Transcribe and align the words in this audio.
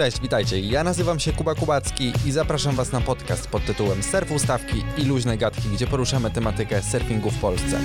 Cześć, 0.00 0.20
witajcie. 0.20 0.60
Ja 0.60 0.84
nazywam 0.84 1.20
się 1.20 1.32
Kuba 1.32 1.54
Kubacki 1.54 2.12
i 2.26 2.32
zapraszam 2.32 2.74
Was 2.74 2.92
na 2.92 3.00
podcast 3.00 3.46
pod 3.46 3.64
tytułem 3.64 4.02
Surf 4.02 4.32
Ustawki 4.32 4.84
i 4.98 5.04
luźne 5.04 5.36
gadki, 5.36 5.68
gdzie 5.68 5.86
poruszamy 5.86 6.30
tematykę 6.30 6.82
surfingu 6.82 7.30
w 7.30 7.38
Polsce. 7.38 7.80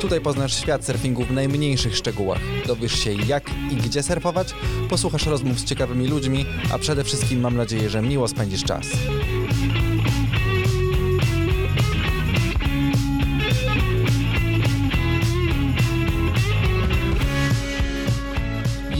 Tutaj 0.00 0.20
poznasz 0.20 0.54
świat 0.54 0.84
surfingu 0.84 1.24
w 1.24 1.30
najmniejszych 1.30 1.96
szczegółach. 1.96 2.40
Dowiesz 2.66 2.92
się 2.92 3.12
jak 3.12 3.50
i 3.70 3.76
gdzie 3.76 4.02
surfować, 4.02 4.54
posłuchasz 4.88 5.26
rozmów 5.26 5.60
z 5.60 5.64
ciekawymi 5.64 6.08
ludźmi, 6.08 6.46
a 6.72 6.78
przede 6.78 7.04
wszystkim 7.04 7.40
mam 7.40 7.56
nadzieję, 7.56 7.90
że 7.90 8.02
miło 8.02 8.28
spędzisz 8.28 8.64
czas. 8.64 8.86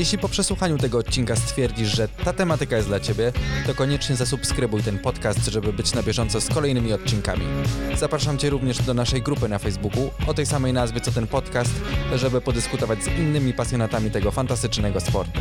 Jeśli 0.06 0.19
po 0.19 0.28
przesłuchaniu 0.28 0.78
tego 0.78 0.98
odcinka 0.98 1.37
stwierdzisz, 1.37 1.88
że 1.88 2.09
ta 2.09 2.33
tematyka 2.33 2.77
jest 2.77 2.88
dla 2.88 3.01
Ciebie, 3.01 3.33
to 3.66 3.74
koniecznie 3.74 4.16
zasubskrybuj 4.16 4.82
ten 4.82 4.98
podcast, 4.98 5.46
żeby 5.46 5.73
być 5.73 5.95
na 5.95 6.02
bieżąco 6.02 6.41
z 6.41 6.48
kolejnymi 6.48 6.92
odcinkami. 6.92 7.45
Zapraszam 7.96 8.38
Cię 8.38 8.51
również 8.51 8.82
do 8.82 8.95
naszej 8.95 9.23
grupy 9.23 9.48
na 9.48 9.59
Facebooku 9.59 10.10
o 10.27 10.34
tej 10.34 10.46
samej 10.46 10.73
nazwie 10.73 11.01
co 11.01 11.12
ten 11.12 11.27
podcast, 11.27 11.73
żeby 12.15 12.41
podyskutować 12.41 13.05
z 13.05 13.06
innymi 13.06 13.52
pasjonatami 13.52 14.10
tego 14.10 14.30
fantastycznego 14.30 15.01
sportu. 15.01 15.41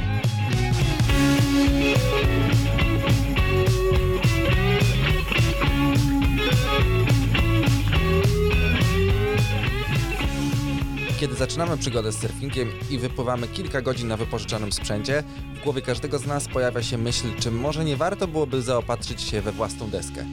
Kiedy 11.26 11.38
zaczynamy 11.38 11.78
przygodę 11.78 12.12
z 12.12 12.22
surfingiem 12.22 12.70
i 12.90 12.98
wypływamy 12.98 13.48
kilka 13.48 13.82
godzin 13.82 14.08
na 14.08 14.18
wypożyczonym 14.18 14.72
sprzęcie, 14.72 15.24
w 15.56 15.64
głowie 15.64 15.82
każdego 15.82 16.20
z 16.20 16.26
nas 16.26 16.48
pojawia 16.48 16.84
się 16.84 16.98
myśl, 16.98 17.28
czy 17.40 17.52
może 17.52 17.86
nie 17.86 17.98
warto 17.98 18.28
byłoby 18.28 18.62
zaopatrzyć 18.62 19.22
się 19.22 19.42
we 19.42 19.52
własną 19.52 19.90
deskę. 19.90 20.26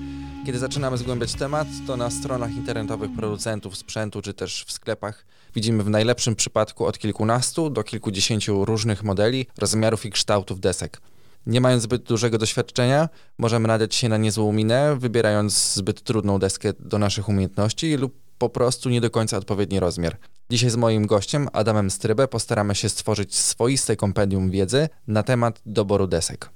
Kiedy 0.46 0.58
zaczynamy 0.58 0.98
zgłębiać 0.98 1.34
temat, 1.34 1.68
to 1.86 1.96
na 1.96 2.10
stronach 2.10 2.52
internetowych 2.52 3.10
producentów 3.16 3.76
sprzętu 3.76 4.22
czy 4.22 4.34
też 4.34 4.64
w 4.68 4.72
sklepach 4.72 5.26
widzimy 5.54 5.82
w 5.82 5.90
najlepszym 5.90 6.36
przypadku 6.36 6.86
od 6.86 6.98
kilkunastu 6.98 7.70
do 7.70 7.82
kilkudziesięciu 7.82 8.64
różnych 8.64 9.02
modeli, 9.02 9.46
rozmiarów 9.58 10.06
i 10.06 10.10
kształtów 10.10 10.60
desek. 10.60 11.00
Nie 11.46 11.60
mając 11.60 11.82
zbyt 11.82 12.02
dużego 12.02 12.38
doświadczenia, 12.38 13.08
możemy 13.38 13.68
nadać 13.68 13.94
się 13.94 14.08
na 14.08 14.16
niezłą 14.16 14.52
minę, 14.52 14.96
wybierając 14.98 15.74
zbyt 15.74 16.02
trudną 16.02 16.38
deskę 16.38 16.72
do 16.78 16.98
naszych 16.98 17.28
umiejętności 17.28 17.96
lub 17.96 18.21
po 18.42 18.48
prostu 18.48 18.90
nie 18.90 19.00
do 19.00 19.10
końca 19.10 19.36
odpowiedni 19.36 19.80
rozmiar. 19.80 20.16
Dzisiaj 20.50 20.70
z 20.70 20.76
moim 20.76 21.06
gościem, 21.06 21.48
Adamem 21.52 21.90
Strybę, 21.90 22.28
postaramy 22.28 22.74
się 22.74 22.88
stworzyć 22.88 23.34
swoiste 23.36 23.96
kompendium 23.96 24.50
wiedzy 24.50 24.88
na 25.06 25.22
temat 25.22 25.60
doboru 25.66 26.06
desek. 26.06 26.50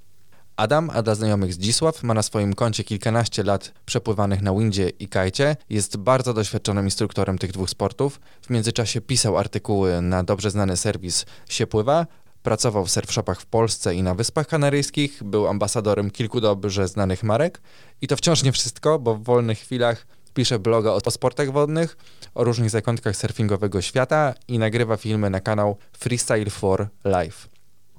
Adam, 0.56 0.90
a 0.90 1.02
dla 1.02 1.14
znajomych 1.14 1.54
Zdzisław, 1.54 2.02
ma 2.02 2.14
na 2.14 2.22
swoim 2.22 2.54
koncie 2.54 2.84
kilkanaście 2.84 3.42
lat 3.42 3.72
przepływanych 3.84 4.42
na 4.42 4.54
windzie 4.54 4.88
i 4.88 5.08
kajcie, 5.08 5.56
jest 5.70 5.96
bardzo 5.96 6.34
doświadczonym 6.34 6.84
instruktorem 6.84 7.38
tych 7.38 7.52
dwóch 7.52 7.70
sportów. 7.70 8.20
W 8.42 8.50
międzyczasie 8.50 9.00
pisał 9.00 9.38
artykuły 9.38 10.02
na 10.02 10.24
dobrze 10.24 10.50
znany 10.50 10.76
serwis 10.76 11.26
Siepływa, 11.48 12.06
pracował 12.42 12.86
w 12.86 12.90
surfshopach 12.90 13.40
w 13.40 13.46
Polsce 13.46 13.94
i 13.94 14.02
na 14.02 14.14
Wyspach 14.14 14.46
Kanaryjskich, 14.46 15.24
był 15.24 15.46
ambasadorem 15.48 16.10
kilku 16.10 16.40
dobrze 16.40 16.88
znanych 16.88 17.22
marek. 17.22 17.60
I 18.00 18.06
to 18.06 18.16
wciąż 18.16 18.42
nie 18.42 18.52
wszystko, 18.52 18.98
bo 18.98 19.14
w 19.14 19.22
wolnych 19.22 19.58
chwilach 19.58 20.06
pisze 20.36 20.58
bloga 20.58 20.92
o 20.92 21.10
sportach 21.10 21.52
wodnych, 21.52 21.96
o 22.34 22.44
różnych 22.44 22.70
zakątkach 22.70 23.16
surfingowego 23.16 23.82
świata 23.82 24.34
i 24.48 24.58
nagrywa 24.58 24.96
filmy 24.96 25.30
na 25.30 25.40
kanał 25.40 25.76
Freestyle 25.92 26.50
for 26.50 26.88
Life. 27.04 27.48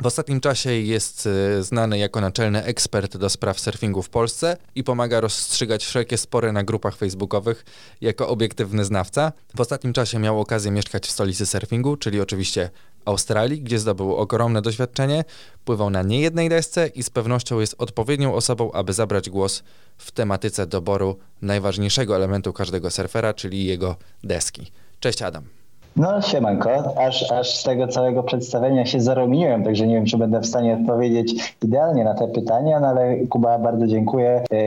W 0.02 0.06
ostatnim 0.06 0.40
czasie 0.40 0.72
jest 0.72 1.26
y, 1.26 1.64
znany 1.64 1.98
jako 1.98 2.22
naczelny 2.22 2.64
ekspert 2.64 3.18
do 3.18 3.30
spraw 3.30 3.60
surfingu 3.60 4.04
w 4.04 4.10
Polsce 4.10 4.58
i 4.76 4.84
pomaga 4.84 5.22
rozstrzygać 5.22 5.86
wszelkie 5.86 6.18
spory 6.18 6.52
na 6.52 6.64
grupach 6.64 6.96
facebookowych 6.96 7.66
jako 8.02 8.28
obiektywny 8.28 8.86
znawca. 8.86 9.32
W 9.56 9.62
ostatnim 9.62 9.94
czasie 9.94 10.20
miał 10.20 10.42
okazję 10.42 10.72
mieszkać 10.72 11.08
w 11.08 11.12
stolicy 11.12 11.46
surfingu, 11.46 11.98
czyli 11.98 12.22
oczywiście 12.22 12.70
Australii, 13.08 13.62
gdzie 13.62 13.80
zdobył 13.80 14.16
ogromne 14.16 14.62
doświadczenie, 14.62 15.24
pływał 15.66 15.90
na 15.90 16.02
niejednej 16.02 16.50
desce 16.50 16.88
i 16.88 17.04
z 17.04 17.10
pewnością 17.10 17.60
jest 17.60 17.76
odpowiednią 17.78 18.34
osobą, 18.34 18.72
aby 18.72 18.94
zabrać 18.94 19.30
głos 19.30 19.64
w 19.98 20.12
tematyce 20.12 20.68
doboru 20.68 21.18
najważniejszego 21.42 22.16
elementu 22.16 22.54
każdego 22.54 22.92
surfera, 22.92 23.34
czyli 23.34 23.66
jego 23.66 23.96
deski. 24.24 24.72
Cześć 25.00 25.22
Adam. 25.22 25.57
No 25.98 26.22
siemanko, 26.22 26.70
aż, 26.98 27.32
aż 27.32 27.56
z 27.56 27.64
tego 27.64 27.88
całego 27.88 28.24
przedstawienia 28.24 28.86
się 28.86 29.02
zarumieniłem, 29.02 29.64
także 29.64 29.88
nie 29.88 29.96
wiem, 29.96 30.06
czy 30.06 30.18
będę 30.18 30.40
w 30.40 30.46
stanie 30.46 30.78
odpowiedzieć 30.82 31.56
idealnie 31.64 32.04
na 32.04 32.14
te 32.14 32.28
pytania, 32.28 32.80
no 32.80 32.88
ale 32.88 33.16
Kuba, 33.16 33.60
bardzo 33.60 33.88
dziękuję. 33.88 34.44
Yy, 34.52 34.58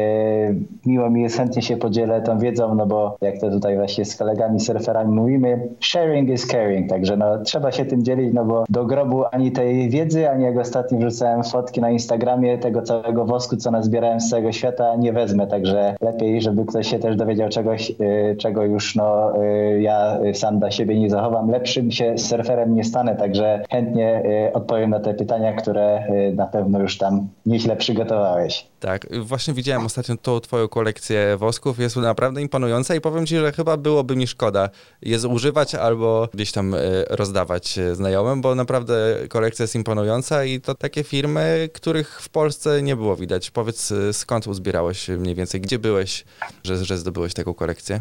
miło 0.86 1.10
mi 1.10 1.22
jest, 1.22 1.36
chętnie 1.36 1.62
się 1.62 1.76
podzielę 1.76 2.22
tą 2.22 2.38
wiedzą, 2.38 2.74
no 2.74 2.86
bo 2.86 3.16
jak 3.20 3.38
to 3.38 3.50
tutaj 3.50 3.76
właśnie 3.76 4.04
z 4.04 4.16
kolegami 4.16 4.60
surferami 4.60 5.12
mówimy, 5.12 5.68
sharing 5.80 6.30
is 6.30 6.46
caring, 6.46 6.90
także 6.90 7.16
no 7.16 7.38
trzeba 7.38 7.72
się 7.72 7.84
tym 7.84 8.04
dzielić, 8.04 8.34
no 8.34 8.44
bo 8.44 8.64
do 8.68 8.84
grobu 8.84 9.24
ani 9.30 9.52
tej 9.52 9.90
wiedzy, 9.90 10.30
ani 10.30 10.44
jak 10.44 10.58
ostatnio 10.58 10.98
wrzucałem 10.98 11.44
fotki 11.44 11.80
na 11.80 11.90
Instagramie 11.90 12.58
tego 12.58 12.82
całego 12.82 13.24
wosku, 13.24 13.56
co 13.56 13.70
nazbierałem 13.70 14.20
z 14.20 14.30
całego 14.30 14.52
świata, 14.52 14.96
nie 14.96 15.12
wezmę, 15.12 15.46
także 15.46 15.94
lepiej, 16.00 16.42
żeby 16.42 16.66
ktoś 16.66 16.86
się 16.86 16.98
też 16.98 17.16
dowiedział 17.16 17.48
czegoś, 17.48 17.90
yy, 17.90 18.36
czego 18.38 18.64
już 18.64 18.96
no 18.96 19.32
yy, 19.42 19.80
ja 19.80 20.18
sam 20.34 20.58
dla 20.58 20.70
siebie 20.70 21.00
nie 21.00 21.10
zachowam. 21.20 21.50
Lepszym 21.50 21.90
się 21.90 22.18
surferem 22.18 22.74
nie 22.74 22.84
stanę, 22.84 23.16
także 23.16 23.62
chętnie 23.70 24.22
odpowiem 24.54 24.90
na 24.90 25.00
te 25.00 25.14
pytania, 25.14 25.52
które 25.52 26.06
na 26.34 26.46
pewno 26.46 26.80
już 26.80 26.98
tam 26.98 27.28
nieźle 27.46 27.76
przygotowałeś. 27.76 28.66
Tak, 28.80 29.06
właśnie 29.20 29.54
widziałem 29.54 29.86
ostatnio 29.86 30.16
tą 30.16 30.40
twoją 30.40 30.68
kolekcję 30.68 31.36
wosków, 31.36 31.78
jest 31.78 31.96
naprawdę 31.96 32.42
imponująca 32.42 32.94
i 32.94 33.00
powiem 33.00 33.26
ci, 33.26 33.36
że 33.36 33.52
chyba 33.52 33.76
byłoby 33.76 34.16
mi 34.16 34.26
szkoda 34.26 34.68
je 35.02 35.18
zużywać 35.18 35.74
albo 35.74 36.28
gdzieś 36.34 36.52
tam 36.52 36.74
rozdawać 37.10 37.78
znajomym, 37.92 38.40
bo 38.40 38.54
naprawdę 38.54 38.94
kolekcja 39.28 39.62
jest 39.62 39.74
imponująca 39.74 40.44
i 40.44 40.60
to 40.60 40.74
takie 40.74 41.04
firmy, 41.04 41.68
których 41.72 42.20
w 42.22 42.28
Polsce 42.28 42.82
nie 42.82 42.96
było 42.96 43.16
widać. 43.16 43.50
Powiedz, 43.50 43.92
skąd 44.12 44.46
uzbierałeś 44.46 45.08
mniej 45.08 45.34
więcej, 45.34 45.60
gdzie 45.60 45.78
byłeś, 45.78 46.24
że, 46.64 46.84
że 46.84 46.98
zdobyłeś 46.98 47.34
taką 47.34 47.54
kolekcję? 47.54 48.00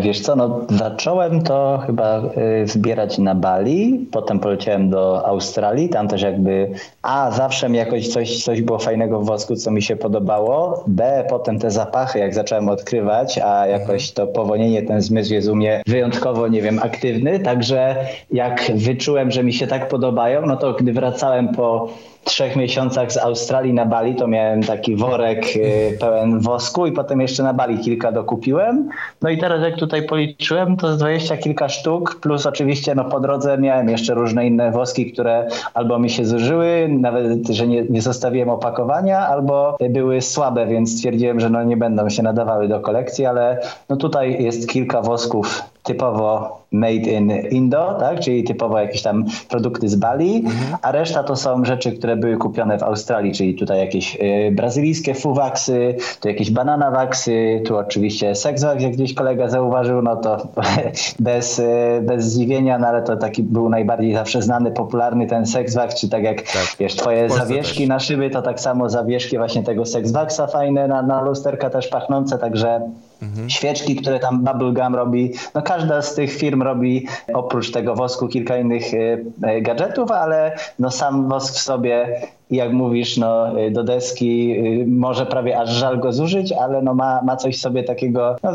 Wiesz 0.00 0.20
co, 0.20 0.36
no 0.36 0.60
zacząłem 0.68 1.42
to 1.42 1.82
chyba 1.86 2.22
zbierać 2.64 3.18
na 3.18 3.34
Bali, 3.34 4.06
potem 4.12 4.40
poleciałem 4.40 4.90
do 4.90 5.26
Australii, 5.26 5.88
tam 5.88 6.08
też 6.08 6.22
jakby 6.22 6.70
A, 7.02 7.30
zawsze 7.30 7.68
mi 7.68 7.78
jakoś 7.78 8.08
coś, 8.08 8.44
coś 8.44 8.62
było 8.62 8.78
fajnego 8.78 9.20
w 9.20 9.26
wosku, 9.26 9.56
co 9.56 9.70
mi 9.70 9.82
się 9.82 9.96
podobało, 9.96 10.84
B, 10.86 11.24
potem 11.28 11.58
te 11.58 11.70
zapachy, 11.70 12.18
jak 12.18 12.34
zacząłem 12.34 12.68
odkrywać, 12.68 13.38
a 13.38 13.66
jakoś 13.66 14.12
to 14.12 14.26
powonienie, 14.26 14.82
ten 14.82 15.00
zmysł 15.02 15.32
jest 15.32 15.48
u 15.48 15.54
mnie 15.54 15.82
wyjątkowo, 15.86 16.48
nie 16.48 16.62
wiem, 16.62 16.78
aktywny, 16.82 17.40
także 17.40 17.96
jak 18.30 18.72
wyczułem, 18.74 19.30
że 19.30 19.44
mi 19.44 19.52
się 19.52 19.66
tak 19.66 19.88
podobają, 19.88 20.46
no 20.46 20.56
to 20.56 20.72
gdy 20.72 20.92
wracałem 20.92 21.48
po 21.48 21.88
trzech 22.24 22.56
miesiącach 22.56 23.12
z 23.12 23.16
Australii 23.16 23.72
na 23.72 23.86
Bali, 23.86 24.14
to 24.14 24.26
miałem 24.26 24.62
taki 24.62 24.96
worek 24.96 25.46
pełen 26.00 26.40
wosku 26.40 26.86
i 26.86 26.92
potem 26.92 27.20
jeszcze 27.20 27.42
na 27.42 27.54
Bali 27.54 27.78
kilka 27.78 28.12
dokupiłem. 28.12 28.88
No 29.22 29.30
i 29.30 29.38
teraz 29.38 29.62
jak 29.62 29.76
tutaj 29.76 30.06
policzyłem, 30.06 30.76
to 30.76 30.96
dwadzieścia 30.96 31.36
kilka 31.36 31.68
sztuk, 31.68 32.20
plus 32.20 32.46
oczywiście 32.46 32.94
no 32.94 33.04
po 33.04 33.20
drodze 33.20 33.58
miałem 33.58 33.88
jeszcze 33.88 34.14
różne 34.14 34.46
inne 34.46 34.70
woski, 34.70 35.12
które 35.12 35.48
albo 35.74 35.98
mi 35.98 36.10
się 36.10 36.24
zużyły, 36.24 36.88
nawet, 36.88 37.48
że 37.48 37.66
nie, 37.66 37.82
nie 37.82 38.02
zostawiłem 38.02 38.50
opakowania, 38.50 39.18
albo 39.18 39.76
były 39.90 40.22
słabe, 40.22 40.66
więc 40.66 40.96
stwierdziłem, 40.96 41.40
że 41.40 41.50
no 41.50 41.64
nie 41.64 41.76
będą 41.76 42.08
się 42.08 42.22
nadawały 42.22 42.68
do 42.68 42.80
kolekcji, 42.80 43.26
ale 43.26 43.60
no 43.88 43.96
tutaj 43.96 44.42
jest 44.42 44.68
kilka 44.68 45.02
wosków 45.02 45.62
typowo 45.88 46.58
made 46.72 47.10
in 47.10 47.30
Indo, 47.50 47.96
tak? 48.00 48.20
czyli 48.20 48.44
typowo 48.44 48.78
jakieś 48.78 49.02
tam 49.02 49.24
produkty 49.48 49.88
z 49.88 49.96
Bali, 49.96 50.36
mhm. 50.36 50.76
a 50.82 50.92
reszta 50.92 51.24
to 51.24 51.36
są 51.36 51.64
rzeczy, 51.64 51.92
które 51.92 52.16
były 52.16 52.36
kupione 52.36 52.78
w 52.78 52.82
Australii, 52.82 53.32
czyli 53.32 53.54
tutaj 53.54 53.78
jakieś 53.78 54.16
y, 54.16 54.52
brazylijskie 54.52 55.14
fuwaksy, 55.14 55.96
tu 56.20 56.28
jakieś 56.28 56.50
bananawaksy, 56.50 57.62
tu 57.66 57.76
oczywiście 57.76 58.34
sexwax, 58.34 58.82
jak 58.82 58.92
gdzieś 58.92 59.14
kolega 59.14 59.48
zauważył, 59.48 60.02
no 60.02 60.16
to 60.16 60.48
bez, 61.20 61.58
y, 61.58 61.64
bez 62.02 62.24
zdziwienia, 62.24 62.78
no 62.78 62.86
ale 62.86 63.02
to 63.02 63.16
taki 63.16 63.42
był 63.42 63.68
najbardziej 63.68 64.14
zawsze 64.14 64.42
znany, 64.42 64.70
popularny 64.70 65.26
ten 65.26 65.46
sexwax, 65.46 66.00
czy 66.00 66.08
tak 66.08 66.22
jak 66.22 66.42
tak. 66.42 66.76
wiesz, 66.78 66.96
twoje 66.96 67.30
zawieszki 67.30 67.80
też. 67.80 67.88
na 67.88 67.98
szyby, 67.98 68.30
to 68.30 68.42
tak 68.42 68.60
samo 68.60 68.88
zawieszki 68.88 69.38
właśnie 69.38 69.62
tego 69.62 69.86
sexwaxa 69.86 70.46
fajne 70.52 70.88
na, 70.88 71.02
na 71.02 71.22
lusterka 71.22 71.70
też 71.70 71.88
pachnące, 71.88 72.38
także 72.38 72.80
Mhm. 73.22 73.50
Świeczki, 73.50 73.96
które 73.96 74.18
tam 74.18 74.44
Bubblegum 74.44 74.94
robi. 74.94 75.32
No 75.54 75.62
każda 75.62 76.02
z 76.02 76.14
tych 76.14 76.32
firm 76.32 76.62
robi 76.62 77.06
oprócz 77.34 77.70
tego 77.70 77.94
wosku 77.94 78.28
kilka 78.28 78.56
innych 78.56 78.84
e, 79.42 79.60
gadżetów, 79.62 80.10
ale 80.10 80.56
no 80.78 80.90
sam 80.90 81.28
wosk 81.28 81.54
w 81.54 81.58
sobie, 81.58 82.20
jak 82.50 82.72
mówisz, 82.72 83.16
no 83.16 83.46
do 83.70 83.84
deski 83.84 84.56
może 84.86 85.26
prawie 85.26 85.58
aż 85.58 85.70
żal 85.70 85.98
go 85.98 86.12
zużyć, 86.12 86.52
ale 86.52 86.82
no 86.82 86.94
ma, 86.94 87.22
ma 87.22 87.36
coś 87.36 87.60
sobie 87.60 87.82
takiego 87.84 88.36
no, 88.42 88.50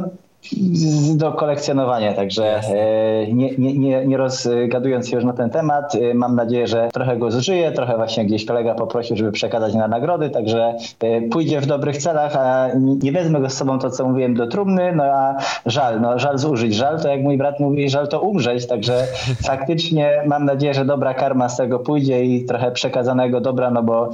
do 1.16 1.32
kolekcjonowania, 1.32 2.14
także 2.14 2.60
e, 2.60 3.28
nie, 3.34 3.50
nie, 3.58 3.74
nie, 3.74 4.06
nie 4.06 4.18
rozgadując 4.18 5.10
się 5.10 5.16
już 5.16 5.26
na 5.26 5.34
ten 5.34 5.50
temat, 5.50 5.96
e, 5.96 6.14
mam 6.14 6.36
nadzieję, 6.36 6.68
że 6.68 6.90
trochę 6.94 7.18
go 7.18 7.32
zużyję, 7.32 7.72
trochę 7.72 7.98
właśnie 7.98 8.26
gdzieś 8.26 8.46
kolega 8.46 8.76
poprosił, 8.76 9.16
żeby 9.16 9.32
przekazać 9.32 9.74
na 9.74 9.88
nagrody, 9.88 10.30
także 10.30 10.76
e, 11.00 11.22
pójdzie 11.22 11.62
w 11.62 11.66
dobrych 11.66 11.98
celach, 11.98 12.36
a 12.36 12.68
nie 12.76 13.12
wezmę 13.12 13.42
go 13.42 13.50
z 13.50 13.54
sobą 13.54 13.80
to, 13.80 13.90
co 13.90 14.08
mówiłem, 14.10 14.34
do 14.34 14.48
trumny, 14.48 14.96
no 14.96 15.04
a 15.04 15.36
żal, 15.66 16.02
no 16.02 16.20
żal 16.20 16.38
zużyć, 16.38 16.76
żal 16.76 17.02
to 17.02 17.08
jak 17.08 17.22
mój 17.22 17.38
brat 17.38 17.60
mówi, 17.60 17.90
żal 17.90 18.08
to 18.08 18.22
umrzeć, 18.22 18.68
także 18.68 19.08
faktycznie 19.48 20.24
mam 20.26 20.46
nadzieję, 20.46 20.74
że 20.74 20.86
dobra 20.86 21.14
karma 21.14 21.50
z 21.50 21.58
tego 21.58 21.80
pójdzie 21.80 22.24
i 22.24 22.46
trochę 22.46 22.72
przekazanego 22.72 23.42
dobra, 23.42 23.72
no 23.72 23.84
bo 23.84 24.10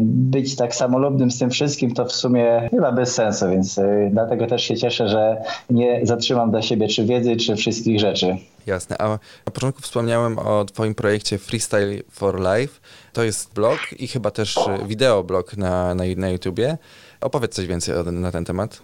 być 0.00 0.56
tak 0.56 0.74
samolubnym 0.74 1.30
z 1.30 1.38
tym 1.38 1.50
wszystkim 1.50 1.94
to 1.94 2.04
w 2.04 2.12
sumie 2.12 2.68
chyba 2.70 2.92
bez 2.92 3.14
sensu, 3.14 3.48
więc 3.50 3.80
dlatego 4.10 4.46
też 4.46 4.62
się 4.62 4.76
cieszę, 4.76 5.08
że 5.08 5.36
nie 5.70 6.00
zatrzymam 6.02 6.50
dla 6.50 6.62
siebie 6.62 6.88
czy 6.88 7.04
wiedzy, 7.04 7.36
czy 7.36 7.56
wszystkich 7.56 8.00
rzeczy. 8.00 8.36
Jasne. 8.66 8.98
A 8.98 9.08
na 9.46 9.52
początku 9.52 9.82
wspomniałem 9.82 10.38
o 10.38 10.64
Twoim 10.64 10.94
projekcie 10.94 11.38
Freestyle 11.38 12.02
for 12.10 12.40
Life. 12.40 12.80
To 13.12 13.24
jest 13.24 13.54
blog 13.54 13.78
i 13.98 14.08
chyba 14.08 14.30
też 14.30 14.58
wideoblog 14.86 15.56
na, 15.56 15.94
na, 15.94 16.04
na 16.16 16.28
YouTubie. 16.28 16.78
Opowiedz 17.20 17.54
coś 17.54 17.66
więcej 17.66 17.94
na 18.12 18.32
ten 18.32 18.44
temat. 18.44 18.82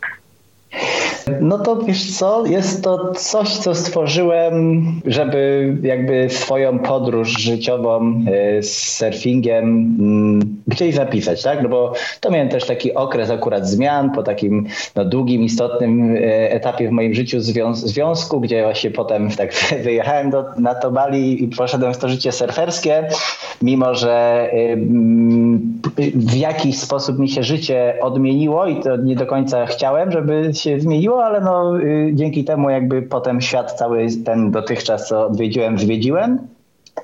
No 1.41 1.59
to 1.59 1.77
wiesz 1.77 2.17
co, 2.17 2.47
jest 2.47 2.85
to 2.85 3.13
coś, 3.13 3.57
co 3.57 3.75
stworzyłem, 3.75 4.85
żeby 5.07 5.77
jakby 5.83 6.31
swoją 6.31 6.79
podróż 6.79 7.29
życiową 7.29 8.25
e, 8.27 8.63
z 8.63 8.97
surfingiem 8.97 9.65
mm, 10.01 10.59
gdzieś 10.67 10.95
zapisać, 10.95 11.43
tak? 11.43 11.63
No 11.63 11.69
bo 11.69 11.93
to 12.21 12.31
miałem 12.31 12.49
też 12.49 12.67
taki 12.67 12.95
okres 12.95 13.31
akurat 13.31 13.69
zmian 13.69 14.13
po 14.13 14.23
takim 14.23 14.67
no, 14.97 15.05
długim, 15.05 15.43
istotnym 15.43 16.17
e, 16.17 16.51
etapie 16.51 16.89
w 16.89 16.93
moim 16.93 17.15
życiu 17.15 17.41
zwią 17.41 17.75
związku, 17.75 18.41
gdzie 18.41 18.63
właśnie 18.63 18.91
potem 18.91 19.31
tak 19.31 19.55
wyjechałem 19.85 20.31
do, 20.31 20.45
na 20.59 20.75
to 20.75 20.91
Bali 20.91 21.45
i 21.45 21.49
poszedłem 21.49 21.95
w 21.95 21.99
to 21.99 22.09
życie 22.09 22.33
surferskie, 22.33 23.09
mimo 23.63 23.95
że 23.95 24.51
w 26.15 26.35
jakiś 26.35 26.79
sposób 26.79 27.19
mi 27.19 27.29
się 27.29 27.43
życie 27.43 27.97
odmieniło 28.01 28.67
i 28.67 28.81
to 28.81 28.97
nie 28.97 29.17
do 29.17 29.27
końca 29.27 29.67
chciałem, 29.67 30.13
żeby 30.13 30.51
się 30.55 30.81
zmieniło, 30.81 31.10
ale 31.19 31.41
no, 31.41 31.81
y, 31.81 32.11
dzięki 32.15 32.45
temu 32.45 32.71
jakby 32.71 33.03
potem 33.03 33.41
świat 33.41 33.73
cały 33.73 34.07
ten 34.25 34.51
dotychczas, 34.51 35.09
co 35.09 35.27
odwiedziłem, 35.27 35.79
zwiedziłem. 35.79 36.39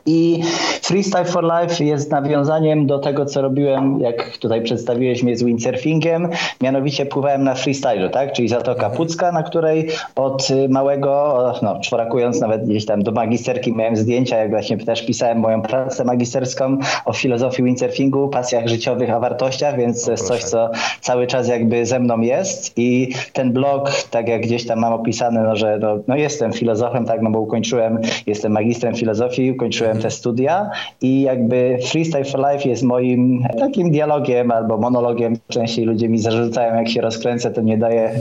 I 0.07 0.43
Freestyle 0.83 1.25
for 1.25 1.45
Life 1.45 1.85
jest 1.85 2.11
nawiązaniem 2.11 2.87
do 2.87 2.99
tego, 2.99 3.27
co 3.27 3.43
robiłem, 3.43 4.01
jak 4.01 4.39
tutaj 4.39 4.63
przedstawiłeś 4.63 5.23
mnie 5.23 5.37
z 5.37 5.43
windsurfingiem. 5.43 6.29
Mianowicie 6.61 7.07
pływałem 7.07 7.45
na 7.45 7.55
freestyle, 7.55 8.11
tak? 8.11 8.33
Czyli 8.33 8.49
Zatoka 8.49 8.87
mhm. 8.87 8.97
Pucka, 8.97 9.33
na 9.33 9.43
której 9.43 9.89
od 10.17 10.49
małego, 10.69 11.53
no 11.63 11.81
czworakując 11.81 12.41
nawet 12.41 12.67
gdzieś 12.67 12.87
tam 12.87 13.03
do 13.03 13.13
magisterki 13.13 13.73
miałem 13.73 13.97
zdjęcia, 13.97 14.37
jak 14.37 14.51
właśnie 14.51 14.79
też 14.79 15.07
pisałem 15.07 15.39
moją 15.39 15.63
pracę 15.63 16.05
magisterską 16.05 16.79
o 17.05 17.13
filozofii 17.13 17.63
windsurfingu, 17.63 18.29
pasjach 18.29 18.69
życiowych, 18.69 19.11
a 19.11 19.21
wartościach, 19.21 19.77
więc 19.77 20.05
to 20.05 20.11
jest 20.11 20.27
coś, 20.27 20.45
co 20.45 20.71
cały 21.01 21.27
czas 21.27 21.49
jakby 21.49 21.87
ze 21.87 22.01
mną 22.01 22.21
jest 22.21 22.73
i 22.77 23.15
ten 23.33 23.53
blog, 23.53 23.93
tak 24.11 24.29
jak 24.29 24.43
gdzieś 24.43 24.67
tam 24.67 24.79
mam 24.79 24.93
opisane, 24.93 25.43
no, 25.43 25.57
że 25.57 25.79
no, 25.79 25.99
no 26.09 26.17
jestem 26.17 26.53
filozofem, 26.53 27.05
tak, 27.05 27.23
no 27.23 27.31
bo 27.31 27.41
ukończyłem, 27.41 27.99
jestem 28.27 28.53
magistrem 28.53 28.95
filozofii, 28.95 29.53
ukończyłem 29.53 29.86
te 29.95 30.11
studia 30.11 30.71
i 31.01 31.23
jakby 31.23 31.79
Freestyle 31.91 32.25
for 32.25 32.41
Life 32.41 32.69
jest 32.69 32.83
moim 32.83 33.45
takim 33.59 33.91
dialogiem 33.91 34.51
albo 34.51 34.79
monologiem. 34.79 35.37
Częściej 35.49 35.85
ludzie 35.85 36.09
mi 36.09 36.19
zarzucają, 36.19 36.75
jak 36.75 36.89
się 36.89 37.01
rozkręcę, 37.01 37.51
to 37.51 37.61
nie 37.61 37.79
daję 37.79 38.21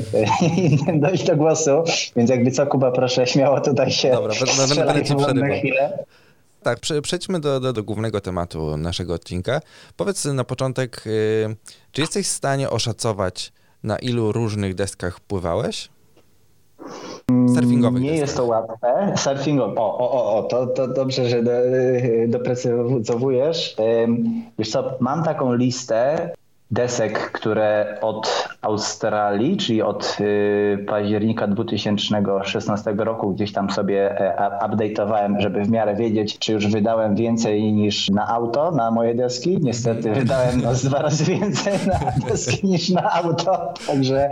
innym 0.58 1.00
dojść 1.06 1.24
do 1.24 1.36
głosu, 1.36 1.72
więc 2.16 2.30
jakby 2.30 2.52
co, 2.52 2.68
Kuba, 2.68 2.92
proszę 2.92 3.28
śmiało 3.28 3.62
tutaj 3.62 3.92
się 3.92 4.12
Dobra, 4.12 4.34
będę 4.86 5.04
ci 5.04 5.16
przerywał. 5.16 5.90
Tak, 6.64 6.80
przejdźmy 6.80 7.40
do, 7.40 7.60
do, 7.60 7.74
do, 7.74 7.84
głównego 7.84 8.22
tematu 8.22 8.78
naszego 8.78 9.14
odcinka. 9.14 9.62
Powiedz 9.98 10.26
na 10.26 10.44
początek, 10.44 11.02
yy, 11.06 11.56
czy 11.92 12.02
jesteś 12.02 12.28
w 12.28 12.30
stanie 12.30 12.70
oszacować, 12.70 13.52
na 13.84 13.98
ilu 13.98 14.32
różnych 14.32 14.76
deskach 14.76 15.20
pływałeś? 15.20 15.90
Surfingowych. 17.56 18.04
Nie 18.04 18.16
jest 18.16 18.38
to 18.38 18.45
łatwe. 18.45 19.13
Surfingowy. 19.16 19.75
O, 19.77 19.98
o, 19.98 20.12
o, 20.12 20.38
o 20.38 20.44
to, 20.44 20.68
to 20.68 20.88
dobrze, 20.88 21.30
że 21.30 21.44
do, 21.44 21.51
doprecyzowujesz. 22.27 23.75
Wiesz 24.60 24.69
co, 24.69 24.98
mam 25.00 25.24
taką 25.24 25.54
listę 25.54 26.30
desek, 26.72 27.32
które 27.32 27.98
od 28.02 28.48
Australii, 28.62 29.58
czyli 29.58 29.82
od 29.82 30.18
y, 30.22 30.86
października 30.88 31.48
2016 31.48 32.94
roku 32.98 33.34
gdzieś 33.34 33.54
tam 33.54 33.70
sobie 33.70 34.20
e, 34.20 34.60
update'owałem, 34.68 35.40
żeby 35.40 35.64
w 35.64 35.70
miarę 35.70 35.96
wiedzieć, 35.96 36.40
czy 36.40 36.54
już 36.54 36.68
wydałem 36.68 37.16
więcej 37.16 37.74
niż 37.74 38.10
na 38.10 38.28
auto, 38.28 38.72
na 38.72 38.92
moje 38.92 39.16
deski. 39.16 39.58
Niestety 39.62 40.12
wydałem 40.12 40.62
no, 40.62 40.74
dwa 40.74 41.02
razy 41.02 41.26
więcej 41.26 41.74
na 41.88 42.30
deski 42.30 42.68
niż 42.68 42.90
na 42.90 43.12
auto, 43.12 43.74
także 43.88 44.32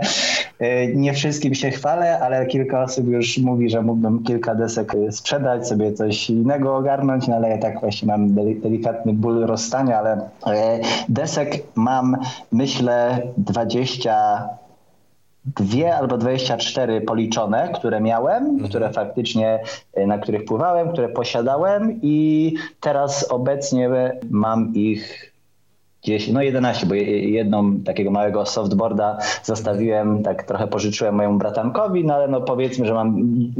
y, 0.62 0.92
nie 0.96 1.12
wszystkim 1.12 1.54
się 1.54 1.70
chwalę, 1.70 2.20
ale 2.20 2.46
kilka 2.46 2.82
osób 2.82 3.08
już 3.08 3.38
mówi, 3.38 3.70
że 3.70 3.82
mógłbym 3.82 4.22
kilka 4.22 4.54
desek 4.54 4.92
sprzedać, 5.10 5.68
sobie 5.68 5.92
coś 5.92 6.30
innego 6.30 6.76
ogarnąć, 6.76 7.28
no 7.28 7.36
ale 7.36 7.48
ja 7.48 7.58
tak 7.58 7.80
właśnie 7.80 8.08
mam 8.08 8.34
delikatny 8.34 9.12
ból 9.12 9.46
rozstania, 9.46 9.98
ale 9.98 10.16
y, 10.16 10.20
desek 11.08 11.62
mam 11.74 12.16
myślę 12.52 13.22
20 13.36 14.48
dwie 15.46 15.96
albo 15.96 16.18
24 16.18 17.00
policzone, 17.00 17.72
które 17.74 18.00
miałem, 18.00 18.44
mhm. 18.44 18.68
które 18.68 18.92
faktycznie, 18.92 19.60
e, 19.94 20.06
na 20.06 20.18
których 20.18 20.44
pływałem, 20.44 20.92
które 20.92 21.08
posiadałem 21.08 21.98
i 22.02 22.54
teraz 22.80 23.32
obecnie 23.32 23.90
mam 24.30 24.74
ich 24.74 25.34
10, 26.02 26.32
no 26.32 26.42
11, 26.42 26.86
bo 26.86 26.94
jedną 26.94 27.80
takiego 27.80 28.10
małego 28.10 28.46
softboarda 28.46 29.18
zostawiłem, 29.42 30.22
tak 30.22 30.42
trochę 30.42 30.66
pożyczyłem 30.66 31.14
mojemu 31.14 31.38
bratankowi, 31.38 32.04
no 32.04 32.14
ale 32.14 32.28
no 32.28 32.40
powiedzmy, 32.40 32.86
że 32.86 32.94
mam 32.94 33.16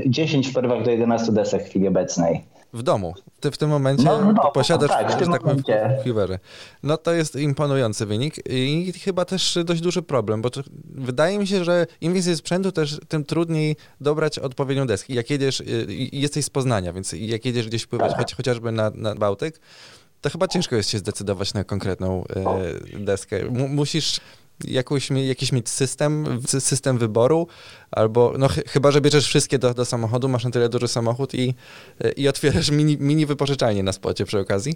10 0.06 0.48
w 0.48 0.54
porywach 0.54 0.84
do 0.84 0.90
11 0.90 1.32
desek 1.32 1.62
w 1.62 1.68
chwili 1.68 1.88
obecnej 1.88 2.53
w 2.74 2.82
domu. 2.82 3.14
Ty 3.40 3.50
w 3.50 3.58
tym 3.58 3.70
momencie 3.70 4.04
no, 4.04 4.32
no, 4.32 4.50
posiadasz, 4.50 4.90
tak, 4.90 5.12
w 5.12 5.16
tym 5.16 5.32
tak 5.32 5.44
momencie. 5.44 5.98
Fiwery. 6.04 6.38
No 6.82 6.96
to 6.96 7.12
jest 7.12 7.36
imponujący 7.36 8.06
wynik 8.06 8.34
i 8.50 8.92
chyba 9.04 9.24
też 9.24 9.58
dość 9.64 9.80
duży 9.80 10.02
problem, 10.02 10.42
bo 10.42 10.50
wydaje 10.84 11.38
mi 11.38 11.46
się, 11.46 11.64
że 11.64 11.86
im 12.00 12.14
więcej 12.14 12.36
sprzętu, 12.36 12.72
też 12.72 13.00
tym 13.08 13.24
trudniej 13.24 13.76
dobrać 14.00 14.38
odpowiednią 14.38 14.86
deskę. 14.86 15.14
Jak 15.14 15.30
jedziesz, 15.30 15.60
y, 15.60 15.86
jesteś 16.12 16.44
z 16.44 16.50
Poznania, 16.50 16.92
więc 16.92 17.12
jak 17.12 17.44
jedziesz 17.44 17.68
gdzieś 17.68 17.86
pływać, 17.86 18.10
tak. 18.10 18.18
choć, 18.18 18.34
chociażby 18.34 18.72
na, 18.72 18.90
na 18.90 19.14
Bałtyk, 19.14 19.60
to 20.20 20.30
chyba 20.30 20.48
ciężko 20.48 20.76
jest 20.76 20.90
się 20.90 20.98
zdecydować 20.98 21.54
na 21.54 21.64
konkretną 21.64 22.24
y, 22.94 22.98
deskę. 22.98 23.36
M 23.40 23.74
musisz 23.74 24.20
jakąś, 24.64 25.10
jakiś 25.10 25.52
mieć 25.52 25.68
system, 25.68 26.40
system 26.46 26.98
wyboru, 26.98 27.46
albo 27.90 28.34
no 28.38 28.48
ch 28.48 28.54
chyba, 28.68 28.90
że 28.90 29.00
bierzesz 29.00 29.26
wszystkie 29.26 29.58
do, 29.58 29.74
do 29.74 29.84
samochodu, 29.84 30.28
masz 30.28 30.44
na 30.44 30.50
tyle 30.50 30.68
duży 30.68 30.88
samochód 30.88 31.34
i, 31.34 31.54
i 32.16 32.28
otwierasz 32.28 32.70
mini, 32.70 32.96
mini 33.00 33.26
wypożyczalnię 33.26 33.82
na 33.82 33.92
spocie 33.92 34.24
przy 34.24 34.38
okazji. 34.38 34.74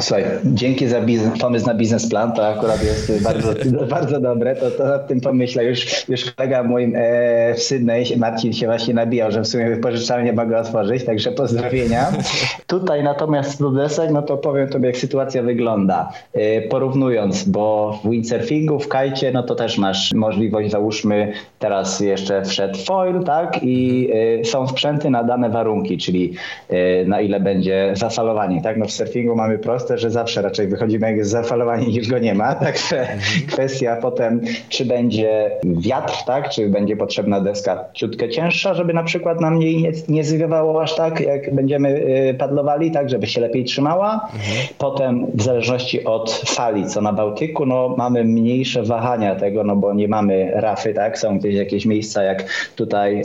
Słuchaj, 0.00 0.24
dzięki 0.44 0.88
za 0.88 1.00
biznes, 1.00 1.38
pomysł 1.40 1.66
na 1.66 1.74
biznesplan, 1.74 2.32
to 2.32 2.48
akurat 2.48 2.84
jest 2.84 3.22
bardzo, 3.22 3.48
bardzo 3.96 4.20
dobre, 4.20 4.56
to, 4.56 4.70
to 4.70 4.84
nad 4.84 5.08
tym 5.08 5.20
pomyślę. 5.20 5.64
Już, 5.64 6.08
już 6.08 6.32
kolega 6.32 6.62
mój 6.62 6.92
e, 6.96 7.54
w 7.54 7.62
Sydney, 7.62 8.04
Marcin 8.16 8.52
się 8.52 8.66
właśnie 8.66 8.94
nabijał, 8.94 9.30
że 9.30 9.40
w 9.40 9.46
sumie 9.46 9.70
wypożyczalnie 9.70 10.32
mogę 10.32 10.58
otworzyć, 10.58 11.04
także 11.04 11.32
pozdrowienia. 11.32 12.06
Tutaj 12.66 13.02
natomiast 13.02 13.60
do 13.60 13.70
desek, 13.70 14.10
no 14.10 14.22
to 14.22 14.36
powiem 14.36 14.68
tobie, 14.68 14.86
jak 14.86 14.96
sytuacja 14.96 15.42
wygląda. 15.42 16.12
E, 16.32 16.62
porównując, 16.62 17.44
bo 17.44 17.98
w 18.04 18.10
windsurfingu, 18.10 18.78
w 18.78 18.88
kajcie, 18.88 19.32
no 19.32 19.42
to 19.42 19.54
też 19.54 19.78
masz 19.78 20.12
możliwość, 20.12 20.70
załóżmy, 20.70 21.32
teraz 21.58 22.00
jeszcze 22.00 22.44
wszedł 22.44 22.78
foil, 22.78 23.24
tak, 23.24 23.58
i 23.62 24.08
e, 24.40 24.44
są 24.44 24.68
sprzęty 24.68 25.10
na 25.10 25.24
dane 25.24 25.50
warunki, 25.50 25.98
czyli 25.98 26.34
e, 26.68 27.04
na 27.04 27.20
ile 27.20 27.40
będzie 27.40 27.92
zafalowanie, 27.96 28.62
tak, 28.62 28.76
no 28.76 28.84
w 28.86 28.90
surfingu 28.92 29.36
mamy 29.36 29.58
prosto 29.58 29.83
proste, 29.84 29.98
że 29.98 30.10
zawsze 30.10 30.42
raczej 30.42 30.68
wychodzimy 30.68 31.06
jak 31.06 31.16
jest 31.16 31.30
zafalowani 31.30 31.86
niż 31.86 32.08
go 32.08 32.18
nie 32.18 32.34
ma. 32.34 32.54
Także 32.64 33.00
mhm. 33.00 33.20
kwestia 33.48 33.96
potem, 33.96 34.40
czy 34.68 34.84
będzie 34.84 35.50
wiatr, 35.64 36.24
tak? 36.26 36.48
czy 36.48 36.68
będzie 36.68 36.96
potrzebna 36.96 37.40
deska 37.40 37.84
ciutkę 37.92 38.28
cięższa, 38.28 38.74
żeby 38.74 38.92
na 38.94 39.02
przykład 39.02 39.40
nam 39.40 39.58
nie, 39.58 39.82
nie, 39.82 39.92
nie 40.08 40.24
zwiewało 40.24 40.82
aż 40.82 40.96
tak, 40.96 41.20
jak 41.20 41.54
będziemy 41.54 41.88
y, 42.30 42.34
padlowali, 42.38 42.90
tak, 42.90 43.10
żeby 43.10 43.26
się 43.26 43.40
lepiej 43.40 43.64
trzymała. 43.64 44.28
Mhm. 44.34 44.66
Potem 44.78 45.26
w 45.34 45.42
zależności 45.42 46.04
od 46.04 46.32
fali, 46.32 46.86
co 46.86 47.00
na 47.00 47.12
Bałtyku, 47.12 47.66
no 47.66 47.94
mamy 47.98 48.24
mniejsze 48.24 48.82
wahania 48.82 49.34
tego, 49.34 49.64
no 49.64 49.76
bo 49.76 49.94
nie 49.94 50.08
mamy 50.08 50.50
rafy, 50.54 50.94
tak? 50.94 51.18
Są 51.18 51.38
gdzieś 51.38 51.54
jakieś 51.54 51.86
miejsca 51.86 52.22
jak 52.22 52.44
tutaj 52.76 53.22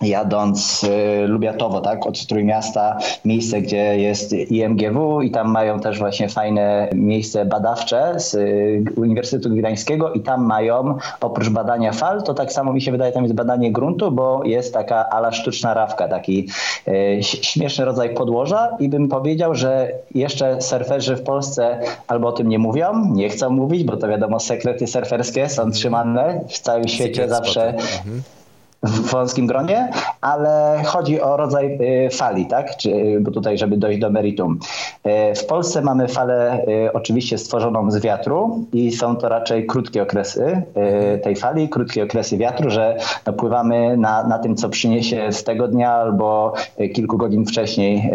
jadąc 0.00 0.84
y, 0.84 1.26
Lubiatowo, 1.26 1.80
tak, 1.80 2.06
od 2.06 2.26
Trójmiasta, 2.26 2.98
miejsce, 3.24 3.60
gdzie 3.60 3.98
jest 3.98 4.32
IMGW 4.32 5.22
i 5.22 5.30
tam 5.30 5.50
mają 5.50 5.80
też 5.80 5.98
właśnie 5.98 6.28
fajne 6.28 6.88
miejsce 6.94 7.44
badawcze 7.44 8.14
z 8.16 8.34
y, 8.34 8.84
Uniwersytetu 8.96 9.50
Gdańskiego 9.50 10.12
i 10.12 10.20
tam 10.20 10.46
mają 10.46 10.98
oprócz 11.20 11.48
badania 11.48 11.92
fal, 11.92 12.22
to 12.22 12.34
tak 12.34 12.52
samo 12.52 12.72
mi 12.72 12.82
się 12.82 12.92
wydaje, 12.92 13.12
tam 13.12 13.22
jest 13.22 13.34
badanie 13.34 13.72
gruntu, 13.72 14.10
bo 14.10 14.44
jest 14.44 14.74
taka 14.74 15.08
ala 15.08 15.32
sztuczna 15.32 15.74
rawka, 15.74 16.08
taki 16.08 16.48
y, 16.88 17.18
śmieszny 17.22 17.84
rodzaj 17.84 18.14
podłoża 18.14 18.76
i 18.80 18.88
bym 18.88 19.08
powiedział, 19.08 19.54
że 19.54 19.92
jeszcze 20.14 20.60
surferzy 20.60 21.16
w 21.16 21.22
Polsce 21.22 21.80
albo 22.06 22.28
o 22.28 22.32
tym 22.32 22.48
nie 22.48 22.58
mówią, 22.58 23.12
nie 23.14 23.28
chcą 23.28 23.50
mówić, 23.50 23.84
bo 23.84 23.96
to 23.96 24.08
wiadomo, 24.08 24.40
sekrety 24.40 24.86
surferskie 24.86 25.48
są 25.48 25.70
trzymane 25.70 26.40
w 26.48 26.58
całym 26.58 26.88
świecie 26.88 27.22
Secret 27.22 27.30
zawsze. 27.30 27.74
spoty. 27.78 28.37
Mhm 28.82 28.98
w 29.08 29.10
wąskim 29.10 29.46
gronie, 29.46 29.90
ale 30.20 30.82
chodzi 30.84 31.20
o 31.20 31.36
rodzaj 31.36 31.78
y, 32.06 32.10
fali, 32.10 32.46
tak? 32.46 32.76
Czy, 32.76 33.18
bo 33.20 33.30
tutaj, 33.30 33.58
żeby 33.58 33.76
dojść 33.76 34.00
do 34.00 34.10
meritum. 34.10 34.58
Y, 35.06 35.34
w 35.34 35.46
Polsce 35.46 35.82
mamy 35.82 36.08
falę 36.08 36.64
y, 36.86 36.92
oczywiście 36.92 37.38
stworzoną 37.38 37.90
z 37.90 38.00
wiatru 38.00 38.64
i 38.72 38.92
są 38.92 39.16
to 39.16 39.28
raczej 39.28 39.66
krótkie 39.66 40.02
okresy 40.02 40.62
tej 41.22 41.36
fali, 41.36 41.68
krótkie 41.68 42.04
okresy 42.04 42.36
wiatru, 42.36 42.70
że 42.70 42.98
no, 43.26 43.32
pływamy 43.32 43.96
na, 43.96 44.24
na 44.24 44.38
tym, 44.38 44.56
co 44.56 44.68
przyniesie 44.68 45.32
z 45.32 45.44
tego 45.44 45.68
dnia 45.68 45.92
albo 45.92 46.52
kilku 46.94 47.18
godzin 47.18 47.46
wcześniej 47.46 48.10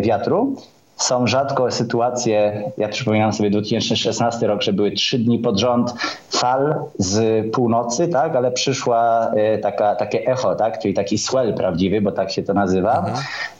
wiatru. 0.00 0.56
Są 0.98 1.26
rzadko 1.26 1.70
sytuacje, 1.70 2.62
ja 2.78 2.88
przypominam 2.88 3.32
sobie 3.32 3.50
2016 3.50 4.46
rok, 4.46 4.62
że 4.62 4.72
były 4.72 4.90
trzy 4.90 5.18
dni 5.18 5.38
pod 5.38 5.58
rząd 5.58 5.94
fal 6.30 6.74
z 6.98 7.46
północy, 7.52 8.08
tak, 8.08 8.36
ale 8.36 8.50
przyszła 8.50 9.30
e, 9.30 9.58
taka, 9.58 9.94
takie 9.94 10.26
echo, 10.26 10.54
tak, 10.54 10.78
czyli 10.78 10.94
taki 10.94 11.18
swell 11.18 11.54
prawdziwy, 11.54 12.00
bo 12.00 12.12
tak 12.12 12.30
się 12.30 12.42
to 12.42 12.54
nazywa. 12.54 12.98
Mhm. 12.98 13.16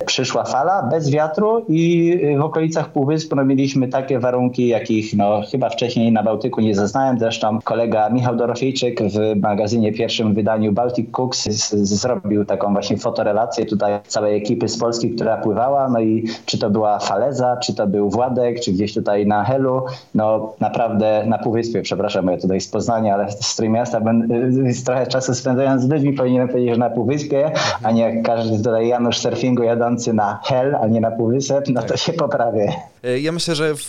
Przyszła 0.07 0.45
fala 0.45 0.83
bez 0.83 1.11
wiatru 1.11 1.65
i 1.69 2.19
w 2.39 2.41
okolicach 2.41 2.93
Półwyspu 2.93 3.37
no, 3.37 3.45
mieliśmy 3.45 3.89
takie 3.89 4.19
warunki, 4.19 4.69
jakich 4.69 5.17
no, 5.17 5.41
chyba 5.51 5.71
wcześniej 5.71 6.13
na 6.13 6.23
Bałtyku 6.23 6.61
nie 6.61 6.75
zaznałem. 6.75 7.19
Zresztą 7.19 7.59
kolega 7.65 8.11
Michał 8.11 8.37
Dorofiejczyk 8.37 9.01
w 9.03 9.41
magazynie 9.41 9.93
pierwszym 9.93 10.35
wydaniu 10.35 10.73
Baltic 10.73 11.11
Cooks 11.11 11.43
z, 11.43 11.71
z, 11.71 12.01
zrobił 12.01 12.45
taką 12.45 12.73
właśnie 12.73 12.97
fotorelację 12.97 13.67
tutaj 13.67 13.99
całej 14.07 14.37
ekipy 14.37 14.69
z 14.69 14.79
Polski, 14.79 15.11
która 15.11 15.37
pływała, 15.37 15.89
no 15.89 16.01
i 16.01 16.29
czy 16.47 16.59
to 16.59 16.71
była 16.71 16.99
Czy 17.63 17.75
to 17.75 17.87
był 17.87 18.11
Władek, 18.11 18.61
czy 18.61 18.73
gdzieś 18.73 18.95
tutaj 18.95 19.27
na 19.27 19.45
Helu, 19.45 19.83
no 20.15 20.53
naprawdę 20.61 21.25
na 21.27 21.39
Półwyspie, 21.39 21.83
przepraszam, 21.83 22.27
ja 22.27 22.39
tutaj 22.39 22.61
z 22.61 22.69
Poznania, 22.69 23.15
ale 23.15 23.31
z 23.31 23.57
Trójmiasta, 23.57 23.99
y, 23.99 24.85
trochę 24.85 25.07
czasu 25.07 25.35
spędzając 25.35 25.83
z 25.83 25.89
ludźmi, 25.89 26.13
powinienem 26.13 26.49
powiedzieć, 26.49 26.75
że 26.75 26.81
na 26.81 26.91
Półwyspie, 26.91 27.51
a 27.83 27.91
nie 27.91 28.03
jak 28.03 28.23
każdy 28.23 28.57
tutaj 28.57 28.89
Janusz 28.89 29.19
surfingu 29.19 29.63
jadący 29.63 30.13
na 30.13 30.41
Hel, 30.45 30.75
a 30.75 30.87
nie 30.87 31.01
na 31.01 31.11
Półwysep, 31.11 31.65
no 31.69 31.83
to 31.83 31.97
się 31.97 32.13
poprawię. 32.13 32.73
E, 33.03 33.21
ja 33.21 33.33
myślę, 33.33 33.55
że 33.55 33.75
w, 33.75 33.85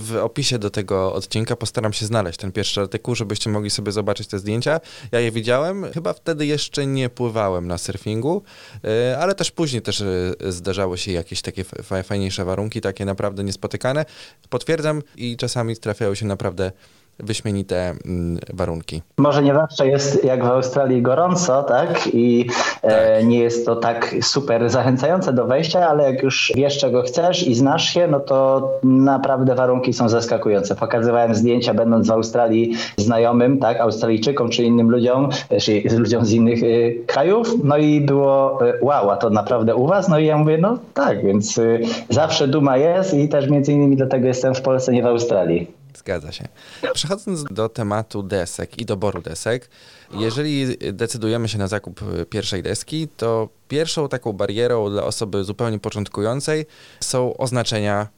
w 0.00 0.18
opisie 0.22 0.58
do 0.58 0.70
tego 0.70 1.14
odcinka 1.14 1.56
postaram 1.56 1.92
się 1.92 2.06
znaleźć 2.06 2.38
ten 2.38 2.52
pierwszy 2.52 2.80
artykuł, 2.80 3.14
żebyście 3.14 3.50
mogli 3.50 3.70
sobie 3.70 3.92
zobaczyć 3.92 4.28
te 4.28 4.38
zdjęcia. 4.38 4.80
Ja 5.12 5.20
je 5.20 5.30
widziałem, 5.30 5.92
chyba 5.92 6.12
wtedy 6.12 6.46
jeszcze 6.46 6.86
nie 6.86 7.08
pływałem 7.08 7.66
na 7.66 7.78
surfingu, 7.78 8.42
e, 8.84 9.18
ale 9.18 9.34
też 9.34 9.50
później 9.50 9.82
też 9.82 10.00
e, 10.00 10.34
zdarzały 10.52 10.98
się 10.98 11.12
jakieś 11.12 11.42
takie 11.42 11.64
fajniejsze 12.04 12.44
warunki, 12.44 12.80
takie 12.80 13.04
naprawdę 13.04 13.44
niespotykane. 13.44 14.04
Potwierdzam 14.48 15.02
i 15.16 15.36
czasami 15.36 15.76
trafiają 15.76 16.14
się 16.14 16.26
naprawdę 16.26 16.72
wyśmienite 17.18 17.94
mm, 18.04 18.38
warunki. 18.52 19.02
Może 19.18 19.42
nie 19.42 19.54
zawsze 19.54 19.88
jest 19.88 20.24
jak 20.24 20.44
w 20.44 20.48
Australii 20.48 21.02
gorąco, 21.02 21.62
tak? 21.62 22.08
I 22.14 22.46
e, 22.82 22.88
tak. 22.88 22.92
E, 22.92 23.24
nie 23.24 23.38
jest 23.38 23.66
to 23.66 23.76
tak 23.76 24.14
super 24.22 24.70
zachęcające 24.70 25.32
do 25.32 25.46
wejścia, 25.46 25.88
ale 25.88 26.12
jak 26.12 26.22
już 26.22 26.52
wiesz 26.56 26.78
czego 26.78 27.02
chcesz 27.02 27.48
i 27.48 27.54
znasz 27.54 27.84
się, 27.84 28.06
no 28.06 28.20
to 28.20 28.70
naprawdę 28.84 29.54
warunki 29.54 29.92
są 29.92 30.08
zaskakujące. 30.08 30.74
Pokazywałem 30.74 31.34
zdjęcia 31.34 31.74
będąc 31.74 32.08
w 32.08 32.10
Australii 32.10 32.74
znajomym, 32.96 33.58
tak? 33.58 33.80
Australijczykom 33.80 34.50
czy 34.50 34.64
innym 34.64 34.90
ludziom, 34.90 35.28
e, 35.50 35.60
czy 35.60 35.82
ludziom 35.98 36.26
z 36.26 36.32
innych 36.32 36.62
y, 36.62 37.04
krajów, 37.06 37.54
no 37.64 37.76
i 37.76 38.00
było 38.00 38.66
y, 38.66 38.78
wow, 38.82 39.10
a 39.10 39.16
to 39.16 39.30
naprawdę 39.30 39.74
u 39.74 39.86
was? 39.86 40.08
No 40.08 40.18
i 40.18 40.26
ja 40.26 40.38
mówię, 40.38 40.58
no 40.58 40.78
tak, 40.94 41.24
więc 41.24 41.58
y, 41.58 41.80
zawsze 42.10 42.48
duma 42.48 42.76
jest 42.76 43.14
i 43.14 43.28
też 43.28 43.50
między 43.50 43.72
innymi 43.72 43.96
dlatego 43.96 44.26
jestem 44.26 44.54
w 44.54 44.62
Polsce, 44.62 44.92
nie 44.92 45.02
w 45.02 45.06
Australii. 45.06 45.75
Zgadza 45.96 46.32
się. 46.32 46.48
Przechodząc 46.94 47.44
do 47.44 47.68
tematu 47.68 48.22
desek 48.22 48.78
i 48.78 48.84
doboru 48.86 49.22
desek, 49.22 49.70
jeżeli 50.12 50.76
decydujemy 50.92 51.48
się 51.48 51.58
na 51.58 51.68
zakup 51.68 52.00
pierwszej 52.30 52.62
deski, 52.62 53.08
to 53.16 53.48
pierwszą 53.68 54.08
taką 54.08 54.32
barierą 54.32 54.90
dla 54.90 55.04
osoby 55.04 55.44
zupełnie 55.44 55.78
początkującej 55.78 56.66
są 57.00 57.36
oznaczenia 57.36 58.08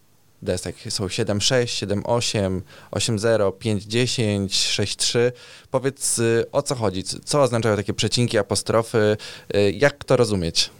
desek. 0.43 0.77
Są 0.89 1.07
7.6, 1.07 1.87
7.8, 1.87 2.61
8.0, 2.91 3.51
5.10, 3.51 4.47
6.3. 4.47 5.19
Powiedz 5.71 6.21
o 6.53 6.63
co 6.63 6.75
chodzi, 6.75 7.05
co 7.05 7.43
oznaczają 7.43 7.77
takie 7.77 7.95
przecinki, 7.95 8.39
apostrofy, 8.39 9.17
jak 9.73 10.05
to 10.05 10.17
rozumieć? 10.17 10.71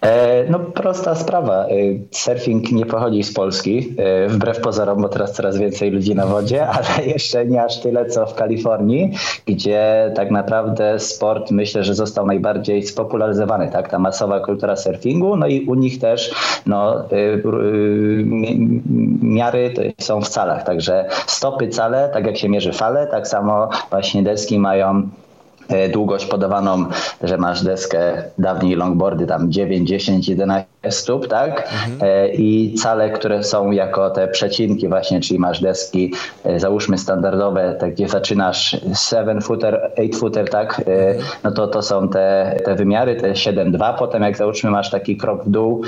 E, 0.00 0.44
no 0.50 0.58
prosta 0.58 1.14
sprawa. 1.14 1.64
E, 1.64 1.68
surfing 2.10 2.72
nie 2.72 2.86
pochodzi 2.86 3.22
z 3.22 3.32
Polski, 3.32 3.94
e, 3.98 4.28
wbrew 4.28 4.60
pozorom, 4.60 5.02
bo 5.02 5.08
teraz 5.08 5.32
coraz 5.32 5.58
więcej 5.58 5.90
ludzi 5.90 6.14
na 6.14 6.26
wodzie, 6.26 6.66
ale 6.76 7.06
jeszcze 7.06 7.46
nie 7.46 7.64
aż 7.64 7.80
tyle 7.80 8.06
co 8.06 8.26
w 8.26 8.34
Kalifornii, 8.34 9.12
gdzie 9.46 10.12
tak 10.14 10.30
naprawdę 10.30 10.98
sport 10.98 11.50
myślę, 11.50 11.84
że 11.84 11.94
został 11.94 12.26
najbardziej 12.26 12.82
spopularyzowany, 12.82 13.70
tak? 13.72 13.90
Ta 13.90 13.98
masowa 13.98 14.40
kultura 14.40 14.76
surfingu, 14.76 15.36
no 15.36 15.46
i 15.46 15.60
u 15.60 15.74
nich 15.74 15.98
też 15.98 16.34
no, 16.66 17.04
miary 19.22 19.74
są 19.98 20.20
w 20.20 20.28
calach, 20.28 20.62
także 20.62 21.08
stopy 21.26 21.68
cale, 21.68 22.10
tak 22.12 22.26
jak 22.26 22.36
się 22.36 22.48
mierzy 22.48 22.72
fale, 22.72 23.06
tak 23.06 23.28
samo 23.28 23.68
właśnie 23.90 24.22
deski 24.22 24.58
mają 24.58 25.08
długość 25.92 26.26
podawaną, 26.26 26.86
że 27.22 27.38
masz 27.38 27.64
deskę, 27.64 28.22
dawniej 28.38 28.76
longboardy 28.76 29.26
tam 29.26 29.52
9, 29.52 29.88
10, 29.88 30.28
11 30.28 30.66
stóp, 30.90 31.28
tak? 31.28 31.68
Mhm. 31.72 32.10
E, 32.10 32.28
I 32.28 32.74
cale, 32.74 33.10
które 33.10 33.44
są 33.44 33.70
jako 33.70 34.10
te 34.10 34.28
przecinki 34.28 34.88
właśnie, 34.88 35.20
czyli 35.20 35.40
masz 35.40 35.60
deski, 35.60 36.12
e, 36.44 36.60
załóżmy 36.60 36.98
standardowe, 36.98 37.76
tak 37.80 37.94
gdzie 37.94 38.08
zaczynasz 38.08 38.76
7 39.10 39.42
footer, 39.42 39.92
8 39.96 40.12
footer, 40.12 40.50
tak? 40.50 40.78
Mhm. 40.78 41.16
No 41.44 41.50
to 41.50 41.68
to 41.68 41.82
są 41.82 42.08
te, 42.08 42.56
te 42.64 42.74
wymiary, 42.74 43.16
te 43.16 43.32
7,2, 43.32 43.98
potem 43.98 44.22
jak 44.22 44.36
załóżmy 44.36 44.70
masz 44.70 44.90
taki 44.90 45.16
krok 45.16 45.44
w 45.44 45.50
dół, 45.50 45.82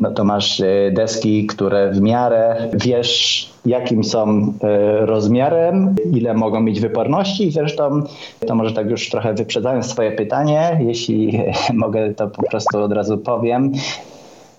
no 0.00 0.10
to 0.10 0.24
masz 0.24 0.60
e, 0.60 0.90
deski, 0.92 1.46
które 1.46 1.90
w 1.90 2.00
miarę 2.00 2.56
wiesz, 2.72 3.49
jakim 3.66 4.04
są 4.04 4.52
e, 4.62 5.06
rozmiarem, 5.06 5.94
ile 6.12 6.34
mogą 6.34 6.60
mieć 6.60 6.80
wyporności 6.80 7.46
i 7.46 7.52
zresztą 7.52 8.02
to 8.46 8.54
może 8.54 8.74
tak 8.74 8.90
już 8.90 9.10
trochę 9.10 9.34
wyprzedzając 9.34 9.86
swoje 9.86 10.12
pytanie, 10.12 10.80
jeśli 10.80 11.40
mogę 11.74 12.14
to 12.14 12.28
po 12.28 12.42
prostu 12.42 12.78
od 12.78 12.92
razu 12.92 13.18
powiem. 13.18 13.72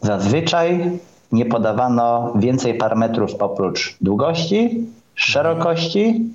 Zazwyczaj 0.01 0.91
nie 1.31 1.45
podawano 1.45 2.33
więcej 2.35 2.73
parametrów 2.73 3.35
oprócz 3.39 3.97
długości, 4.01 4.85
szerokości 5.15 6.25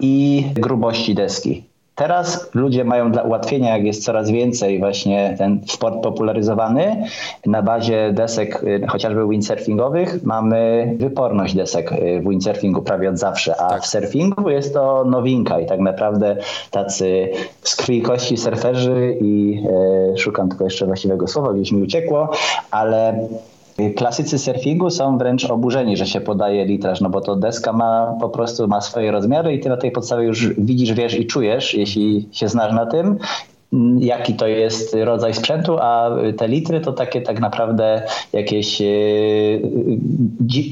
i 0.00 0.44
grubości 0.54 1.14
deski. 1.14 1.71
Teraz 1.94 2.50
ludzie 2.54 2.84
mają 2.84 3.12
dla 3.12 3.22
ułatwienia, 3.22 3.76
jak 3.76 3.84
jest 3.84 4.04
coraz 4.04 4.30
więcej 4.30 4.78
właśnie 4.78 5.34
ten 5.38 5.60
sport 5.66 6.02
popularyzowany, 6.02 7.04
na 7.46 7.62
bazie 7.62 8.12
desek 8.12 8.62
y, 8.62 8.86
chociażby 8.88 9.28
windsurfingowych 9.28 10.22
mamy 10.22 10.92
wyporność 10.98 11.54
desek 11.54 11.92
y, 11.92 12.20
w 12.20 12.28
windsurfingu 12.28 12.82
prawie 12.82 13.10
od 13.10 13.18
zawsze, 13.18 13.60
a 13.60 13.68
tak. 13.68 13.82
w 13.82 13.86
surfingu 13.86 14.50
jest 14.50 14.74
to 14.74 15.04
nowinka 15.04 15.60
i 15.60 15.66
tak 15.66 15.80
naprawdę 15.80 16.36
tacy 16.70 17.28
z 17.62 17.76
krwi 17.76 18.02
kości 18.02 18.36
surferzy 18.36 19.16
i 19.20 19.62
e, 20.14 20.18
szukam 20.18 20.48
tylko 20.48 20.64
jeszcze 20.64 20.86
właściwego 20.86 21.26
słowa, 21.26 21.52
gdzieś 21.52 21.72
mi 21.72 21.82
uciekło, 21.82 22.30
ale 22.70 23.28
Klasycy 23.96 24.38
surfingu 24.38 24.90
są 24.90 25.18
wręcz 25.18 25.44
oburzeni, 25.44 25.96
że 25.96 26.06
się 26.06 26.20
podaje 26.20 26.64
litraż, 26.64 27.00
no 27.00 27.10
bo 27.10 27.20
to 27.20 27.36
deska 27.36 27.72
ma 27.72 28.16
po 28.20 28.28
prostu 28.28 28.68
ma 28.68 28.80
swoje 28.80 29.10
rozmiary 29.10 29.54
i 29.54 29.60
ty 29.60 29.68
na 29.68 29.76
tej 29.76 29.90
podstawie 29.90 30.24
już 30.24 30.48
widzisz, 30.58 30.92
wiesz 30.92 31.14
i 31.14 31.26
czujesz, 31.26 31.74
jeśli 31.74 32.28
się 32.32 32.48
znasz 32.48 32.72
na 32.72 32.86
tym 32.86 33.18
jaki 33.98 34.34
to 34.34 34.46
jest 34.46 34.96
rodzaj 35.04 35.34
sprzętu, 35.34 35.78
a 35.80 36.10
te 36.36 36.48
litry 36.48 36.80
to 36.80 36.92
takie 36.92 37.22
tak 37.22 37.40
naprawdę 37.40 38.02
jakieś 38.32 38.82
e, 38.82 38.84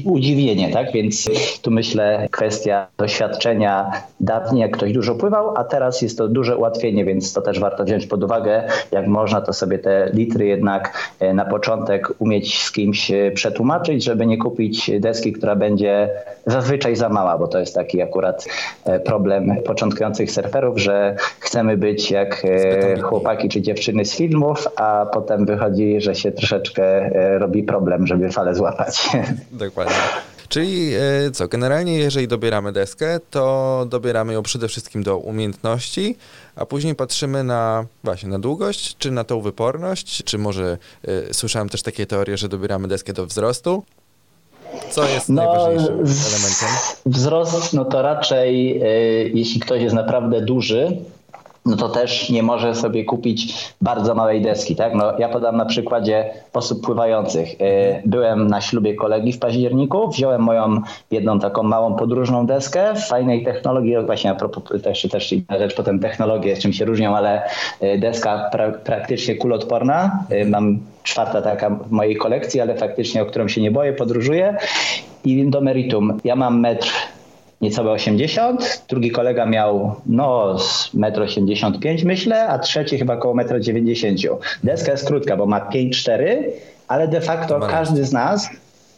udziwienie, 0.05 0.71
tak? 0.71 0.91
Więc 0.91 1.29
tu 1.61 1.71
myślę 1.71 2.27
kwestia 2.31 2.87
doświadczenia 2.97 3.91
dawniej, 4.19 4.61
jak 4.61 4.71
ktoś 4.71 4.93
dużo 4.93 5.15
pływał, 5.15 5.57
a 5.57 5.63
teraz 5.63 6.01
jest 6.01 6.17
to 6.17 6.27
duże 6.27 6.57
ułatwienie, 6.57 7.05
więc 7.05 7.33
to 7.33 7.41
też 7.41 7.59
warto 7.59 7.83
wziąć 7.83 8.07
pod 8.07 8.23
uwagę, 8.23 8.63
jak 8.91 9.07
można 9.07 9.41
to 9.41 9.53
sobie 9.53 9.79
te 9.79 10.09
litry 10.13 10.45
jednak 10.45 11.11
e, 11.19 11.33
na 11.33 11.45
początek 11.45 12.13
umieć 12.19 12.63
z 12.63 12.71
kimś 12.71 13.11
e, 13.11 13.31
przetłumaczyć, 13.31 14.03
żeby 14.03 14.25
nie 14.25 14.37
kupić 14.37 14.91
deski, 14.99 15.33
która 15.33 15.55
będzie 15.55 16.09
zazwyczaj 16.45 16.95
za 16.95 17.09
mała, 17.09 17.37
bo 17.37 17.47
to 17.47 17.59
jest 17.59 17.75
taki 17.75 18.01
akurat 18.01 18.45
problem 19.05 19.55
początkujących 19.65 20.31
surferów, 20.31 20.79
że 20.79 21.15
chcemy 21.39 21.77
być 21.77 22.11
jak 22.11 22.43
chłopaki 22.99 23.49
czy 23.49 23.61
dziewczyny 23.61 24.05
z 24.05 24.15
filmów, 24.15 24.67
a 24.75 25.05
potem 25.13 25.45
wychodzi, 25.45 26.01
że 26.01 26.15
się 26.15 26.31
troszeczkę 26.31 26.83
e, 26.85 27.39
robi 27.39 27.63
problem, 27.63 28.07
żeby 28.07 28.29
falę 28.29 28.55
złapać. 28.55 29.09
Dokładnie. 29.51 29.95
Czyli 30.49 30.93
e, 30.93 31.31
co, 31.31 31.47
generalnie 31.47 31.97
jeżeli 31.97 32.27
dobieramy 32.27 32.71
deskę, 32.71 33.19
to 33.29 33.85
dobieramy 33.89 34.33
ją 34.33 34.43
przede 34.43 34.67
wszystkim 34.67 35.03
do 35.03 35.17
umiejętności, 35.17 36.15
a 36.55 36.65
później 36.65 36.95
patrzymy 36.95 37.43
na 37.43 37.85
właśnie 38.03 38.29
na 38.29 38.39
długość, 38.39 38.95
czy 38.97 39.11
na 39.11 39.23
tą 39.23 39.41
wyporność, 39.41 40.23
czy 40.23 40.37
może 40.37 40.77
y, 41.07 41.33
słyszałem 41.33 41.69
też 41.69 41.81
takie 41.81 42.05
teorie, 42.05 42.37
że 42.37 42.49
dobieramy 42.49 42.87
deskę 42.87 43.13
do 43.13 43.25
wzrostu. 43.25 43.83
Co 44.89 45.09
jest 45.09 45.29
no, 45.29 45.43
najważniejszym 45.43 45.93
elementem? 45.95 46.69
Wzrost, 47.05 47.73
no 47.73 47.85
to 47.85 48.01
raczej 48.01 48.83
y, 48.83 49.31
jeśli 49.33 49.59
ktoś 49.59 49.81
jest 49.81 49.95
naprawdę 49.95 50.41
duży, 50.41 50.97
no 51.65 51.75
to 51.75 51.89
też 51.89 52.29
nie 52.29 52.43
może 52.43 52.75
sobie 52.75 53.05
kupić 53.05 53.71
bardzo 53.81 54.15
małej 54.15 54.41
deski. 54.41 54.75
Tak? 54.75 54.95
No, 54.95 55.19
ja 55.19 55.29
podam 55.29 55.57
na 55.57 55.65
przykładzie 55.65 56.29
osób 56.53 56.85
pływających. 56.85 57.49
E, 57.61 58.01
byłem 58.05 58.47
na 58.47 58.61
ślubie 58.61 58.95
kolegi 58.95 59.33
w 59.33 59.39
październiku, 59.39 60.09
wziąłem 60.09 60.41
moją 60.41 60.81
jedną 61.11 61.39
taką 61.39 61.63
małą 61.63 61.95
podróżną 61.95 62.45
deskę 62.45 62.95
w 62.95 63.07
fajnej 63.07 63.43
technologii, 63.43 63.95
właśnie 64.05 64.31
a 64.31 64.35
propos 64.35 64.81
też, 64.83 65.07
też 65.11 65.33
inna 65.33 65.57
rzecz, 65.57 65.75
potem 65.75 65.99
technologie, 65.99 66.57
czym 66.57 66.73
się 66.73 66.85
różnią, 66.85 67.15
ale 67.15 67.41
e, 67.79 67.97
deska 67.97 68.49
pra, 68.51 68.71
praktycznie 68.71 69.35
kulotporna. 69.35 70.25
E, 70.29 70.45
mam 70.45 70.79
czwarta 71.03 71.41
taka 71.41 71.69
w 71.69 71.91
mojej 71.91 72.15
kolekcji, 72.15 72.61
ale 72.61 72.75
faktycznie 72.75 73.21
o 73.21 73.25
którą 73.25 73.47
się 73.47 73.61
nie 73.61 73.71
boję, 73.71 73.93
podróżuję. 73.93 74.57
I 75.25 75.49
do 75.49 75.61
meritum. 75.61 76.19
Ja 76.23 76.35
mam 76.35 76.59
metr 76.59 76.91
niecałe 77.61 77.91
80, 77.91 78.83
drugi 78.89 79.11
kolega 79.11 79.45
miał 79.45 79.95
no 80.05 80.55
1,85 80.93 81.89
m 81.89 81.97
myślę, 82.07 82.47
a 82.47 82.59
trzeci 82.59 82.97
chyba 82.97 83.13
około 83.13 83.35
1,90 83.35 84.27
m. 84.31 84.37
Deska 84.63 84.91
jest 84.91 85.07
krótka, 85.07 85.37
bo 85.37 85.45
ma 85.45 85.59
5,4, 85.59 86.43
ale 86.87 87.07
de 87.07 87.21
facto 87.21 87.59
każdy 87.59 88.05
z 88.05 88.13
nas 88.13 88.49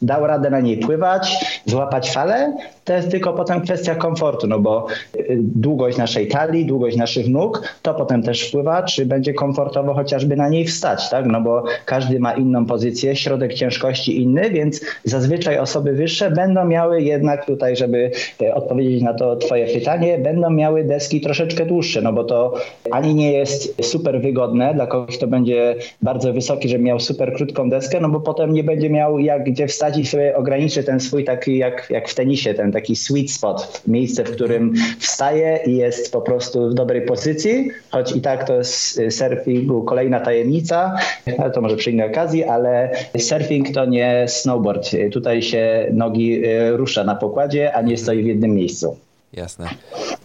dał 0.04 0.28
radę 0.28 0.50
na 0.50 0.60
niej 0.60 0.78
pływać, 0.78 1.46
złapać 1.66 2.12
falę, 2.12 2.54
to 2.84 2.94
jest 2.94 3.12
tylko 3.12 3.34
potem 3.34 3.62
kwestia 3.62 3.96
komfortu, 3.96 4.48
no 4.48 4.60
bo 4.60 4.88
y, 5.16 5.38
długość 5.40 5.98
naszej 5.98 6.28
talii, 6.28 6.66
długość 6.66 6.98
naszych 6.98 7.30
nóg, 7.30 7.62
to 7.82 7.94
potem 7.94 8.24
też 8.24 8.48
wpływa, 8.48 8.84
czy 8.84 9.06
będzie 9.06 9.34
komfortowo 9.34 9.94
chociażby 9.94 10.36
na 10.36 10.50
niej 10.50 10.66
wstać, 10.66 11.10
tak? 11.10 11.26
No 11.26 11.42
bo 11.42 11.64
każdy 11.86 12.20
ma 12.20 12.34
inną 12.34 12.66
pozycję, 12.66 13.16
środek 13.16 13.54
ciężkości 13.54 14.22
inny, 14.22 14.50
więc 14.50 14.82
zazwyczaj 15.04 15.58
osoby 15.58 15.94
wyższe 15.94 16.32
będą 16.32 16.66
miały 16.66 17.02
jednak 17.02 17.46
tutaj, 17.46 17.76
żeby 17.76 18.12
y, 18.42 18.54
odpowiedzieć 18.54 19.04
na 19.04 19.14
to 19.14 19.36
twoje 19.36 19.68
pytanie, 19.68 20.18
będą 20.18 20.50
miały 20.50 20.84
deski 20.84 21.22
troszeczkę 21.22 21.66
dłuższe, 21.66 22.02
no 22.02 22.14
bo 22.14 22.24
to 22.24 22.54
ani 22.92 23.16
nie 23.16 23.34
jest 23.34 23.86
super 23.86 24.22
wygodne 24.22 24.74
dla 24.74 24.88
kogoś, 24.88 25.18
kto 25.18 25.28
będzie 25.28 25.76
bardzo 26.02 26.34
wysoki, 26.34 26.70
żeby 26.70 26.84
miał 26.84 27.00
super 27.00 27.34
krótką 27.34 27.70
deskę, 27.70 28.00
no 28.00 28.10
bo 28.10 28.20
potem 28.20 28.54
nie 28.54 28.64
będzie 28.64 28.90
miał 28.90 29.20
jak 29.20 29.44
gdzie 29.44 29.68
wstać 29.68 29.93
i 29.98 30.06
sobie 30.06 30.36
ograniczy 30.36 30.84
ten 30.84 31.00
swój 31.00 31.24
taki 31.24 31.58
jak, 31.58 31.88
jak 31.90 32.10
w 32.10 32.16
tenisie, 32.16 32.54
ten 32.54 32.72
taki 32.72 32.96
sweet 32.96 33.32
spot, 33.32 33.82
miejsce, 33.88 34.24
w 34.24 34.32
którym 34.32 34.74
wstaje 35.00 35.60
i 35.66 35.76
jest 35.76 36.12
po 36.12 36.22
prostu 36.22 36.70
w 36.70 36.74
dobrej 36.74 37.02
pozycji, 37.02 37.70
choć 37.92 38.16
i 38.16 38.22
tak 38.22 38.48
to 38.48 38.54
jest 38.54 39.02
surfingu 39.10 39.84
kolejna 39.84 40.20
tajemnica, 40.20 40.96
ale 41.38 41.52
to 41.52 41.62
może 41.62 41.76
przy 41.76 41.92
innej 41.92 42.12
okazji, 42.12 42.44
ale 42.44 42.92
surfing 43.20 43.74
to 43.74 43.86
nie 43.86 44.26
snowboard. 44.28 44.90
Tutaj 45.12 45.42
się 45.42 45.88
nogi 45.94 46.46
y, 46.46 46.78
rusza 46.78 47.04
na 47.04 47.16
pokładzie, 47.16 47.74
a 47.74 47.82
nie 47.82 47.98
stoi 47.98 48.24
w 48.24 48.26
jednym 48.26 48.52
miejscu. 48.52 48.98
Jasne. 49.34 49.70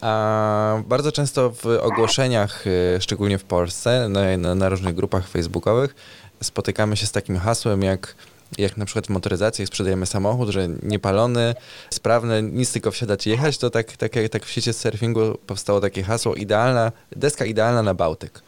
A 0.00 0.82
bardzo 0.88 1.12
często 1.12 1.50
w 1.50 1.66
ogłoszeniach, 1.66 2.66
y, 2.66 3.00
szczególnie 3.00 3.38
w 3.38 3.44
Polsce, 3.44 4.08
na, 4.08 4.54
na, 4.54 4.68
różnych 4.68 4.94
grupach 4.94 5.28
facebookowych, 5.28 5.94
spotykamy 6.42 6.96
się 6.96 7.06
z 7.06 7.12
takim 7.12 7.36
hasłem 7.36 7.82
jak 7.82 8.14
jak 8.58 8.76
na 8.76 8.84
przykład 8.84 9.06
w 9.06 9.10
motoryzacji 9.10 9.66
sprzedajemy 9.66 10.06
samochód, 10.06 10.48
że 10.48 10.68
niepalony, 10.82 11.54
sprawny, 11.90 12.42
nic 12.42 12.72
tylko 12.72 12.90
wsiadać 12.90 13.26
i 13.26 13.30
jechać, 13.30 13.58
to 13.58 13.70
tak, 13.70 13.96
tak, 13.96 14.12
tak 14.30 14.44
w 14.44 14.50
sieci 14.50 14.72
surfingu 14.72 15.38
powstało 15.46 15.80
takie 15.80 16.02
hasło 16.02 16.34
idealna, 16.34 16.92
deska 17.16 17.44
idealna 17.44 17.82
na 17.82 17.94
Bałtyk. 17.94 18.42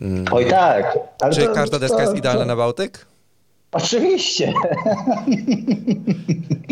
Mm. 0.00 0.24
Oj 0.32 0.46
tak. 0.46 0.98
Ale 1.20 1.32
Czy 1.32 1.46
to, 1.46 1.54
każda 1.54 1.78
deska 1.78 1.96
to, 1.96 2.02
jest 2.02 2.16
idealna 2.16 2.40
to... 2.40 2.46
na 2.46 2.56
Bałtyk? 2.56 3.06
Oczywiście. 3.72 4.46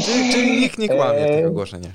czyli, 0.04 0.32
czyli 0.32 0.60
nikt 0.60 0.78
nie 0.78 0.88
kłamie 0.88 1.24
w 1.24 1.36
tych 1.36 1.46
ogłoszeniach. 1.46 1.94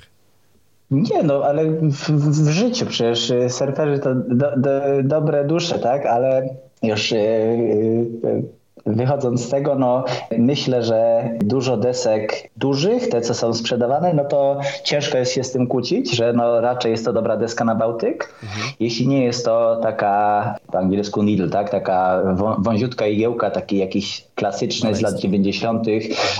Nie, 0.90 1.22
no 1.22 1.44
ale 1.44 1.64
w, 1.64 2.10
w 2.10 2.50
życiu 2.50 2.86
przecież 2.86 3.32
surferzy 3.48 4.02
to 4.02 4.14
do, 4.14 4.56
do, 4.56 4.70
dobre 5.02 5.44
dusze, 5.44 5.78
tak? 5.78 6.06
Ale 6.06 6.48
już 6.82 7.10
yy, 7.10 7.18
yy, 7.18 8.42
Wychodząc 8.86 9.44
z 9.44 9.48
tego, 9.48 9.74
no 9.74 10.04
myślę, 10.38 10.82
że 10.82 11.30
dużo 11.44 11.76
desek 11.76 12.50
dużych, 12.56 13.08
te 13.08 13.20
co 13.20 13.34
są 13.34 13.54
sprzedawane, 13.54 14.14
no 14.14 14.24
to 14.24 14.60
ciężko 14.84 15.18
jest 15.18 15.32
się 15.32 15.44
z 15.44 15.52
tym 15.52 15.66
kłócić, 15.66 16.16
że 16.16 16.32
no 16.32 16.60
raczej 16.60 16.90
jest 16.90 17.04
to 17.04 17.12
dobra 17.12 17.36
deska 17.36 17.64
na 17.64 17.74
Bałtyk. 17.74 18.34
Mhm. 18.42 18.72
Jeśli 18.80 19.08
nie 19.08 19.24
jest 19.24 19.44
to 19.44 19.78
taka 19.82 20.54
po 20.72 20.78
angielsku 20.78 21.22
needle, 21.22 21.48
tak, 21.48 21.70
taka 21.70 22.22
wąziutka 22.58 23.06
igiełka, 23.06 23.50
taki 23.50 23.78
jakiś 23.78 24.24
klasyczny 24.34 24.94
z 24.94 25.00
lat 25.00 25.18
90. 25.18 25.86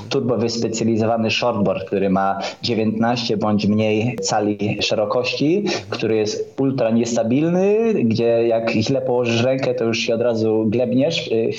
turbo 0.08 0.36
wyspecjalizowany 0.36 1.30
shortboard, 1.30 1.86
który 1.86 2.10
ma 2.10 2.38
19 2.62 3.36
bądź 3.36 3.66
mniej 3.66 4.16
cali 4.16 4.78
szerokości, 4.82 5.64
który 5.90 6.16
jest 6.16 6.60
ultra 6.60 6.90
niestabilny, 6.90 7.94
gdzie 7.94 8.46
jak 8.48 8.70
źle 8.70 9.00
położysz 9.00 9.42
rękę, 9.42 9.74
to 9.74 9.84
już 9.84 9.98
się 9.98 10.14
od 10.14 10.20
razu 10.20 10.64
glebniesz, 10.68 11.28
y, 11.32 11.52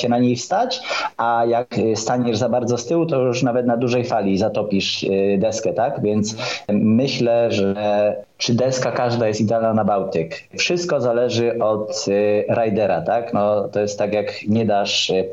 się 0.00 0.08
na 0.08 0.18
niej 0.18 0.36
wstać, 0.36 0.80
a 1.16 1.44
jak 1.48 1.74
staniesz 1.94 2.38
za 2.38 2.48
bardzo 2.48 2.78
z 2.78 2.86
tyłu, 2.86 3.06
to 3.06 3.20
już 3.22 3.42
nawet 3.42 3.66
na 3.66 3.76
dużej 3.76 4.04
fali 4.04 4.38
zatopisz 4.38 5.02
y, 5.02 5.38
deskę, 5.38 5.72
tak? 5.72 6.02
Więc 6.02 6.36
myślę, 6.68 7.52
że 7.52 8.27
czy 8.38 8.54
deska 8.54 8.92
każda 8.92 9.28
jest 9.28 9.40
idealna 9.40 9.74
na 9.74 9.84
Bałtyk. 9.84 10.48
Wszystko 10.58 11.00
zależy 11.00 11.58
od 11.62 12.04
y, 12.08 12.44
ridera, 12.64 13.02
tak? 13.02 13.34
No, 13.34 13.68
to 13.68 13.80
jest 13.80 13.98
tak 13.98 14.12
jak 14.12 14.48
nie 14.48 14.66
dasz 14.66 15.10
y, 15.10 15.30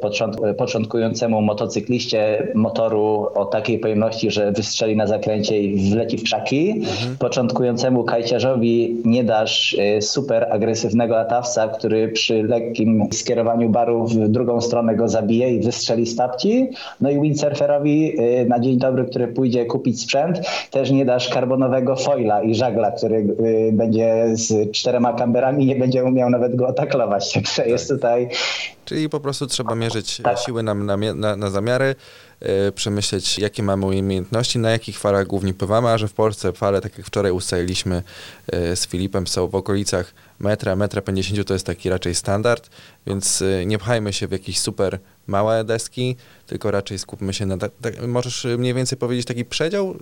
początkującemu 0.58 1.42
motocykliście 1.42 2.48
motoru 2.56 3.28
o 3.34 3.46
takiej 3.46 3.80
pojemności, 3.80 4.32
że 4.32 4.52
wystrzeli 4.52 4.96
na 4.96 5.08
zakręcie 5.08 5.62
i 5.62 5.92
wleci 5.92 6.18
w 6.18 6.24
krzaki. 6.24 6.70
Mhm. 6.70 7.18
Początkującemu 7.18 8.04
kajciarzowi 8.04 9.02
nie 9.06 9.24
dasz 9.24 9.74
y, 9.74 10.02
super 10.02 10.48
agresywnego 10.52 11.16
latawca, 11.16 11.68
który 11.68 12.08
przy 12.08 12.44
lekkim 12.44 13.08
skierowaniu 13.12 13.70
baru 13.70 14.08
w 14.08 14.28
drugą 14.28 14.62
stronę 14.62 14.96
go 14.96 15.08
zabije 15.08 15.56
i 15.56 15.60
wystrzeli 15.60 16.06
z 16.06 16.16
tapci. 16.16 16.70
No 17.02 17.10
i 17.10 17.22
windsurferowi 17.22 18.18
na 18.48 18.60
dzień 18.60 18.78
dobry, 18.78 19.06
który 19.06 19.28
pójdzie 19.28 19.66
kupić 19.66 20.02
sprzęt, 20.02 20.42
też 20.72 20.92
nie 20.92 21.06
dasz 21.06 21.30
karbonowego 21.30 21.96
foila 21.96 22.42
i 22.42 22.56
żagla, 22.56 22.95
który 22.98 23.26
będzie 23.72 24.26
z 24.34 24.72
czterema 24.72 25.14
kamberami, 25.14 25.66
nie 25.66 25.76
będzie 25.76 26.04
umiał 26.04 26.30
nawet 26.30 26.56
go 26.56 26.68
atakować. 26.68 27.34
Także 27.34 27.56
tak. 27.56 27.68
jest 27.68 27.90
tutaj. 27.90 28.30
Czyli 28.86 29.10
po 29.10 29.20
prostu 29.20 29.48
trzeba 29.48 29.76
mierzyć 29.76 30.22
tak. 30.24 30.40
siły 30.40 30.64
na, 30.64 30.74
na, 30.74 31.36
na 31.36 31.50
zamiary, 31.50 31.96
yy, 32.42 32.72
przemyśleć, 32.72 33.40
jakie 33.40 33.64
mamy 33.64 33.86
umiejętności, 33.86 34.60
na 34.60 34.72
jakich 34.72 35.00
falach 35.00 35.28
głównie 35.28 35.54
pływamy, 35.54 35.90
a 35.90 35.98
że 35.98 36.08
w 36.08 36.14
Polsce 36.14 36.54
fale, 36.54 36.82
tak 36.82 36.98
jak 36.98 37.08
wczoraj 37.08 37.32
ustaliliśmy 37.32 38.04
yy, 38.54 38.76
z 38.76 38.88
Filipem, 38.88 39.28
są 39.28 39.48
w 39.48 39.56
okolicach 39.56 40.14
metra, 40.40 40.76
metra 40.76 41.02
50 41.02 41.48
to 41.48 41.54
jest 41.54 41.66
taki 41.66 41.90
raczej 41.90 42.16
standard, 42.16 42.70
więc 43.08 43.42
yy, 43.42 43.66
nie 43.66 43.78
pchajmy 43.78 44.14
się 44.14 44.28
w 44.28 44.32
jakiś 44.32 44.60
super 44.60 45.00
małe 45.28 45.64
deski, 45.64 46.16
tylko 46.48 46.72
raczej 46.72 47.00
skupmy 47.00 47.34
się 47.34 47.46
na... 47.46 47.58
Tak, 47.58 47.72
tak, 47.82 48.08
możesz 48.08 48.48
mniej 48.58 48.74
więcej 48.74 48.98
powiedzieć 48.98 49.26
taki 49.26 49.46
przedział? 49.46 49.96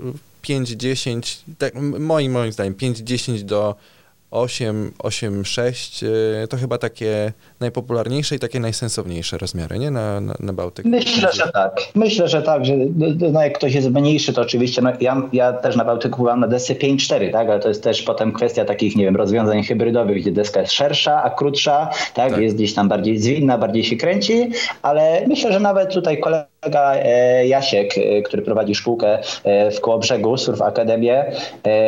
5-10, 0.43 1.39
tak, 1.57 1.73
moim, 1.99 2.31
moim 2.31 2.51
zdaniem 2.51 2.73
5-10 2.73 3.41
do 3.41 3.75
8, 4.33 4.91
8, 4.99 5.45
6 5.45 6.05
to 6.49 6.57
chyba 6.57 6.77
takie 6.77 7.33
najpopularniejsze 7.59 8.35
i 8.35 8.39
takie 8.39 8.59
najsensowniejsze 8.59 9.37
rozmiary, 9.37 9.79
nie? 9.79 9.91
Na, 9.91 10.21
na, 10.21 10.33
na 10.39 10.53
Bałtyk. 10.53 10.85
Myślę, 10.85 11.29
że 11.33 11.51
tak. 11.53 11.81
Myślę, 11.95 12.27
że 12.27 12.41
tak, 12.41 12.65
że 12.65 12.73
no, 13.31 13.43
jak 13.43 13.57
ktoś 13.57 13.73
jest 13.73 13.89
mniejszy, 13.89 14.33
to 14.33 14.41
oczywiście, 14.41 14.81
no, 14.81 14.91
ja, 14.99 15.21
ja 15.33 15.53
też 15.53 15.75
na 15.75 15.85
Bałtyku 15.85 16.17
byłam 16.21 16.39
na 16.39 16.47
desce 16.47 16.73
5-4, 16.73 17.31
tak? 17.31 17.49
Ale 17.49 17.59
to 17.59 17.67
jest 17.67 17.83
też 17.83 18.01
potem 18.01 18.33
kwestia 18.33 18.65
takich, 18.65 18.95
nie 18.95 19.05
wiem, 19.05 19.15
rozwiązań 19.15 19.63
hybrydowych, 19.63 20.21
gdzie 20.21 20.31
deska 20.31 20.61
jest 20.61 20.73
szersza, 20.73 21.23
a 21.23 21.29
krótsza, 21.29 21.89
tak? 22.13 22.31
tak. 22.31 22.41
Jest 22.41 22.55
gdzieś 22.55 22.73
tam 22.73 22.89
bardziej 22.89 23.17
zwinna, 23.19 23.57
bardziej 23.57 23.83
się 23.83 23.95
kręci, 23.95 24.49
ale 24.81 25.27
myślę, 25.27 25.53
że 25.53 25.59
nawet 25.59 25.93
tutaj 25.93 26.19
kolega 26.19 26.53
kolega 26.63 26.95
Jasiek, 27.43 27.93
który 28.25 28.41
prowadzi 28.41 28.75
szkółkę 28.75 29.19
w 29.77 29.79
Kołobrzegu, 29.81 30.37
Surf 30.37 30.61
Akademię, 30.61 31.31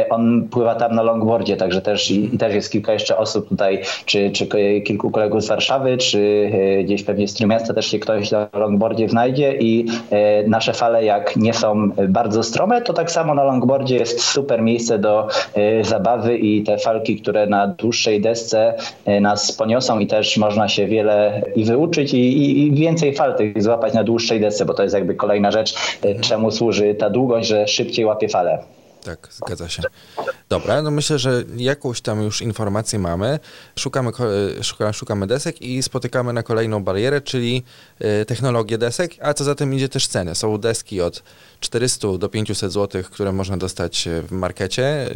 on 0.09 0.47
pływa 0.51 0.75
tam 0.75 0.95
na 0.95 1.01
longboardzie, 1.01 1.57
także 1.57 1.81
też, 1.81 2.13
i 2.35 2.37
też 2.37 2.53
jest 2.53 2.71
kilka 2.71 2.93
jeszcze 2.93 3.17
osób 3.17 3.49
tutaj, 3.49 3.81
czy, 4.05 4.31
czy 4.31 4.47
kilku 4.83 5.11
kolegów 5.11 5.43
z 5.43 5.47
Warszawy, 5.47 5.97
czy 5.97 6.51
gdzieś 6.83 7.03
pewnie 7.03 7.27
z 7.27 7.33
Trójmiasta 7.33 7.73
też 7.73 7.87
się 7.87 7.99
ktoś 7.99 8.31
na 8.31 8.49
longboardzie 8.53 9.09
znajdzie 9.09 9.57
i 9.57 9.85
nasze 10.47 10.73
fale 10.73 11.05
jak 11.05 11.35
nie 11.35 11.53
są 11.53 11.89
bardzo 12.09 12.43
strome, 12.43 12.81
to 12.81 12.93
tak 12.93 13.11
samo 13.11 13.35
na 13.35 13.43
longboardzie 13.43 13.95
jest 13.95 14.21
super 14.21 14.61
miejsce 14.61 14.99
do 14.99 15.27
zabawy 15.81 16.37
i 16.37 16.63
te 16.63 16.77
falki, 16.77 17.21
które 17.21 17.47
na 17.47 17.67
dłuższej 17.67 18.21
desce 18.21 18.73
nas 19.21 19.51
poniosą 19.51 19.99
i 19.99 20.07
też 20.07 20.37
można 20.37 20.67
się 20.67 20.87
wiele 20.87 21.41
i 21.55 21.65
wyuczyć 21.65 22.13
i, 22.13 22.59
i, 22.67 22.71
więcej 22.71 23.15
fal 23.15 23.35
tych 23.35 23.63
złapać 23.63 23.93
na 23.93 24.03
dłuższej 24.03 24.39
desce, 24.39 24.65
bo 24.65 24.73
to 24.73 24.83
jest 24.83 24.95
jakby 24.95 25.15
kolejna 25.15 25.51
rzecz, 25.51 25.75
czemu 26.21 26.51
służy 26.51 26.95
ta 26.95 27.09
długość, 27.09 27.47
że 27.47 27.67
szybciej 27.67 28.05
łapie 28.05 28.29
falę. 28.29 28.59
Tak, 29.05 29.27
zgadza 29.31 29.69
się. 29.69 29.81
Dobra, 30.49 30.81
no 30.81 30.91
myślę, 30.91 31.19
że 31.19 31.43
jakąś 31.57 32.01
tam 32.01 32.23
już 32.23 32.41
informację 32.41 32.99
mamy. 32.99 33.39
Szukamy, 33.79 34.11
szukamy, 34.61 34.93
szukamy 34.93 35.27
desek 35.27 35.61
i 35.61 35.83
spotykamy 35.83 36.33
na 36.33 36.43
kolejną 36.43 36.83
barierę, 36.83 37.21
czyli 37.21 37.63
y, 38.21 38.25
technologię 38.25 38.77
desek, 38.77 39.11
a 39.21 39.33
co 39.33 39.43
za 39.43 39.55
tym 39.55 39.73
idzie 39.73 39.89
też 39.89 40.07
ceny. 40.07 40.35
Są 40.35 40.57
deski 40.57 41.01
od 41.01 41.23
400 41.59 42.07
do 42.17 42.29
500 42.29 42.71
zł, 42.71 43.03
które 43.03 43.31
można 43.31 43.57
dostać 43.57 44.09
w 44.27 44.31
markecie, 44.31 45.09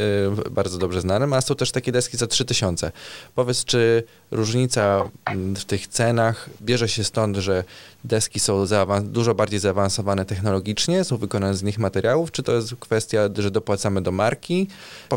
bardzo 0.50 0.78
dobrze 0.78 1.00
znanym, 1.00 1.32
a 1.32 1.40
są 1.40 1.54
też 1.54 1.70
takie 1.70 1.92
deski 1.92 2.16
za 2.16 2.26
3000. 2.26 2.92
Powiedz, 3.34 3.64
czy 3.64 4.02
różnica 4.30 5.10
mm, 5.24 5.56
w 5.56 5.64
tych 5.64 5.86
cenach 5.86 6.50
bierze 6.62 6.88
się 6.88 7.04
stąd, 7.04 7.36
że 7.36 7.64
deski 8.04 8.40
są 8.40 8.64
dużo 9.02 9.34
bardziej 9.34 9.60
zaawansowane 9.60 10.24
technologicznie, 10.24 11.04
są 11.04 11.16
wykonane 11.16 11.54
z 11.54 11.62
nich 11.62 11.78
materiałów, 11.78 12.32
czy 12.32 12.42
to 12.42 12.52
jest 12.52 12.74
kwestia, 12.80 13.20
że 13.38 13.50
dopłacamy 13.50 14.02
do 14.02 14.12
marki? 14.12 14.68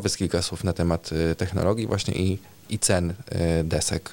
Powiedz 0.03 0.17
kilka 0.17 0.41
słów 0.41 0.63
na 0.63 0.73
temat 0.73 1.11
y, 1.31 1.35
technologii 1.35 1.87
właśnie 1.87 2.13
i, 2.13 2.39
i 2.69 2.79
cen 2.79 3.09
y, 3.09 3.15
desek. 3.63 4.09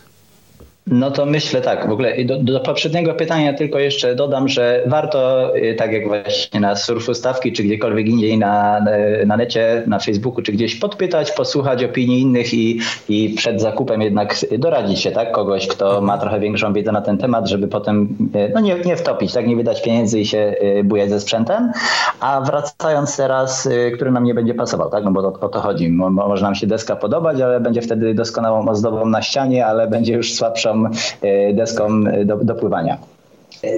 No 0.91 1.11
to 1.11 1.27
myślę 1.27 1.61
tak, 1.61 1.89
w 1.89 1.93
ogóle 1.93 2.25
do, 2.25 2.39
do, 2.43 2.61
poprzedniego 2.61 3.15
pytania 3.15 3.55
tylko 3.55 3.79
jeszcze 3.79 4.15
dodam, 4.15 4.49
że 4.49 4.83
warto, 4.87 5.51
y, 5.57 5.75
tak 5.75 5.93
jak 5.93 6.09
właśnie 6.09 6.61
na 6.61 6.77
surfu 6.77 7.15
stawki, 7.15 7.53
czy 7.53 7.63
gdziekolwiek 7.63 8.07
indziej 8.07 8.39
na, 8.39 8.85
na 9.27 9.37
necie, 9.37 9.83
na 9.87 9.99
Facebooku, 9.99 10.43
czy 10.43 10.53
gdzieś 10.53 10.77
podpytać, 10.77 11.33
posłuchać 11.33 11.85
opinii 11.85 12.21
innych 12.21 12.55
i, 12.55 12.81
i 13.09 13.35
przed 13.37 13.61
zakupem 13.61 14.03
jednak 14.03 14.35
doradzić 14.59 15.01
się, 15.01 15.11
tak, 15.11 15.33
kogoś, 15.33 15.67
kto 15.67 16.01
ma 16.01 16.19
trochę 16.19 16.41
większą 16.41 16.73
wiedzę 16.73 16.93
na 16.93 17.01
ten 17.01 17.19
temat, 17.19 17.49
żeby 17.49 17.69
potem, 17.69 18.17
y, 18.35 18.53
no 18.55 18.61
nie, 18.61 18.77
nie 18.85 18.97
wtopić, 18.97 19.33
tak, 19.33 19.47
nie 19.47 19.57
wydać 19.57 19.83
pieniędzy 19.83 20.21
i 20.21 20.27
się 20.27 20.55
y, 20.79 20.85
bujać 20.85 21.11
ze 21.11 21.21
sprzętem. 21.21 21.73
A 22.21 22.41
wracając 22.41 23.17
teraz, 23.17 23.69
który 23.95 24.11
nam 24.11 24.25
nie 24.25 24.35
będzie 24.35 24.55
pasował, 24.55 24.91
tak, 24.91 25.05
no 25.05 25.11
bo 25.11 25.21
o, 25.21 25.41
o 25.41 25.49
to 25.49 25.61
chodzi. 25.61 25.89
Może 25.91 26.43
nam 26.43 26.55
się 26.55 26.67
deska 26.67 26.97
podobać, 26.97 27.41
ale 27.41 27.61
będzie 27.61 27.83
wtedy 27.83 28.15
doskonałą 28.15 28.69
ozdobą 28.69 29.07
na 29.07 29.23
ścianie, 29.23 29.67
ale 29.67 29.89
będzie 29.89 30.15
już 30.15 30.35
słabszą 30.35 30.80
E, 31.23 31.53
deską 31.55 32.05
do, 32.25 32.37
do 32.37 32.55
pływania. 32.55 32.99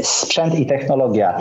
Sprzęt 0.03 0.59
i 0.59 0.67
technologia. 0.67 1.39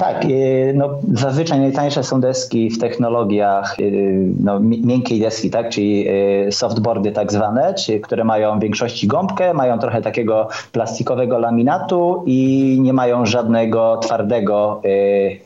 Tak, 0.00 0.24
y, 0.24 0.72
no, 0.76 0.88
zazwyczaj 1.12 1.60
najtańsze 1.60 2.04
są 2.04 2.20
deski 2.20 2.70
w 2.70 2.78
technologiach 2.78 3.80
y, 3.80 4.28
no, 4.40 4.60
miękkiej 4.60 5.20
deski, 5.20 5.50
tak, 5.50 5.68
czyli 5.68 6.08
y, 6.48 6.52
softboardy 6.52 7.12
tak 7.12 7.32
zwane, 7.32 7.74
czyli, 7.74 8.00
które 8.00 8.24
mają 8.24 8.58
w 8.58 8.62
większości 8.62 9.06
gąbkę, 9.06 9.54
mają 9.54 9.78
trochę 9.78 10.02
takiego 10.02 10.48
plastikowego 10.72 11.38
laminatu 11.38 12.22
i 12.26 12.78
nie 12.80 12.92
mają 12.92 13.26
żadnego 13.26 13.96
twardego, 13.96 14.82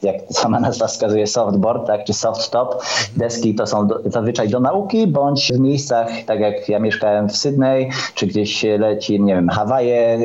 jak 0.02 0.16
sama 0.30 0.60
nazwa 0.60 0.86
wskazuje, 0.86 1.26
softboard, 1.26 1.86
tak, 1.86 2.04
czy 2.04 2.12
soft 2.12 2.50
top. 2.50 2.82
Deski 3.16 3.54
to 3.54 3.66
są 3.66 3.86
do, 3.86 4.00
zazwyczaj 4.04 4.48
do 4.48 4.60
nauki, 4.60 5.06
bądź 5.06 5.52
w 5.52 5.60
miejscach, 5.60 6.08
tak 6.26 6.40
jak 6.40 6.68
ja 6.68 6.78
mieszkałem 6.78 7.28
w 7.28 7.36
Sydney, 7.36 7.88
czy 8.14 8.26
gdzieś 8.26 8.64
leci, 8.78 9.20
nie 9.20 9.34
wiem, 9.34 9.48
Hawaje, 9.48 10.18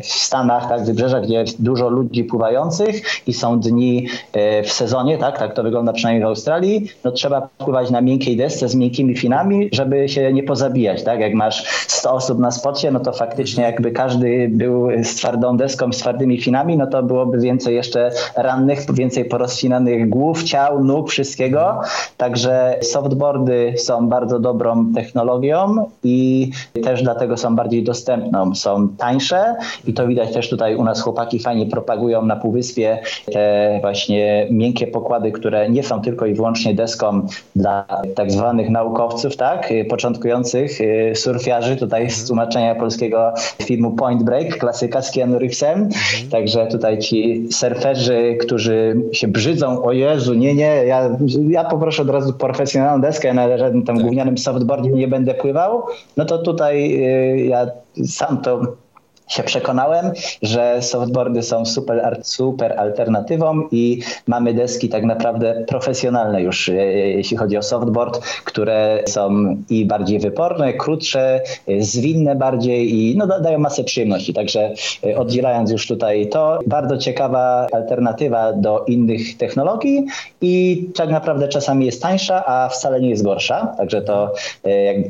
w 0.00 0.06
Stanach, 0.06 0.68
tak, 0.68 0.84
wybrzeża, 1.10 1.20
gdzie 1.20 1.34
jest 1.34 1.62
dużo 1.62 1.88
ludzi 1.88 2.24
pływających 2.24 3.02
i 3.26 3.32
są 3.32 3.60
dni 3.60 4.06
e, 4.32 4.62
w 4.62 4.72
sezonie, 4.72 5.18
tak, 5.18 5.38
tak 5.38 5.54
to 5.54 5.62
wygląda 5.62 5.92
przynajmniej 5.92 6.24
w 6.24 6.26
Australii, 6.26 6.86
no 7.04 7.10
trzeba 7.10 7.48
pływać 7.58 7.90
na 7.90 8.00
miękkiej 8.00 8.36
desce 8.36 8.68
z 8.68 8.74
miękkimi 8.74 9.16
finami, 9.16 9.68
żeby 9.72 10.08
się 10.08 10.32
nie 10.32 10.42
pozabijać, 10.42 11.04
tak, 11.04 11.20
jak 11.20 11.34
masz 11.34 11.64
100 11.88 12.12
osób 12.12 12.38
na 12.38 12.50
spocie, 12.50 12.90
no 12.90 13.00
to 13.00 13.12
faktycznie 13.12 13.64
jakby 13.64 13.90
każdy 13.90 14.48
był 14.52 14.88
z 15.02 15.14
twardą 15.14 15.56
deską, 15.56 15.92
z 15.92 15.98
twardymi 15.98 16.40
finami, 16.40 16.76
no 16.76 16.86
to 16.86 17.02
byłoby 17.02 17.38
więcej 17.38 17.74
jeszcze 17.74 18.10
rannych, 18.36 18.94
więcej 18.94 19.24
porozcinanych 19.24 20.08
głów, 20.08 20.42
ciał, 20.42 20.84
nóg, 20.84 21.10
wszystkiego, 21.10 21.80
także 22.16 22.78
softboardy 22.82 23.74
są 23.76 24.08
bardzo 24.08 24.38
dobrą 24.38 24.92
technologią 24.94 25.86
i 26.04 26.50
też 26.84 27.02
dlatego 27.02 27.36
są 27.36 27.56
bardziej 27.56 27.84
dostępną, 27.84 28.54
są 28.54 28.88
tańsze 28.88 29.56
i 29.86 29.94
to 29.94 30.06
widać 30.06 30.32
też 30.32 30.48
tutaj 30.48 30.76
u 30.76 30.84
nas 30.84 30.99
chłopaki 31.00 31.38
fajnie 31.38 31.66
propagują 31.66 32.26
na 32.26 32.36
Półwyspie 32.36 32.98
te 33.32 33.78
właśnie 33.80 34.46
miękkie 34.50 34.86
pokłady, 34.86 35.32
które 35.32 35.70
nie 35.70 35.82
są 35.82 36.00
tylko 36.00 36.26
i 36.26 36.34
wyłącznie 36.34 36.74
deską 36.74 37.26
dla 37.56 37.86
tak 38.14 38.32
zwanych 38.32 38.70
naukowców, 38.70 39.36
tak, 39.36 39.72
początkujących 39.88 40.80
y, 40.80 41.12
surfiarzy, 41.14 41.76
tutaj 41.76 42.10
z 42.10 42.26
tłumaczenia 42.26 42.74
polskiego 42.74 43.32
filmu 43.62 43.90
Point 43.90 44.22
Break, 44.22 44.58
klasyka 44.58 45.02
z 45.02 45.10
Keanu 45.10 45.38
Reevesem, 45.38 45.88
także 46.30 46.66
tutaj 46.66 46.98
ci 46.98 47.48
surferzy, 47.52 48.36
którzy 48.40 48.96
się 49.12 49.28
brzydzą, 49.28 49.82
o 49.82 49.92
Jezu, 49.92 50.34
nie, 50.34 50.54
nie, 50.54 50.84
ja, 50.86 51.10
ja 51.48 51.64
poproszę 51.64 52.02
od 52.02 52.10
razu 52.10 52.32
profesjonalną 52.32 53.00
deskę, 53.00 53.28
ja 53.28 53.34
na 53.34 53.58
żadnym 53.58 53.84
tam 53.84 53.96
tak. 53.96 54.04
gównianym 54.04 54.38
softboardzie 54.38 54.90
nie 54.90 55.08
będę 55.08 55.34
pływał, 55.34 55.82
no 56.16 56.24
to 56.24 56.38
tutaj 56.38 56.94
y, 56.94 57.46
ja 57.46 57.66
sam 58.06 58.42
to 58.42 58.60
się 59.30 59.42
przekonałem, 59.42 60.12
że 60.42 60.82
softboardy 60.82 61.42
są 61.42 61.66
super, 61.66 62.20
super 62.22 62.74
alternatywą 62.78 63.62
i 63.72 64.00
mamy 64.26 64.54
deski 64.54 64.88
tak 64.88 65.04
naprawdę 65.04 65.64
profesjonalne 65.68 66.42
już, 66.42 66.68
e, 66.68 66.72
jeśli 66.92 67.36
chodzi 67.36 67.56
o 67.56 67.62
softboard, 67.62 68.20
które 68.44 69.02
są 69.06 69.56
i 69.70 69.84
bardziej 69.86 70.18
wyporne, 70.18 70.72
krótsze, 70.72 71.40
e, 71.68 71.82
zwinne 71.82 72.36
bardziej 72.36 72.94
i 72.94 73.16
no, 73.16 73.40
dają 73.40 73.58
masę 73.58 73.84
przyjemności. 73.84 74.34
Także 74.34 74.72
e, 75.06 75.18
oddzielając 75.18 75.70
już 75.70 75.86
tutaj 75.86 76.28
to, 76.28 76.58
bardzo 76.66 76.98
ciekawa 76.98 77.66
alternatywa 77.72 78.52
do 78.52 78.84
innych 78.84 79.36
technologii 79.36 80.06
i 80.40 80.84
tak 80.94 81.10
naprawdę 81.10 81.48
czasami 81.48 81.86
jest 81.86 82.02
tańsza, 82.02 82.44
a 82.46 82.68
wcale 82.68 83.00
nie 83.00 83.10
jest 83.10 83.22
gorsza. 83.22 83.74
Także 83.76 84.02
to 84.02 84.32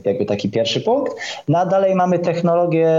jakby 0.05 0.25
taki 0.25 0.49
pierwszy 0.49 0.81
punkt. 0.81 1.13
No 1.49 1.59
a 1.59 1.67
dalej 1.67 1.95
mamy 1.95 2.19
technologię 2.19 2.91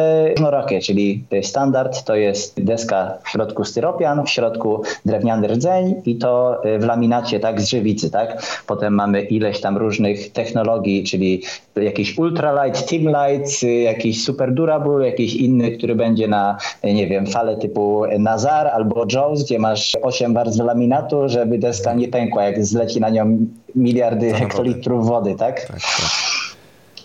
różnorakie, 0.51 0.81
czyli 0.81 1.10
standard 1.41 2.03
to 2.03 2.15
jest 2.15 2.63
deska 2.63 3.17
w 3.23 3.29
środku 3.29 3.63
styropian, 3.63 4.25
w 4.25 4.29
środku 4.29 4.83
drewniany 5.05 5.47
rdzeń 5.47 5.95
i 6.05 6.15
to 6.15 6.61
y, 6.65 6.79
w 6.79 6.83
laminacie 6.85 7.39
tak 7.39 7.61
z 7.61 7.69
żywicy, 7.69 8.11
tak? 8.11 8.43
Potem 8.67 8.93
mamy 8.93 9.21
ileś 9.21 9.61
tam 9.61 9.77
różnych 9.77 10.31
technologii, 10.31 11.03
czyli 11.03 11.43
jakiś 11.75 12.17
ultralight, 12.17 12.89
team 12.89 13.03
light, 13.03 13.63
y, 13.63 13.67
jakiś 13.67 14.23
super 14.23 14.53
durable, 14.53 15.05
jakiś 15.05 15.35
inny, 15.35 15.71
który 15.71 15.95
będzie 15.95 16.27
na, 16.27 16.57
nie 16.83 17.07
wiem, 17.07 17.27
fale 17.27 17.57
typu 17.57 18.03
Nazar 18.19 18.67
albo 18.67 19.05
Jaws, 19.13 19.43
gdzie 19.43 19.59
masz 19.59 19.97
8 20.01 20.33
warstw 20.33 20.59
laminatu, 20.59 21.29
żeby 21.29 21.57
deska 21.57 21.93
nie 21.93 22.07
pękła, 22.07 22.43
jak 22.43 22.65
zleci 22.65 22.99
na 22.99 23.09
nią 23.09 23.37
miliardy 23.75 24.33
hektolitrów 24.33 25.07
wody, 25.07 25.35
tak? 25.35 25.67
tak, 25.67 25.67
tak 25.67 26.30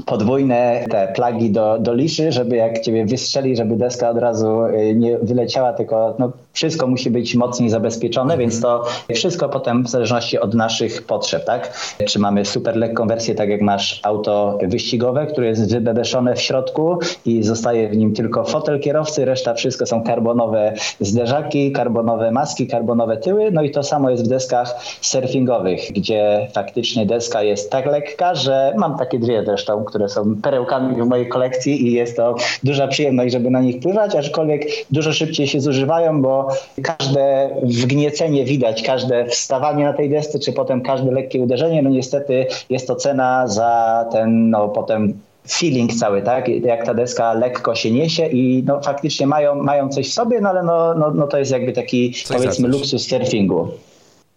podwójne 0.06 0.84
te 0.90 1.12
plagi 1.14 1.50
do, 1.50 1.78
do 1.78 1.94
liszy, 1.94 2.32
żeby 2.32 2.56
jak 2.56 2.80
ciebie 2.80 3.06
wystrzeli, 3.06 3.56
żeby 3.56 3.76
deska 3.76 4.10
od 4.10 4.18
razu 4.18 4.66
y, 4.66 4.94
nie 4.94 5.18
wyleciała, 5.18 5.72
tylko 5.72 6.14
no, 6.18 6.32
wszystko 6.56 6.86
musi 6.86 7.10
być 7.10 7.34
mocniej 7.34 7.70
zabezpieczone, 7.70 8.34
mm 8.34 8.46
więc 8.46 8.60
to 8.60 8.84
wszystko 9.14 9.48
potem 9.48 9.84
w 9.84 9.88
zależności 9.88 10.38
od 10.38 10.54
naszych 10.54 11.02
potrzeb, 11.02 11.44
tak? 11.44 11.78
Czy 12.08 12.18
mamy 12.18 12.44
super 12.44 12.76
lekką 12.76 13.06
wersję, 13.06 13.34
tak 13.34 13.48
jak 13.48 13.60
masz 13.60 14.00
auto 14.02 14.58
wyścigowe, 14.62 15.26
które 15.26 15.46
jest 15.46 15.72
wybebeszone 15.72 16.34
w 16.34 16.40
środku 16.40 16.98
i 17.26 17.42
zostaje 17.42 17.88
w 17.88 17.96
nim 17.96 18.14
tylko 18.14 18.44
fotel 18.44 18.80
kierowcy, 18.80 19.24
reszta 19.24 19.54
wszystko 19.54 19.86
są 19.86 20.02
karbonowe 20.02 20.74
zderzaki, 21.00 21.72
karbonowe 21.72 22.30
maski, 22.30 22.66
karbonowe 22.66 23.16
tyły, 23.16 23.50
no 23.50 23.62
i 23.62 23.70
to 23.70 23.82
samo 23.82 24.10
jest 24.10 24.24
w 24.24 24.28
deskach 24.28 24.74
surfingowych, 25.00 25.80
gdzie 25.92 26.48
faktycznie 26.54 27.06
deska 27.06 27.42
jest 27.42 27.70
tak 27.70 27.86
lekka, 27.86 28.34
że 28.34 28.74
mam 28.76 28.98
takie 28.98 29.18
dwie 29.18 29.44
zresztą, 29.44 29.84
które 29.84 30.08
są 30.08 30.36
perełkami 30.42 31.02
w 31.02 31.06
mojej 31.06 31.28
kolekcji 31.28 31.86
i 31.86 31.92
jest 31.92 32.16
to 32.16 32.34
duża 32.62 32.88
przyjemność, 32.88 33.32
żeby 33.32 33.50
na 33.50 33.60
nich 33.60 33.80
pływać, 33.80 34.14
aczkolwiek 34.14 34.62
dużo 34.90 35.12
szybciej 35.12 35.46
się 35.46 35.60
zużywają, 35.60 36.22
bo 36.22 36.45
każde 36.82 37.50
wgniecenie 37.62 38.44
widać, 38.44 38.82
każde 38.82 39.26
wstawanie 39.26 39.84
na 39.84 39.92
tej 39.92 40.10
desce, 40.10 40.38
czy 40.38 40.52
potem 40.52 40.82
każde 40.82 41.10
lekkie 41.10 41.40
uderzenie, 41.40 41.82
no 41.82 41.90
niestety 41.90 42.46
jest 42.70 42.86
to 42.86 42.96
cena 42.96 43.48
za 43.48 44.04
ten, 44.12 44.50
no 44.50 44.68
potem 44.68 45.20
feeling 45.48 45.94
cały, 45.94 46.22
tak? 46.22 46.48
Jak 46.48 46.86
ta 46.86 46.94
deska 46.94 47.32
lekko 47.32 47.74
się 47.74 47.90
niesie 47.90 48.26
i 48.26 48.62
no, 48.66 48.80
faktycznie 48.80 49.26
mają, 49.26 49.54
mają 49.54 49.88
coś 49.88 50.10
w 50.10 50.12
sobie, 50.12 50.40
no 50.40 50.48
ale 50.48 50.62
no, 50.62 50.94
no, 50.94 51.10
no 51.10 51.26
to 51.26 51.38
jest 51.38 51.52
jakby 51.52 51.72
taki 51.72 52.12
coś 52.12 52.36
powiedzmy 52.36 52.68
luksus 52.68 53.08
surfingu. 53.08 53.68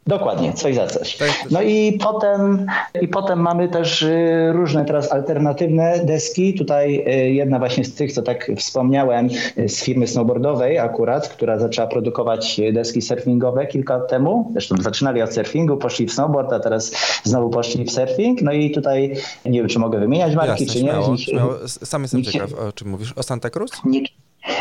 Dokładnie, 0.10 0.54
coś 0.54 0.76
za 0.76 0.88
coś. 0.88 1.18
No 1.52 1.62
i 1.62 1.98
potem, 2.04 2.66
i 3.02 3.08
potem 3.08 3.40
mamy 3.40 3.70
też 3.70 4.02
y, 4.02 4.52
różne 4.54 4.86
teraz 4.86 5.12
alternatywne 5.12 6.00
deski. 6.06 6.54
Tutaj 6.54 7.04
y, 7.08 7.30
jedna 7.32 7.60
właśnie 7.60 7.86
z 7.86 7.96
tych, 7.96 8.12
co 8.12 8.22
tak 8.22 8.52
wspomniałem, 8.58 9.30
y, 9.58 9.70
z 9.70 9.84
firmy 9.84 10.08
snowboardowej 10.08 10.80
akurat, 10.80 11.30
która 11.30 11.60
zaczęła 11.60 11.88
produkować 11.88 12.62
deski 12.74 13.02
surfingowe 13.02 13.68
kilka 13.68 13.98
lat 13.98 14.10
temu. 14.10 14.50
Zresztą 14.52 14.76
zaczynali 14.82 15.22
od 15.22 15.34
surfingu, 15.34 15.78
poszli 15.78 16.06
w 16.06 16.14
snowboard, 16.14 16.54
a 16.54 16.60
teraz 16.60 16.92
znowu 17.24 17.50
poszli 17.50 17.86
w 17.86 17.92
surfing. 17.92 18.42
No 18.42 18.52
i 18.52 18.72
tutaj 18.72 19.16
nie 19.46 19.60
wiem, 19.60 19.68
czy 19.68 19.80
mogę 19.80 20.00
wymieniać 20.00 20.36
marki, 20.36 20.64
Jasne, 20.64 20.66
czy 20.66 20.84
nie. 20.84 20.90
Śmiało, 20.90 21.18
śmiało. 21.18 21.54
Sam 21.68 22.02
jestem 22.02 22.24
ciekaw, 22.24 22.54
o 22.54 22.72
czym 22.72 22.90
mówisz. 22.90 23.14
O 23.16 23.24
Santa 23.24 23.50
Cruz? 23.50 23.72
Nie, 23.86 24.02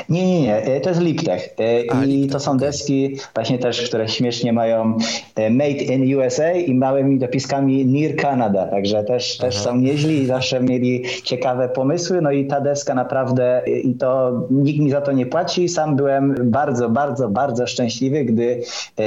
nie, 0.09 0.27
nie, 0.27 0.43
nie. 0.43 0.57
E, 0.57 0.81
to 0.81 0.89
jest 0.89 1.01
Liptech. 1.01 1.55
E, 1.61 1.93
A, 1.93 2.05
I 2.05 2.09
Liptech. 2.09 2.33
to 2.33 2.41
są 2.41 2.57
deski 2.57 3.17
właśnie 3.35 3.59
też, 3.59 3.89
które 3.89 4.09
śmiesznie 4.09 4.53
mają 4.53 4.97
e, 5.37 5.51
Made 5.51 5.71
in 5.71 6.17
USA 6.17 6.53
i 6.53 6.75
małymi 6.75 7.19
dopiskami 7.19 7.87
Near 7.87 8.17
Canada. 8.17 8.67
Także 8.67 9.05
też, 9.05 9.37
też 9.37 9.59
są 9.59 9.77
nieźli 9.77 10.23
i 10.23 10.27
zawsze 10.27 10.61
mieli 10.61 11.05
ciekawe 11.25 11.69
pomysły. 11.69 12.21
No 12.21 12.31
i 12.31 12.47
ta 12.47 12.61
deska 12.61 12.95
naprawdę, 12.95 13.63
i 13.85 13.95
to 13.95 14.33
nikt 14.51 14.81
mi 14.81 14.91
za 14.91 15.01
to 15.01 15.13
nie 15.13 15.27
płaci. 15.27 15.69
Sam 15.69 15.97
byłem 15.97 16.35
bardzo, 16.45 16.89
bardzo, 16.89 17.29
bardzo 17.29 17.67
szczęśliwy, 17.67 18.25
gdy 18.25 18.63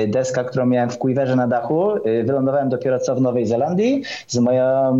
deska, 0.07 0.43
którą 0.43 0.65
miałem 0.65 0.89
w 0.89 0.97
Quiverze 0.97 1.35
na 1.35 1.47
dachu, 1.47 1.89
wylądowałem 2.23 2.69
dopiero 2.69 2.99
co 2.99 3.15
w 3.15 3.21
Nowej 3.21 3.45
Zelandii 3.45 4.01
z 4.27 4.39
moją 4.39 4.99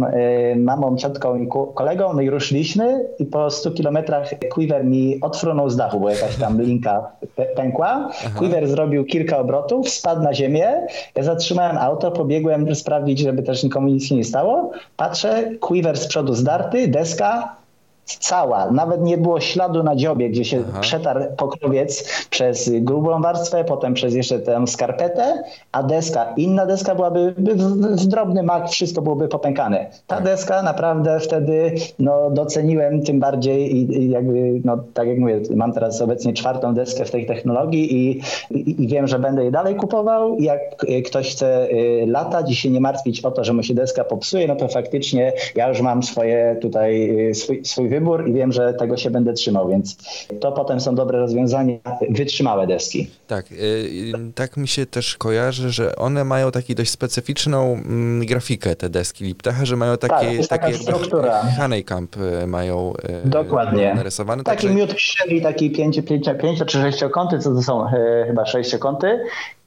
mamą, 0.55 0.97
ciotką 0.97 1.37
i 1.37 1.47
kolegą. 1.75 2.13
No 2.13 2.21
i 2.21 2.29
ruszyliśmy 2.29 3.05
i 3.19 3.25
po 3.25 3.49
100 3.49 3.71
kilometrach 3.71 4.29
Quiver 4.53 4.85
mi 4.85 5.19
odfrunął 5.21 5.60
z 5.69 5.75
dachu, 5.75 5.99
bo 5.99 6.09
jakaś 6.09 6.35
tam 6.35 6.61
linka 6.61 7.11
pękła. 7.55 8.09
Quiver 8.37 8.67
zrobił 8.67 9.05
kilka 9.05 9.37
obrotów, 9.37 9.89
spadł 9.89 10.21
na 10.21 10.33
ziemię. 10.33 10.87
Ja 11.15 11.23
zatrzymałem 11.23 11.77
auto, 11.77 12.11
pobiegłem 12.11 12.75
sprawdzić, 12.75 13.19
żeby 13.19 13.43
też 13.43 13.63
nikomu 13.63 13.87
nic 13.87 14.11
nie 14.11 14.23
stało. 14.23 14.71
Patrzę, 14.97 15.43
Quiver 15.59 15.97
z 15.97 16.07
przodu 16.07 16.33
zdarty, 16.33 16.87
deska, 16.87 17.55
cała, 18.05 18.71
nawet 18.71 19.01
nie 19.01 19.17
było 19.17 19.39
śladu 19.39 19.83
na 19.83 19.95
dziobie, 19.95 20.29
gdzie 20.29 20.45
się 20.45 20.63
Aha. 20.69 20.79
przetarł 20.79 21.21
pokrowiec 21.37 22.25
przez 22.29 22.69
grubą 22.73 23.21
warstwę, 23.21 23.63
potem 23.63 23.93
przez 23.93 24.13
jeszcze 24.13 24.39
tę 24.39 24.67
skarpetę, 24.67 25.43
a 25.71 25.83
deska, 25.83 26.33
inna 26.37 26.65
deska 26.65 26.95
byłaby 26.95 27.33
w 27.81 28.05
drobny 28.05 28.43
mak, 28.43 28.69
wszystko 28.69 29.01
byłoby 29.01 29.27
popękane. 29.27 29.85
Ta 30.07 30.15
tak. 30.15 30.25
deska 30.25 30.63
naprawdę 30.63 31.19
wtedy 31.19 31.75
no, 31.99 32.29
doceniłem 32.31 33.03
tym 33.03 33.19
bardziej 33.19 33.75
i, 33.75 33.97
i, 33.97 34.09
jakby, 34.09 34.61
no, 34.65 34.77
tak 34.93 35.07
jak 35.07 35.17
mówię, 35.17 35.41
mam 35.55 35.73
teraz 35.73 36.01
obecnie 36.01 36.33
czwartą 36.33 36.73
deskę 36.73 37.05
w 37.05 37.11
tej 37.11 37.25
technologii 37.25 37.95
i, 37.95 38.21
i, 38.51 38.83
i 38.83 38.87
wiem, 38.87 39.07
że 39.07 39.19
będę 39.19 39.43
je 39.43 39.51
dalej 39.51 39.75
kupował. 39.75 40.39
Jak 40.39 40.59
ktoś 41.05 41.31
chce 41.31 41.69
y, 41.69 42.05
latać 42.07 42.51
i 42.51 42.55
się 42.55 42.69
nie 42.69 42.81
martwić 42.81 43.21
o 43.21 43.31
to, 43.31 43.43
że 43.43 43.53
mu 43.53 43.63
się 43.63 43.73
deska 43.73 44.03
popsuje, 44.03 44.47
no 44.47 44.55
to 44.55 44.67
faktycznie 44.67 45.33
ja 45.55 45.69
już 45.69 45.81
mam 45.81 46.03
swoje 46.03 46.57
tutaj, 46.61 47.19
y, 47.29 47.33
swój, 47.33 47.65
swój 47.65 47.89
wybór 47.89 48.00
i 48.27 48.33
wiem, 48.33 48.51
że 48.51 48.73
tego 48.73 48.97
się 48.97 49.09
będę 49.09 49.33
trzymał, 49.33 49.69
więc 49.69 49.97
to 50.39 50.51
potem 50.51 50.79
są 50.79 50.95
dobre 50.95 51.19
rozwiązania, 51.19 51.77
wytrzymałe 52.09 52.67
deski. 52.67 53.07
Tak, 53.27 53.51
y, 53.51 54.11
tak 54.35 54.57
mi 54.57 54.67
się 54.67 54.85
też 54.85 55.17
kojarzy, 55.17 55.71
że 55.71 55.95
one 55.95 56.23
mają 56.23 56.51
taką 56.51 56.73
dość 56.75 56.91
specyficzną 56.91 57.73
mm, 57.73 58.25
grafikę, 58.25 58.75
te 58.75 58.89
deski 58.89 59.23
Liptecha, 59.23 59.65
że 59.65 59.75
mają 59.75 59.97
takie, 59.97 60.37
tak, 60.37 60.61
takie 60.61 60.73
struktura. 60.73 61.41
honeycomb 61.59 62.17
y, 62.17 62.47
mają 62.47 62.93
y, 63.25 63.29
Dokładnie. 63.29 63.93
narysowane. 63.95 64.43
Taki 64.43 64.57
także... 64.57 64.75
miód 64.75 64.93
pszczeli, 64.93 65.41
taki 65.41 65.71
5 65.71 65.99
czy 66.67 66.81
sześciokąty, 66.81 67.39
co 67.39 67.55
to 67.55 67.61
są 67.61 67.85
chyba 68.27 68.45
sześciokąty 68.45 69.19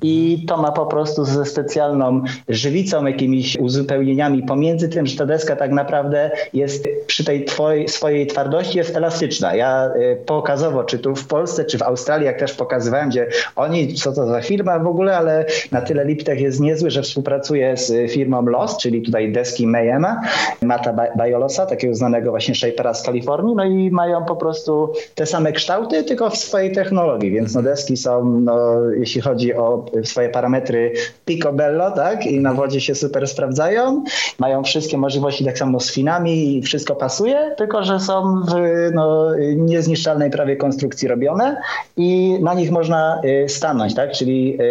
i 0.03 0.45
to 0.49 0.57
ma 0.57 0.73
po 0.73 0.87
prostu 0.87 1.25
ze 1.25 1.45
specjalną 1.45 2.23
żywicą, 2.49 3.07
jakimiś 3.07 3.57
uzupełnieniami 3.57 4.43
pomiędzy 4.43 4.89
tym, 4.89 5.07
że 5.07 5.17
ta 5.17 5.27
deska 5.27 5.57
tak 5.57 5.71
naprawdę 5.71 6.31
jest 6.53 6.89
przy 7.07 7.25
tej 7.25 7.45
twojej, 7.45 7.89
swojej 7.89 8.14
twardości 8.27 8.79
jest 8.79 8.97
elastyczna. 8.97 9.55
Ja 9.55 9.91
y, 9.97 10.17
pokazowo, 10.27 10.85
czy 10.85 10.99
tu 10.99 11.17
w 11.17 11.27
Polsce, 11.27 11.65
czy 11.65 11.79
w 11.79 11.83
Australii, 11.83 12.27
jak 12.27 12.39
też 12.39 12.53
pokazywałem, 12.53 13.09
gdzie 13.09 13.29
oni, 13.57 13.95
co 13.95 14.13
to 14.13 14.27
za 14.27 14.41
firma 14.41 14.79
w 14.79 14.87
ogóle, 14.87 15.17
ale 15.17 15.47
na 15.73 15.81
tyle 15.81 16.05
Liptech 16.05 16.41
jest 16.41 16.61
niezły, 16.61 16.91
że 16.91 17.03
współpracuje 17.03 17.77
z 17.77 18.13
firmą 18.13 18.43
Lost, 18.47 18.79
czyli 18.79 19.03
tutaj 19.03 19.33
deski 19.33 19.67
Mayema, 19.67 20.21
Mata 20.63 20.95
Biolosa, 21.25 21.67
takiego 21.67 21.95
znanego 21.95 22.31
właśnie 22.31 22.55
shapera 22.55 22.95
z 22.95 23.03
Kalifornii, 23.03 23.55
no 23.55 23.65
i 23.65 23.91
mają 23.91 24.25
po 24.25 24.37
prostu 24.37 24.93
te 25.15 25.27
same 25.27 25.53
kształty, 25.53 26.05
tylko 26.05 26.31
w 26.31 26.37
swojej 26.37 26.73
technologii, 26.73 27.31
więc 27.31 27.55
no 27.55 27.63
deski 27.63 27.97
są, 27.97 28.41
no, 28.41 28.81
jeśli 28.99 29.21
chodzi 29.21 29.55
o 29.55 29.87
swoje 30.05 30.29
parametry 30.29 30.93
picobello, 31.25 31.91
tak, 31.91 32.27
i 32.27 32.41
na 32.41 32.55
wodzie 32.55 32.81
się 32.81 32.95
super 32.95 33.29
sprawdzają, 33.29 34.05
mają 34.39 34.63
wszystkie 34.63 34.99
możliwości 34.99 35.45
tak 35.45 35.59
samo 35.59 35.81
z 35.81 35.93
finami 35.93 36.57
i 36.57 36.63
wszystko 36.63 36.95
pasuje, 36.95 37.55
tylko 37.57 37.85
że 37.85 38.01
są 38.07 38.43
w 38.43 38.55
no, 38.95 39.29
niezniszczalnej 39.57 40.31
prawie 40.31 40.57
konstrukcji 40.57 41.09
robione 41.09 41.57
i 41.97 42.39
na 42.43 42.55
nich 42.55 42.71
można 42.71 43.21
y, 43.25 43.49
stanąć, 43.49 43.95
tak? 43.95 44.13
Czyli 44.13 44.59
y, 44.61 44.65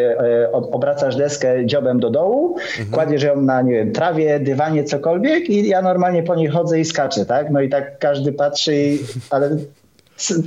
y, 0.43 0.51
obracasz 0.51 1.15
deskę 1.15 1.65
dziobem 1.65 1.99
do 1.99 2.09
dołu, 2.09 2.55
mhm. 2.57 2.89
kładziesz 2.91 3.23
ją 3.23 3.41
na, 3.41 3.61
nie 3.61 3.73
wiem, 3.73 3.91
trawie, 3.91 4.39
dywanie, 4.39 4.83
cokolwiek 4.83 5.49
i 5.49 5.67
ja 5.67 5.81
normalnie 5.81 6.23
po 6.23 6.35
niej 6.35 6.47
chodzę 6.47 6.79
i 6.79 6.85
skaczę, 6.85 7.25
tak? 7.25 7.49
No 7.51 7.61
i 7.61 7.69
tak 7.69 7.99
każdy 7.99 8.31
patrzy, 8.33 8.97
ale 9.29 9.49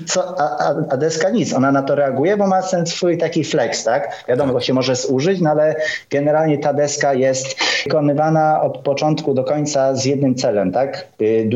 co, 0.06 0.40
a, 0.40 0.74
a, 0.88 0.96
deska 0.96 1.30
nic, 1.30 1.54
ona 1.54 1.72
na 1.72 1.82
to 1.82 1.94
reaguje, 1.94 2.36
bo 2.36 2.46
ma 2.46 2.62
ten 2.62 2.86
swój 2.86 3.18
taki 3.18 3.44
flex, 3.44 3.84
tak? 3.84 4.24
Wiadomo, 4.28 4.52
go 4.52 4.60
się 4.60 4.74
może 4.74 4.96
zużyć, 4.96 5.40
no 5.40 5.50
ale 5.50 5.76
generalnie 6.10 6.58
ta 6.58 6.72
deska 6.72 7.14
jest 7.14 7.56
wykonywana 7.84 8.62
od 8.62 8.78
początku 8.78 9.34
do 9.34 9.44
końca 9.44 9.94
z 9.94 10.04
jednym 10.04 10.34
celem, 10.34 10.72
tak? 10.72 11.06
Y, 11.22 11.48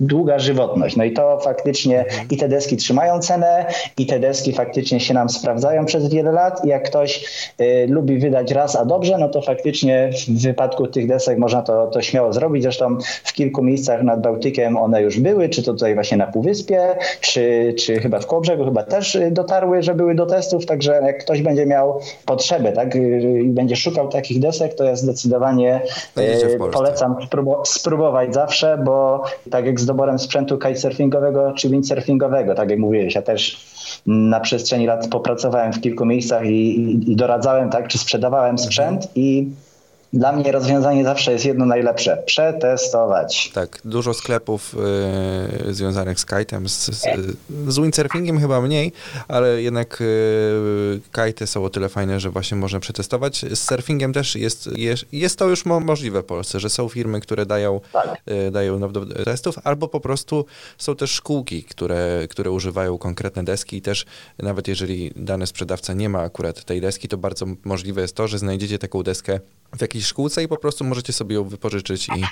długa 0.00 0.38
żywotność. 0.38 0.96
No 0.96 1.04
i 1.04 1.12
to 1.12 1.40
faktycznie 1.40 2.04
i 2.30 2.36
te 2.36 2.48
deski 2.48 2.76
trzymają 2.76 3.18
cenę, 3.18 3.66
i 3.98 4.06
te 4.06 4.18
deski 4.18 4.52
faktycznie 4.52 5.00
się 5.00 5.14
nam 5.14 5.28
sprawdzają 5.28 5.84
przez 5.84 6.08
wiele 6.08 6.32
lat. 6.32 6.64
I 6.64 6.68
jak 6.68 6.82
ktoś 6.82 7.24
y, 7.60 7.86
lubi 7.88 8.18
wydać 8.18 8.50
raz, 8.50 8.76
a 8.76 8.84
dobrze, 8.84 9.18
no 9.18 9.28
to 9.28 9.42
faktycznie 9.42 10.10
w 10.28 10.42
wypadku 10.42 10.86
tych 10.86 11.08
desek 11.08 11.38
można 11.38 11.62
to, 11.62 11.86
to 11.86 12.02
śmiało 12.02 12.32
zrobić. 12.32 12.62
Zresztą 12.62 12.98
w 13.24 13.32
kilku 13.32 13.62
miejscach 13.62 14.02
nad 14.02 14.20
Bałtykiem 14.20 14.76
one 14.76 15.02
już 15.02 15.20
były, 15.20 15.48
czy 15.48 15.62
to 15.62 15.72
tutaj 15.72 15.94
właśnie 15.94 16.16
na 16.16 16.26
Półwyspie, 16.26 16.96
czy 17.20 17.51
czy, 17.78 18.00
chyba 18.00 18.18
w 18.18 18.26
Kołbrzegu 18.26 18.64
chyba 18.64 18.82
też 18.82 19.14
y, 19.14 19.30
dotarły, 19.30 19.82
że 19.82 19.94
były 19.94 20.14
do 20.14 20.26
testów, 20.26 20.66
także 20.66 21.00
jak 21.06 21.18
ktoś 21.18 21.42
będzie 21.42 21.66
miał 21.66 22.00
potrzebę 22.26 22.72
tak, 22.72 22.96
y, 22.96 23.40
i 23.42 23.48
będzie 23.48 23.76
szukał 23.76 24.08
takich 24.08 24.40
desek, 24.40 24.74
to 24.74 24.84
ja 24.84 24.96
zdecydowanie 24.96 25.80
y, 26.18 26.58
polecam 26.72 27.16
spróbować 27.64 28.34
zawsze, 28.34 28.78
bo 28.84 29.22
tak 29.50 29.66
jak 29.66 29.80
z 29.80 29.86
doborem 29.86 30.18
sprzętu 30.18 30.58
kitesurfingowego 30.58 31.52
czy 31.52 31.68
windsurfingowego, 31.68 32.54
tak 32.54 32.70
jak 32.70 32.78
mówiłeś, 32.78 33.14
ja 33.14 33.22
też 33.22 33.72
na 34.06 34.40
przestrzeni 34.40 34.86
lat 34.86 35.08
popracowałem 35.08 35.72
w 35.72 35.80
kilku 35.80 36.06
miejscach 36.06 36.46
i, 36.46 36.80
i, 36.80 37.12
i 37.12 37.16
doradzałem, 37.16 37.70
tak, 37.70 37.88
czy 37.88 37.98
sprzedawałem 37.98 38.58
sprzęt 38.58 39.08
i 39.14 39.48
dla 40.12 40.32
mnie 40.32 40.52
rozwiązanie 40.52 41.04
zawsze 41.04 41.32
jest 41.32 41.44
jedno 41.44 41.66
najlepsze. 41.66 42.22
Przetestować. 42.26 43.50
Tak, 43.54 43.78
dużo 43.84 44.14
sklepów 44.14 44.74
y, 45.68 45.74
związanych 45.74 46.20
z 46.20 46.26
kite'em, 46.26 46.68
z, 46.68 46.86
z, 46.86 47.06
z, 47.68 47.78
windsurfingiem 47.78 48.40
chyba 48.40 48.60
mniej, 48.60 48.92
ale 49.28 49.62
jednak 49.62 50.00
y, 50.00 51.00
kite 51.12 51.46
są 51.46 51.64
o 51.64 51.70
tyle 51.70 51.88
fajne, 51.88 52.20
że 52.20 52.30
właśnie 52.30 52.56
można 52.56 52.80
przetestować. 52.80 53.44
Z 53.54 53.58
surfingiem 53.58 54.12
też 54.12 54.36
jest, 54.36 54.78
jest, 54.78 55.04
jest 55.12 55.38
to 55.38 55.48
już 55.48 55.66
mo 55.66 55.80
możliwe 55.80 56.22
w 56.22 56.24
Polsce, 56.24 56.60
że 56.60 56.70
są 56.70 56.88
firmy, 56.88 57.20
które 57.20 57.46
dają, 57.46 57.80
tak. 57.92 58.22
y, 58.48 58.50
dają 58.50 58.78
no, 58.78 58.88
do 58.88 59.06
testów, 59.24 59.58
albo 59.64 59.88
po 59.88 60.00
prostu 60.00 60.46
są 60.78 60.96
też 60.96 61.10
szkółki, 61.10 61.64
które, 61.64 62.26
które 62.30 62.50
używają 62.50 62.98
konkretne 62.98 63.44
deski 63.44 63.76
i 63.76 63.82
też 63.82 64.06
nawet 64.38 64.68
jeżeli 64.68 65.12
dany 65.16 65.46
sprzedawca 65.46 65.92
nie 65.92 66.08
ma 66.08 66.20
akurat 66.20 66.64
tej 66.64 66.80
deski, 66.80 67.08
to 67.08 67.18
bardzo 67.18 67.46
możliwe 67.64 68.00
jest 68.00 68.16
to, 68.16 68.28
że 68.28 68.38
znajdziecie 68.38 68.78
taką 68.78 69.02
deskę 69.02 69.40
w 69.76 69.80
jakiejś 69.80 70.06
szkółce 70.06 70.42
i 70.42 70.48
po 70.48 70.56
prostu 70.56 70.84
możecie 70.84 71.12
sobie 71.12 71.34
ją 71.34 71.44
wypożyczyć 71.44 72.08
i, 72.08 72.24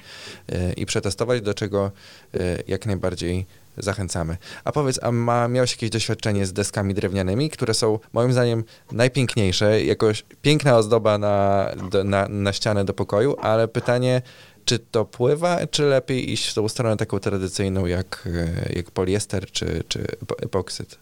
e, 0.49 0.73
i 0.73 0.87
przetestować, 0.87 1.43
do 1.43 1.55
czego 1.55 1.91
e, 2.35 2.39
jak 2.69 2.87
najbardziej 2.87 3.47
zachęcamy. 3.79 4.37
A 4.65 4.73
powiedz, 4.73 4.99
a 5.03 5.13
ma, 5.13 5.49
miałeś 5.49 5.73
jakieś 5.73 5.91
doświadczenie 5.91 6.47
z 6.47 6.53
deskami 6.53 6.95
drewnianymi, 6.95 7.51
które 7.51 7.75
są 7.75 7.99
moim 8.13 8.33
zdaniem 8.33 8.65
najpiękniejsze, 8.93 9.85
jakoś 9.85 10.25
piękna 10.43 10.77
ozdoba 10.77 11.19
na, 11.19 11.67
na, 12.05 12.29
na 12.29 12.53
ścianę 12.53 12.85
do 12.85 12.95
pokoju, 12.95 13.37
ale 13.41 13.69
pytanie, 13.69 14.23
czy 14.65 14.79
to 14.79 15.05
pływa, 15.05 15.67
czy 15.67 15.83
lepiej 15.83 16.33
iść 16.33 16.49
w 16.49 16.55
tą 16.55 16.69
stronę 16.69 16.97
taką 16.97 17.19
tradycyjną 17.19 17.87
jak, 17.87 18.29
e, 18.67 18.73
jak 18.73 18.91
poliester 18.91 19.51
czy, 19.51 19.85
czy 19.89 20.07
epoksyd? 20.43 20.99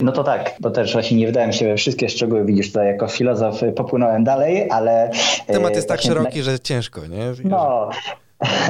No 0.00 0.12
to 0.12 0.24
tak, 0.24 0.54
bo 0.60 0.70
też 0.70 0.92
właśnie 0.92 1.16
nie 1.16 1.26
wydałem 1.26 1.52
się 1.52 1.68
we 1.68 1.76
wszystkie 1.76 2.08
szczegóły, 2.08 2.44
widzisz, 2.44 2.66
tutaj 2.66 2.86
jako 2.86 3.08
filozof 3.08 3.60
popłynąłem 3.76 4.24
dalej, 4.24 4.70
ale... 4.70 5.10
Temat 5.46 5.74
jest 5.74 5.88
tak 5.88 6.00
szeroki, 6.00 6.42
że 6.42 6.60
ciężko, 6.60 7.06
nie? 7.06 7.32
No, 7.44 7.90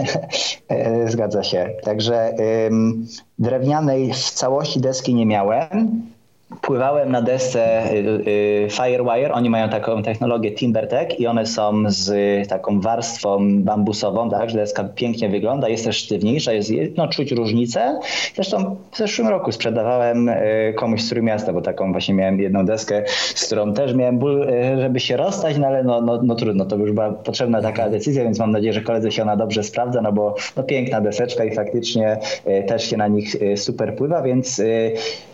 Zgadza 1.12 1.42
się. 1.42 1.70
Także 1.82 2.34
drewnianej 3.38 4.12
w 4.12 4.30
całości 4.30 4.80
deski 4.80 5.14
nie 5.14 5.26
miałem 5.26 6.02
pływałem 6.62 7.12
na 7.12 7.22
desce 7.22 7.92
y, 7.92 7.96
y, 7.96 8.68
Firewire. 8.70 9.32
Oni 9.32 9.50
mają 9.50 9.68
taką 9.68 10.02
technologię 10.02 10.52
TimberTech 10.52 11.20
i 11.20 11.26
one 11.26 11.46
są 11.46 11.82
z 11.86 12.48
taką 12.48 12.80
warstwą 12.80 13.62
bambusową, 13.62 14.30
tak, 14.30 14.50
że 14.50 14.58
deska 14.58 14.84
pięknie 14.84 15.28
wygląda, 15.28 15.68
jest 15.68 15.84
też 15.84 15.96
sztywniejsza, 15.96 16.52
jest, 16.52 16.70
no, 16.96 17.08
czuć 17.08 17.32
różnicę. 17.32 18.00
Zresztą 18.34 18.76
w 18.92 18.96
zeszłym 18.96 19.28
roku 19.28 19.52
sprzedawałem 19.52 20.28
y, 20.28 20.74
komuś 20.76 21.02
z 21.02 21.08
Trójmiasta, 21.08 21.52
bo 21.52 21.60
taką 21.60 21.92
właśnie 21.92 22.14
miałem 22.14 22.40
jedną 22.40 22.64
deskę, 22.64 23.02
z 23.34 23.46
którą 23.46 23.72
też 23.72 23.94
miałem 23.94 24.18
ból, 24.18 24.46
żeby 24.80 25.00
się 25.00 25.16
rozstać, 25.16 25.58
no 25.58 25.66
ale 25.66 25.84
no, 25.84 26.00
no, 26.00 26.20
no 26.22 26.34
trudno, 26.34 26.64
to 26.64 26.76
już 26.76 26.92
była 26.92 27.12
potrzebna 27.12 27.62
taka 27.62 27.90
decyzja, 27.90 28.24
więc 28.24 28.38
mam 28.38 28.50
nadzieję, 28.50 28.72
że 28.72 28.80
koledze 28.80 29.12
się 29.12 29.22
ona 29.22 29.36
dobrze 29.36 29.62
sprawdza, 29.62 30.02
no 30.02 30.12
bo 30.12 30.34
no, 30.56 30.62
piękna 30.62 31.00
deseczka 31.00 31.44
i 31.44 31.54
faktycznie 31.54 32.18
też 32.66 32.90
się 32.90 32.96
na 32.96 33.08
nich 33.08 33.36
super 33.56 33.96
pływa, 33.96 34.22
więc 34.22 34.62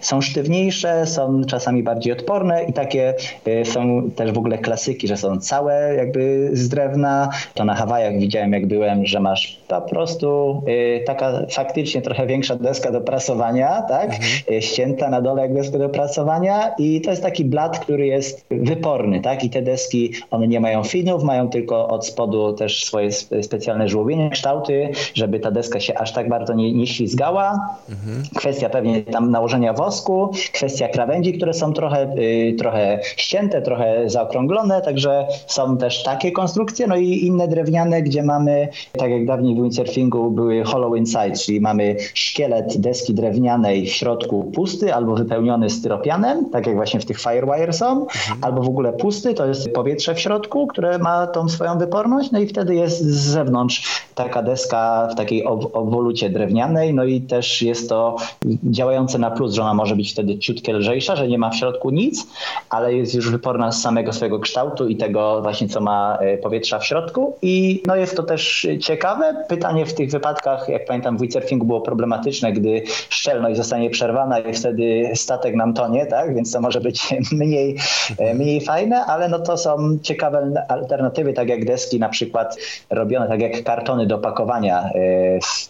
są 0.00 0.20
sztywniejsze, 0.20 1.01
są 1.06 1.44
czasami 1.44 1.82
bardziej 1.82 2.12
odporne 2.12 2.64
i 2.64 2.72
takie 2.72 3.14
y, 3.48 3.64
są 3.64 4.10
też 4.16 4.32
w 4.32 4.38
ogóle 4.38 4.58
klasyki, 4.58 5.08
że 5.08 5.16
są 5.16 5.40
całe 5.40 5.94
jakby 5.96 6.50
z 6.52 6.68
drewna. 6.68 7.28
To 7.54 7.64
na 7.64 7.74
Hawajach 7.74 8.18
widziałem 8.18 8.52
jak 8.52 8.66
byłem, 8.66 9.06
że 9.06 9.20
masz 9.20 9.60
po 9.68 9.80
prostu 9.80 10.62
y, 10.68 11.04
taka 11.06 11.32
faktycznie 11.50 12.02
trochę 12.02 12.26
większa 12.26 12.56
deska 12.56 12.92
do 12.92 13.00
prasowania, 13.00 13.82
tak? 13.82 14.04
Mhm. 14.04 14.58
Y, 14.58 14.62
ścięta 14.62 15.10
na 15.10 15.20
dole 15.20 15.42
jak 15.42 15.54
deska 15.54 15.78
do 15.78 15.88
prasowania 15.88 16.74
i 16.78 17.00
to 17.00 17.10
jest 17.10 17.22
taki 17.22 17.44
blat, 17.44 17.78
który 17.78 18.06
jest 18.06 18.44
wyporny, 18.50 19.20
tak? 19.20 19.44
I 19.44 19.50
te 19.50 19.62
deski, 19.62 20.12
one 20.30 20.48
nie 20.48 20.60
mają 20.60 20.84
finów, 20.84 21.24
mają 21.24 21.48
tylko 21.48 21.88
od 21.88 22.06
spodu 22.06 22.52
też 22.52 22.84
swoje 22.84 23.12
specjalne 23.42 23.88
żłobienie, 23.88 24.30
kształty, 24.30 24.90
żeby 25.14 25.40
ta 25.40 25.50
deska 25.50 25.80
się 25.80 25.98
aż 25.98 26.12
tak 26.12 26.28
bardzo 26.28 26.54
nie, 26.54 26.72
nie 26.72 26.86
ślizgała. 26.86 27.76
Mhm. 27.90 28.22
Kwestia 28.36 28.68
pewnie 28.68 29.02
tam 29.02 29.30
nałożenia 29.30 29.72
wosku, 29.72 30.30
kwestia 30.52 30.88
krawędzi, 30.92 31.32
które 31.32 31.54
są 31.54 31.72
trochę, 31.72 32.14
y, 32.18 32.54
trochę 32.58 33.00
ścięte, 33.16 33.62
trochę 33.62 34.10
zaokrąglone, 34.10 34.82
także 34.82 35.26
są 35.46 35.76
też 35.76 36.02
takie 36.02 36.32
konstrukcje, 36.32 36.86
no 36.86 36.96
i 36.96 37.26
inne 37.26 37.48
drewniane, 37.48 38.02
gdzie 38.02 38.22
mamy, 38.22 38.68
tak 38.92 39.10
jak 39.10 39.26
dawniej 39.26 39.54
w 39.54 39.62
windsurfingu 39.62 40.30
były 40.30 40.64
hollow 40.64 40.96
inside, 40.96 41.32
czyli 41.32 41.60
mamy 41.60 41.96
szkielet 42.14 42.80
deski 42.80 43.14
drewnianej 43.14 43.86
w 43.86 43.90
środku 43.90 44.44
pusty 44.44 44.94
albo 44.94 45.14
wypełniony 45.14 45.70
styropianem, 45.70 46.50
tak 46.50 46.66
jak 46.66 46.76
właśnie 46.76 47.00
w 47.00 47.04
tych 47.04 47.20
Firewire 47.20 47.72
są, 47.72 48.02
mhm. 48.02 48.38
albo 48.42 48.62
w 48.62 48.68
ogóle 48.68 48.92
pusty, 48.92 49.34
to 49.34 49.46
jest 49.46 49.72
powietrze 49.72 50.14
w 50.14 50.20
środku, 50.20 50.66
które 50.66 50.98
ma 50.98 51.26
tą 51.26 51.48
swoją 51.48 51.78
wyporność, 51.78 52.30
no 52.30 52.38
i 52.38 52.46
wtedy 52.46 52.74
jest 52.74 52.98
z 52.98 53.20
zewnątrz 53.20 54.02
taka 54.14 54.42
deska 54.42 55.08
w 55.12 55.14
takiej 55.14 55.44
obwolucie 55.72 56.30
drewnianej, 56.30 56.94
no 56.94 57.04
i 57.04 57.20
też 57.20 57.62
jest 57.62 57.88
to 57.88 58.16
działające 58.64 59.18
na 59.18 59.30
plus, 59.30 59.54
że 59.54 59.62
ona 59.62 59.74
może 59.74 59.96
być 59.96 60.12
wtedy 60.12 60.38
ciutkie 60.38 60.72
lżejsza, 60.82 61.16
że 61.16 61.28
nie 61.28 61.38
ma 61.38 61.50
w 61.50 61.56
środku 61.56 61.90
nic, 61.90 62.26
ale 62.70 62.94
jest 62.94 63.14
już 63.14 63.30
wyporna 63.30 63.72
z 63.72 63.82
samego 63.82 64.12
swojego 64.12 64.38
kształtu 64.38 64.88
i 64.88 64.96
tego 64.96 65.42
właśnie, 65.42 65.68
co 65.68 65.80
ma 65.80 66.18
e, 66.20 66.38
powietrza 66.38 66.78
w 66.78 66.86
środku. 66.86 67.36
I 67.42 67.82
no 67.86 67.96
jest 67.96 68.16
to 68.16 68.22
też 68.22 68.66
ciekawe. 68.80 69.44
Pytanie 69.48 69.86
w 69.86 69.94
tych 69.94 70.10
wypadkach, 70.10 70.68
jak 70.68 70.84
pamiętam, 70.84 71.16
w 71.16 71.20
windsurfingu 71.20 71.66
było 71.66 71.80
problematyczne, 71.80 72.52
gdy 72.52 72.82
szczelność 73.08 73.56
zostanie 73.56 73.90
przerwana 73.90 74.38
i 74.38 74.54
wtedy 74.54 75.10
statek 75.14 75.54
nam 75.54 75.74
tonie, 75.74 76.06
tak? 76.06 76.34
Więc 76.34 76.52
to 76.52 76.60
może 76.60 76.80
być 76.80 77.14
mniej, 77.40 77.76
e, 78.18 78.34
mniej 78.34 78.60
fajne, 78.60 79.04
ale 79.04 79.28
no 79.28 79.38
to 79.38 79.56
są 79.56 79.98
ciekawe 80.02 80.64
alternatywy, 80.68 81.32
tak 81.32 81.48
jak 81.48 81.64
deski 81.64 81.98
na 81.98 82.08
przykład 82.08 82.56
robione, 82.90 83.28
tak 83.28 83.40
jak 83.40 83.62
kartony 83.62 84.06
do 84.06 84.18
pakowania 84.18 84.90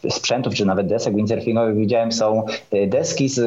e, 0.04 0.10
sprzętów, 0.10 0.54
czy 0.54 0.64
nawet 0.64 0.86
desek 0.86 1.16
windsurfingowych 1.16 1.76
widziałem, 1.76 2.12
są 2.12 2.44
deski 2.86 3.28
z 3.28 3.42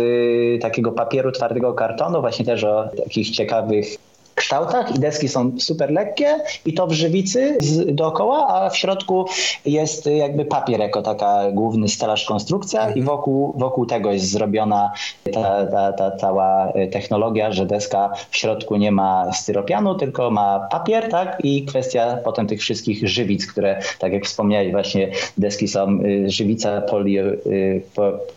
takiego 0.62 0.92
papieru 0.92 1.32
twardego 1.32 1.55
kartonu, 1.74 2.22
właśnie 2.22 2.46
też 2.46 2.64
o 2.64 2.90
takich 3.04 3.30
ciekawych 3.30 3.98
kształtach 4.36 4.96
i 4.96 5.00
deski 5.00 5.28
są 5.28 5.52
super 5.60 5.92
lekkie 5.92 6.36
i 6.66 6.74
to 6.74 6.88
w 6.88 6.92
żywicy 6.92 7.58
z, 7.62 7.96
dookoła, 7.96 8.48
a 8.48 8.70
w 8.70 8.78
środku 8.78 9.26
jest 9.66 10.06
jakby 10.06 10.46
papier 10.46 10.80
jako 10.80 11.02
taka 11.02 11.52
główny 11.52 11.88
stelaż 11.88 12.26
konstrukcja 12.26 12.82
i 12.82 12.88
mhm. 12.88 13.06
wokół, 13.06 13.54
wokół 13.58 13.86
tego 13.86 14.12
jest 14.12 14.32
zrobiona 14.32 14.92
ta, 15.34 15.66
ta, 15.66 15.94
ta 15.94 16.12
cała 16.12 16.74
technologia, 16.92 17.52
że 17.52 17.66
deska 17.66 18.12
w 18.30 18.38
środku 18.38 18.76
nie 18.76 18.92
ma 18.92 19.34
styropianu, 19.34 19.96
tylko 19.96 20.32
ma 20.32 20.68
papier, 20.72 21.10
tak? 21.10 21.38
I 21.44 21.66
kwestia 21.66 22.18
potem 22.24 22.48
tych 22.48 22.60
wszystkich 22.60 23.08
żywic, 23.08 23.48
które, 23.52 23.80
tak 24.00 24.14
jak 24.14 24.26
wspomniałeś, 24.26 24.72
właśnie 24.72 25.12
deski 25.38 25.68
są 25.68 26.00
y, 26.02 26.30
żywica 26.30 26.82
poli, 26.82 27.20
y, 27.20 27.82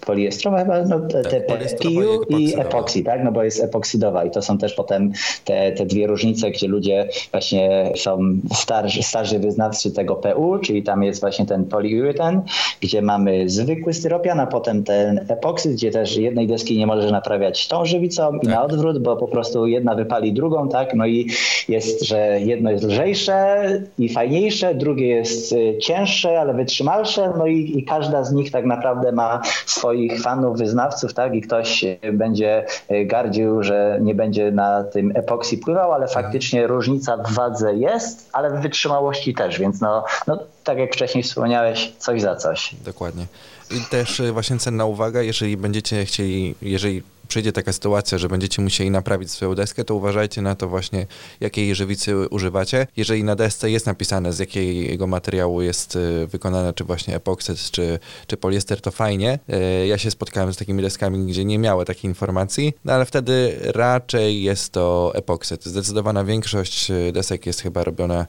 poliestrowa 0.06 0.58
chyba, 0.58 0.82
no, 0.82 1.00
te, 1.00 1.22
te 1.22 1.40
tak, 1.40 1.58
PU 1.82 2.22
i 2.38 2.60
epoksy, 2.60 3.02
tak? 3.02 3.24
No 3.24 3.32
bo 3.32 3.42
jest 3.42 3.62
epoksydowa 3.62 4.24
i 4.24 4.30
to 4.30 4.42
są 4.42 4.58
też 4.58 4.74
potem 4.74 5.12
te, 5.44 5.72
te 5.72 5.86
dwie 5.88 6.06
różnice, 6.06 6.50
gdzie 6.50 6.68
ludzie 6.68 7.08
właśnie 7.30 7.92
są 7.96 8.18
starzy, 8.54 9.02
starzy 9.02 9.38
wyznawcy 9.38 9.92
tego 9.92 10.14
PU, 10.16 10.58
czyli 10.58 10.82
tam 10.82 11.02
jest 11.02 11.20
właśnie 11.20 11.46
ten 11.46 11.64
poliuretan, 11.64 12.42
gdzie 12.80 13.02
mamy 13.02 13.48
zwykły 13.48 13.94
styropian, 13.94 14.40
a 14.40 14.46
potem 14.46 14.84
ten 14.84 15.26
epoksyd, 15.28 15.72
gdzie 15.72 15.90
też 15.90 16.16
jednej 16.16 16.46
deski 16.46 16.78
nie 16.78 16.86
może 16.86 17.10
naprawiać 17.10 17.68
tą 17.68 17.84
żywicą 17.84 18.36
i 18.36 18.40
tak. 18.40 18.50
na 18.50 18.64
odwrót, 18.64 18.98
bo 18.98 19.16
po 19.16 19.28
prostu 19.28 19.66
jedna 19.66 19.94
wypali 19.94 20.32
drugą, 20.32 20.68
tak? 20.68 20.94
No 20.94 21.06
i 21.06 21.30
jest, 21.68 22.04
że 22.04 22.40
jedno 22.40 22.70
jest 22.70 22.84
lżejsze 22.84 23.66
i 23.98 24.08
fajniejsze, 24.08 24.74
drugie 24.74 25.06
jest 25.06 25.52
y, 25.52 25.78
cięższe, 25.78 26.40
ale 26.40 26.54
wytrzymalsze, 26.54 27.32
no 27.38 27.46
i, 27.46 27.78
i 27.78 27.84
każda 27.84 28.24
z 28.24 28.32
nich 28.32 28.50
tak 28.50 28.64
naprawdę 28.64 29.12
ma 29.12 29.40
swoich 29.66 30.22
fanów, 30.22 30.58
wyznawców, 30.58 31.14
tak? 31.14 31.34
I 31.34 31.40
ktoś 31.40 31.84
będzie 32.12 32.64
y, 32.90 33.04
gardził, 33.04 33.62
że 33.62 33.98
nie 34.02 34.14
będzie 34.14 34.52
na 34.52 34.84
tym 34.84 35.12
epoksy 35.14 35.58
pływał, 35.58 35.77
ale 35.82 36.06
mhm. 36.06 36.22
faktycznie 36.22 36.66
różnica 36.66 37.16
w 37.16 37.32
wadze 37.32 37.74
jest, 37.74 38.30
ale 38.32 38.50
w 38.50 38.62
wytrzymałości 38.62 39.34
też, 39.34 39.58
więc 39.58 39.80
no, 39.80 40.04
no 40.26 40.38
tak 40.64 40.78
jak 40.78 40.92
wcześniej 40.94 41.24
wspomniałeś, 41.24 41.92
coś 41.98 42.22
za 42.22 42.36
coś. 42.36 42.74
Dokładnie. 42.84 43.26
I 43.70 43.80
też 43.90 44.20
e, 44.20 44.32
właśnie 44.32 44.58
cenna 44.58 44.84
uwaga, 44.84 45.22
jeżeli 45.22 45.56
będziecie 45.56 46.04
chcieli, 46.04 46.54
jeżeli 46.62 47.02
przyjdzie 47.28 47.52
taka 47.52 47.72
sytuacja, 47.72 48.18
że 48.18 48.28
będziecie 48.28 48.62
musieli 48.62 48.90
naprawić 48.90 49.30
swoją 49.30 49.54
deskę, 49.54 49.84
to 49.84 49.94
uważajcie 49.94 50.42
na 50.42 50.54
to 50.54 50.68
właśnie, 50.68 51.06
jakiej 51.40 51.74
żywicy 51.74 52.28
używacie. 52.28 52.86
Jeżeli 52.96 53.24
na 53.24 53.36
desce 53.36 53.70
jest 53.70 53.86
napisane, 53.86 54.32
z 54.32 54.38
jakiego 54.38 55.06
materiału 55.06 55.62
jest 55.62 55.96
e, 55.96 56.26
wykonane, 56.26 56.72
czy 56.72 56.84
właśnie 56.84 57.14
epoksyd, 57.14 57.70
czy, 57.70 57.98
czy 58.26 58.36
poliester, 58.36 58.80
to 58.80 58.90
fajnie. 58.90 59.38
E, 59.48 59.86
ja 59.86 59.98
się 59.98 60.10
spotkałem 60.10 60.52
z 60.52 60.56
takimi 60.56 60.82
deskami, 60.82 61.26
gdzie 61.26 61.44
nie 61.44 61.58
miały 61.58 61.84
takiej 61.84 62.10
informacji, 62.10 62.74
no 62.84 62.92
ale 62.92 63.04
wtedy 63.04 63.58
raczej 63.62 64.42
jest 64.42 64.72
to 64.72 65.12
epoksyd. 65.14 65.64
Zdecydowana 65.64 66.24
większość 66.24 66.92
desek 67.12 67.46
jest 67.46 67.60
chyba 67.60 67.84
robiona 67.84 68.26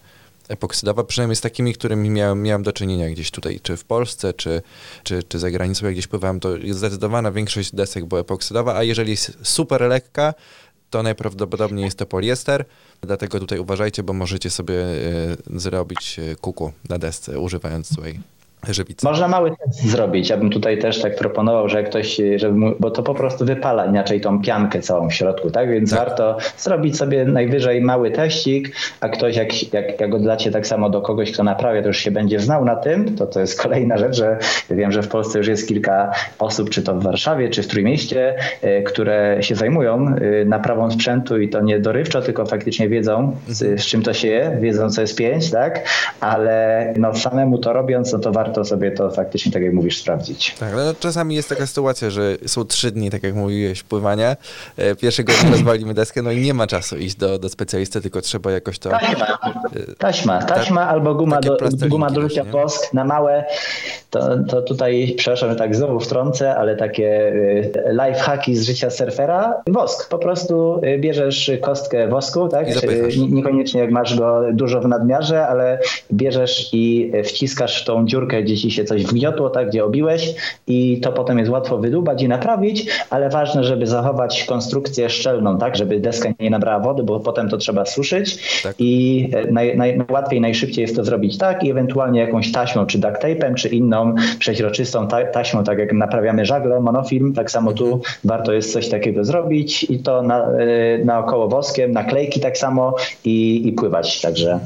epoksydowa, 0.49 1.03
przynajmniej 1.03 1.35
z 1.35 1.41
takimi, 1.41 1.73
którymi 1.73 2.09
miałem, 2.09 2.43
miałem 2.43 2.63
do 2.63 2.73
czynienia 2.73 3.09
gdzieś 3.09 3.31
tutaj, 3.31 3.59
czy 3.59 3.77
w 3.77 3.83
Polsce, 3.83 4.33
czy, 4.33 4.61
czy, 5.03 5.23
czy 5.23 5.39
za 5.39 5.51
granicą, 5.51 5.85
jak 5.85 5.93
gdzieś 5.95 6.07
pływałem, 6.07 6.39
to 6.39 6.49
zdecydowana 6.71 7.31
większość 7.31 7.75
desek 7.75 8.05
była 8.05 8.21
epoksydowa, 8.21 8.75
a 8.75 8.83
jeżeli 8.83 9.11
jest 9.11 9.37
super 9.43 9.81
lekka, 9.81 10.33
to 10.89 11.03
najprawdopodobniej 11.03 11.85
jest 11.85 11.97
to 11.97 12.05
poliester, 12.05 12.65
dlatego 13.01 13.39
tutaj 13.39 13.59
uważajcie, 13.59 14.03
bo 14.03 14.13
możecie 14.13 14.49
sobie 14.49 14.75
e, 14.75 15.59
zrobić 15.59 16.19
e, 16.19 16.35
kuku 16.35 16.71
na 16.89 16.97
desce, 16.97 17.39
używając 17.39 17.87
swojej 17.87 18.19
żywicy. 18.67 19.05
Można 19.05 19.27
mały 19.27 19.51
test 19.65 19.85
zrobić. 19.85 20.29
Ja 20.29 20.37
bym 20.37 20.49
tutaj 20.49 20.79
też 20.79 21.01
tak 21.01 21.15
proponował, 21.15 21.69
że 21.69 21.77
jak 21.77 21.89
ktoś, 21.89 22.21
żeby 22.35 22.53
mu, 22.53 22.71
bo 22.79 22.91
to 22.91 23.03
po 23.03 23.13
prostu 23.13 23.45
wypala 23.45 23.85
inaczej 23.85 24.21
tą 24.21 24.41
piankę 24.41 24.81
całą 24.81 25.09
w 25.09 25.13
środku, 25.13 25.51
tak? 25.51 25.69
Więc 25.71 25.89
tak. 25.89 25.99
warto 25.99 26.37
zrobić 26.57 26.97
sobie 26.97 27.25
najwyżej 27.25 27.81
mały 27.81 28.11
teścik, 28.11 28.75
a 29.01 29.09
ktoś 29.09 29.35
jak, 29.35 29.73
jak, 29.73 30.01
jak 30.01 30.13
oddacie 30.13 30.51
tak 30.51 30.67
samo 30.67 30.89
do 30.89 31.01
kogoś, 31.01 31.31
kto 31.31 31.43
naprawia, 31.43 31.81
to 31.81 31.87
już 31.87 31.97
się 31.97 32.11
będzie 32.11 32.39
znał 32.39 32.65
na 32.65 32.75
tym, 32.75 33.15
to 33.15 33.27
to 33.27 33.39
jest 33.39 33.61
kolejna 33.61 33.97
rzecz, 33.97 34.15
że 34.15 34.37
wiem, 34.69 34.91
że 34.91 35.01
w 35.01 35.07
Polsce 35.07 35.37
już 35.37 35.47
jest 35.47 35.67
kilka 35.67 36.11
osób, 36.39 36.69
czy 36.69 36.83
to 36.83 36.95
w 36.95 37.03
Warszawie, 37.03 37.49
czy 37.49 37.63
w 37.63 37.67
Trójmieście, 37.67 38.35
e, 38.61 38.81
które 38.81 39.37
się 39.41 39.55
zajmują 39.55 40.07
e, 40.07 40.45
naprawą 40.45 40.91
sprzętu 40.91 41.41
i 41.41 41.49
to 41.49 41.61
nie 41.61 41.79
dorywczo, 41.79 42.21
tylko 42.21 42.45
faktycznie 42.45 42.89
wiedzą, 42.89 43.35
z, 43.47 43.81
z 43.81 43.85
czym 43.85 44.03
to 44.03 44.13
się 44.13 44.27
je, 44.27 44.57
wiedzą, 44.61 44.89
co 44.89 45.01
jest 45.01 45.17
pięć, 45.17 45.51
tak? 45.51 45.89
Ale 46.19 46.93
no 46.97 47.15
samemu 47.15 47.57
to 47.57 47.73
robiąc, 47.73 48.13
no 48.13 48.19
to 48.19 48.31
warto 48.31 48.48
warto 48.49 48.65
sobie 48.65 48.91
to 48.91 49.11
faktycznie, 49.11 49.51
tak 49.51 49.63
jak 49.63 49.73
mówisz, 49.73 50.01
sprawdzić. 50.01 50.55
Tak, 50.59 50.73
ale 50.73 50.95
czasami 50.99 51.35
jest 51.35 51.49
taka 51.49 51.67
sytuacja, 51.67 52.09
że 52.09 52.37
są 52.45 52.65
trzy 52.65 52.91
dni, 52.91 53.09
tak 53.09 53.23
jak 53.23 53.35
mówiłeś, 53.35 53.83
pływania. 53.83 54.35
E, 54.77 54.95
pierwszego 54.95 55.33
dnia 55.41 55.51
rozwalimy 55.51 55.93
deskę, 55.93 56.21
no 56.21 56.31
i 56.31 56.41
nie 56.41 56.53
ma 56.53 56.67
czasu 56.67 56.97
iść 56.97 57.15
do, 57.15 57.39
do 57.39 57.49
specjalisty, 57.49 58.01
tylko 58.01 58.21
trzeba 58.21 58.51
jakoś 58.51 58.79
to... 58.79 58.89
Taśma, 58.89 59.37
e, 59.75 59.95
taśma, 59.97 60.41
taśma 60.41 60.87
albo 60.87 61.15
guma 61.15 61.39
do, 61.39 61.57
guma 61.89 62.09
do 62.09 62.21
rzucia 62.21 62.43
wosk 62.43 62.93
na 62.93 63.05
małe. 63.05 63.45
To, 64.09 64.43
to 64.43 64.61
tutaj, 64.61 65.13
przepraszam, 65.17 65.49
że 65.49 65.55
tak 65.55 65.75
znowu 65.75 65.99
wtrącę, 65.99 66.55
ale 66.55 66.75
takie 66.75 67.33
e, 67.85 67.91
life 67.91 68.19
hacki 68.19 68.55
z 68.55 68.63
życia 68.65 68.89
surfera. 68.89 69.61
Wosk, 69.67 70.09
po 70.09 70.17
prostu 70.17 70.81
bierzesz 70.99 71.51
kostkę 71.61 72.07
wosku, 72.07 72.47
tak? 72.47 72.67
Niekoniecznie 73.29 73.81
jak 73.81 73.91
masz 73.91 74.19
go 74.19 74.41
dużo 74.53 74.81
w 74.81 74.87
nadmiarze, 74.87 75.47
ale 75.47 75.79
bierzesz 76.13 76.69
i 76.73 77.11
wciskasz 77.23 77.85
tą 77.85 78.05
dziurkę 78.05 78.38
gdzieś 78.43 78.61
ci 78.61 78.71
się 78.71 78.83
coś 78.83 79.05
wgniotło, 79.05 79.49
tak, 79.49 79.69
gdzie 79.69 79.85
obiłeś 79.85 80.35
i 80.67 80.99
to 81.01 81.11
potem 81.11 81.39
jest 81.39 81.51
łatwo 81.51 81.77
wydubać 81.77 82.23
i 82.23 82.27
naprawić, 82.27 82.87
ale 83.09 83.29
ważne, 83.29 83.63
żeby 83.63 83.87
zachować 83.87 84.43
konstrukcję 84.43 85.09
szczelną, 85.09 85.57
tak, 85.57 85.75
żeby 85.75 85.99
deska 85.99 86.29
nie 86.39 86.49
nabrała 86.49 86.79
wody, 86.79 87.03
bo 87.03 87.19
potem 87.19 87.49
to 87.49 87.57
trzeba 87.57 87.85
suszyć 87.85 88.61
tak. 88.63 88.75
i 88.79 89.29
e, 89.33 89.51
naj, 89.51 89.77
naj, 89.77 89.97
najłatwiej, 89.97 90.41
najszybciej 90.41 90.81
jest 90.81 90.95
to 90.95 91.03
zrobić 91.03 91.37
tak 91.37 91.63
i 91.63 91.71
ewentualnie 91.71 92.19
jakąś 92.19 92.51
taśmą, 92.51 92.85
czy 92.85 92.97
duct 92.97 93.23
tape'em, 93.23 93.53
czy 93.53 93.69
inną 93.69 94.15
przeźroczystą 94.39 95.07
ta, 95.07 95.25
taśmą, 95.25 95.63
tak 95.63 95.79
jak 95.79 95.93
naprawiamy 95.93 96.45
żagle, 96.45 96.79
monofilm, 96.79 97.33
tak 97.33 97.51
samo 97.51 97.73
tu 97.73 98.01
warto 98.23 98.53
jest 98.53 98.73
coś 98.73 98.89
takiego 98.89 99.23
zrobić 99.23 99.83
i 99.83 99.99
to 99.99 100.21
na, 100.21 100.51
e, 100.51 101.05
naokoło 101.05 101.47
woskiem, 101.47 101.91
naklejki 101.91 102.39
tak 102.39 102.57
samo 102.57 102.95
i, 103.25 103.67
i 103.67 103.71
pływać, 103.71 104.21
także 104.21 104.59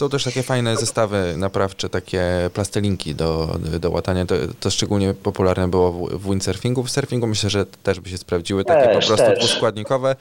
są 0.00 0.08
też 0.08 0.24
takie 0.24 0.42
fajne 0.42 0.76
zestawy 0.76 1.34
naprawcze, 1.36 1.88
takie 1.88 2.50
plastelinki 2.54 3.14
do, 3.14 3.58
do 3.80 3.90
łatania. 3.90 4.26
To, 4.26 4.34
to 4.60 4.70
szczególnie 4.70 5.14
popularne 5.14 5.68
było 5.68 5.92
w, 5.92 6.08
w 6.08 6.30
windsurfingu. 6.30 6.82
W 6.82 6.90
surfingu 6.90 7.26
myślę, 7.26 7.50
że 7.50 7.66
też 7.66 8.00
by 8.00 8.08
się 8.08 8.18
sprawdziły. 8.18 8.64
Takie 8.64 8.84
też, 8.84 9.00
po 9.00 9.06
prostu 9.06 9.26
też. 9.26 9.38
dwuskładnikowe. 9.38 10.16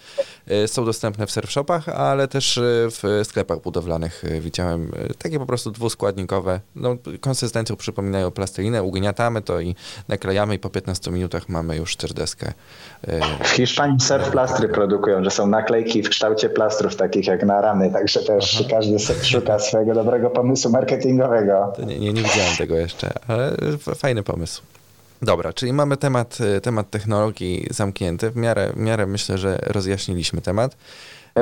Y, 0.52 0.68
są 0.68 0.86
dostępne 0.86 1.28
w 1.28 1.32
surfshopach, 1.32 1.90
ale 1.90 2.28
też 2.28 2.58
y, 2.58 2.88
w 2.92 3.22
sklepach 3.24 3.62
budowlanych 3.62 4.24
y, 4.24 4.42
widziałem. 4.42 4.92
Takie 5.18 5.40
po 5.40 5.46
prostu 5.46 5.72
dwuskładnikowe. 5.72 6.60
No, 6.76 6.98
konsystencją 7.22 7.76
przypominają 7.76 8.32
plastelinę. 8.32 8.84
Ugniatamy 8.84 9.42
to 9.42 9.60
i 9.60 9.76
naklejamy 10.08 10.56
i 10.56 10.60
po 10.60 10.70
15 10.70 11.12
minutach 11.12 11.50
mamy 11.50 11.76
już 11.78 11.92
40. 11.98 12.36
W 13.44 13.48
Hiszpanii 13.50 14.00
surf 14.00 14.30
plastry 14.30 14.70
produkują, 14.70 15.24
że 15.24 15.32
są 15.32 15.48
naklejki 15.48 16.04
w 16.04 16.10
kształcie 16.10 16.50
plastrów 16.50 16.96
takich 16.96 17.28
jak 17.28 17.44
na 17.44 17.62
ramy, 17.62 17.92
także 17.92 18.20
też 18.20 18.58
Aha. 18.60 18.70
każdy 18.70 19.00
szuka 19.24 19.60
swojego 19.70 19.94
dobrego 19.94 20.30
pomysłu 20.30 20.72
marketingowego. 20.72 21.74
Nie, 21.80 22.00
nie, 22.00 22.14
nie 22.14 22.24
widziałem 22.24 22.56
tego 22.58 22.76
jeszcze, 22.76 23.14
ale 23.28 23.56
fajny 23.96 24.24
pomysł. 24.24 24.62
Dobra, 25.22 25.54
czyli 25.54 25.74
mamy 25.74 25.98
temat, 25.98 26.38
temat 26.64 26.90
technologii 26.90 27.68
zamknięty. 27.72 28.32
W 28.32 28.36
miarę, 28.36 28.74
w 28.74 28.80
miarę 28.80 29.06
myślę, 29.06 29.38
że 29.38 29.60
rozjaśniliśmy 29.68 30.42
temat. 30.42 30.78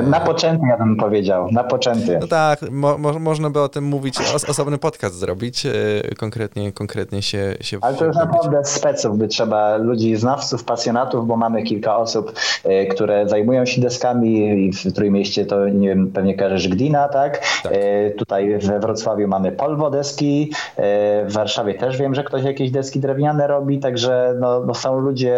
Na 0.02 0.20
poczęty, 0.20 0.66
ja 0.66 0.76
bym 0.76 0.96
powiedział, 0.96 1.48
na 1.50 1.64
poczęty. 1.64 2.18
No 2.20 2.26
tak, 2.26 2.70
mo, 2.70 2.98
mo, 2.98 3.18
można 3.18 3.50
by 3.50 3.60
o 3.60 3.68
tym 3.68 3.84
mówić, 3.84 4.18
os, 4.34 4.44
osobny 4.44 4.78
podcast 4.78 5.14
zrobić, 5.14 5.64
yy, 5.64 5.72
konkretnie, 6.18 6.72
konkretnie 6.72 7.22
się, 7.22 7.54
się... 7.60 7.78
Ale 7.80 7.96
to 7.96 8.04
już 8.04 8.16
naprawdę 8.16 8.64
speców 8.64 9.18
by 9.18 9.28
trzeba, 9.28 9.76
ludzi, 9.76 10.16
znawców, 10.16 10.64
pasjonatów, 10.64 11.26
bo 11.26 11.36
mamy 11.36 11.62
kilka 11.62 11.96
osób, 11.96 12.32
yy, 12.64 12.86
które 12.86 13.28
zajmują 13.28 13.66
się 13.66 13.80
deskami 13.80 14.64
i 14.66 14.72
w 14.72 14.92
Trójmieście 14.92 15.46
to, 15.46 15.68
nie 15.68 15.88
wiem, 15.88 16.10
pewnie 16.12 16.34
każesz 16.34 16.68
Gdina, 16.68 17.08
tak? 17.08 17.40
tak. 17.62 17.72
Yy, 17.72 18.14
tutaj 18.18 18.58
we 18.58 18.80
Wrocławiu 18.80 19.28
mamy 19.28 19.52
Polwo 19.52 19.90
deski, 19.90 20.52
w 21.26 21.32
Warszawie 21.32 21.74
też 21.74 21.96
wiem, 21.96 22.14
że 22.14 22.24
ktoś 22.24 22.44
jakieś 22.44 22.70
deski 22.70 23.00
drewniane 23.00 23.46
robi, 23.46 23.78
także 23.78 24.34
no, 24.40 24.60
no 24.60 24.74
są 24.74 24.98
ludzie, 25.00 25.32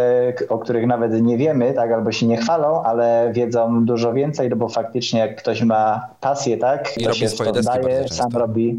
o 0.48 0.58
których 0.58 0.86
nawet 0.86 1.22
nie 1.22 1.36
wiemy, 1.36 1.72
tak, 1.72 1.92
albo 1.92 2.12
się 2.12 2.26
nie 2.26 2.36
chwalą, 2.36 2.82
ale 2.82 3.30
wiedzą 3.34 3.84
dużo 3.84 4.12
więcej, 4.12 4.49
no 4.50 4.56
bo 4.56 4.68
faktycznie 4.68 5.20
jak 5.20 5.36
ktoś 5.36 5.62
ma 5.62 6.08
pasję, 6.20 6.56
tak, 6.56 6.98
I 6.98 7.04
robi 7.04 7.18
się 7.18 7.28
swoje 7.28 7.52
deski 7.52 7.78
daje, 7.82 8.08
sam 8.08 8.32
robi. 8.32 8.78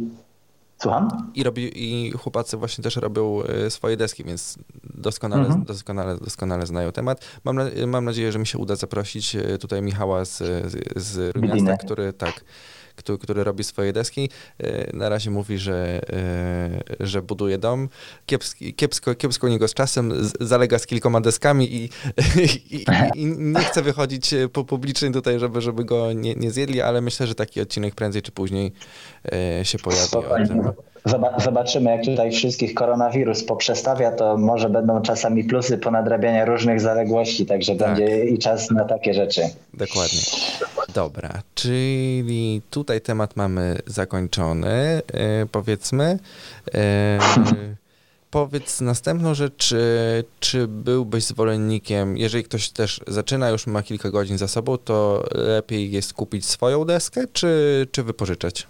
Słucham? 0.81 1.31
I, 1.35 1.43
robi, 1.43 1.71
I 1.75 2.11
chłopacy 2.11 2.57
właśnie 2.57 2.83
też 2.83 2.95
robią 2.95 3.41
y, 3.67 3.69
swoje 3.69 3.97
deski, 3.97 4.23
więc 4.23 4.57
doskonale, 4.83 5.43
mhm. 5.43 5.63
doskonale, 5.63 6.17
doskonale 6.17 6.65
znają 6.65 6.91
temat. 6.91 7.25
Mam, 7.43 7.59
mam 7.87 8.05
nadzieję, 8.05 8.31
że 8.31 8.39
mi 8.39 8.47
się 8.47 8.57
uda 8.57 8.75
zaprosić 8.75 9.35
y, 9.35 9.57
tutaj 9.57 9.81
Michała 9.81 10.25
z, 10.25 10.37
z, 10.37 11.03
z 11.03 11.35
Rumiasta, 11.35 11.77
który 11.77 12.13
tak 12.13 12.43
który, 13.03 13.17
który 13.17 13.43
robi 13.43 13.63
swoje 13.63 13.93
deski. 13.93 14.29
E, 14.59 14.97
na 14.97 15.09
razie 15.09 15.31
mówi, 15.31 15.57
że, 15.57 16.01
e, 16.13 16.83
że 16.99 17.21
buduje 17.21 17.57
dom. 17.57 17.89
Kiepski, 18.25 18.73
kiepsko, 18.73 19.15
kiepsko 19.15 19.47
u 19.47 19.49
niego 19.49 19.67
z 19.67 19.73
czasem, 19.73 20.13
zalega 20.39 20.79
z 20.79 20.85
kilkoma 20.85 21.21
deskami 21.21 21.75
i, 21.75 21.89
i, 22.71 22.85
i, 23.15 23.25
nie 23.25 23.63
chce 23.63 23.81
wychodzić 23.81 24.35
po 24.53 24.63
publicznie 24.63 25.11
tutaj, 25.11 25.39
żeby, 25.39 25.61
żeby 25.61 25.85
go 25.85 26.13
nie, 26.13 26.35
nie 26.35 26.51
zjedli, 26.51 26.81
ale 26.81 27.01
myślę, 27.01 27.27
że 27.27 27.35
taki 27.35 27.61
odcinek 27.61 27.95
prędzej 27.95 28.21
czy 28.21 28.31
później 28.31 28.71
e, 29.31 29.65
się 29.65 29.77
pojawi. 29.77 30.11
Zobaczymy, 31.37 31.91
jak 31.91 32.05
tutaj 32.05 32.31
wszystkich 32.31 32.73
koronawirus 32.73 33.43
poprzestawia, 33.43 34.11
to 34.11 34.37
może 34.37 34.69
będą 34.69 35.01
czasami 35.01 35.43
plusy 35.43 35.77
ponadrabiania 35.77 36.45
różnych 36.45 36.81
zaległości, 36.81 37.45
także 37.45 37.75
tak. 37.75 37.87
będzie 37.87 38.25
i 38.25 38.39
czas 38.39 38.71
na 38.71 38.85
takie 38.85 39.13
rzeczy. 39.13 39.41
Dokładnie. 39.73 40.19
Dobra, 40.93 41.29
czyli 41.55 42.61
tutaj 42.69 43.01
temat 43.01 43.35
mamy 43.35 43.77
zakończony, 43.85 45.01
yy, 45.13 45.47
powiedzmy. 45.51 46.19
Yy, 46.73 46.79
powiedz 48.31 48.81
następną 48.81 49.33
rzecz, 49.33 49.53
czy, 49.57 50.23
czy 50.39 50.67
byłbyś 50.67 51.23
zwolennikiem, 51.23 52.17
jeżeli 52.17 52.43
ktoś 52.43 52.69
też 52.69 53.01
zaczyna, 53.07 53.49
już 53.49 53.67
ma 53.67 53.83
kilka 53.83 54.09
godzin 54.09 54.37
za 54.37 54.47
sobą, 54.47 54.77
to 54.77 55.23
lepiej 55.33 55.91
jest 55.91 56.13
kupić 56.13 56.45
swoją 56.45 56.85
deskę, 56.85 57.23
czy, 57.33 57.87
czy 57.91 58.03
wypożyczać? 58.03 58.67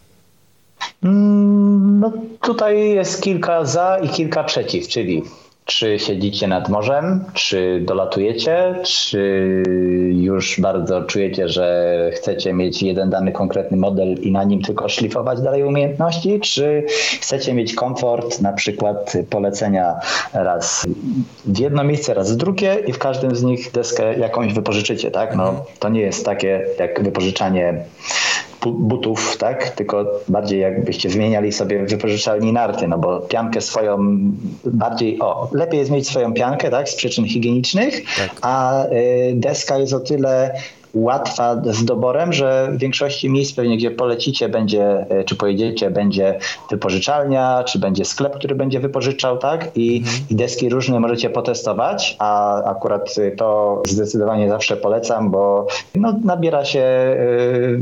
Mm, 1.04 1.70
no 2.02 2.12
tutaj 2.41 2.89
jest 2.89 3.22
kilka 3.22 3.66
za 3.66 3.97
i 3.97 4.10
kilka 4.10 4.43
przeciw, 4.43 4.88
czyli 4.88 5.24
czy 5.66 5.99
siedzicie 5.99 6.47
nad 6.47 6.70
morzem, 6.70 7.26
czy 7.34 7.82
dolatujecie, 7.86 8.76
czy 8.84 9.64
już 10.12 10.62
bardzo 10.62 11.04
czujecie, 11.04 11.49
że 11.49 11.95
chcecie 12.14 12.54
mieć 12.54 12.84
jeden 12.84 13.10
dany 13.10 13.32
konkretny 13.32 13.78
model 13.78 14.14
i 14.14 14.32
na 14.32 14.43
nim 14.43 14.62
tylko 14.62 14.89
szlifować 14.89 15.41
dalej 15.41 15.64
umiejętności, 15.64 16.39
czy 16.39 16.86
chcecie 17.22 17.54
mieć 17.54 17.76
komfort, 17.76 18.41
na 18.41 18.54
przykład 18.54 19.14
polecenia 19.30 19.95
raz 20.34 20.86
w 21.45 21.60
jedno 21.60 21.84
miejsce, 21.84 22.14
raz 22.14 22.32
w 22.32 22.36
drugie 22.36 22.78
i 22.88 22.93
w 22.93 22.99
każdym 22.99 23.36
z 23.36 23.43
nich 23.43 23.72
deskę 23.72 24.20
jakąś 24.20 24.54
wypożyczycie, 24.54 25.12
tak? 25.12 25.36
No, 25.36 25.66
to 25.80 25.89
nie 25.89 26.02
jest 26.02 26.26
takie 26.26 26.66
jak 26.80 27.04
wypożyczanie 27.04 27.84
butów, 28.66 29.38
tak? 29.38 29.70
Tylko 29.70 30.05
bardziej 30.28 30.59
jakbyście 30.59 31.09
zmieniali 31.09 31.51
sobie 31.51 31.86
wypożyczalni 31.86 32.53
narty, 32.53 32.88
no 32.88 32.97
bo 32.97 33.20
piankę 33.20 33.62
swoją 33.62 33.97
bardziej, 34.66 35.20
o, 35.22 35.49
lepiej 35.51 35.80
jest 35.80 35.91
mieć 35.91 36.07
swoją 36.07 36.34
piankę, 36.34 36.70
tak? 36.70 36.89
Z 36.89 36.95
przyczyn 36.95 37.26
higienicznych, 37.26 38.01
tak. 38.18 38.30
a 38.41 38.86
y, 38.86 39.34
deska 39.36 39.78
jest 39.78 39.93
o 39.93 39.99
tyle 39.99 40.53
łatwa 40.93 41.62
z 41.64 41.86
doborem, 41.86 42.34
że 42.34 42.70
w 42.72 42.78
większości 42.78 43.30
miejsc 43.30 43.55
pewnie, 43.55 43.78
gdzie 43.78 43.91
polecicie, 43.91 44.49
będzie, 44.49 45.05
e, 45.09 45.24
czy 45.24 45.36
pojedziecie, 45.36 45.91
będzie 45.91 46.39
wypożyczalnia, 46.72 47.64
czy 47.64 47.80
będzie 47.80 48.05
sklep, 48.05 48.36
który 48.36 48.55
będzie 48.55 48.80
wypożyczał, 48.80 49.38
tak? 49.38 49.72
I, 49.76 49.97
mhm. 49.97 50.18
i 50.30 50.36
deski 50.36 50.70
różne 50.70 50.99
możecie 50.99 51.30
potestować, 51.30 52.16
a 52.20 52.64
akurat 52.64 53.16
to 53.38 53.82
zdecydowanie 53.88 54.49
zawsze 54.49 54.78
polecam, 54.78 55.32
bo 55.32 55.68
no, 55.95 56.14
nabiera 56.24 56.66
się 56.66 56.80
y, 56.80 57.80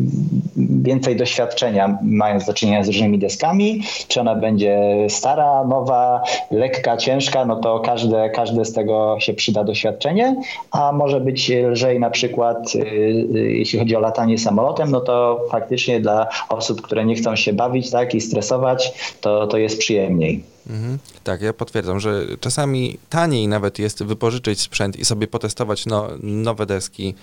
więcej 0.84 1.16
doświadczenia, 1.16 1.98
mając 2.02 2.46
do 2.46 2.54
czynienia 2.54 2.84
z 2.84 2.88
różnymi 2.88 3.20
deskami. 3.20 3.82
Czy 4.08 4.22
ona 4.22 4.36
będzie 4.36 4.80
stara, 5.10 5.64
nowa, 5.64 6.24
lekka, 6.52 6.98
ciężka, 6.98 7.46
no 7.46 7.56
to 7.56 7.80
każde, 7.80 8.30
każde 8.30 8.66
z 8.66 8.74
tego 8.74 9.18
się 9.20 9.34
przyda 9.34 9.64
doświadczenie, 9.64 10.36
a 10.72 10.92
może 10.92 11.22
być 11.22 11.50
lżej 11.50 12.00
na 12.00 12.10
przykład 12.10 12.76
y, 12.76 13.10
Y, 13.36 13.52
jeśli 13.52 13.80
chodzi 13.80 13.96
o 13.96 14.00
latanie 14.00 14.38
samolotem, 14.38 14.92
no 14.92 15.02
to 15.02 15.46
faktycznie 15.52 16.02
dla 16.02 16.28
osób, 16.50 16.82
które 16.82 17.06
nie 17.06 17.16
chcą 17.16 17.36
się 17.36 17.54
bawić 17.54 17.92
tak, 17.92 18.16
i 18.16 18.22
stresować, 18.22 18.94
to, 19.22 19.48
to 19.48 19.58
jest 19.58 19.80
przyjemniej. 19.80 20.44
Mhm. 20.70 20.98
Tak, 21.24 21.42
ja 21.42 21.54
potwierdzam, 21.54 22.00
że 22.00 22.26
czasami 22.40 22.98
taniej 23.10 23.48
nawet 23.48 23.80
jest 23.80 24.04
wypożyczyć 24.04 24.62
sprzęt 24.62 25.00
i 25.00 25.06
sobie 25.06 25.28
potestować 25.28 25.86
no, 25.86 26.08
nowe 26.24 26.66
deski 26.66 27.16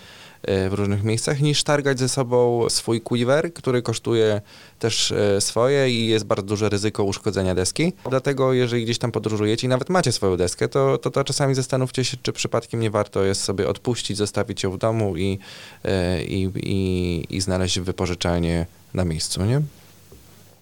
w 0.47 0.72
różnych 0.72 1.05
miejscach, 1.05 1.40
niż 1.40 1.64
targać 1.64 1.99
ze 1.99 2.09
sobą 2.09 2.70
swój 2.70 3.01
quiver, 3.01 3.55
który 3.55 3.82
kosztuje 3.82 4.40
też 4.78 5.12
e, 5.12 5.40
swoje 5.40 5.90
i 5.90 6.07
jest 6.07 6.24
bardzo 6.24 6.47
duże 6.47 6.68
ryzyko 6.68 7.05
uszkodzenia 7.05 7.55
deski. 7.55 7.92
Dlatego 8.11 8.53
jeżeli 8.53 8.84
gdzieś 8.84 8.99
tam 8.99 9.12
podróżujecie 9.12 9.66
i 9.66 9.70
nawet 9.70 9.88
macie 9.88 10.12
swoją 10.12 10.36
deskę, 10.36 10.68
to, 10.68 10.99
to, 10.99 11.11
to 11.11 11.24
czasami 11.24 11.55
zastanówcie 11.55 12.05
się, 12.05 12.16
czy 12.22 12.32
przypadkiem 12.32 12.80
nie 12.80 12.90
warto 12.90 13.24
jest 13.24 13.40
sobie 13.42 13.68
odpuścić, 13.68 14.16
zostawić 14.16 14.62
ją 14.62 14.70
w 14.70 14.78
domu 14.78 15.16
i, 15.16 15.38
e, 15.84 16.24
i, 16.24 16.51
i, 16.57 17.36
i 17.36 17.40
znaleźć 17.40 17.80
wypożyczalnię 17.80 18.66
na 18.94 19.05
miejscu, 19.05 19.44
nie? 19.44 19.62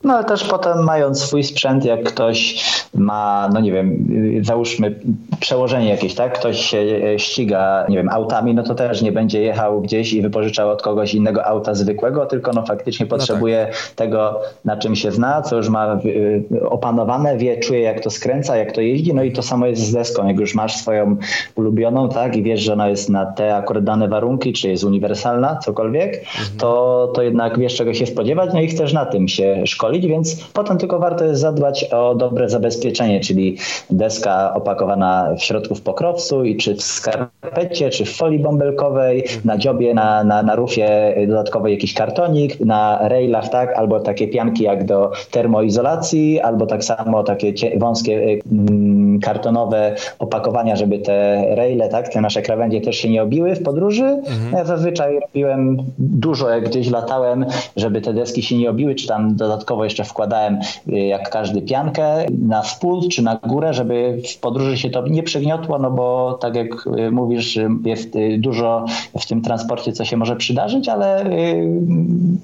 No 0.05 0.15
ale 0.15 0.25
też 0.25 0.45
potem 0.45 0.85
mając 0.85 1.23
swój 1.23 1.45
sprzęt, 1.45 1.85
jak 1.85 2.03
ktoś 2.03 2.65
ma, 2.95 3.49
no 3.55 3.61
nie 3.61 3.73
wiem, 3.73 4.09
załóżmy 4.43 5.01
przełożenie 5.41 5.89
jakieś, 5.89 6.15
tak? 6.15 6.39
Ktoś 6.39 6.61
się 6.61 6.79
e, 6.79 7.19
ściga, 7.19 7.87
nie 7.89 7.97
wiem, 7.97 8.09
autami, 8.09 8.55
no 8.55 8.63
to 8.63 8.75
też 8.75 9.03
nie 9.03 9.13
będzie 9.13 9.43
jechał 9.43 9.81
gdzieś 9.81 10.13
i 10.13 10.23
wypożyczał 10.23 10.71
od 10.71 10.83
kogoś 10.83 11.15
innego 11.15 11.47
auta 11.47 11.75
zwykłego, 11.75 12.27
tylko 12.27 12.53
no 12.53 12.67
faktycznie 12.67 13.07
potrzebuje 13.07 13.67
no 13.69 13.73
tak. 13.73 13.95
tego, 13.97 14.41
na 14.65 14.77
czym 14.77 14.97
się 14.97 15.13
zna, 15.13 15.43
co 15.43 15.57
już 15.57 15.69
ma 15.69 15.87
e, 15.87 16.69
opanowane, 16.69 17.37
wie, 17.37 17.57
czuje 17.57 17.81
jak 17.81 18.01
to 18.01 18.11
skręca, 18.11 18.57
jak 18.57 18.73
to 18.73 18.81
jeździ, 18.81 19.15
no 19.15 19.23
i 19.23 19.33
to 19.33 19.43
samo 19.43 19.67
jest 19.67 19.83
z 19.83 19.93
deską. 19.93 20.29
Jak 20.29 20.41
już 20.41 20.55
masz 20.55 20.77
swoją 20.77 21.17
ulubioną, 21.55 22.09
tak? 22.09 22.37
I 22.37 22.43
wiesz, 22.43 22.61
że 22.61 22.73
ona 22.73 22.89
jest 22.89 23.11
na 23.11 23.27
te 23.27 23.57
akurat 23.57 23.85
dane 23.85 24.09
warunki, 24.09 24.53
czy 24.53 24.69
jest 24.69 24.85
uniwersalna, 24.85 25.57
cokolwiek, 25.57 26.15
mhm. 26.15 26.59
to, 26.59 27.13
to 27.15 27.23
jednak 27.23 27.59
wiesz 27.59 27.75
czego 27.75 27.95
się 27.95 28.07
spodziewać, 28.07 28.51
no 28.55 28.61
i 28.61 28.69
chcesz 28.69 28.93
na 28.93 29.07
tym 29.07 29.29
się 29.29 29.67
szkolić 29.67 29.94
pozwolić, 29.95 30.07
więc 30.07 30.45
potem 30.53 30.79
tylko 30.79 30.99
warto 30.99 31.25
jest 31.25 31.41
zadbać 31.41 31.85
o 31.85 32.15
dobre 32.15 32.49
zabezpieczenie, 32.49 33.21
czyli 33.21 33.59
deska 33.91 34.55
opakowana 34.55 35.35
w 35.39 35.43
środku 35.43 35.75
w 35.75 35.83
pokrowcu 35.83 36.45
i 36.45 36.57
czy 36.57 36.75
w 36.75 36.83
skarpecie, 36.83 37.91
czy 37.91 38.05
w 38.05 38.17
folii 38.17 38.39
bąbelkowej, 38.39 39.25
na 39.45 39.59
dziobie, 39.59 39.95
na, 39.95 40.25
na, 40.25 40.43
na 40.43 40.55
rufie 40.55 41.15
dodatkowo 41.29 41.69
jakiś 41.69 41.95
kartonik, 41.95 42.61
na 42.61 43.09
railach, 43.09 43.49
tak, 43.49 43.73
albo 43.77 44.01
takie 44.01 44.29
pianki 44.29 44.63
jak 44.63 44.85
do 44.85 45.13
termoizolacji, 45.31 46.41
albo 46.41 46.67
tak 46.67 46.85
samo 46.85 47.23
takie 47.23 47.79
wąskie 47.79 48.39
mm, 48.53 49.21
kartonowe 49.21 49.95
opakowania, 50.19 50.77
żeby 50.77 50.99
te 50.99 51.47
raile, 51.55 51.89
tak, 51.89 52.09
te 52.09 52.21
nasze 52.21 52.43
krawędzie 52.43 52.81
też 52.81 52.97
się 52.97 53.11
nie 53.11 53.23
obiły 53.23 53.55
w 53.55 53.63
podróży. 53.63 54.05
Mhm. 54.05 54.53
Ja 54.53 54.65
zazwyczaj 54.65 55.21
robiłem 55.21 55.77
dużo, 55.99 56.49
jak 56.49 56.69
gdzieś 56.69 56.91
latałem, 56.91 57.47
żeby 57.77 58.01
te 58.01 58.15
deski 58.15 58.43
się 58.43 58.57
nie 58.57 58.71
obiły, 58.71 58.95
czy 58.95 59.07
tam 59.07 59.37
dodatkowo 59.37 59.84
jeszcze 59.85 60.05
wkładałem, 60.05 60.59
y, 60.89 60.99
jak 60.99 61.31
każdy, 61.31 61.63
piankę 61.63 62.27
na 62.39 62.63
spód 62.63 63.09
czy 63.09 63.23
na 63.23 63.41
górę, 63.47 63.75
żeby 63.75 64.19
w 64.35 64.39
podróży 64.39 64.79
się 64.79 64.91
to 64.91 65.09
nie 65.09 65.23
przygniotło, 65.23 65.79
no 65.79 65.91
bo 65.91 66.39
tak 66.41 66.55
jak 66.55 66.87
y, 66.87 67.11
mówisz, 67.11 67.59
jest 67.85 68.17
y, 68.17 68.39
dużo 68.39 68.85
w 69.21 69.27
tym 69.27 69.43
transporcie, 69.43 69.93
co 69.93 70.05
się 70.05 70.17
może 70.17 70.37
przydarzyć, 70.37 70.89
ale 70.89 71.25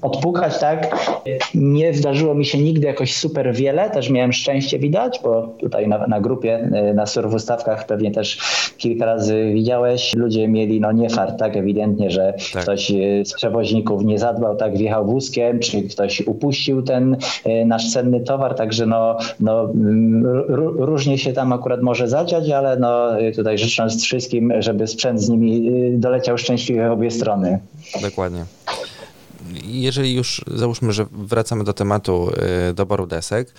odpukać, 0.03 0.59
tak, 0.59 0.97
nie 1.55 1.95
zdarzyło 1.95 2.35
mi 2.35 2.45
się 2.45 2.59
nigdy 2.59 2.87
jakoś 2.87 3.17
super 3.17 3.55
wiele, 3.55 3.91
też 3.91 4.11
miałem 4.11 4.33
szczęście 4.33 4.79
widać, 4.79 5.21
bo 5.23 5.43
tutaj 5.43 5.89
na, 5.89 6.07
na 6.07 6.21
grupie, 6.21 6.71
na 6.95 7.07
surfustawkach 7.07 7.87
pewnie 7.87 8.11
też 8.11 8.39
kilka 8.79 9.07
razy 9.07 9.51
widziałeś, 9.55 10.15
ludzie 10.17 10.49
mieli 10.49 10.81
no 10.81 10.93
nie 10.93 11.11
fart, 11.11 11.39
tak, 11.39 11.57
ewidentnie, 11.57 12.11
że 12.11 12.35
tak. 12.53 12.63
ktoś 12.63 12.93
z 13.25 13.35
przewoźników 13.35 14.05
nie 14.05 14.19
zadbał, 14.19 14.57
tak, 14.57 14.79
wjechał 14.79 15.07
wózkiem, 15.07 15.59
czy 15.59 15.83
ktoś 15.83 16.21
upuścił 16.21 16.83
ten 16.83 17.17
nasz 17.67 17.93
cenny 17.93 18.21
towar, 18.21 18.55
także 18.55 18.87
no, 18.87 19.17
no 19.41 19.65
mm, 19.65 20.27
różnie 20.79 21.19
się 21.19 21.33
tam 21.33 21.53
akurat 21.53 21.83
może 21.83 22.09
zadziać, 22.09 22.51
ale 22.51 22.77
no 22.77 23.09
tutaj 23.37 23.59
życząc 23.59 24.05
wszystkim, 24.05 24.53
żeby 24.59 24.87
sprzęt 24.87 25.21
z 25.23 25.29
nimi 25.29 25.69
e, 25.69 25.99
doleciał 25.99 26.39
szczęśliwie 26.39 26.89
w 26.89 26.93
obie 26.93 27.11
strony. 27.11 27.59
Dokładnie 28.03 28.45
jeżeli 29.65 30.15
już 30.15 30.45
załóżmy, 30.47 30.93
że 30.93 31.07
wracamy 31.13 31.65
do 31.65 31.73
tematu 31.73 32.31
e, 32.31 32.75
doboru 32.75 33.07
desek, 33.07 33.55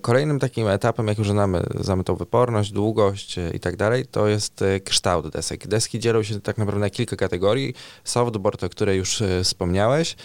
kolejnym 0.00 0.38
takim 0.38 0.68
etapem, 0.68 1.08
jak 1.08 1.18
już 1.18 1.30
znamy, 1.30 1.62
znamy 1.80 2.04
tą 2.04 2.16
wyporność, 2.16 2.72
długość 2.72 3.36
i 3.54 3.60
tak 3.60 3.76
dalej, 3.76 4.06
to 4.06 4.28
jest 4.28 4.64
kształt 4.84 5.28
desek. 5.28 5.66
Deski 5.66 5.98
dzielą 5.98 6.22
się 6.22 6.40
tak 6.40 6.58
naprawdę 6.58 6.80
na 6.80 6.90
kilka 6.90 7.16
kategorii. 7.16 7.74
Softboard, 8.04 8.64
o 8.64 8.68
której 8.68 8.98
już 8.98 9.22
wspomniałeś, 9.42 10.16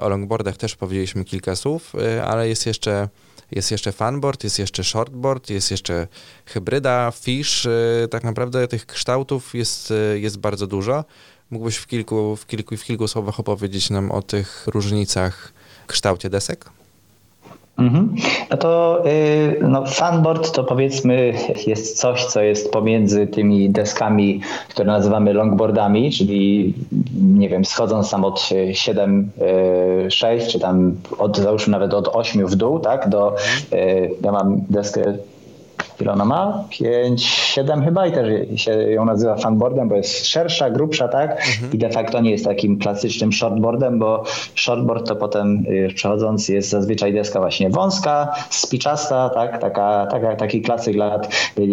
o 0.00 0.08
longboardach 0.08 0.56
też 0.56 0.76
powiedzieliśmy 0.76 1.24
kilka 1.24 1.56
słów, 1.56 1.92
ale 2.24 2.48
jest 2.48 2.66
jeszcze 2.66 3.08
jest 3.52 3.70
jeszcze 3.70 3.92
funboard, 3.92 4.44
jest 4.44 4.58
jeszcze 4.58 4.84
shortboard, 4.84 5.50
jest 5.50 5.70
jeszcze 5.70 6.08
hybryda, 6.46 7.12
fish. 7.20 7.66
Tak 8.10 8.24
naprawdę 8.24 8.68
tych 8.68 8.86
kształtów 8.86 9.54
jest, 9.54 9.92
jest 10.14 10.38
bardzo 10.38 10.66
dużo. 10.66 11.04
Mógłbyś 11.50 11.76
w 11.76 11.86
kilku, 11.86 12.36
w, 12.36 12.46
kilku, 12.46 12.76
w 12.76 12.84
kilku 12.84 13.08
słowach 13.08 13.40
opowiedzieć 13.40 13.90
nam 13.90 14.10
o 14.10 14.22
tych 14.22 14.66
różnicach 14.66 15.52
w 15.84 15.86
kształcie 15.86 16.30
desek? 16.30 16.70
Mhm. 17.78 18.14
No 18.50 18.56
to 18.56 19.02
y, 19.06 19.58
no, 19.68 19.84
funboard 19.86 20.52
to 20.52 20.64
powiedzmy 20.64 21.34
jest 21.66 21.98
coś, 21.98 22.24
co 22.24 22.42
jest 22.42 22.72
pomiędzy 22.72 23.26
tymi 23.26 23.70
deskami, 23.70 24.40
które 24.68 24.86
nazywamy 24.86 25.32
longboardami, 25.32 26.12
czyli 26.12 26.74
nie 27.22 27.48
wiem, 27.48 27.64
schodząc 27.64 28.10
tam 28.10 28.24
od 28.24 28.48
7, 28.72 29.30
6, 30.08 30.46
y, 30.46 30.52
czy 30.52 30.60
tam 30.60 30.96
od 31.18 31.36
załóżmy 31.36 31.72
nawet 31.72 31.94
od 31.94 32.08
8 32.08 32.46
w 32.46 32.56
dół, 32.56 32.78
tak, 32.78 33.08
do 33.08 33.36
y, 33.72 34.10
ja 34.22 34.32
mam 34.32 34.60
deskę 34.70 35.18
ile 36.00 36.12
ona 36.12 36.24
ma? 36.24 36.64
5, 36.70 37.24
7 37.24 37.84
chyba 37.84 38.06
i 38.06 38.12
też 38.12 38.60
się 38.60 38.72
ją 38.72 39.04
nazywa 39.04 39.36
fanboardem, 39.36 39.88
bo 39.88 39.94
jest 39.94 40.26
szersza, 40.26 40.70
grubsza, 40.70 41.08
tak? 41.08 41.30
Mhm. 41.30 41.72
I 41.72 41.78
de 41.78 41.90
facto 41.90 42.20
nie 42.20 42.30
jest 42.30 42.44
takim 42.44 42.78
klasycznym 42.78 43.32
shortboardem, 43.32 43.98
bo 43.98 44.24
shortboard 44.54 45.08
to 45.08 45.16
potem 45.16 45.64
y, 45.68 45.88
przechodząc 45.94 46.48
jest 46.48 46.68
zazwyczaj 46.68 47.12
deska 47.12 47.40
właśnie 47.40 47.70
wąska, 47.70 48.34
spiczasta, 48.50 49.30
tak? 49.30 49.60
Taka, 49.60 50.06
taka, 50.10 50.36
taki 50.36 50.62
klasyk 50.62 50.96
lat 50.96 51.28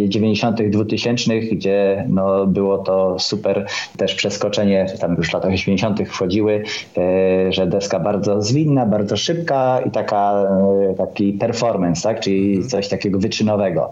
90., 0.08 0.70
2000, 0.70 1.40
gdzie 1.40 2.06
no, 2.10 2.46
było 2.46 2.78
to 2.78 3.20
super 3.20 3.66
też 3.98 4.16
przeskoczenie, 4.16 4.86
tam 5.00 5.16
już 5.16 5.30
w 5.30 5.34
latach 5.34 5.54
80. 5.54 6.08
wchodziły, 6.08 6.64
y, 6.98 7.54
że 7.54 7.68
deska 7.68 8.00
bardzo 8.00 8.42
zwinna, 8.42 8.86
bardzo 8.86 9.18
szybka 9.18 9.80
i 9.86 9.92
taka, 9.92 10.48
y, 10.92 10.96
taki 10.98 11.34
performance, 11.34 12.02
tak? 12.02 12.20
Czyli 12.20 12.50
mhm. 12.50 12.70
coś 12.70 12.88
takiego 12.88 13.20
wyczynowego. 13.20 13.91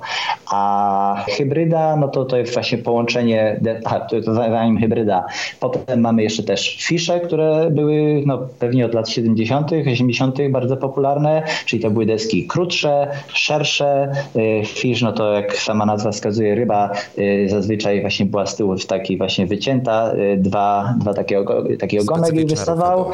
A 0.51 1.25
hybryda, 1.27 1.95
no 1.95 2.07
to 2.07 2.25
to 2.25 2.37
jest 2.37 2.53
właśnie 2.53 2.77
połączenie, 2.77 3.59
a, 3.85 3.99
to, 3.99 4.33
zanim 4.33 4.77
hybryda. 4.77 5.25
Potem 5.59 6.01
mamy 6.01 6.23
jeszcze 6.23 6.43
też 6.43 6.77
fisze, 6.79 7.19
które 7.19 7.69
były 7.71 8.23
no, 8.25 8.37
pewnie 8.59 8.85
od 8.85 8.93
lat 8.93 9.09
70., 9.09 9.71
80. 9.91 10.37
bardzo 10.49 10.77
popularne, 10.77 11.43
czyli 11.65 11.81
to 11.81 11.91
były 11.91 12.05
deski 12.05 12.47
krótsze, 12.47 13.07
szersze. 13.33 14.11
Y, 14.35 14.61
fisz, 14.65 15.01
no 15.01 15.11
to 15.11 15.33
jak 15.33 15.55
sama 15.55 15.85
nazwa 15.85 16.11
wskazuje, 16.11 16.55
ryba 16.55 16.91
y, 17.17 17.47
zazwyczaj 17.49 18.01
właśnie 18.01 18.25
była 18.25 18.45
z 18.45 18.55
tyłu 18.55 18.77
w 18.77 18.85
taki 18.85 19.17
właśnie 19.17 19.47
wycięta, 19.47 20.13
y, 20.13 20.37
dwa, 20.37 20.93
dwa 20.99 21.13
takie, 21.13 21.43
taki 21.79 21.99
ogonek 21.99 22.35
jej 22.35 22.45
wystawał 22.45 23.11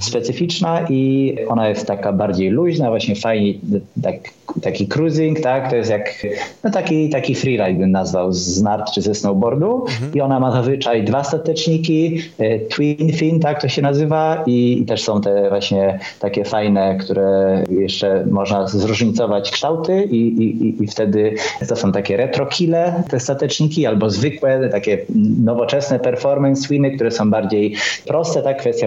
specyficzna 0.00 0.86
i 0.88 1.34
ona 1.48 1.68
jest 1.68 1.86
taka 1.86 2.12
bardziej 2.12 2.50
luźna, 2.50 2.88
właśnie 2.88 3.16
fajnie, 3.16 3.54
tak, 4.02 4.14
taki 4.62 4.88
cruising, 4.88 5.40
tak, 5.40 5.70
to 5.70 5.76
jest 5.76 5.90
jak 5.90 6.26
no 6.64 6.70
taki, 6.70 7.10
taki 7.10 7.34
freeride 7.34 7.80
bym 7.80 7.90
nazwał 7.90 8.32
z 8.32 8.62
nart 8.62 8.90
czy 8.94 9.02
ze 9.02 9.14
snowboardu. 9.14 9.84
Mhm. 9.88 10.14
i 10.14 10.20
ona 10.20 10.40
ma 10.40 10.52
zazwyczaj 10.52 11.04
dwa 11.04 11.24
stateczniki, 11.24 12.20
e, 12.38 12.58
twin 12.58 13.12
fin, 13.12 13.40
tak 13.40 13.62
to 13.62 13.68
się 13.68 13.82
nazywa 13.82 14.42
i, 14.46 14.78
i, 14.82 14.86
też 14.86 15.02
są 15.02 15.20
te 15.20 15.48
właśnie 15.48 15.98
takie 16.20 16.44
fajne, 16.44 16.98
które 17.00 17.64
jeszcze 17.70 18.26
można 18.30 18.66
zróżnicować 18.66 19.50
kształty 19.50 20.02
i, 20.02 20.16
i, 20.16 20.84
i 20.84 20.86
wtedy 20.86 21.34
to 21.68 21.76
są 21.76 21.92
takie 21.92 22.16
retro 22.16 22.46
kile 22.46 23.02
te 23.10 23.20
stateczniki 23.20 23.86
albo 23.86 24.10
zwykłe, 24.10 24.68
takie 24.68 24.98
nowoczesne 25.44 25.98
performance 25.98 26.62
twiny, 26.62 26.90
które 26.90 27.10
są 27.10 27.30
bardziej 27.30 27.74
proste, 28.06 28.42
tak, 28.42 28.58
kwestia 28.58 28.86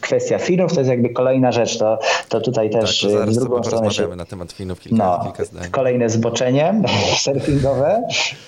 kwestia 0.00 0.38
finów 0.38 0.72
to 0.72 0.80
jest 0.80 0.90
jakby 0.90 1.08
kolejna 1.08 1.52
rzecz, 1.52 1.78
to, 1.78 1.98
to 2.28 2.40
tutaj 2.40 2.70
też 2.70 3.00
tak, 3.00 3.12
to 3.12 3.26
w 3.26 3.34
drugą 3.34 3.62
stronę 3.62 3.90
się... 3.90 4.16
na 4.16 4.24
temat 4.24 4.52
finów 4.52 4.80
kilka, 4.80 4.96
no, 4.96 5.20
kilka 5.24 5.44
zdań. 5.44 5.70
Kolejne 5.70 6.10
zboczenie 6.10 6.82
surfingowe. 7.24 8.02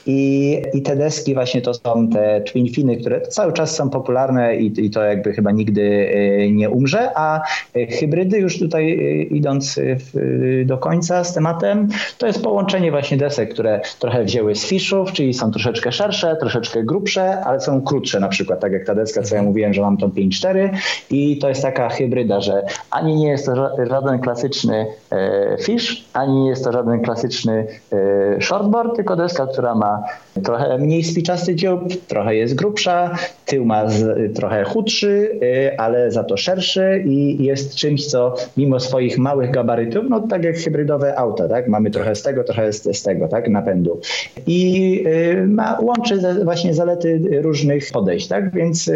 I, 0.06 0.62
i 0.74 0.82
te 0.82 0.96
deski 0.96 1.34
właśnie 1.34 1.62
to 1.62 1.74
są 1.74 2.08
te 2.08 2.40
twin 2.40 2.68
finy, 2.68 2.96
które 2.96 3.20
cały 3.20 3.52
czas 3.52 3.76
są 3.76 3.90
popularne 3.90 4.56
i, 4.56 4.84
i 4.84 4.90
to 4.90 5.02
jakby 5.02 5.32
chyba 5.32 5.50
nigdy 5.50 5.80
y, 5.82 6.50
nie 6.52 6.70
umrze, 6.70 7.10
a 7.14 7.40
y, 7.76 7.86
hybrydy 7.86 8.38
już 8.38 8.58
tutaj 8.58 8.92
y, 8.92 9.22
idąc 9.22 9.78
w, 9.78 10.62
do 10.66 10.78
końca 10.78 11.24
z 11.24 11.34
tematem, 11.34 11.88
to 12.18 12.26
jest 12.26 12.42
połączenie 12.42 12.90
właśnie 12.90 13.16
desek, 13.16 13.52
które 13.52 13.80
trochę 13.98 14.24
wzięły 14.24 14.54
z 14.54 14.66
fiszów, 14.66 15.12
czyli 15.12 15.34
są 15.34 15.50
troszeczkę 15.50 15.92
szersze, 15.92 16.36
troszeczkę 16.40 16.84
grubsze, 16.84 17.40
ale 17.44 17.60
są 17.60 17.82
krótsze 17.82 18.20
na 18.20 18.28
przykład, 18.28 18.60
tak 18.60 18.72
jak 18.72 18.86
ta 18.86 18.94
deska, 18.94 19.22
co 19.22 19.34
ja 19.34 19.42
mówiłem, 19.42 19.74
że 19.74 19.82
mam 19.82 19.96
tą 19.96 20.08
5.4 20.08 20.70
i 21.10 21.38
to 21.38 21.48
jest 21.48 21.62
taka 21.62 21.88
hybryda, 21.88 22.40
że 22.40 22.62
ani 22.90 23.16
nie 23.16 23.28
jest 23.28 23.46
to 23.46 23.54
żaden 23.86 24.18
klasyczny 24.18 24.86
e, 25.12 25.56
fish, 25.60 26.04
ani 26.12 26.42
nie 26.42 26.50
jest 26.50 26.64
to 26.64 26.72
żaden 26.72 27.00
klasyczny 27.00 27.66
e, 27.92 28.40
shortboard, 28.40 28.96
tylko 28.96 29.16
deska, 29.16 29.46
która 29.46 29.74
ma 29.74 30.02
trochę 30.44 30.78
mniej 30.78 31.04
spiczasty 31.04 31.54
dziób, 31.54 31.80
trochę 32.08 32.34
jest 32.34 32.54
grubsza, 32.54 33.14
tył 33.46 33.64
ma 33.64 33.88
z, 33.88 34.34
trochę 34.36 34.64
chudszy, 34.64 35.38
e, 35.42 35.80
ale 35.80 36.10
za 36.10 36.24
to 36.24 36.36
szerszy 36.36 37.04
i 37.06 37.44
jest 37.44 37.74
czymś, 37.74 38.06
co 38.06 38.34
mimo 38.56 38.80
swoich 38.80 39.18
małych 39.18 39.50
gabarytów, 39.50 40.04
no 40.08 40.20
tak 40.20 40.44
jak 40.44 40.56
hybrydowe 40.56 41.18
auta, 41.18 41.48
tak? 41.48 41.68
Mamy 41.68 41.90
trochę 41.90 42.14
z 42.14 42.22
tego, 42.22 42.44
trochę 42.44 42.72
z, 42.72 42.96
z 42.98 43.02
tego, 43.02 43.28
tak? 43.28 43.48
Napędu. 43.48 44.00
I 44.46 45.04
ma, 45.46 45.78
łączy 45.82 46.18
właśnie 46.44 46.74
zalety 46.74 47.20
różnych 47.42 47.92
podejść, 47.92 48.28
tak? 48.28 48.54
Więc 48.54 48.90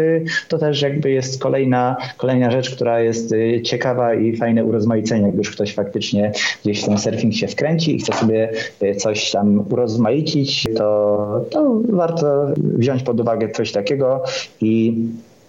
to 0.47 0.57
też 0.57 0.81
jakby 0.81 1.11
jest 1.11 1.41
kolejna 1.41 1.97
kolejna 2.17 2.51
rzecz, 2.51 2.75
która 2.75 2.99
jest 2.99 3.31
y, 3.31 3.61
ciekawa 3.61 4.13
i 4.13 4.37
fajne 4.37 4.65
urozmaicenie, 4.65 5.25
jak 5.25 5.35
już 5.35 5.51
ktoś 5.51 5.73
faktycznie 5.73 6.31
gdzieś 6.63 6.83
w 6.83 6.85
ten 6.85 6.97
surfing 6.97 7.33
się 7.33 7.47
wkręci 7.47 7.95
i 7.95 7.99
chce 7.99 8.13
sobie 8.13 8.49
y, 8.83 8.95
coś 8.95 9.31
tam 9.31 9.65
urozmaicić, 9.71 10.67
to, 10.77 11.45
to 11.49 11.81
warto 11.89 12.45
wziąć 12.57 13.03
pod 13.03 13.19
uwagę 13.19 13.49
coś 13.49 13.71
takiego 13.71 14.23
i 14.61 14.93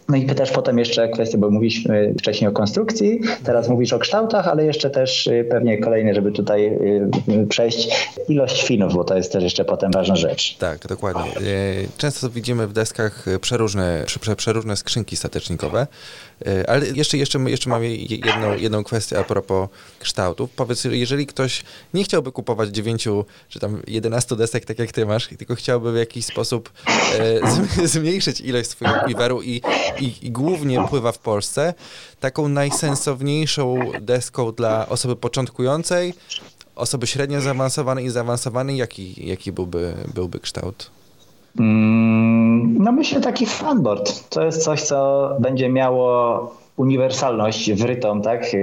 No 0.09 0.17
i 0.17 0.27
też 0.27 0.51
potem 0.51 0.79
jeszcze 0.79 1.09
kwestia, 1.09 1.39
bo 1.39 1.51
mówiliśmy 1.51 2.15
wcześniej 2.19 2.51
o 2.51 2.53
konstrukcji, 2.53 3.21
teraz 3.45 3.69
mówisz 3.69 3.93
o 3.93 3.99
kształtach, 3.99 4.49
ale 4.49 4.65
jeszcze 4.65 4.91
też 4.91 5.27
y, 5.27 5.47
pewnie 5.51 5.79
kolejne, 5.79 6.15
żeby 6.15 6.33
tutaj 6.33 6.67
y, 7.29 7.47
przejść, 7.49 8.09
ilość 8.29 8.67
finów, 8.67 8.95
bo 8.95 9.05
to 9.05 9.17
jest 9.17 9.33
też 9.33 9.45
jeszcze 9.45 9.65
potem 9.65 9.91
ważna 9.93 10.17
rzecz. 10.17 10.57
Tak, 10.59 10.87
dokładnie. 10.87 11.33
Często 11.97 12.31
widzimy 12.31 12.67
w 12.67 12.73
deskach 12.73 13.27
przeróżne, 13.41 14.05
przeróżne 14.37 14.77
skrzynki 14.77 15.17
statecznikowe, 15.17 15.87
ale 16.69 16.87
jeszcze, 16.87 17.19
jeszcze, 17.19 17.39
jeszcze 17.39 17.71
mam 17.71 17.85
jedną, 18.09 18.57
jedną 18.57 18.85
kwestię 18.85 19.19
a 19.19 19.25
propos 19.25 19.69
kształtów. 19.99 20.51
Powiedz, 20.51 20.85
jeżeli 20.85 21.27
ktoś 21.27 21.63
nie 21.95 22.05
chciałby 22.05 22.33
kupować 22.33 22.71
9 22.71 23.09
czy 23.49 23.59
tam 23.59 23.83
11 23.87 24.37
desek, 24.37 24.65
tak 24.65 24.79
jak 24.79 24.93
ty 24.93 25.07
masz, 25.07 25.29
tylko 25.29 25.55
chciałby 25.55 25.93
w 25.93 25.97
jakiś 25.97 26.27
sposób 26.27 26.73
e, 27.19 27.87
zmniejszyć 27.95 28.41
ilość 28.41 28.71
swojego 28.71 29.01
piweru 29.07 29.43
i, 29.43 29.63
i, 30.01 30.13
i 30.23 30.31
głównie 30.31 30.89
pływa 30.89 31.13
w 31.13 31.19
Polsce, 31.19 31.75
taką 32.21 32.49
najsensowniejszą 32.49 33.93
deską 34.01 34.53
dla 34.53 34.89
osoby 34.89 35.17
początkującej, 35.17 36.15
osoby 36.75 37.07
średnio 37.07 37.41
zaawansowanej 37.41 38.05
i 38.05 38.11
zaawansowanej, 38.11 38.77
jaki, 38.77 39.27
jaki 39.29 39.53
byłby, 39.53 39.95
byłby 40.15 40.41
kształt? 40.41 40.91
Mm, 41.59 42.24
no 42.85 42.93
myślę 42.93 43.21
taki 43.21 43.47
fanboard. 43.47 44.29
To 44.29 44.45
jest 44.45 44.65
coś, 44.65 44.83
co 44.83 45.31
będzie 45.41 45.69
miało 45.69 46.64
uniwersalność 46.77 47.73
wrytą 47.73 48.23
tak, 48.23 48.47
w, 48.47 48.55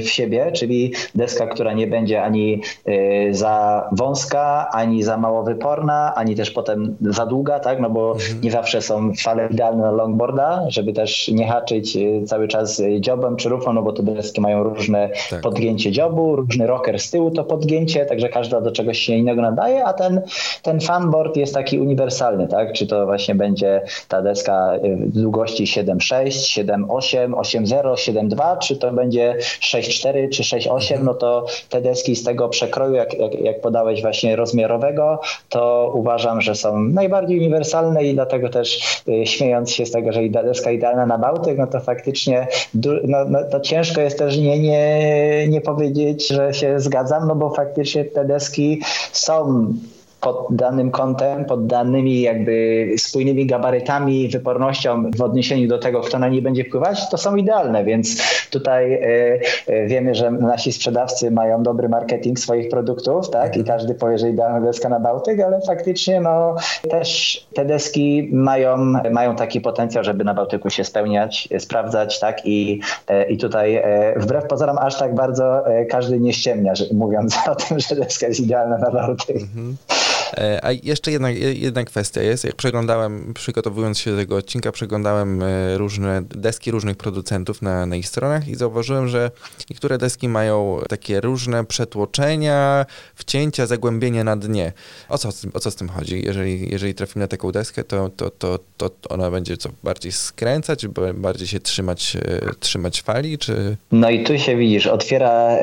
w, 0.00 0.08
siebie, 0.08 0.52
czyli 0.52 0.92
deska, 1.14 1.46
która 1.46 1.72
nie 1.72 1.86
będzie 1.86 2.22
ani 2.22 2.62
y, 2.88 3.28
za 3.30 3.88
wąska, 3.92 4.68
ani 4.72 5.02
za 5.02 5.16
mało 5.16 5.42
wyporna, 5.42 6.14
ani 6.14 6.36
też 6.36 6.50
potem 6.50 6.96
za 7.00 7.26
długa, 7.26 7.60
tak, 7.60 7.80
no 7.80 7.90
bo 7.90 8.12
mhm. 8.12 8.40
nie 8.40 8.50
zawsze 8.50 8.82
są 8.82 9.12
fale 9.22 9.48
idealne 9.50 9.82
na 9.82 9.90
longboarda, 9.90 10.64
żeby 10.68 10.92
też 10.92 11.28
nie 11.28 11.48
haczyć 11.48 11.96
y, 11.96 12.22
cały 12.26 12.48
czas 12.48 12.82
dziobem 13.00 13.36
czy 13.36 13.48
rufą, 13.48 13.72
no 13.72 13.82
bo 13.82 13.92
te 13.92 14.02
deski 14.02 14.40
mają 14.40 14.62
różne 14.62 15.10
tak. 15.30 15.40
podgięcie 15.40 15.92
dziobu, 15.92 16.36
różny 16.36 16.66
rocker 16.66 17.00
z 17.00 17.10
tyłu 17.10 17.30
to 17.30 17.44
podgięcie, 17.44 18.06
także 18.06 18.28
każda 18.28 18.60
do 18.60 18.72
czegoś 18.72 18.98
się 18.98 19.14
innego 19.14 19.42
nadaje, 19.42 19.84
a 19.84 19.92
ten, 19.92 20.22
ten 20.62 20.80
fanboard 20.80 21.36
jest 21.36 21.54
taki 21.54 21.78
uniwersalny, 21.78 22.48
tak, 22.48 22.72
czy 22.72 22.86
to 22.86 23.06
właśnie 23.06 23.34
będzie 23.34 23.82
ta 24.08 24.22
deska 24.22 24.72
długości 24.98 25.64
7,6, 25.64 26.64
7,8, 26.64 27.39
8.0, 27.40 27.94
7.2, 27.94 28.58
czy 28.58 28.76
to 28.76 28.92
będzie 28.92 29.36
6.4 29.60 30.28
czy 30.28 30.42
6.8, 30.42 31.02
no 31.02 31.14
to 31.14 31.46
te 31.68 31.80
deski 31.80 32.16
z 32.16 32.24
tego 32.24 32.48
przekroju, 32.48 32.94
jak, 32.94 33.14
jak, 33.14 33.40
jak 33.40 33.60
podałeś 33.60 34.02
właśnie 34.02 34.36
rozmiarowego, 34.36 35.20
to 35.48 35.92
uważam, 35.94 36.40
że 36.40 36.54
są 36.54 36.80
najbardziej 36.80 37.38
uniwersalne 37.38 38.04
i 38.04 38.14
dlatego 38.14 38.48
też 38.48 39.00
y, 39.08 39.26
śmiejąc 39.26 39.70
się 39.70 39.86
z 39.86 39.90
tego, 39.90 40.12
że 40.12 40.20
deska 40.28 40.70
idealna 40.70 41.06
na 41.06 41.18
Bałtyk, 41.18 41.58
no 41.58 41.66
to 41.66 41.80
faktycznie 41.80 42.46
no, 42.74 43.24
no, 43.28 43.38
to 43.50 43.60
ciężko 43.60 44.00
jest 44.00 44.18
też 44.18 44.36
nie, 44.36 44.58
nie, 44.58 45.48
nie 45.48 45.60
powiedzieć, 45.60 46.28
że 46.28 46.54
się 46.54 46.80
zgadzam, 46.80 47.28
no 47.28 47.34
bo 47.34 47.50
faktycznie 47.50 48.04
te 48.04 48.24
deski 48.24 48.80
są 49.12 49.66
pod 50.20 50.46
danym 50.50 50.90
kątem, 50.90 51.44
pod 51.44 51.66
danymi 51.66 52.20
jakby 52.20 52.86
spójnymi 52.98 53.46
gabarytami, 53.46 54.28
wypornością 54.28 55.10
w 55.16 55.22
odniesieniu 55.22 55.68
do 55.68 55.78
tego, 55.78 56.00
kto 56.00 56.18
na 56.18 56.28
nie 56.28 56.42
będzie 56.42 56.64
wpływać, 56.64 57.10
to 57.10 57.18
są 57.18 57.36
idealne, 57.36 57.84
więc 57.84 58.22
tutaj 58.50 58.92
e, 58.92 59.00
e, 59.66 59.86
wiemy, 59.86 60.14
że 60.14 60.30
nasi 60.30 60.72
sprzedawcy 60.72 61.30
mają 61.30 61.62
dobry 61.62 61.88
marketing 61.88 62.38
swoich 62.38 62.68
produktów, 62.68 63.30
tak, 63.30 63.56
i 63.56 63.64
każdy 63.64 63.94
powie, 63.94 64.18
że 64.18 64.30
idealna 64.30 64.60
deska 64.60 64.88
na 64.88 65.00
Bałtyk, 65.00 65.40
ale 65.40 65.60
faktycznie 65.66 66.20
no 66.20 66.56
też 66.90 67.40
te 67.54 67.64
deski 67.64 68.28
mają, 68.32 68.76
mają 69.10 69.36
taki 69.36 69.60
potencjał, 69.60 70.04
żeby 70.04 70.24
na 70.24 70.34
Bałtyku 70.34 70.70
się 70.70 70.84
spełniać, 70.84 71.48
sprawdzać, 71.58 72.20
tak, 72.20 72.46
i, 72.46 72.80
e, 73.08 73.30
i 73.30 73.38
tutaj 73.38 73.82
wbrew 74.16 74.46
pozorom 74.46 74.78
aż 74.78 74.98
tak 74.98 75.14
bardzo 75.14 75.64
każdy 75.90 76.20
nie 76.20 76.32
ściemnia, 76.32 76.74
że, 76.74 76.84
mówiąc 76.92 77.38
o 77.52 77.54
tym, 77.54 77.78
że 77.78 77.96
deska 77.96 78.26
jest 78.26 78.40
idealna 78.40 78.78
na 78.78 78.90
Bałtyk. 78.90 79.36
Mhm. 79.36 79.76
E, 80.38 80.64
a 80.64 80.72
jeszcze 80.72 81.10
jedna, 81.10 81.30
jedna 81.30 81.84
kwestia 81.84 82.22
jest, 82.22 82.44
jak 82.44 82.54
przeglądałem, 82.54 83.34
przygotowując 83.34 83.98
się 83.98 84.10
do 84.10 84.16
tego 84.16 84.36
odcinka, 84.36 84.72
przeglądałem 84.72 85.42
e, 85.42 85.78
różne 85.78 86.22
deski 86.22 86.70
różnych 86.70 86.96
producentów 86.96 87.62
na, 87.62 87.86
na 87.86 87.96
ich 87.96 88.08
stronach 88.08 88.48
i 88.48 88.54
zauważyłem, 88.54 89.08
że 89.08 89.30
niektóre 89.70 89.98
deski 89.98 90.28
mają 90.28 90.80
takie 90.88 91.20
różne 91.20 91.64
przetłoczenia, 91.64 92.86
wcięcia, 93.14 93.66
zagłębienia 93.66 94.24
na 94.24 94.36
dnie. 94.36 94.72
O 95.08 95.18
co, 95.18 95.28
o 95.54 95.60
co 95.60 95.70
z 95.70 95.76
tym 95.76 95.88
chodzi? 95.88 96.22
Jeżeli, 96.24 96.70
jeżeli 96.70 96.94
trafimy 96.94 97.24
na 97.24 97.28
taką 97.28 97.52
deskę, 97.52 97.84
to, 97.84 98.08
to, 98.08 98.30
to, 98.30 98.58
to 98.76 98.90
ona 99.08 99.30
będzie 99.30 99.56
co, 99.56 99.68
bardziej 99.84 100.12
skręcać, 100.12 100.86
bardziej 101.14 101.48
się 101.48 101.60
trzymać, 101.60 102.16
e, 102.16 102.54
trzymać 102.60 103.02
fali, 103.02 103.38
czy... 103.38 103.76
No 103.92 104.10
i 104.10 104.24
tu 104.24 104.38
się 104.38 104.56
widzisz, 104.56 104.86
otwiera 104.86 105.56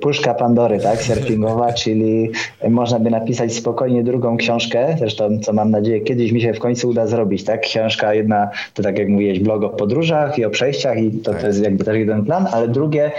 puszka 0.00 0.34
Pandory, 0.34 0.78
tak, 0.78 1.02
surfingowa, 1.02 1.72
czyli 1.82 2.30
można 2.68 2.98
by 2.98 3.10
napisać 3.10 3.49
spokojnie 3.56 4.04
drugą 4.04 4.36
książkę, 4.36 4.96
zresztą 4.98 5.38
co 5.42 5.52
mam 5.52 5.70
nadzieję 5.70 6.00
kiedyś 6.00 6.32
mi 6.32 6.40
się 6.40 6.52
w 6.52 6.58
końcu 6.58 6.88
uda 6.88 7.06
zrobić, 7.06 7.44
tak? 7.44 7.60
Książka 7.60 8.14
jedna 8.14 8.50
to 8.74 8.82
tak 8.82 8.98
jak 8.98 9.08
mówiłeś, 9.08 9.40
blog 9.40 9.64
o 9.64 9.68
podróżach 9.68 10.38
i 10.38 10.44
o 10.44 10.50
przejściach 10.50 10.98
i 10.98 11.10
to, 11.10 11.34
to 11.34 11.46
jest 11.46 11.62
jakby 11.62 11.84
też 11.84 11.96
jeden 11.96 12.24
plan, 12.24 12.46
ale 12.52 12.68
drugie 12.68 13.12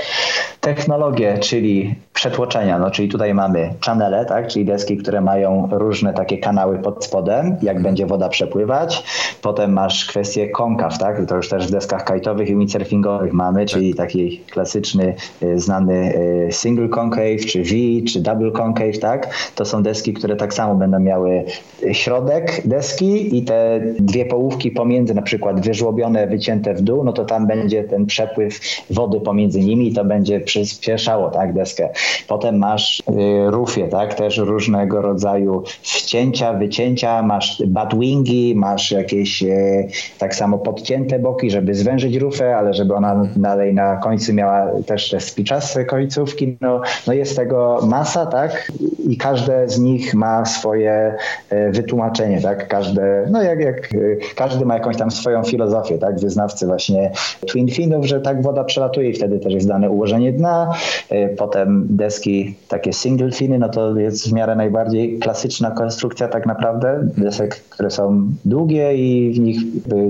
technologie, 0.62 1.38
czyli 1.40 1.96
przetłoczenia, 2.14 2.80
no 2.80 2.92
czyli 2.92 3.10
tutaj 3.10 3.34
mamy 3.34 3.74
channele, 3.86 4.26
tak? 4.26 4.48
Czyli 4.48 4.66
deski, 4.66 4.98
które 4.98 5.22
mają 5.22 5.70
różne 5.72 6.14
takie 6.14 6.38
kanały 6.38 6.80
pod 6.80 7.06
spodem, 7.06 7.46
jak 7.46 7.78
mhm. 7.78 7.84
będzie 7.84 8.06
woda 8.06 8.30
przepływać. 8.30 9.04
Potem 9.42 9.74
masz 9.74 10.06
kwestię 10.06 10.50
konkaw, 10.50 10.98
tak? 10.98 11.26
To 11.26 11.36
już 11.36 11.50
też 11.50 11.68
w 11.68 11.72
deskach 11.72 12.04
kajtowych 12.04 12.50
i 12.50 12.56
windsurfingowych 12.56 13.34
mamy, 13.34 13.66
czyli 13.66 13.96
tak. 13.96 14.08
taki 14.08 14.42
klasyczny, 14.52 15.16
y, 15.44 15.60
znany 15.60 16.14
y, 16.48 16.52
single 16.52 16.90
concave, 16.90 17.46
czy 17.48 17.64
V, 17.64 17.70
czy 18.08 18.20
double 18.20 18.52
concave, 18.52 19.00
tak? 19.00 19.34
To 19.56 19.66
są 19.66 19.84
deski, 19.84 20.14
które 20.22 20.36
tak 20.36 20.54
samo 20.54 20.76
będą 20.76 21.00
miały 21.00 21.44
środek 21.92 22.62
deski 22.68 23.38
i 23.38 23.44
te 23.44 23.82
dwie 24.00 24.26
połówki 24.26 24.72
pomiędzy, 24.72 25.14
na 25.14 25.22
przykład 25.22 25.66
wyżłobione, 25.66 26.28
wycięte 26.28 26.74
w 26.74 26.82
dół, 26.82 27.04
no 27.04 27.14
to 27.14 27.26
tam 27.26 27.48
będzie 27.48 27.84
ten 27.84 28.06
przepływ 28.06 28.60
wody 28.90 29.20
pomiędzy 29.20 29.60
nimi 29.60 29.88
i 29.88 29.94
to 29.94 30.06
będzie 30.06 30.40
przyspieszało 30.40 31.30
tak, 31.30 31.54
deskę. 31.54 31.90
Potem 32.28 32.58
masz 32.58 33.00
y, 33.00 33.04
rufie, 33.52 33.88
tak, 33.88 34.14
też 34.14 34.38
różnego 34.38 35.02
rodzaju 35.02 35.64
wcięcia, 35.82 36.54
wycięcia, 36.54 37.24
masz 37.24 37.64
batwingi, 37.68 38.56
masz 38.56 38.92
jakieś 38.92 39.44
y, 39.44 39.88
tak 40.18 40.36
samo 40.36 40.58
podcięte 40.58 41.20
boki, 41.20 41.52
żeby 41.52 41.76
zwężyć 41.76 42.16
rufę, 42.16 42.58
ale 42.58 42.74
żeby 42.74 42.94
ona 42.96 43.28
dalej 43.36 43.74
na 43.74 43.98
końcu 43.98 44.34
miała 44.34 44.68
też 44.86 45.10
te 45.10 45.20
spiczaste 45.20 45.86
końcówki. 45.86 46.58
No, 46.62 46.82
no 47.08 47.14
jest 47.14 47.36
tego 47.36 47.80
masa, 47.88 48.26
tak, 48.26 48.72
i 49.10 49.18
każde 49.18 49.70
z 49.70 49.80
nich 49.80 50.11
ma 50.14 50.46
swoje 50.46 51.16
e, 51.50 51.72
wytłumaczenie, 51.72 52.42
tak? 52.42 52.68
Każde, 52.68 53.28
no 53.32 53.44
jak, 53.44 53.60
jak 53.60 53.78
e, 53.78 53.98
każdy 54.36 54.66
ma 54.66 54.74
jakąś 54.74 54.98
tam 54.98 55.12
swoją 55.12 55.44
filozofię, 55.44 55.98
tak? 55.98 56.20
Wyznawcy 56.20 56.68
właśnie 56.68 57.12
twin 57.48 57.68
finów, 57.68 58.06
że 58.06 58.22
tak 58.22 58.42
woda 58.42 58.64
przelatuje 58.64 59.10
i 59.10 59.14
wtedy 59.14 59.40
też 59.40 59.54
jest 59.54 59.68
dane 59.68 59.90
ułożenie 59.90 60.34
dna, 60.34 60.74
e, 61.10 61.30
potem 61.30 61.88
deski 61.90 62.56
takie 62.68 62.94
single 62.94 63.32
finy, 63.32 63.60
no 63.60 63.70
to 63.70 63.98
jest 63.98 64.30
w 64.30 64.34
miarę 64.34 64.56
najbardziej 64.56 65.20
klasyczna 65.20 65.72
konstrukcja 65.72 66.28
tak 66.28 66.46
naprawdę 66.46 67.08
desek, 67.18 67.56
które 67.56 67.92
są 67.92 68.28
długie 68.46 68.96
i 68.96 69.34
w 69.34 69.40
nich 69.40 69.58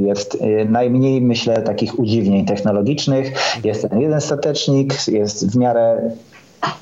jest 0.01 0.37
najmniej, 0.69 1.21
myślę, 1.21 1.61
takich 1.61 1.99
udziwnień 1.99 2.45
technologicznych. 2.45 3.31
Jest 3.63 3.89
ten 3.89 4.01
jeden 4.01 4.21
statecznik, 4.21 4.93
jest 5.07 5.51
w 5.53 5.57
miarę 5.57 6.11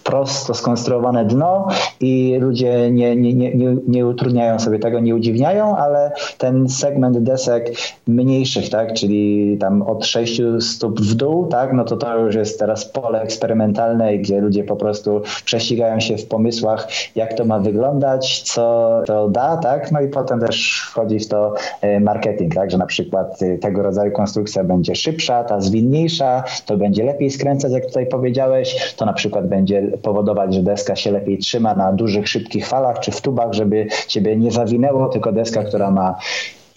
prosto 0.09 0.53
skonstruowane 0.53 1.25
dno 1.25 1.67
i 1.99 2.37
ludzie 2.39 2.91
nie, 2.91 3.15
nie, 3.15 3.33
nie, 3.33 3.75
nie 3.87 4.07
utrudniają 4.07 4.59
sobie 4.59 4.79
tego, 4.79 4.99
nie 4.99 5.15
udziwniają, 5.15 5.77
ale 5.77 6.11
ten 6.37 6.69
segment 6.69 7.19
desek 7.19 7.71
mniejszych, 8.07 8.69
tak, 8.69 8.93
czyli 8.93 9.57
tam 9.59 9.81
od 9.81 10.05
6 10.05 10.41
stóp 10.59 11.01
w 11.01 11.15
dół, 11.15 11.47
tak, 11.47 11.73
no 11.73 11.83
to 11.83 11.97
to 11.97 12.17
już 12.17 12.35
jest 12.35 12.59
teraz 12.59 12.85
pole 12.85 13.21
eksperymentalne, 13.21 14.17
gdzie 14.17 14.41
ludzie 14.41 14.63
po 14.63 14.75
prostu 14.75 15.21
prześcigają 15.45 15.99
się 15.99 16.17
w 16.17 16.25
pomysłach, 16.25 16.87
jak 17.15 17.33
to 17.33 17.45
ma 17.45 17.59
wyglądać, 17.59 18.41
co 18.41 18.89
to 19.05 19.29
da, 19.29 19.57
tak, 19.57 19.91
no 19.91 20.01
i 20.01 20.07
potem 20.07 20.39
też 20.39 20.87
wchodzi 20.91 21.19
w 21.19 21.27
to 21.27 21.53
e, 21.81 21.99
marketing, 21.99 22.55
tak, 22.55 22.71
że 22.71 22.77
na 22.77 22.85
przykład 22.85 23.41
e, 23.41 23.57
tego 23.57 23.83
rodzaju 23.83 24.11
konstrukcja 24.11 24.63
będzie 24.63 24.95
szybsza, 24.95 25.43
ta 25.43 25.61
zwinniejsza, 25.61 26.43
to 26.65 26.77
będzie 26.77 27.03
lepiej 27.03 27.31
skręcać, 27.31 27.71
jak 27.71 27.85
tutaj 27.85 28.05
powiedziałeś, 28.05 28.93
to 28.97 29.05
na 29.05 29.13
przykład 29.13 29.47
będzie 29.47 29.68
powodować, 30.01 30.55
że 30.55 30.63
deska 30.63 30.95
się 30.95 31.11
lepiej 31.11 31.37
trzyma 31.37 31.75
na 31.75 31.93
dużych, 31.93 32.27
szybkich 32.27 32.67
falach 32.67 32.99
czy 32.99 33.11
w 33.11 33.21
tubach, 33.21 33.53
żeby 33.53 33.87
ciebie 34.07 34.37
nie 34.37 34.51
zawinęło, 34.51 35.09
tylko 35.09 35.31
deska, 35.31 35.63
która 35.63 35.91
ma 35.91 36.15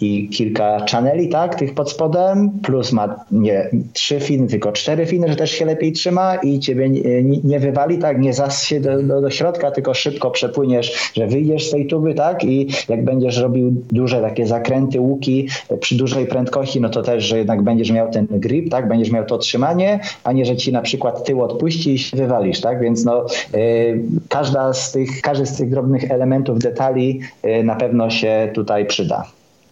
i 0.03 0.29
kilka 0.29 0.85
channeli, 0.91 1.29
tak, 1.29 1.55
tych 1.55 1.75
pod 1.75 1.91
spodem, 1.91 2.51
plus 2.63 2.93
ma 2.93 3.25
nie 3.31 3.71
trzy 3.93 4.21
finy, 4.21 4.47
tylko 4.47 4.73
cztery 4.73 5.07
finy, 5.07 5.29
że 5.29 5.37
też 5.37 5.51
się 5.51 5.65
lepiej 5.65 5.93
trzyma 5.93 6.35
i 6.35 6.59
ciebie 6.59 6.89
nie, 6.89 7.23
nie 7.45 7.61
wywali, 7.61 7.99
tak, 7.99 8.21
nie 8.21 8.33
zas 8.33 8.65
się 8.65 8.81
do, 8.81 9.03
do, 9.03 9.21
do, 9.21 9.31
środka, 9.31 9.71
tylko 9.71 9.95
szybko 9.95 10.31
przepłyniesz, 10.31 11.13
że 11.15 11.27
wyjdziesz 11.27 11.69
z 11.69 11.71
tej 11.71 11.87
tuby, 11.87 12.15
tak, 12.15 12.45
i 12.45 12.69
jak 12.89 13.05
będziesz 13.05 13.39
robił 13.39 13.83
duże 13.93 14.21
takie 14.21 14.47
zakręty, 14.47 15.01
łuki 15.01 15.49
przy 15.81 15.97
dużej 15.97 16.27
prędkości, 16.27 16.81
no 16.81 16.89
to 16.89 17.03
też, 17.03 17.25
że 17.25 17.39
jednak 17.39 17.63
będziesz 17.63 17.91
miał 17.91 18.11
ten 18.11 18.27
grip, 18.31 18.71
tak, 18.71 18.89
będziesz 18.89 19.11
miał 19.11 19.25
to 19.25 19.39
trzymanie, 19.39 20.01
a 20.25 20.33
nie, 20.33 20.45
że 20.45 20.57
ci 20.57 20.73
na 20.73 20.83
przykład 20.83 21.25
tył 21.25 21.43
odpuści 21.43 21.95
i 21.95 21.99
się 21.99 22.17
wywalisz, 22.17 22.61
tak, 22.61 22.81
więc 22.81 23.05
no 23.05 23.27
yy, 23.55 24.03
każda 24.29 24.73
z 24.73 24.93
tych, 24.93 25.21
każdy 25.21 25.47
z 25.47 25.57
tych 25.57 25.71
drobnych 25.71 26.11
elementów, 26.11 26.59
detali 26.59 27.21
yy, 27.43 27.65
na 27.65 27.75
pewno 27.75 28.11
się 28.11 28.51
tutaj 28.55 28.87
przyda. 28.87 29.25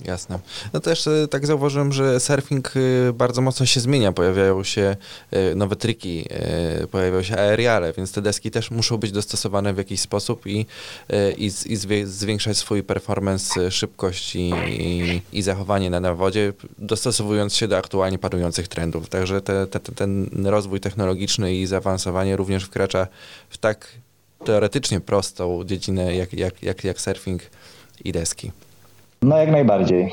Jasne. 0.05 0.39
No 0.73 0.81
też 0.81 1.09
tak 1.31 1.47
zauważyłem, 1.47 1.93
że 1.93 2.21
surfing 2.21 2.73
e, 2.77 3.13
bardzo 3.13 3.43
mocno 3.43 3.67
się 3.67 3.81
zmienia. 3.81 4.13
Pojawiają 4.13 4.65
się 4.65 4.97
e, 5.31 5.55
nowe 5.55 5.77
triki, 5.77 6.27
pojawiają 6.91 7.23
się 7.23 7.37
aeriale, 7.37 7.93
więc 7.93 8.13
te 8.13 8.23
deski 8.23 8.51
też 8.51 8.71
muszą 8.71 8.97
być 8.97 9.13
dostosowane 9.13 9.75
w 9.75 9.79
jakiś 9.79 10.01
sposób 10.01 10.47
i, 10.47 10.67
i, 11.37 11.51
i 11.67 11.77
zwiększać 12.07 12.57
swój 12.57 12.83
performance, 12.83 13.71
szybkość 13.71 14.37
i, 14.37 14.51
i, 14.69 15.23
i 15.33 15.43
zachowanie 15.43 15.91
na 15.91 16.15
wodzie, 16.15 16.53
dostosowując 16.79 17.55
się 17.57 17.69
do 17.69 17.79
aktualnie 17.79 18.19
panujących 18.19 18.69
trendów. 18.69 19.09
Także 19.09 19.41
te, 19.41 19.67
te, 19.67 19.81
ten 19.81 20.47
rozwój 20.47 20.81
technologiczny 20.81 21.55
i 21.55 21.67
zaawansowanie 21.67 22.37
również 22.37 22.65
wkracza 22.65 23.07
w 23.51 23.59
tak 23.59 23.89
teoretycznie 24.45 25.01
prostą 25.01 25.65
dziedzinę 25.65 26.17
jak, 26.17 26.33
jak, 26.33 26.63
jak, 26.63 26.85
jak 26.85 27.01
surfing 27.01 27.43
i 28.05 28.13
deski. 28.13 28.53
No 29.23 29.37
jak 29.37 29.51
najbardziej. 29.51 30.13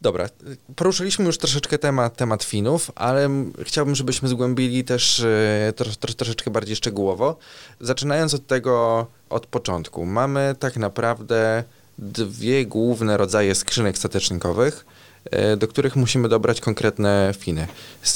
Dobra, 0.00 0.28
poruszyliśmy 0.76 1.24
już 1.24 1.38
troszeczkę 1.38 1.78
temat, 1.78 2.16
temat 2.16 2.44
Finów, 2.44 2.90
ale 2.94 3.28
chciałbym, 3.62 3.94
żebyśmy 3.94 4.28
zgłębili 4.28 4.84
też 4.84 5.20
e, 5.20 5.72
tro, 5.76 5.90
tro, 6.00 6.14
troszeczkę 6.14 6.50
bardziej 6.50 6.76
szczegółowo. 6.76 7.36
Zaczynając 7.80 8.34
od 8.34 8.46
tego 8.46 9.06
od 9.30 9.46
początku. 9.46 10.06
Mamy 10.06 10.54
tak 10.58 10.76
naprawdę 10.76 11.64
dwie 11.98 12.66
główne 12.66 13.16
rodzaje 13.16 13.54
skrzynek 13.54 13.98
statecznikowych, 13.98 14.86
e, 15.30 15.56
do 15.56 15.68
których 15.68 15.96
musimy 15.96 16.28
dobrać 16.28 16.60
konkretne 16.60 17.34
Finy. 17.38 17.66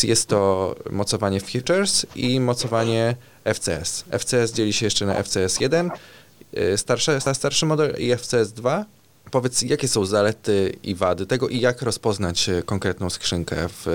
Jest 0.02 0.28
to 0.28 0.74
mocowanie 0.90 1.40
Futures 1.40 2.06
i 2.16 2.40
mocowanie 2.40 3.16
FCS. 3.44 4.04
FCS 4.18 4.52
dzieli 4.52 4.72
się 4.72 4.86
jeszcze 4.86 5.06
na 5.06 5.22
FCS 5.22 5.60
1, 5.60 5.90
e, 6.54 6.78
starszy, 6.78 7.20
starszy 7.34 7.66
model 7.66 7.94
i 7.98 8.16
FCS 8.16 8.52
2 8.52 8.84
Powiedz, 9.32 9.62
jakie 9.62 9.88
są 9.88 10.04
zalety 10.04 10.72
i 10.82 10.94
wady 10.94 11.26
tego 11.26 11.48
i 11.48 11.60
jak 11.60 11.82
rozpoznać 11.82 12.48
e, 12.48 12.62
konkretną 12.62 13.10
skrzynkę 13.10 13.56
w, 13.68 13.86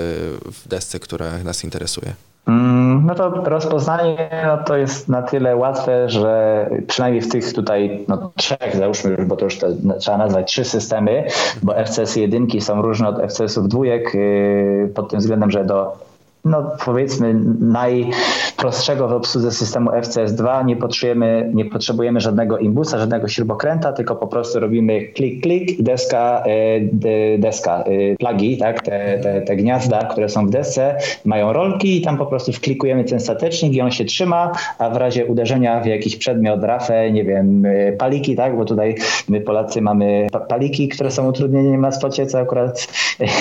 w 0.44 0.68
desce, 0.68 0.98
która 0.98 1.38
nas 1.44 1.64
interesuje? 1.64 2.14
Mm, 2.48 3.06
no 3.06 3.14
to 3.14 3.30
rozpoznanie 3.30 4.30
no 4.46 4.64
to 4.64 4.76
jest 4.76 5.08
na 5.08 5.22
tyle 5.22 5.56
łatwe, 5.56 6.10
że 6.10 6.66
przynajmniej 6.86 7.22
w 7.22 7.28
tych 7.28 7.52
tutaj 7.52 8.04
no, 8.08 8.32
trzech, 8.36 8.76
załóżmy 8.76 9.10
już, 9.10 9.24
bo 9.24 9.36
to 9.36 9.44
już 9.44 9.58
trzeba 9.98 10.18
nazwać 10.18 10.52
trzy 10.52 10.64
systemy, 10.64 11.24
bo 11.62 11.74
FCS 11.84 12.16
jedynki 12.16 12.60
są 12.60 12.82
różne 12.82 13.08
od 13.08 13.32
FCS-ów 13.32 13.68
dwójek 13.68 14.14
yy, 14.14 14.92
pod 14.94 15.10
tym 15.10 15.20
względem, 15.20 15.50
że 15.50 15.64
do 15.64 16.07
no 16.44 16.72
powiedzmy 16.84 17.34
najprostszego 17.60 19.08
w 19.08 19.12
obsłudze 19.12 19.50
systemu 19.50 19.90
FCS2 19.90 20.64
nie 20.64 20.76
potrzebujemy, 20.76 21.50
nie 21.54 21.64
potrzebujemy 21.64 22.20
żadnego 22.20 22.58
imbusa, 22.58 22.98
żadnego 22.98 23.28
śrubokręta, 23.28 23.92
tylko 23.92 24.16
po 24.16 24.26
prostu 24.26 24.60
robimy 24.60 25.02
klik, 25.02 25.42
klik 25.42 25.78
i 25.78 25.82
deska, 25.82 26.44
e, 26.46 27.38
deska, 27.38 27.82
e, 27.82 28.16
plagi, 28.16 28.58
tak, 28.58 28.82
te, 28.82 29.18
te, 29.22 29.40
te 29.40 29.56
gniazda, 29.56 30.04
które 30.04 30.28
są 30.28 30.46
w 30.46 30.50
desce 30.50 30.96
mają 31.24 31.52
rolki 31.52 31.98
i 31.98 32.02
tam 32.02 32.18
po 32.18 32.26
prostu 32.26 32.52
wklikujemy 32.52 33.04
ten 33.04 33.20
statecznik 33.20 33.72
i 33.72 33.80
on 33.80 33.90
się 33.90 34.04
trzyma, 34.04 34.52
a 34.78 34.90
w 34.90 34.96
razie 34.96 35.26
uderzenia 35.26 35.80
w 35.80 35.86
jakiś 35.86 36.16
przedmiot, 36.16 36.64
rafę, 36.64 37.10
nie 37.10 37.24
wiem, 37.24 37.66
e, 37.66 37.92
paliki, 37.92 38.36
tak, 38.36 38.56
bo 38.56 38.64
tutaj 38.64 38.94
my 39.28 39.40
Polacy 39.40 39.82
mamy 39.82 40.26
paliki, 40.48 40.88
które 40.88 41.10
są 41.10 41.28
utrudnieniem 41.28 41.80
na 41.80 41.92
spocie, 41.92 42.26
co 42.26 42.38
akurat 42.38 42.88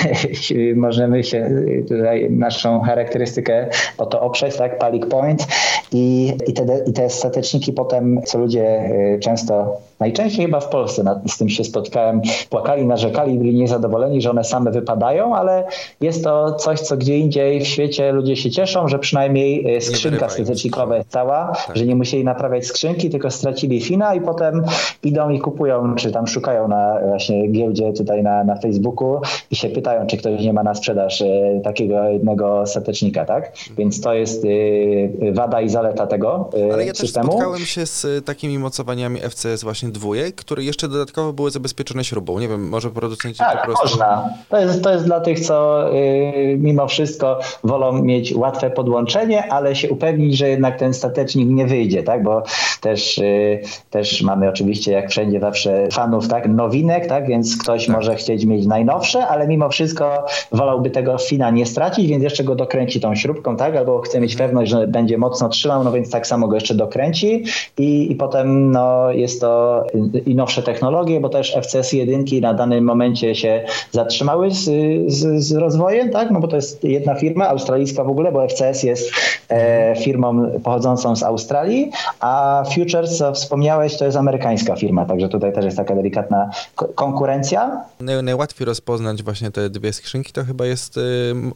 możemy 0.75 1.23
się 1.23 1.49
tutaj 1.87 2.31
naszą 2.31 2.86
charakterystykę 2.87 3.69
o 3.97 4.05
to 4.05 4.21
oprzeć, 4.21 4.57
tak, 4.57 4.77
Palik 4.79 5.07
Point 5.07 5.47
i, 5.91 6.33
i, 6.47 6.53
te, 6.53 6.65
i 6.87 6.93
te 6.93 7.09
stateczniki 7.09 7.73
potem, 7.73 8.21
co 8.25 8.37
ludzie 8.37 8.89
y, 9.15 9.19
często 9.19 9.81
Najczęściej 9.99 10.45
chyba 10.45 10.59
w 10.59 10.69
Polsce 10.69 11.03
nad, 11.03 11.31
z 11.31 11.37
tym 11.37 11.49
się 11.49 11.63
spotkałem. 11.63 12.21
Płakali, 12.49 12.85
narzekali, 12.85 13.37
byli 13.37 13.55
niezadowoleni, 13.55 14.21
że 14.21 14.29
one 14.29 14.43
same 14.43 14.71
wypadają, 14.71 15.35
ale 15.35 15.67
jest 16.01 16.23
to 16.23 16.53
coś, 16.53 16.79
co 16.79 16.97
gdzie 16.97 17.17
indziej 17.17 17.61
w 17.61 17.67
świecie 17.67 18.11
ludzie 18.11 18.35
się 18.35 18.51
cieszą, 18.51 18.87
że 18.87 18.99
przynajmniej 18.99 19.75
e, 19.75 19.81
skrzynka 19.81 20.29
statecznikowa 20.29 20.97
jest 20.97 21.09
cała, 21.09 21.53
tak. 21.67 21.77
że 21.77 21.85
nie 21.85 21.95
musieli 21.95 22.23
naprawiać 22.23 22.65
skrzynki, 22.65 23.09
tylko 23.09 23.31
stracili 23.31 23.81
fina 23.81 24.15
i 24.15 24.21
potem 24.21 24.63
idą 25.03 25.29
i 25.29 25.39
kupują, 25.39 25.95
czy 25.95 26.11
tam 26.11 26.27
szukają 26.27 26.67
na 26.67 26.99
właśnie 27.07 27.47
giełdzie 27.47 27.93
tutaj 27.93 28.23
na, 28.23 28.43
na 28.43 28.55
Facebooku 28.55 29.21
i 29.51 29.55
się 29.55 29.69
pytają, 29.69 30.07
czy 30.07 30.17
ktoś 30.17 30.41
nie 30.41 30.53
ma 30.53 30.63
na 30.63 30.75
sprzedaż 30.75 31.21
e, 31.21 31.61
takiego 31.63 32.03
jednego 32.03 32.65
statecznika, 32.65 33.25
tak? 33.25 33.51
Więc 33.77 34.01
to 34.01 34.13
jest 34.13 34.45
e, 34.45 35.31
wada 35.31 35.61
i 35.61 35.69
zaleta 35.69 36.07
tego 36.07 36.49
Ale 36.73 36.85
ja 36.85 36.93
systemu. 36.93 37.27
też 37.27 37.35
spotkałem 37.35 37.65
się 37.65 37.85
z 37.85 38.25
takimi 38.25 38.59
mocowaniami 38.59 39.19
FCS 39.19 39.63
właśnie 39.63 39.86
właśnie 39.87 39.99
dwójek, 39.99 40.35
które 40.35 40.63
jeszcze 40.63 40.87
dodatkowo 40.87 41.33
były 41.33 41.51
zabezpieczone 41.51 42.03
śrubą. 42.03 42.39
Nie 42.39 42.47
wiem, 42.47 42.69
może 42.69 42.89
producenci 42.89 43.39
tak, 43.39 43.59
po 43.59 43.65
prostu... 43.65 43.87
można. 43.87 44.29
To 44.49 44.59
jest, 44.59 44.83
to 44.83 44.93
jest 44.93 45.05
dla 45.05 45.19
tych, 45.19 45.39
co 45.39 45.87
yy, 45.93 46.57
mimo 46.57 46.87
wszystko 46.87 47.39
wolą 47.63 48.01
mieć 48.01 48.33
łatwe 48.35 48.69
podłączenie, 48.69 49.53
ale 49.53 49.75
się 49.75 49.89
upewnić, 49.89 50.37
że 50.37 50.49
jednak 50.49 50.79
ten 50.79 50.93
statecznik 50.93 51.49
nie 51.49 51.65
wyjdzie, 51.65 52.03
tak? 52.03 52.23
Bo 52.23 52.43
też, 52.81 53.17
yy, 53.17 53.61
też 53.89 54.21
mamy 54.21 54.49
oczywiście, 54.49 54.91
jak 54.91 55.09
wszędzie 55.09 55.39
zawsze 55.39 55.87
fanów, 55.91 56.27
tak? 56.27 56.49
Nowinek, 56.49 57.07
tak? 57.07 57.27
Więc 57.27 57.57
ktoś 57.57 57.85
tak. 57.85 57.95
może 57.95 58.15
chcieć 58.15 58.45
mieć 58.45 58.65
najnowsze, 58.65 59.27
ale 59.27 59.47
mimo 59.47 59.69
wszystko 59.69 60.25
wolałby 60.51 60.89
tego 60.89 61.17
fina 61.17 61.49
nie 61.49 61.65
stracić, 61.65 62.07
więc 62.07 62.23
jeszcze 62.23 62.43
go 62.43 62.55
dokręci 62.55 62.99
tą 62.99 63.15
śrubką, 63.15 63.57
tak? 63.57 63.75
Albo 63.75 64.01
chce 64.01 64.19
mieć 64.19 64.35
pewność, 64.35 64.71
że 64.71 64.87
będzie 64.87 65.17
mocno 65.17 65.49
trzymał, 65.49 65.83
no 65.83 65.91
więc 65.91 66.09
tak 66.09 66.27
samo 66.27 66.47
go 66.47 66.55
jeszcze 66.55 66.75
dokręci 66.75 67.43
i, 67.77 68.11
i 68.11 68.15
potem 68.15 68.71
no, 68.71 69.11
jest 69.11 69.41
to 69.41 69.76
i 70.25 70.35
nowsze 70.35 70.63
technologie, 70.63 71.19
bo 71.19 71.29
też 71.29 71.57
FCS 71.61 71.93
jedynki 71.93 72.41
na 72.41 72.53
danym 72.53 72.83
momencie 72.83 73.35
się 73.35 73.63
zatrzymały 73.91 74.51
z, 74.51 74.63
z, 75.11 75.43
z, 75.43 75.51
rozwojem, 75.51 76.09
tak? 76.09 76.31
No 76.31 76.39
bo 76.39 76.47
to 76.47 76.55
jest 76.55 76.83
jedna 76.83 77.15
firma, 77.15 77.47
australijska 77.47 78.03
w 78.03 78.09
ogóle, 78.09 78.31
bo 78.31 78.47
FCS 78.47 78.83
jest 78.83 79.11
e, 79.49 79.95
firmą 79.95 80.51
pochodzącą 80.63 81.15
z 81.15 81.23
Australii, 81.23 81.91
a 82.19 82.63
Futures, 82.75 83.17
co 83.17 83.33
wspomniałeś, 83.33 83.97
to 83.97 84.05
jest 84.05 84.17
amerykańska 84.17 84.75
firma, 84.75 85.05
także 85.05 85.29
tutaj 85.29 85.53
też 85.53 85.65
jest 85.65 85.77
taka 85.77 85.95
delikatna 85.95 86.49
konkurencja. 86.95 87.81
Najłatwiej 88.23 88.65
rozpoznać 88.65 89.23
właśnie 89.23 89.51
te 89.51 89.69
dwie 89.69 89.93
skrzynki 89.93 90.33
to 90.33 90.45
chyba 90.45 90.65
jest 90.65 90.97
y, 90.97 91.01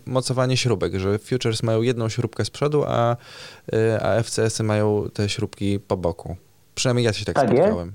mocowanie 0.05 0.57
śrubek, 0.57 0.95
że 0.95 1.19
Futures 1.19 1.63
mają 1.63 1.81
jedną 1.81 2.09
śrubkę 2.09 2.45
z 2.45 2.49
przodu, 2.49 2.83
a, 2.87 3.15
y, 3.73 4.03
a 4.03 4.23
FCS-y 4.23 4.63
mają 4.63 5.09
te 5.13 5.29
śrubki 5.29 5.79
po 5.79 5.97
boku. 5.97 6.35
Przynajmniej 6.75 7.05
ja 7.05 7.13
się 7.13 7.25
tak, 7.25 7.35
tak 7.35 7.49
spotkałem. 7.49 7.91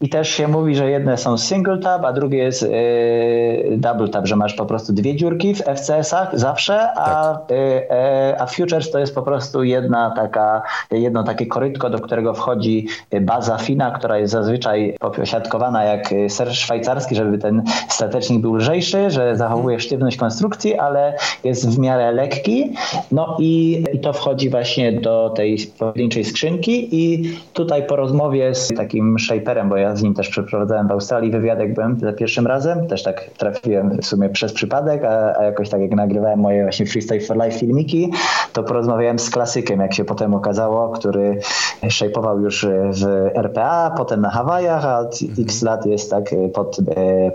I 0.00 0.08
też 0.08 0.28
się 0.28 0.48
mówi, 0.48 0.74
że 0.74 0.90
jedne 0.90 1.16
są 1.16 1.38
single 1.38 1.78
tab, 1.78 2.04
a 2.04 2.12
drugie 2.12 2.38
jest 2.38 2.62
yy, 2.62 3.76
double 3.76 4.08
tab, 4.08 4.26
że 4.26 4.36
masz 4.36 4.54
po 4.54 4.66
prostu 4.66 4.92
dwie 4.92 5.16
dziurki 5.16 5.54
w 5.54 5.62
FCS-ach 5.62 6.38
zawsze, 6.38 6.92
a, 6.92 7.34
tak. 7.34 7.50
yy, 7.50 8.40
a 8.40 8.46
Futures 8.46 8.90
to 8.90 8.98
jest 8.98 9.14
po 9.14 9.22
prostu 9.22 9.64
jedna 9.64 10.10
taka, 10.10 10.62
jedno 10.90 11.24
takie 11.24 11.46
korytko, 11.46 11.90
do 11.90 12.00
którego 12.00 12.34
wchodzi 12.34 12.86
baza 13.20 13.58
fina, 13.58 13.90
która 13.90 14.18
jest 14.18 14.32
zazwyczaj 14.32 14.96
posiadkowana 15.16 15.84
jak 15.84 16.14
ser 16.28 16.54
szwajcarski, 16.54 17.14
żeby 17.14 17.38
ten 17.38 17.62
statecznik 17.88 18.40
był 18.40 18.54
lżejszy, 18.54 19.10
że 19.10 19.36
zachowuje 19.36 19.74
mhm. 19.74 19.80
sztywność 19.80 20.16
konstrukcji, 20.16 20.78
ale 20.78 21.14
jest 21.44 21.70
w 21.70 21.78
miarę 21.78 22.12
lekki. 22.12 22.74
No 23.12 23.36
i, 23.38 23.84
to 23.98 24.12
wchodzi 24.12 24.50
właśnie 24.50 24.92
do 24.92 25.30
tej 25.36 25.58
pojedynczej 25.78 26.24
skrzynki 26.24 26.88
i 26.92 27.32
tutaj 27.52 27.86
po 27.86 27.96
rozmowie 27.96 28.54
z 28.54 28.68
takim 28.68 29.18
shaperem, 29.18 29.68
bo 29.68 29.76
ja 29.76 29.96
z 29.96 30.02
nim 30.02 30.14
też 30.14 30.28
przeprowadzałem 30.28 30.88
w 30.88 30.90
Australii 30.90 31.30
wywiad, 31.30 31.58
jak 31.58 31.74
byłem 31.74 32.00
za 32.00 32.12
pierwszym 32.12 32.46
razem. 32.46 32.86
Też 32.86 33.02
tak 33.02 33.30
trafiłem 33.38 33.98
w 34.02 34.06
sumie 34.06 34.28
przez 34.28 34.52
przypadek, 34.52 35.04
a, 35.04 35.38
a 35.38 35.44
jakoś 35.44 35.68
tak 35.68 35.80
jak 35.80 35.90
nagrywałem 35.90 36.38
moje 36.38 36.62
właśnie 36.62 36.86
Freestyle 36.86 37.20
for 37.20 37.36
Life 37.36 37.58
filmiki, 37.58 38.10
to 38.52 38.62
porozmawiałem 38.62 39.18
z 39.18 39.30
klasykiem, 39.30 39.80
jak 39.80 39.94
się 39.94 40.04
potem 40.04 40.34
okazało, 40.34 40.88
który 40.88 41.40
szejpował 41.88 42.40
już 42.40 42.66
w 42.90 43.04
RPA, 43.34 43.94
potem 43.96 44.20
na 44.20 44.30
Hawajach, 44.30 44.84
a 44.84 44.98
od 44.98 45.22
mhm. 45.22 45.42
x 45.42 45.62
lat 45.62 45.86
jest 45.86 46.10
tak 46.10 46.34
pod, 46.54 46.76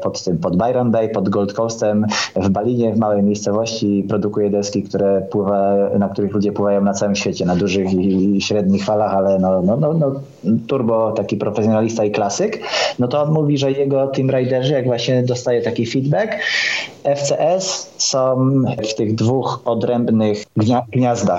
pod 0.01 0.24
tym, 0.24 0.38
pod 0.38 0.57
Byron 0.57 0.91
Bay, 0.91 1.09
pod 1.09 1.30
Gold 1.30 1.53
Coastem 1.53 2.05
w 2.36 2.49
Balinie, 2.49 2.93
w 2.93 2.97
małej 2.97 3.24
miejscowości 3.24 4.05
produkuje 4.09 4.49
deski, 4.49 4.84
które 4.84 5.22
pływa, 5.32 5.76
na 5.99 6.09
których 6.09 6.34
ludzie 6.34 6.51
pływają 6.51 6.82
na 6.82 6.93
całym 6.93 7.16
świecie, 7.16 7.45
na 7.45 7.55
dużych 7.55 7.93
i 7.93 8.41
średnich 8.41 8.86
falach, 8.86 9.14
ale 9.14 9.39
no, 9.39 9.61
no, 9.61 9.78
no, 9.78 9.93
no 9.93 10.11
turbo 10.68 11.11
taki 11.11 11.38
profesjonalista 11.38 12.05
i 12.05 12.11
klasyk, 12.11 12.59
no 12.99 13.07
to 13.07 13.24
on 13.24 13.32
mówi, 13.32 13.57
że 13.57 13.72
jego 13.72 14.07
team 14.07 14.30
riderzy, 14.32 14.74
jak 14.74 14.86
właśnie 14.86 15.24
dostaje 15.24 15.61
taki 15.61 15.86
feedback, 15.86 16.32
FCS 17.03 17.93
są 17.97 18.51
w 18.89 18.93
tych 18.95 19.16
dwóch 19.16 19.61
odrębnych 19.66 20.43
gniazdach, 20.57 20.88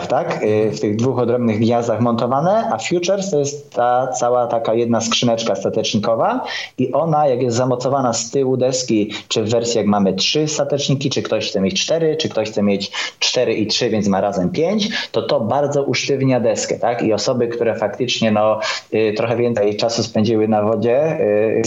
tak? 0.08 0.42
Y, 0.42 0.70
w 0.70 0.80
tych 0.80 0.96
dwóch 0.96 1.18
odrębnych 1.18 1.58
gniazdach 1.58 2.00
montowane, 2.00 2.70
a 2.72 2.78
Futures 2.78 3.30
to 3.30 3.38
jest 3.38 3.74
ta 3.74 4.06
cała 4.06 4.46
taka 4.46 4.74
jedna 4.74 5.00
skrzyneczka 5.00 5.54
statecznikowa 5.54 6.44
i 6.78 6.92
ona, 6.92 7.26
jak 7.26 7.42
jest 7.42 7.56
zamocowana 7.56 8.12
z 8.12 8.30
tyłu 8.30 8.56
deski, 8.56 9.12
czy 9.28 9.42
w 9.42 9.50
wersji 9.50 9.78
jak 9.78 9.86
mamy 9.86 10.12
trzy 10.14 10.48
stateczniki, 10.48 11.10
czy 11.10 11.22
ktoś 11.22 11.48
chce 11.48 11.60
mieć 11.60 11.84
cztery, 11.84 12.16
czy 12.16 12.28
ktoś 12.28 12.50
chce 12.50 12.62
mieć 12.62 12.92
cztery 13.18 13.54
i 13.54 13.66
trzy, 13.66 13.90
więc 13.90 14.08
ma 14.08 14.20
razem 14.20 14.50
pięć, 14.50 14.88
to 15.12 15.22
to 15.22 15.40
bardzo 15.40 15.82
usztywnia 15.82 16.40
deskę, 16.40 16.78
tak? 16.78 17.02
I 17.02 17.12
osoby, 17.12 17.48
które 17.48 17.74
faktycznie 17.74 18.30
no, 18.30 18.60
y, 18.94 19.14
trochę 19.16 19.36
więcej 19.36 19.76
czasu 19.76 20.02
spędziły 20.02 20.48
na 20.48 20.62
wodzie, 20.62 21.18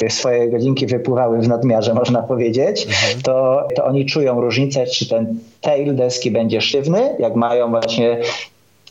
y, 0.03 0.09
swoje 0.09 0.49
godzinki 0.49 0.87
wypływały 0.87 1.39
w 1.39 1.47
nadmiarze, 1.47 1.93
można 1.93 2.23
powiedzieć, 2.23 2.85
mhm. 2.85 3.21
to, 3.21 3.67
to 3.75 3.85
oni 3.85 4.05
czują 4.05 4.41
różnicę, 4.41 4.85
czy 4.85 5.09
ten 5.09 5.39
tail 5.61 5.95
deski 5.95 6.31
będzie 6.31 6.61
sztywny, 6.61 7.15
jak 7.19 7.35
mają 7.35 7.75
właśnie 7.87 8.17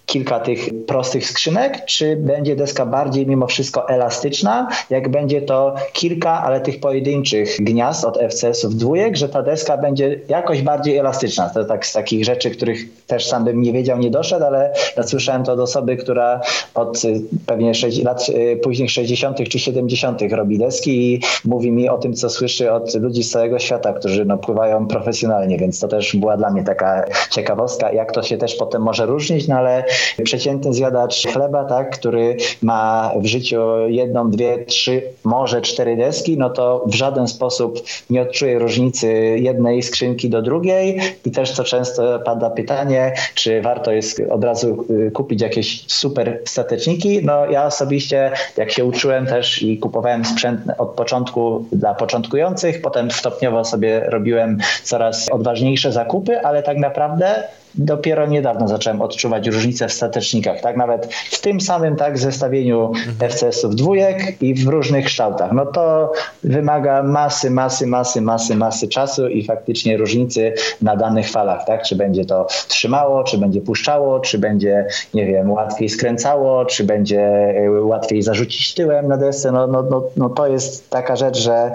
kilka 0.07 0.41
tych 0.41 0.85
prostych 0.87 1.27
skrzynek, 1.27 1.85
czy 1.85 2.17
będzie 2.17 2.57
deska 2.57 2.87
bardziej 2.87 3.27
mimo 3.27 3.47
wszystko 3.47 3.89
elastyczna, 3.89 4.69
jak 4.91 5.09
będzie 5.09 5.43
to 5.43 5.75
kilka, 5.93 6.43
ale 6.43 6.61
tych 6.61 6.81
pojedynczych 6.81 7.57
gniazd 7.61 8.05
od 8.05 8.19
FCS-ów 8.19 8.75
dwójek, 8.75 9.17
że 9.17 9.29
ta 9.29 9.43
deska 9.43 9.77
będzie 9.77 10.21
jakoś 10.29 10.63
bardziej 10.63 10.97
elastyczna. 10.97 11.51
To 11.51 11.65
tak 11.65 11.87
z 11.87 11.93
takich 11.93 12.25
rzeczy, 12.25 12.51
których 12.51 12.79
też 13.07 13.27
sam 13.27 13.45
bym 13.45 13.63
nie 13.63 13.73
wiedział, 13.73 13.99
nie 13.99 14.11
doszedł, 14.11 14.45
ale 14.45 14.73
słyszałem 15.03 15.45
to 15.45 15.53
od 15.53 15.61
osoby, 15.61 15.97
która 15.97 16.41
od 16.75 17.05
y, 17.05 17.21
pewnie 17.47 17.75
6 17.75 18.03
lat 18.03 18.29
y, 18.29 18.57
późnych 18.63 18.91
60. 18.91 19.49
czy 19.49 19.59
70. 19.59 20.23
robi 20.31 20.59
deski 20.59 21.15
i 21.15 21.21
mówi 21.45 21.73
mi 21.73 21.89
o 21.89 21.99
tym, 21.99 22.15
co 22.15 22.31
słyszy 22.31 22.73
od 22.73 22.95
ludzi 22.95 23.23
z 23.23 23.31
całego 23.31 23.59
świata, 23.59 23.93
którzy 23.93 24.25
no, 24.25 24.39
pływają 24.39 24.87
profesjonalnie, 24.87 25.59
więc 25.59 25.81
to 25.81 25.89
też 25.89 26.17
była 26.17 26.37
dla 26.37 26.51
mnie 26.51 26.65
taka 26.65 27.05
ciekawostka, 27.31 27.93
jak 27.93 28.13
to 28.13 28.23
się 28.23 28.39
też 28.39 28.55
potem 28.55 28.83
może 28.83 29.07
różnić, 29.07 29.49
no 29.49 29.55
ale 29.55 29.85
przeciętny 30.25 30.75
zjadacz 30.75 31.27
chleba, 31.27 31.65
tak, 31.65 31.99
który 31.99 32.37
ma 32.63 33.13
w 33.21 33.27
życiu 33.27 33.61
jedną, 33.89 34.31
dwie, 34.31 34.65
trzy, 34.65 35.03
może 35.25 35.61
cztery 35.61 35.97
deski, 35.97 36.39
no 36.39 36.51
to 36.51 36.85
w 36.87 36.95
żaden 36.95 37.29
sposób 37.29 37.83
nie 38.11 38.23
odczuje 38.23 38.59
różnicy 38.59 39.09
jednej 39.39 39.83
skrzynki 39.83 40.31
do 40.31 40.43
drugiej 40.43 41.01
i 41.25 41.31
też 41.31 41.53
co 41.53 41.65
często 41.65 42.19
pada 42.19 42.51
pytanie, 42.51 43.13
czy 43.35 43.63
warto 43.63 43.93
jest 43.93 44.23
od 44.31 44.45
razu 44.45 44.87
y, 44.91 45.11
kupić 45.11 45.43
jakieś 45.43 45.85
super 45.87 46.41
stateczniki. 46.45 47.21
No 47.25 47.47
ja 47.47 47.67
osobiście, 47.67 48.31
jak 48.57 48.71
się 48.71 48.85
uczyłem 48.85 49.27
też 49.27 49.63
i 49.63 49.79
kupowałem 49.79 50.25
sprzęt 50.25 50.61
od 50.79 50.89
początku 50.89 51.67
dla 51.73 51.95
początkujących, 51.95 52.83
potem 52.83 53.11
stopniowo 53.11 53.65
sobie 53.65 54.01
robiłem 54.01 54.59
coraz 54.83 55.29
odważniejsze 55.31 55.93
zakupy, 55.93 56.41
ale 56.41 56.63
tak 56.63 56.79
naprawdę 56.79 57.45
dopiero 57.77 58.27
niedawno 58.27 58.69
zacząłem 58.69 59.03
odczuwać 59.03 59.49
różnice 59.49 59.89
w 59.89 59.93
statecznikach, 59.93 60.61
tak? 60.61 60.77
Nawet 60.77 61.15
w 61.31 61.41
tym 61.41 61.61
samym 61.61 61.97
tak 61.97 62.19
zestawieniu 62.19 62.87
mhm. 62.87 63.31
FCS-ów 63.31 63.77
dwójek 63.77 64.43
i 64.43 64.55
w 64.55 64.69
różnych 64.69 65.07
kształtach. 65.07 65.53
No 65.53 65.67
to 65.67 66.13
wymaga 66.45 67.03
masy, 67.03 67.51
masy, 67.51 67.87
masy, 67.87 68.21
masy, 68.21 68.57
masy 68.57 68.89
czasu 68.89 69.29
i 69.29 69.45
faktycznie 69.45 69.97
różnicy 69.97 70.53
na 70.83 70.97
danych 70.97 71.31
falach, 71.31 71.67
tak? 71.67 71.83
Czy 71.83 71.97
będzie 71.97 72.25
to 72.25 72.47
trzymało, 72.69 73.25
czy 73.25 73.39
będzie 73.39 73.61
puszczało, 73.61 74.21
czy 74.21 74.39
będzie, 74.39 74.87
nie 75.15 75.27
wiem, 75.27 75.51
łatwiej 75.51 75.89
skręcało, 75.89 76.65
czy 76.65 76.85
będzie 76.85 77.21
e, 77.21 77.71
łatwiej 77.71 78.23
zarzucić 78.23 78.75
tyłem 78.75 79.09
na 79.09 79.17
desce. 79.17 79.53
No, 79.53 79.67
no, 79.67 79.83
no, 79.83 80.03
no 80.17 80.29
to 80.29 80.47
jest 80.47 80.91
taka 80.91 81.17
rzecz, 81.17 81.39
że 81.39 81.73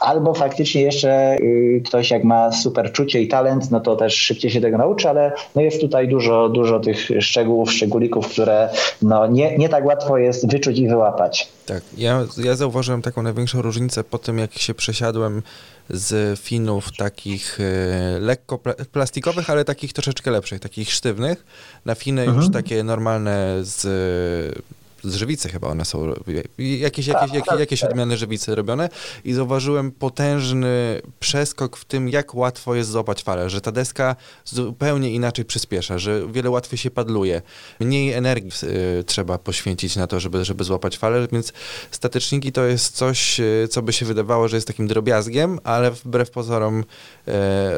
albo 0.00 0.34
faktycznie 0.34 0.82
jeszcze 0.82 1.36
y, 1.40 1.82
ktoś 1.84 2.10
jak 2.10 2.24
ma 2.24 2.52
super 2.52 2.92
czucie 2.92 3.20
i 3.20 3.28
talent, 3.28 3.70
no 3.70 3.80
to 3.80 3.96
też 3.96 4.14
szybciej 4.14 4.50
się 4.50 4.60
tego 4.60 4.78
nauczy, 4.78 5.08
ale 5.08 5.32
no 5.54 5.62
jest 5.62 5.80
tutaj 5.80 6.08
dużo, 6.08 6.48
dużo 6.48 6.80
tych 6.80 7.08
szczegółów, 7.20 7.72
szczególików, 7.72 8.28
które 8.28 8.68
no 9.02 9.26
nie, 9.26 9.58
nie 9.58 9.68
tak 9.68 9.84
łatwo 9.84 10.18
jest 10.18 10.50
wyczuć 10.50 10.78
i 10.78 10.88
wyłapać. 10.88 11.48
Tak, 11.66 11.82
ja, 11.98 12.24
ja 12.44 12.56
zauważyłem 12.56 13.02
taką 13.02 13.22
największą 13.22 13.62
różnicę 13.62 14.04
po 14.04 14.18
tym, 14.18 14.38
jak 14.38 14.58
się 14.58 14.74
przesiadłem 14.74 15.42
z 15.90 16.40
finów 16.40 16.96
takich 16.96 17.58
e, 17.60 18.18
lekko 18.20 18.58
plastikowych, 18.92 19.50
ale 19.50 19.64
takich 19.64 19.92
troszeczkę 19.92 20.30
lepszych, 20.30 20.60
takich 20.60 20.90
sztywnych, 20.90 21.44
na 21.84 21.94
finy 21.94 22.22
mhm. 22.22 22.38
już 22.38 22.52
takie 22.52 22.84
normalne 22.84 23.58
z 23.60 24.64
z 25.04 25.14
żywicy 25.14 25.48
chyba 25.48 25.68
one 25.68 25.84
są, 25.84 26.14
jakieś, 26.26 27.06
jakieś, 27.06 27.06
jakieś, 27.06 27.46
tak, 27.46 27.60
jakieś 27.60 27.80
tak. 27.80 27.90
odmiany 27.90 28.16
żywicy 28.16 28.54
robione 28.54 28.88
i 29.24 29.32
zauważyłem 29.32 29.92
potężny 29.92 31.02
przeskok 31.20 31.76
w 31.76 31.84
tym, 31.84 32.08
jak 32.08 32.34
łatwo 32.34 32.74
jest 32.74 32.90
złapać 32.90 33.22
falę, 33.22 33.50
że 33.50 33.60
ta 33.60 33.72
deska 33.72 34.16
zupełnie 34.44 35.10
inaczej 35.10 35.44
przyspiesza, 35.44 35.98
że 35.98 36.26
wiele 36.32 36.50
łatwiej 36.50 36.78
się 36.78 36.90
padluje, 36.90 37.42
mniej 37.80 38.12
energii 38.12 38.50
y, 38.62 39.04
trzeba 39.04 39.38
poświęcić 39.38 39.96
na 39.96 40.06
to, 40.06 40.20
żeby, 40.20 40.44
żeby 40.44 40.64
złapać 40.64 40.98
falę, 40.98 41.28
więc 41.32 41.52
stateczniki 41.90 42.52
to 42.52 42.64
jest 42.64 42.96
coś, 42.96 43.40
y, 43.40 43.68
co 43.70 43.82
by 43.82 43.92
się 43.92 44.06
wydawało, 44.06 44.48
że 44.48 44.56
jest 44.56 44.66
takim 44.66 44.86
drobiazgiem, 44.86 45.58
ale 45.64 45.90
wbrew 45.90 46.30
pozorom 46.30 46.80
y, 46.80 46.84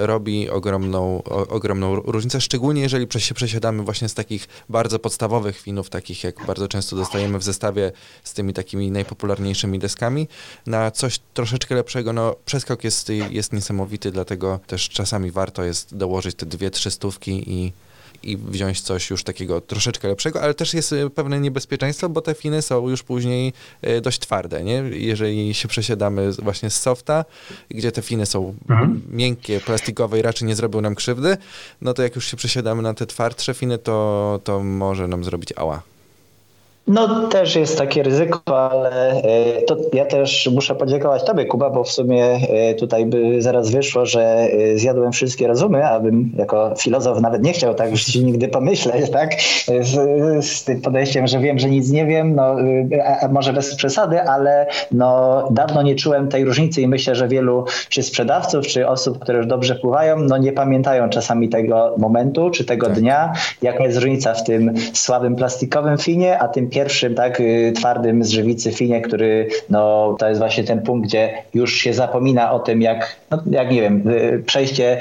robi 0.07 0.51
ogromną, 0.51 1.23
ogromną 1.49 1.97
różnicę, 1.97 2.41
szczególnie 2.41 2.83
jeżeli 2.83 3.07
się 3.19 3.35
przesiadamy 3.35 3.83
właśnie 3.83 4.09
z 4.09 4.15
takich 4.15 4.49
bardzo 4.69 4.99
podstawowych 4.99 5.61
finów, 5.61 5.91
takich 5.91 6.25
jak 6.25 6.47
bardzo 6.47 6.69
często 6.69 6.97
dostajemy 6.97 7.16
dostajemy 7.17 7.39
w 7.39 7.43
zestawie 7.43 7.93
z 8.25 8.35
tymi 8.35 8.53
takimi 8.53 8.91
najpopularniejszymi 8.91 9.79
deskami 9.79 10.29
na 10.67 10.91
coś 10.91 11.21
troszeczkę 11.35 11.75
lepszego. 11.75 12.13
No, 12.13 12.37
przeskok 12.45 12.85
jest, 12.85 13.09
jest 13.31 13.53
niesamowity, 13.53 14.11
dlatego 14.11 14.61
też 14.67 14.89
czasami 14.89 15.31
warto 15.31 15.65
jest 15.65 15.97
dołożyć 15.97 16.37
te 16.37 16.47
dwie, 16.47 16.71
trzy 16.71 16.91
stówki 16.91 17.53
i, 17.53 17.73
i 18.23 18.37
wziąć 18.37 18.81
coś 18.81 19.11
już 19.11 19.25
takiego 19.25 19.61
troszeczkę 19.61 20.09
lepszego, 20.09 20.43
ale 20.43 20.55
też 20.55 20.75
jest 20.75 20.93
y, 20.93 21.11
pewne 21.11 21.41
niebezpieczeństwo, 21.41 22.09
bo 22.09 22.21
te 22.21 22.35
finy 22.35 22.63
są 22.63 22.89
już 22.89 23.03
później 23.03 23.53
y, 23.85 24.01
dość 24.01 24.19
twarde, 24.19 24.65
nie? 24.65 24.85
Jeżeli 24.91 25.55
się 25.55 25.69
przesiadamy 25.69 26.33
właśnie 26.33 26.71
z 26.71 26.81
softa, 26.81 27.25
gdzie 27.69 27.93
te 27.93 28.03
finy 28.03 28.27
są 28.27 28.55
mhm. 28.69 29.03
miękkie, 29.11 29.61
plastikowe 29.61 30.19
i 30.19 30.23
raczej 30.23 30.49
nie 30.49 30.57
zrobią 30.57 30.81
nam 30.81 30.95
krzywdy, 30.95 31.37
no 31.81 31.95
to 31.95 32.03
jak 32.03 32.15
już 32.15 32.27
się 32.27 32.37
przesiadamy 32.37 32.83
na 32.83 32.95
te 32.95 33.07
twardsze 33.07 33.55
finy, 33.55 33.79
to, 33.79 34.41
to 34.45 34.63
może 34.63 35.09
nam 35.09 35.25
zrobić 35.25 35.53
ała. 35.57 35.96
No 36.87 37.29
też 37.29 37.57
jest 37.57 37.79
takie 37.79 38.03
ryzyko, 38.03 38.41
ale 38.71 39.11
e, 39.11 39.63
to 39.63 39.77
ja 39.93 40.05
też 40.05 40.51
muszę 40.55 40.75
podziękować 40.75 41.25
Tobie, 41.25 41.45
Kuba, 41.45 41.71
bo 41.71 41.85
w 41.85 41.91
sumie 41.91 42.25
e, 42.25 42.75
tutaj 42.75 43.07
by 43.07 43.43
zaraz 43.43 43.71
wyszło, 43.71 44.07
że 44.07 44.23
e, 44.23 44.79
zjadłem 44.79 45.13
wszystkie 45.13 45.47
rozumy, 45.47 45.87
abym 45.87 46.33
jako 46.37 46.75
filozof 46.79 47.21
nawet 47.21 47.43
nie 47.43 47.53
chciał 47.53 47.75
tak 47.75 47.91
już 47.91 48.15
nigdy 48.15 48.49
pomyśleć, 48.49 49.11
tak? 49.19 49.31
Z, 49.81 50.47
z, 50.47 50.65
tym 50.65 50.81
podejściem, 50.81 51.27
że 51.27 51.39
wiem, 51.39 51.59
że 51.59 51.71
nic 51.71 51.91
nie 51.91 52.07
wiem, 52.07 52.35
no 52.35 52.57
a 53.23 53.29
może 53.29 53.53
bez 53.53 53.75
przesady, 53.75 54.23
ale 54.23 54.67
no 54.93 55.43
dawno 55.51 55.83
nie 55.83 55.95
czułem 55.95 56.29
tej 56.29 56.45
różnicy 56.45 56.83
i 56.83 56.89
myślę, 56.89 57.15
że 57.15 57.29
wielu 57.29 57.65
czy 57.89 58.03
sprzedawców, 58.03 58.67
czy 58.67 58.89
osób, 58.89 59.19
które 59.19 59.39
już 59.39 59.47
dobrze 59.47 59.75
pływają, 59.75 60.19
no 60.19 60.39
nie 60.39 60.53
pamiętają 60.53 61.09
czasami 61.09 61.49
tego 61.49 61.95
momentu, 61.99 62.51
czy 62.51 62.65
tego 62.65 62.87
tak. 62.87 62.99
dnia, 62.99 63.33
jaka 63.63 63.85
jest 63.85 63.97
różnica 63.97 64.35
w 64.35 64.45
tym 64.45 64.75
słabym 64.93 65.37
plastikowym 65.37 65.99
finie, 65.99 66.39
a 66.39 66.49
tym 66.49 66.71
pierwszym 66.77 67.15
tak 67.15 67.41
y, 67.41 67.73
twardym 67.77 68.25
z 68.25 68.31
żywicy 68.31 68.73
finie, 68.73 69.01
który 69.01 69.49
no, 69.71 70.15
to 70.19 70.29
jest 70.29 70.41
właśnie 70.41 70.65
ten 70.65 70.83
punkt, 70.83 71.09
gdzie 71.09 71.43
już 71.55 71.75
się 71.75 71.93
zapomina 71.93 72.53
o 72.53 72.59
tym, 72.59 72.83
jak, 72.83 73.17
no, 73.31 73.43
jak 73.51 73.71
nie 73.71 73.81
wiem, 73.81 74.09
y, 74.09 74.43
przejście 74.47 74.99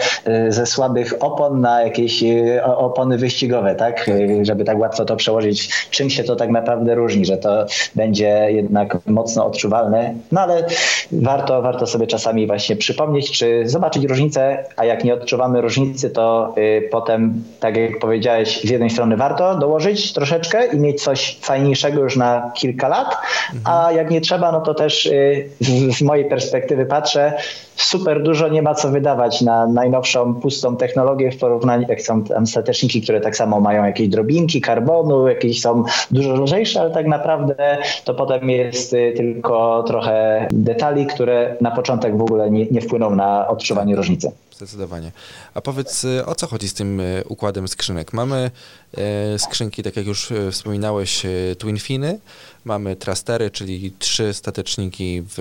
y, 0.47 0.51
ze 0.51 0.65
słabych 0.65 1.13
opon 1.19 1.61
na 1.61 1.81
jakieś 1.83 2.23
opony 2.63 3.17
wyścigowe, 3.17 3.75
tak? 3.75 4.09
Żeby 4.41 4.63
tak 4.63 4.79
łatwo 4.79 5.05
to 5.05 5.15
przełożyć, 5.15 5.69
czym 5.91 6.09
się 6.09 6.23
to 6.23 6.35
tak 6.35 6.49
naprawdę 6.49 6.95
różni, 6.95 7.25
że 7.25 7.37
to 7.37 7.65
będzie 7.95 8.47
jednak 8.49 8.97
mocno 9.07 9.45
odczuwalne, 9.45 10.13
no 10.31 10.41
ale 10.41 10.65
warto, 11.11 11.61
warto 11.61 11.87
sobie 11.87 12.07
czasami 12.07 12.47
właśnie 12.47 12.75
przypomnieć, 12.75 13.31
czy 13.31 13.63
zobaczyć 13.65 14.03
różnicę, 14.03 14.63
a 14.75 14.85
jak 14.85 15.03
nie 15.03 15.13
odczuwamy 15.13 15.61
różnicy, 15.61 16.09
to 16.09 16.55
potem, 16.91 17.43
tak 17.59 17.77
jak 17.77 17.99
powiedziałeś, 17.99 18.61
z 18.63 18.69
jednej 18.69 18.89
strony 18.89 19.17
warto 19.17 19.55
dołożyć 19.55 20.13
troszeczkę 20.13 20.65
i 20.67 20.79
mieć 20.79 21.03
coś 21.03 21.37
fajnego, 21.41 21.64
najniższego 21.65 22.01
już 22.01 22.15
na 22.15 22.51
kilka 22.55 22.87
lat, 22.87 23.17
a 23.63 23.91
jak 23.91 24.11
nie 24.11 24.21
trzeba, 24.21 24.51
no 24.51 24.61
to 24.61 24.73
też 24.73 25.09
z, 25.59 25.97
z 25.97 26.01
mojej 26.01 26.29
perspektywy 26.29 26.85
patrzę, 26.85 27.33
super 27.75 28.23
dużo 28.23 28.47
nie 28.47 28.61
ma 28.61 28.73
co 28.73 28.89
wydawać 28.89 29.41
na 29.41 29.67
najnowszą 29.67 30.33
pustą 30.33 30.77
technologię 30.77 31.31
w 31.31 31.37
porównaniu, 31.37 31.85
jak 31.89 32.01
są 32.01 32.23
tam 32.23 32.47
stateczniki, 32.47 33.01
które 33.01 33.21
tak 33.21 33.35
samo 33.35 33.59
mają 33.59 33.85
jakieś 33.85 34.07
drobinki 34.07 34.61
karbonu, 34.61 35.27
jakieś 35.27 35.61
są 35.61 35.83
dużo 36.11 36.33
lżejsze, 36.33 36.81
ale 36.81 36.91
tak 36.91 37.07
naprawdę 37.07 37.77
to 38.05 38.13
potem 38.13 38.49
jest 38.49 38.93
y, 38.93 39.13
tylko 39.17 39.83
trochę 39.83 40.47
detali, 40.51 41.05
które 41.05 41.55
na 41.61 41.71
początek 41.71 42.17
w 42.17 42.21
ogóle 42.21 42.51
nie, 42.51 42.65
nie 42.65 42.81
wpłyną 42.81 43.15
na 43.15 43.47
odczuwanie 43.47 43.95
różnicy. 43.95 44.31
Zdecydowanie. 44.57 45.11
A 45.53 45.61
powiedz, 45.61 46.03
y, 46.03 46.25
o 46.25 46.35
co 46.35 46.47
chodzi 46.47 46.69
z 46.69 46.73
tym 46.73 46.99
y, 46.99 47.23
układem 47.27 47.67
skrzynek? 47.67 48.13
Mamy 48.13 48.51
skrzynki, 49.37 49.83
tak 49.83 49.95
jak 49.95 50.05
już 50.07 50.33
wspominałeś, 50.51 51.23
twin 51.57 51.79
finy, 51.79 52.19
mamy 52.65 52.95
trastery, 52.95 53.51
czyli 53.51 53.93
trzy 53.99 54.33
stateczniki 54.33 55.21
w, 55.21 55.35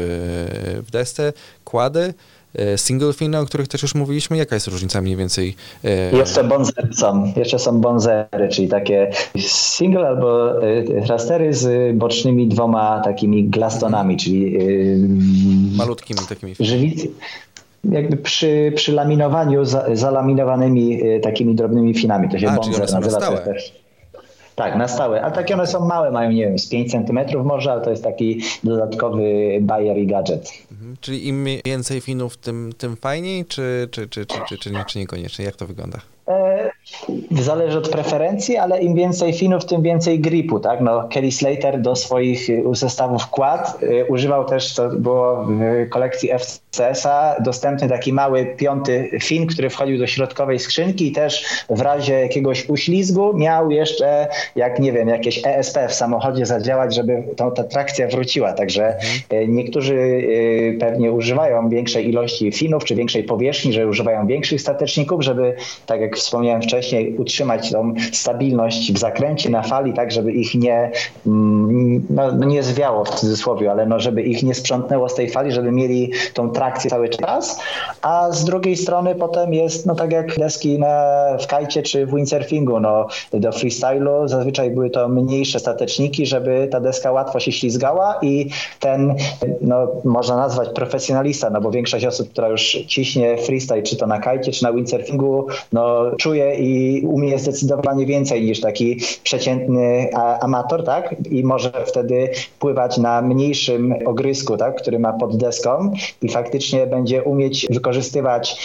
w 0.86 0.90
desce, 0.90 1.32
kłady, 1.64 2.14
single 2.76 3.12
finy, 3.12 3.38
o 3.38 3.46
których 3.46 3.68
też 3.68 3.82
już 3.82 3.94
mówiliśmy. 3.94 4.36
Jaka 4.36 4.56
jest 4.56 4.66
różnica 4.66 5.00
mniej 5.00 5.16
więcej? 5.16 5.56
Jeszcze 6.12 6.44
bonzery 6.44 6.88
są. 6.94 7.32
Jeszcze 7.36 7.58
są 7.58 7.80
bonzery, 7.80 8.48
czyli 8.50 8.68
takie 8.68 9.10
single 9.38 10.08
albo 10.08 10.62
e, 10.62 11.06
rastery 11.06 11.54
z 11.54 11.96
bocznymi 11.96 12.48
dwoma 12.48 13.00
takimi 13.04 13.44
glastonami, 13.44 14.16
czyli 14.16 14.58
malutkimi 15.76 16.20
takimi. 16.28 16.54
Żywicy 16.60 17.10
jakby 17.90 18.16
przy, 18.16 18.72
przy 18.76 18.92
laminowaniu 18.92 19.64
za, 19.64 19.96
zalaminowanymi 19.96 21.00
takimi 21.22 21.54
drobnymi 21.54 21.94
finami. 21.94 22.28
To 22.28 22.38
się 22.38 22.48
A, 22.48 22.56
bonzer 22.56 22.92
nazywa 22.92 23.36
też. 23.36 23.84
Tak, 24.54 24.76
na 24.76 24.88
stałe. 24.88 25.22
A 25.22 25.30
takie 25.30 25.54
one 25.54 25.66
są 25.66 25.86
małe, 25.86 26.10
mają 26.10 26.30
nie 26.30 26.44
wiem, 26.44 26.58
z 26.58 26.68
5 26.68 26.90
cm 26.90 27.18
może, 27.44 27.72
ale 27.72 27.80
to 27.80 27.90
jest 27.90 28.04
taki 28.04 28.42
dodatkowy 28.64 29.58
bajer 29.60 29.98
i 29.98 30.06
gadżet. 30.06 30.52
Mhm. 30.72 30.96
Czyli 31.00 31.28
im 31.28 31.46
więcej 31.64 32.00
finów, 32.00 32.36
tym, 32.36 32.72
tym 32.78 32.96
fajniej, 32.96 33.44
czy, 33.44 33.88
czy, 33.90 34.08
czy, 34.08 34.26
czy, 34.26 34.36
czy, 34.48 34.58
czy, 34.58 34.84
czy 34.86 34.98
niekoniecznie? 34.98 35.44
Jak 35.44 35.56
to 35.56 35.66
wygląda? 35.66 35.98
E, 36.28 36.70
zależy 37.30 37.78
od 37.78 37.88
preferencji, 37.88 38.56
ale 38.56 38.80
im 38.80 38.94
więcej 38.94 39.32
finów, 39.32 39.64
tym 39.64 39.82
więcej 39.82 40.20
gripu, 40.20 40.60
tak? 40.60 40.80
No, 40.80 41.08
Kelly 41.08 41.32
Slater 41.32 41.80
do 41.80 41.96
swoich 41.96 42.48
zestawów 42.72 43.26
kład 43.26 43.82
y, 43.82 44.04
używał 44.08 44.44
też, 44.44 44.74
to 44.74 44.88
było 44.88 45.44
w 45.44 45.88
kolekcji 45.88 46.30
FCS-a, 46.38 47.36
dostępny 47.40 47.88
taki 47.88 48.12
mały 48.12 48.46
piąty 48.56 49.10
fin, 49.22 49.46
który 49.46 49.70
wchodził 49.70 49.98
do 49.98 50.06
środkowej 50.06 50.58
skrzynki 50.58 51.08
i 51.08 51.12
też 51.12 51.44
w 51.70 51.80
razie 51.80 52.14
jakiegoś 52.20 52.68
uślizgu 52.68 53.34
miał 53.34 53.70
jeszcze, 53.70 54.28
jak 54.56 54.78
nie 54.78 54.92
wiem, 54.92 55.08
jakieś 55.08 55.42
ESP 55.46 55.78
w 55.88 55.94
samochodzie 55.94 56.46
zadziałać, 56.46 56.94
żeby 56.94 57.22
tą, 57.36 57.50
ta 57.50 57.64
trakcja 57.64 58.08
wróciła. 58.08 58.52
Także 58.52 58.94
mhm. 58.94 59.54
niektórzy 59.54 60.22
pewnie 60.80 61.12
używają 61.12 61.68
większej 61.68 62.08
ilości 62.08 62.52
finów, 62.52 62.84
czy 62.84 62.94
większej 62.94 63.24
powierzchni, 63.24 63.72
że 63.72 63.86
używają 63.86 64.26
większych 64.26 64.60
stateczników, 64.60 65.22
żeby, 65.22 65.56
tak 65.86 66.00
jak 66.00 66.13
wspomniałem 66.18 66.62
wcześniej, 66.62 67.16
utrzymać 67.16 67.72
tą 67.72 67.94
stabilność 68.12 68.92
w 68.92 68.98
zakręcie 68.98 69.50
na 69.50 69.62
fali, 69.62 69.92
tak 69.92 70.12
żeby 70.12 70.32
ich 70.32 70.54
nie, 70.54 70.90
mm, 71.26 72.06
no, 72.10 72.32
no, 72.32 72.46
nie 72.46 72.62
zwiało 72.62 73.04
w 73.04 73.10
cudzysłowie, 73.10 73.70
ale 73.70 73.86
no, 73.86 74.00
żeby 74.00 74.22
ich 74.22 74.42
nie 74.42 74.54
sprzątnęło 74.54 75.08
z 75.08 75.14
tej 75.14 75.30
fali, 75.30 75.52
żeby 75.52 75.72
mieli 75.72 76.12
tą 76.34 76.50
trakcję 76.50 76.90
cały 76.90 77.08
czas, 77.08 77.60
a 78.02 78.32
z 78.32 78.44
drugiej 78.44 78.76
strony 78.76 79.14
potem 79.14 79.54
jest, 79.54 79.86
no 79.86 79.94
tak 79.94 80.12
jak 80.12 80.38
deski 80.38 80.78
na, 80.78 81.14
w 81.40 81.46
kajcie 81.46 81.82
czy 81.82 82.06
w 82.06 82.14
windsurfingu, 82.14 82.80
no 82.80 83.06
do 83.32 83.52
freestylu 83.52 84.28
zazwyczaj 84.28 84.70
były 84.70 84.90
to 84.90 85.08
mniejsze 85.08 85.60
stateczniki, 85.60 86.26
żeby 86.26 86.68
ta 86.70 86.80
deska 86.80 87.12
łatwo 87.12 87.40
się 87.40 87.52
ślizgała 87.52 88.18
i 88.22 88.50
ten, 88.80 89.14
no 89.60 89.86
można 90.04 90.36
nazwać 90.36 90.68
profesjonalista, 90.68 91.50
no 91.50 91.60
bo 91.60 91.70
większość 91.70 92.04
osób, 92.04 92.30
która 92.30 92.48
już 92.48 92.62
ciśnie 92.86 93.36
freestyle, 93.38 93.82
czy 93.82 93.96
to 93.96 94.06
na 94.06 94.18
kajcie, 94.18 94.52
czy 94.52 94.64
na 94.64 94.72
windsurfingu, 94.72 95.46
no 95.72 96.03
czuje 96.18 96.54
i 96.54 97.02
umie 97.06 97.38
zdecydowanie 97.38 98.06
więcej 98.06 98.44
niż 98.44 98.60
taki 98.60 99.00
przeciętny 99.22 100.10
amator, 100.40 100.84
tak? 100.84 101.14
I 101.30 101.44
może 101.44 101.72
wtedy 101.86 102.30
pływać 102.58 102.98
na 102.98 103.22
mniejszym 103.22 103.94
ogrysku, 104.04 104.56
tak? 104.56 104.76
Który 104.76 104.98
ma 104.98 105.12
pod 105.12 105.36
deską 105.36 105.92
i 106.22 106.28
faktycznie 106.28 106.86
będzie 106.86 107.22
umieć 107.22 107.66
wykorzystywać 107.70 108.56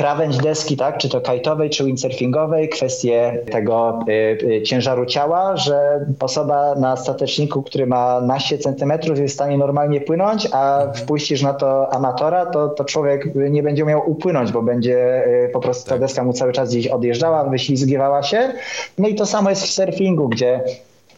krawędź 0.00 0.36
deski, 0.36 0.76
tak, 0.76 0.98
czy 0.98 1.08
to 1.08 1.20
kajtowej, 1.20 1.70
czy 1.70 1.84
windsurfingowej, 1.84 2.68
kwestie 2.68 3.44
tego 3.50 4.00
y, 4.08 4.12
y, 4.52 4.62
ciężaru 4.62 5.06
ciała, 5.06 5.56
że 5.56 6.06
osoba 6.20 6.74
na 6.74 6.96
stateczniku, 6.96 7.62
który 7.62 7.86
ma 7.86 8.20
naście 8.20 8.58
centymetrów 8.58 9.18
jest 9.18 9.34
w 9.34 9.34
stanie 9.34 9.58
normalnie 9.58 10.00
płynąć, 10.00 10.48
a 10.52 10.86
wpuścisz 10.94 11.42
na 11.42 11.54
to 11.54 11.92
amatora, 11.92 12.46
to, 12.46 12.68
to 12.68 12.84
człowiek 12.84 13.34
nie 13.34 13.62
będzie 13.62 13.84
miał 13.84 14.10
upłynąć, 14.10 14.52
bo 14.52 14.62
będzie 14.62 15.26
y, 15.26 15.50
po 15.52 15.60
prostu 15.60 15.84
ta 15.84 15.90
tak. 15.90 16.00
deska 16.00 16.24
mu 16.24 16.32
cały 16.32 16.52
czas 16.52 16.70
gdzieś 16.70 16.86
odjeżdżała, 16.86 17.44
wyślizgiwała 17.44 18.22
się. 18.22 18.52
No 18.98 19.08
i 19.08 19.14
to 19.14 19.26
samo 19.26 19.50
jest 19.50 19.62
w 19.62 19.70
surfingu, 19.70 20.28
gdzie 20.28 20.60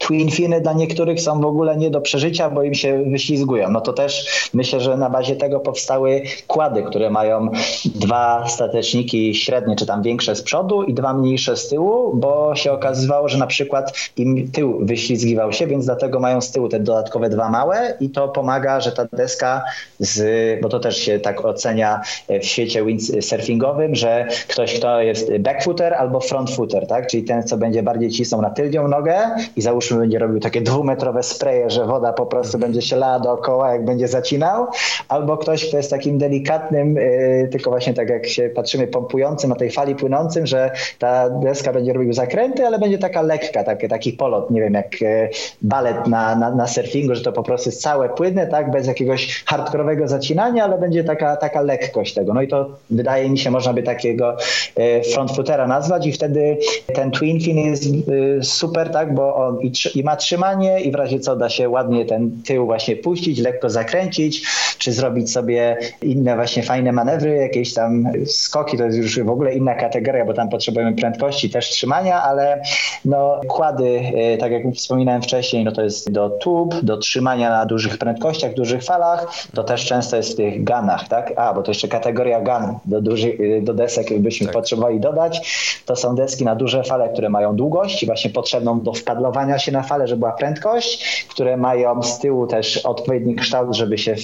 Twin 0.07 0.31
Finy 0.31 0.61
dla 0.61 0.73
niektórych 0.73 1.21
są 1.21 1.41
w 1.41 1.45
ogóle 1.45 1.77
nie 1.77 1.91
do 1.91 2.01
przeżycia, 2.01 2.51
bo 2.51 2.63
im 2.63 2.75
się 2.75 3.05
wyślizgują. 3.11 3.71
No 3.71 3.81
to 3.81 3.93
też 3.93 4.27
myślę, 4.55 4.81
że 4.81 4.97
na 4.97 5.11
bazie 5.11 5.37
tego 5.37 5.61
powstały 5.61 6.23
kłady, 6.47 6.83
które 6.83 7.11
mają 7.11 7.49
dwa 7.85 8.49
stateczniki 8.49 9.35
średnie, 9.35 9.77
czy 9.77 9.87
tam 9.87 10.03
większe 10.03 10.37
z 10.37 10.43
przodu 10.43 10.83
i 10.83 10.95
dwa 10.95 11.15
mniejsze 11.15 11.57
z 11.57 11.69
tyłu, 11.69 12.17
bo 12.17 12.55
się 12.55 12.73
okazywało, 12.73 13.29
że 13.29 13.39
na 13.39 13.47
przykład 13.47 13.93
im 14.17 14.51
tył 14.51 14.79
wyślizgiwał 14.87 15.53
się, 15.53 15.67
więc 15.67 15.85
dlatego 15.85 16.21
mają 16.21 16.41
z 16.41 16.51
tyłu 16.51 16.69
te 16.69 16.81
dodatkowe 16.81 17.29
dwa 17.29 17.51
małe 17.51 17.97
i 18.01 18.11
to 18.11 18.29
pomaga, 18.29 18.81
że 18.81 18.93
ta 18.93 19.05
deska 19.13 19.63
z, 19.99 20.61
bo 20.63 20.69
to 20.69 20.81
też 20.81 20.97
się 20.97 21.19
tak 21.19 21.45
ocenia 21.45 22.01
w 22.29 22.45
świecie 22.45 22.85
windsurfingowym, 22.85 23.95
że 23.95 24.27
ktoś, 24.49 24.79
kto 24.79 25.01
jest 25.01 25.39
backfooter 25.39 25.95
albo 25.95 26.21
frontfooter, 26.21 26.87
tak? 26.87 27.07
Czyli 27.07 27.23
ten, 27.23 27.43
co 27.43 27.57
będzie 27.57 27.83
bardziej 27.83 28.11
cisnął 28.11 28.43
na 28.43 28.51
tylnią 28.51 28.89
nogę 28.89 29.17
i 29.57 29.63
załóżmy 29.63 29.92
załóżmy 29.93 30.01
będzie 30.01 30.19
robił 30.19 30.41
takie 30.41 30.61
dwumetrowe 30.61 31.23
spreje, 31.23 31.71
że 31.71 31.87
woda 31.87 32.13
po 32.13 32.27
prostu 32.27 32.59
będzie 32.59 32.83
się 32.83 32.97
lała 32.97 33.21
dookoła, 33.21 33.73
jak 33.73 33.85
będzie 33.85 34.09
zacinał, 34.09 34.67
albo 35.09 35.37
ktoś, 35.37 35.69
kto 35.69 35.77
jest 35.77 35.91
takim 35.91 36.19
delikatnym, 36.19 36.95
yy, 36.95 37.49
tylko 37.53 37.71
właśnie 37.71 37.95
tak 37.95 38.09
jak 38.09 38.27
się 38.27 38.51
patrzymy, 38.55 38.87
pompującym 38.87 39.51
na 39.51 39.57
tej 39.57 39.71
fali 39.71 39.95
płynącym, 39.95 40.47
że 40.47 40.71
ta 40.99 41.31
deska 41.31 41.73
będzie 41.73 41.93
robił 41.93 42.13
zakręty, 42.13 42.67
ale 42.67 42.79
będzie 42.79 42.99
taka 42.99 43.23
lekka, 43.23 43.65
taki, 43.65 43.89
taki 43.89 44.13
polot, 44.13 44.51
nie 44.51 44.61
wiem, 44.61 44.75
jak 44.75 45.01
yy, 45.01 45.31
balet 45.63 46.07
na, 46.07 46.37
na, 46.37 46.51
na 46.55 46.67
surfingu, 46.67 47.15
że 47.15 47.23
to 47.23 47.33
po 47.33 47.43
prostu 47.43 47.69
jest 47.69 47.83
całe 47.83 48.09
płynne, 48.09 48.47
tak, 48.47 48.71
bez 48.71 48.87
jakiegoś 48.87 49.45
hardkorowego 49.47 50.09
zacinania, 50.09 50.65
ale 50.65 50.79
będzie 50.79 51.05
taka, 51.05 51.37
taka 51.37 51.61
lekkość 51.61 52.15
tego. 52.15 52.35
No 52.35 52.43
i 52.43 52.49
to 52.49 52.71
wydaje 52.91 53.31
mi 53.31 53.39
się, 53.39 53.51
można 53.51 53.73
by 53.73 53.83
takiego 53.83 54.37
yy, 54.77 55.03
frontfootera 55.15 55.67
nazwać 55.67 56.07
i 56.07 56.13
wtedy 56.13 56.59
ten 56.95 57.11
twin 57.11 57.41
fin 57.41 57.59
jest 57.59 57.85
yy, 57.87 58.39
super, 58.43 58.91
tak, 58.91 59.15
bo 59.15 59.37
on 59.37 59.61
i 59.61 59.73
i 59.87 60.05
ma 60.05 60.17
trzymanie 60.17 60.81
i 60.81 60.91
w 60.91 60.95
razie 60.95 61.21
co 61.21 61.37
da 61.37 61.49
się 61.49 61.69
ładnie 61.69 62.05
ten 62.05 62.43
tył 62.47 62.67
właśnie 62.67 62.97
puścić, 62.97 63.39
lekko 63.39 63.71
zakręcić, 63.71 64.47
czy 64.79 64.93
zrobić 64.93 65.33
sobie 65.33 65.77
inne 66.03 66.37
właśnie 66.37 66.63
fajne 66.63 66.93
manewry, 66.93 67.37
jakieś 67.37 67.75
tam 67.75 68.05
skoki, 68.27 68.79
to 68.79 68.85
jest 68.85 68.99
już 68.99 69.21
w 69.21 69.31
ogóle 69.31 69.55
inna 69.55 69.75
kategoria, 69.75 70.25
bo 70.25 70.35
tam 70.35 70.49
potrzebujemy 70.49 70.97
prędkości, 70.97 71.51
też 71.51 71.71
trzymania, 71.71 72.23
ale 72.23 72.63
no 73.05 73.41
kłady, 73.49 74.01
e, 74.15 74.37
tak 74.37 74.53
jak 74.53 74.63
wspominałem 74.75 75.23
wcześniej, 75.23 75.65
no 75.65 75.73
to 75.73 75.83
jest 75.83 76.11
do 76.11 76.31
tub, 76.31 76.75
do 76.83 76.97
trzymania 76.97 77.51
na 77.51 77.67
dużych 77.67 77.99
prędkościach, 77.99 78.55
dużych 78.55 78.85
falach, 78.85 79.27
to 79.55 79.65
też 79.65 79.85
często 79.85 80.17
jest 80.17 80.33
w 80.33 80.37
tych 80.37 80.65
ganach, 80.65 81.09
tak? 81.09 81.33
A, 81.37 81.55
bo 81.55 81.63
to 81.63 81.71
jeszcze 81.71 81.89
kategoria 81.89 82.41
gan 82.41 82.79
do, 82.85 83.01
dużych, 83.01 83.41
e, 83.41 83.63
do 83.63 83.75
desek 83.75 84.19
byśmy 84.19 84.47
tak. 84.47 84.55
potrzebowali 84.55 85.01
dodać. 85.01 85.41
To 85.87 85.97
są 85.97 86.15
deski 86.15 86.45
na 86.45 86.55
duże 86.55 86.85
fale, 86.85 87.09
które 87.09 87.29
mają 87.29 87.57
długość 87.57 88.07
właśnie 88.07 88.31
potrzebną 88.31 88.81
do 88.81 88.93
wpadlowania 88.93 89.59
się 89.59 89.72
na 89.73 89.83
falę, 89.83 90.09
żeby 90.09 90.21
była 90.21 90.33
prędkość, 90.33 91.27
które 91.29 91.57
mają 91.57 92.03
z 92.03 92.19
tyłu 92.19 92.47
też 92.47 92.77
odpowiedni 92.77 93.35
kształt, 93.35 93.75
żeby 93.75 93.99
się 93.99 94.15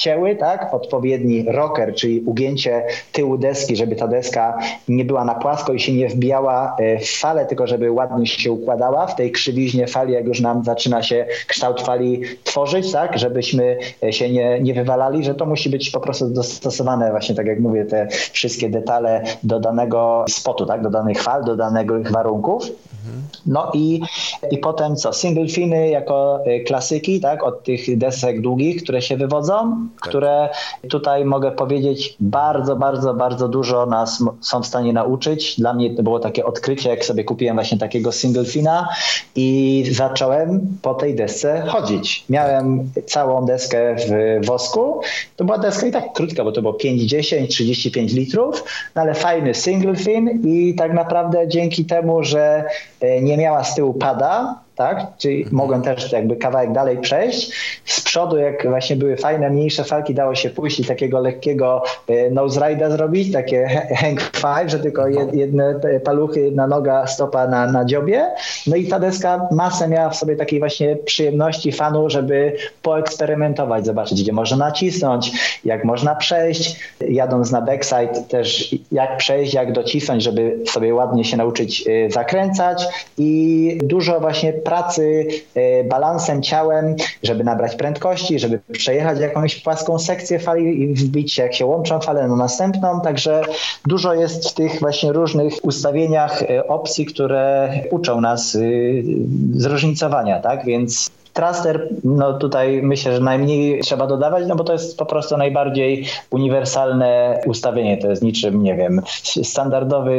wcięły, 0.00 0.36
tak? 0.36 0.74
Odpowiedni 0.74 1.44
rocker, 1.48 1.94
czyli 1.94 2.20
ugięcie 2.20 2.84
tyłu 3.12 3.38
deski, 3.38 3.76
żeby 3.76 3.96
ta 3.96 4.08
deska 4.08 4.58
nie 4.88 5.04
była 5.04 5.24
na 5.24 5.34
płasko 5.34 5.72
i 5.72 5.80
się 5.80 5.92
nie 5.92 6.08
wbijała 6.08 6.76
e, 6.78 6.98
w 6.98 7.10
falę, 7.10 7.46
tylko 7.46 7.66
żeby 7.66 7.90
ładnie 7.90 8.26
się 8.26 8.52
układała 8.52 9.06
w 9.06 9.16
tej 9.16 9.32
krzywiźnie 9.32 9.86
fali, 9.86 10.12
jak 10.12 10.26
już 10.26 10.40
nam 10.40 10.64
zaczyna 10.64 11.02
się 11.02 11.26
kształt 11.46 11.80
fali 11.80 12.22
tworzyć, 12.44 12.92
tak? 12.92 13.18
Żebyśmy 13.18 13.78
e, 14.02 14.12
się 14.12 14.30
nie, 14.30 14.60
nie 14.60 14.74
wywalali, 14.74 15.24
że 15.24 15.34
to 15.34 15.46
musi 15.46 15.70
być 15.70 15.90
po 15.90 16.00
prostu 16.00 16.28
dostosowane 16.28 17.10
właśnie, 17.10 17.34
tak 17.34 17.46
jak 17.46 17.60
mówię, 17.60 17.84
te 17.84 18.08
wszystkie 18.32 18.70
detale 18.70 19.22
do 19.42 19.60
danego 19.60 20.24
spotu, 20.28 20.66
tak? 20.66 20.82
Do 20.82 20.90
danych 20.90 21.22
fal, 21.22 21.44
do 21.44 21.56
danych 21.56 22.10
warunków. 22.10 22.70
No 23.46 23.70
i, 23.74 24.00
i 24.50 24.58
po 24.58 24.69
potem 24.70 24.96
co, 24.96 25.12
single 25.12 25.48
finy 25.48 25.88
jako 25.88 26.44
klasyki, 26.66 27.20
tak, 27.20 27.42
od 27.42 27.64
tych 27.64 27.98
desek 27.98 28.40
długich, 28.40 28.82
które 28.82 29.02
się 29.02 29.16
wywodzą, 29.16 29.54
tak. 30.00 30.08
które 30.08 30.48
tutaj 30.90 31.24
mogę 31.24 31.50
powiedzieć 31.50 32.16
bardzo, 32.20 32.76
bardzo, 32.76 33.14
bardzo 33.14 33.48
dużo 33.48 33.86
nas 33.86 34.24
są 34.40 34.62
w 34.62 34.66
stanie 34.66 34.92
nauczyć. 34.92 35.60
Dla 35.60 35.74
mnie 35.74 35.94
to 35.94 36.02
było 36.02 36.20
takie 36.20 36.44
odkrycie, 36.44 36.90
jak 36.90 37.04
sobie 37.04 37.24
kupiłem 37.24 37.56
właśnie 37.56 37.78
takiego 37.78 38.12
single 38.12 38.44
fina 38.44 38.88
i 39.36 39.84
zacząłem 39.90 40.78
po 40.82 40.94
tej 40.94 41.14
desce 41.14 41.60
chodzić. 41.60 42.24
Miałem 42.28 42.90
całą 43.06 43.46
deskę 43.46 43.96
w 43.96 44.46
wosku. 44.46 45.00
To 45.36 45.44
była 45.44 45.58
deska 45.58 45.86
i 45.86 45.92
tak 45.92 46.12
krótka, 46.12 46.44
bo 46.44 46.52
to 46.52 46.62
było 46.62 46.74
5, 46.74 47.02
10, 47.02 47.50
35 47.50 48.12
litrów, 48.12 48.64
no 48.94 49.02
ale 49.02 49.14
fajny 49.14 49.54
single 49.54 49.96
fin 49.96 50.42
i 50.44 50.74
tak 50.74 50.92
naprawdę 50.92 51.48
dzięki 51.48 51.84
temu, 51.84 52.24
że 52.24 52.64
nie 53.22 53.36
miała 53.36 53.64
z 53.64 53.74
tyłu 53.74 53.94
pada, 53.94 54.60
tak? 54.80 55.06
Czyli 55.18 55.36
mhm. 55.36 55.56
mogłem 55.56 55.82
też 55.82 56.12
jakby 56.12 56.36
kawałek 56.36 56.72
dalej 56.72 56.98
przejść. 56.98 57.52
Z 57.84 58.00
przodu, 58.00 58.36
jak 58.36 58.68
właśnie 58.68 58.96
były 58.96 59.16
fajne, 59.16 59.50
mniejsze 59.50 59.84
falki, 59.84 60.14
dało 60.14 60.34
się 60.34 60.50
pójść 60.50 60.80
i 60.80 60.84
takiego 60.84 61.20
lekkiego 61.20 61.82
e, 62.08 62.30
nose 62.30 62.60
ride'a 62.60 62.90
zrobić, 62.90 63.32
takie 63.32 63.68
hang 64.00 64.20
five, 64.20 64.68
że 64.68 64.78
tylko 64.78 65.08
mhm. 65.08 65.38
jedne 65.38 65.80
paluchy, 66.04 66.40
jedna 66.40 66.66
noga, 66.66 67.06
stopa 67.06 67.46
na, 67.46 67.66
na 67.66 67.84
dziobie. 67.84 68.26
No 68.66 68.76
i 68.76 68.86
ta 68.86 68.98
deska 68.98 69.48
masę 69.50 69.88
miała 69.88 70.10
w 70.10 70.16
sobie 70.16 70.36
takiej 70.36 70.58
właśnie 70.58 70.96
przyjemności 70.96 71.72
fanu, 71.72 72.10
żeby 72.10 72.56
poeksperymentować, 72.82 73.86
zobaczyć, 73.86 74.22
gdzie 74.22 74.32
można 74.32 74.56
nacisnąć, 74.56 75.32
jak 75.64 75.84
można 75.84 76.14
przejść. 76.14 76.80
Jadąc 77.00 77.50
na 77.50 77.60
backside 77.60 78.22
też 78.28 78.74
jak 78.92 79.16
przejść, 79.16 79.54
jak 79.54 79.72
docisnąć, 79.72 80.22
żeby 80.22 80.58
sobie 80.66 80.94
ładnie 80.94 81.24
się 81.24 81.36
nauczyć 81.36 81.84
e, 81.88 82.10
zakręcać 82.10 82.84
i 83.18 83.78
dużo 83.82 84.20
właśnie 84.20 84.52
pracy 84.70 85.26
e, 85.54 85.84
balansem 85.84 86.42
ciałem, 86.42 86.96
żeby 87.22 87.44
nabrać 87.44 87.74
prędkości, 87.74 88.38
żeby 88.38 88.60
przejechać 88.72 89.20
jakąś 89.20 89.56
płaską 89.56 89.98
sekcję 89.98 90.38
fali 90.38 90.82
i 90.82 90.94
wbić 90.94 91.32
się, 91.32 91.42
jak 91.42 91.54
się 91.54 91.66
łączą 91.66 92.00
fale 92.00 92.28
na 92.28 92.36
następną. 92.36 93.00
Także 93.00 93.42
dużo 93.86 94.14
jest 94.14 94.50
w 94.50 94.54
tych 94.54 94.80
właśnie 94.80 95.12
różnych 95.12 95.64
ustawieniach 95.64 96.42
e, 96.42 96.66
opcji, 96.68 97.06
które 97.06 97.72
uczą 97.90 98.20
nas 98.20 98.54
y, 98.54 99.04
zróżnicowania, 99.54 100.40
tak? 100.40 100.64
Więc 100.64 101.10
Traster, 101.40 101.88
no 102.04 102.32
tutaj 102.32 102.82
myślę, 102.82 103.12
że 103.12 103.20
najmniej 103.20 103.80
trzeba 103.80 104.06
dodawać, 104.06 104.44
no 104.48 104.56
bo 104.56 104.64
to 104.64 104.72
jest 104.72 104.98
po 104.98 105.06
prostu 105.06 105.36
najbardziej 105.36 106.06
uniwersalne 106.30 107.40
ustawienie. 107.46 107.98
To 107.98 108.10
jest 108.10 108.22
niczym, 108.22 108.62
nie 108.62 108.74
wiem, 108.74 109.00
standardowy 109.42 110.16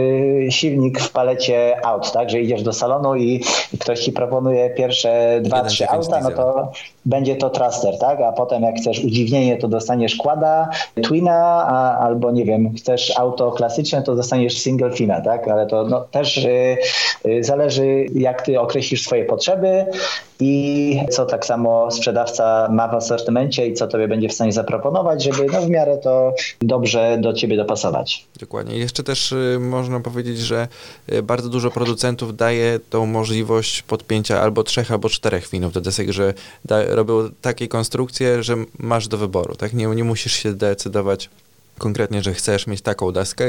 silnik 0.50 1.00
w 1.00 1.12
palecie 1.12 1.86
aut, 1.86 2.12
tak? 2.12 2.30
Że 2.30 2.42
idziesz 2.42 2.64
do 2.64 2.74
salonu 2.74 3.16
i 3.16 3.44
ktoś 3.80 4.00
ci 4.00 4.12
proponuje 4.12 4.70
pierwsze 4.70 5.40
dwa, 5.42 5.64
trzy 5.64 5.90
auta, 5.90 6.20
no 6.24 6.32
to 6.32 6.72
będzie 7.06 7.36
to 7.36 7.50
Traster, 7.50 7.98
tak? 8.00 8.22
A 8.22 8.32
potem 8.32 8.64
jak 8.64 8.76
chcesz 8.76 9.04
udziwnienie, 9.04 9.58
to 9.58 9.68
dostaniesz 9.68 10.16
Quada, 10.16 10.70
Twina, 11.04 11.66
a, 11.68 11.98
albo 11.98 12.32
nie 12.32 12.46
wiem, 12.46 12.74
chcesz 12.76 13.14
auto 13.20 13.52
klasyczne, 13.52 14.02
to 14.02 14.16
dostaniesz 14.16 14.58
Single 14.58 14.92
Fina, 14.92 15.22
tak? 15.22 15.48
Ale 15.48 15.68
to 15.68 15.84
no, 15.84 16.02
też 16.02 16.38
y, 16.38 16.78
y, 17.26 17.44
zależy, 17.44 18.06
jak 18.16 18.42
ty 18.42 18.60
określisz 18.60 19.04
swoje 19.04 19.26
potrzeby 19.26 19.86
i 20.40 21.00
co 21.10 21.26
tak 21.26 21.46
samo 21.46 21.92
sprzedawca 21.92 22.68
ma 22.72 22.88
w 22.88 22.94
asortymencie 22.94 23.68
i 23.68 23.74
co 23.74 23.88
tobie 23.88 24.08
będzie 24.08 24.30
w 24.30 24.34
stanie 24.34 24.52
zaproponować, 24.52 25.24
żeby 25.24 25.46
no, 25.54 25.62
w 25.62 25.70
miarę 25.70 25.98
to 25.98 26.34
dobrze 26.62 27.18
do 27.22 27.34
ciebie 27.34 27.58
dopasować. 27.58 28.26
Dokładnie. 28.40 28.78
Jeszcze 28.78 29.04
też 29.04 29.32
y, 29.32 29.58
można 29.60 30.00
powiedzieć, 30.00 30.38
że 30.38 30.68
y, 31.14 31.24
bardzo 31.24 31.50
dużo 31.50 31.72
producentów 31.72 32.36
daje 32.36 32.80
tą 32.90 33.06
możliwość 33.06 33.82
podpięcia 33.82 34.42
albo 34.42 34.64
trzech, 34.64 34.92
albo 34.92 35.10
czterech 35.10 35.50
winów 35.50 35.74
do 35.74 35.82
desek, 35.82 36.12
że 36.12 36.34
da, 36.66 36.91
robią 36.96 37.30
takie 37.42 37.68
konstrukcje, 37.68 38.44
że 38.44 38.56
masz 38.80 39.08
do 39.08 39.18
wyboru, 39.18 39.56
tak? 39.56 39.74
Nie, 39.74 39.88
nie 39.88 40.04
musisz 40.04 40.34
się 40.34 40.54
decydować 40.54 41.30
konkretnie, 41.78 42.24
że 42.24 42.34
chcesz 42.34 42.68
mieć 42.68 42.82
taką 42.82 43.12
deskę 43.12 43.46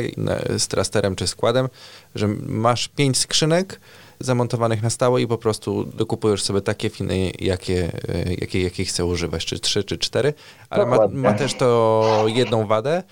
z 0.58 0.68
trasterem 0.68 1.16
czy 1.16 1.26
składem, 1.26 1.68
że 2.14 2.28
masz 2.46 2.88
pięć 2.88 3.18
skrzynek, 3.18 3.80
zamontowanych 4.20 4.82
na 4.82 4.90
stałe 4.90 5.22
i 5.22 5.26
po 5.26 5.38
prostu 5.38 5.84
dokupujesz 5.84 6.42
sobie 6.42 6.60
takie 6.60 6.90
finy, 6.90 7.32
jakie, 7.38 7.92
e, 8.08 8.34
jakie, 8.34 8.62
jakie 8.62 8.84
chcę 8.84 9.04
używać, 9.04 9.44
czy 9.44 9.58
trzy, 9.58 9.84
czy 9.84 9.98
cztery, 9.98 10.34
ale 10.70 10.86
ma, 10.86 11.08
ma, 11.08 11.32
też 11.32 11.54
to 11.54 12.24
jedną 12.26 12.66
wadę. 12.66 13.02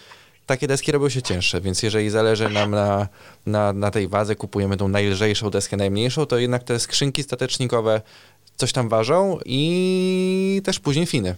Takie 0.47 0.67
deski 0.67 0.93
robią 0.93 1.09
się 1.09 1.23
cięższe, 1.23 1.61
więc 1.61 1.83
jeżeli 1.83 2.11
zależy 2.11 2.49
nam 2.49 2.71
na, 2.71 3.09
na, 3.47 3.73
na 3.73 3.91
tej 3.91 4.09
wadze, 4.09 4.37
kupujemy 4.37 4.77
tą 4.77 4.89
najlżejszą 4.89 5.51
deskę, 5.51 5.77
najmniejszą, 5.77 6.27
to 6.27 6.39
jednak 6.39 6.65
te 6.65 6.79
skrzynki 6.79 7.23
statecznikowe 7.23 8.01
coś 8.61 8.73
tam 8.73 8.89
ważą 8.89 9.39
i 9.45 10.63
też 10.65 10.81
później 10.81 11.07
finy. 11.07 11.37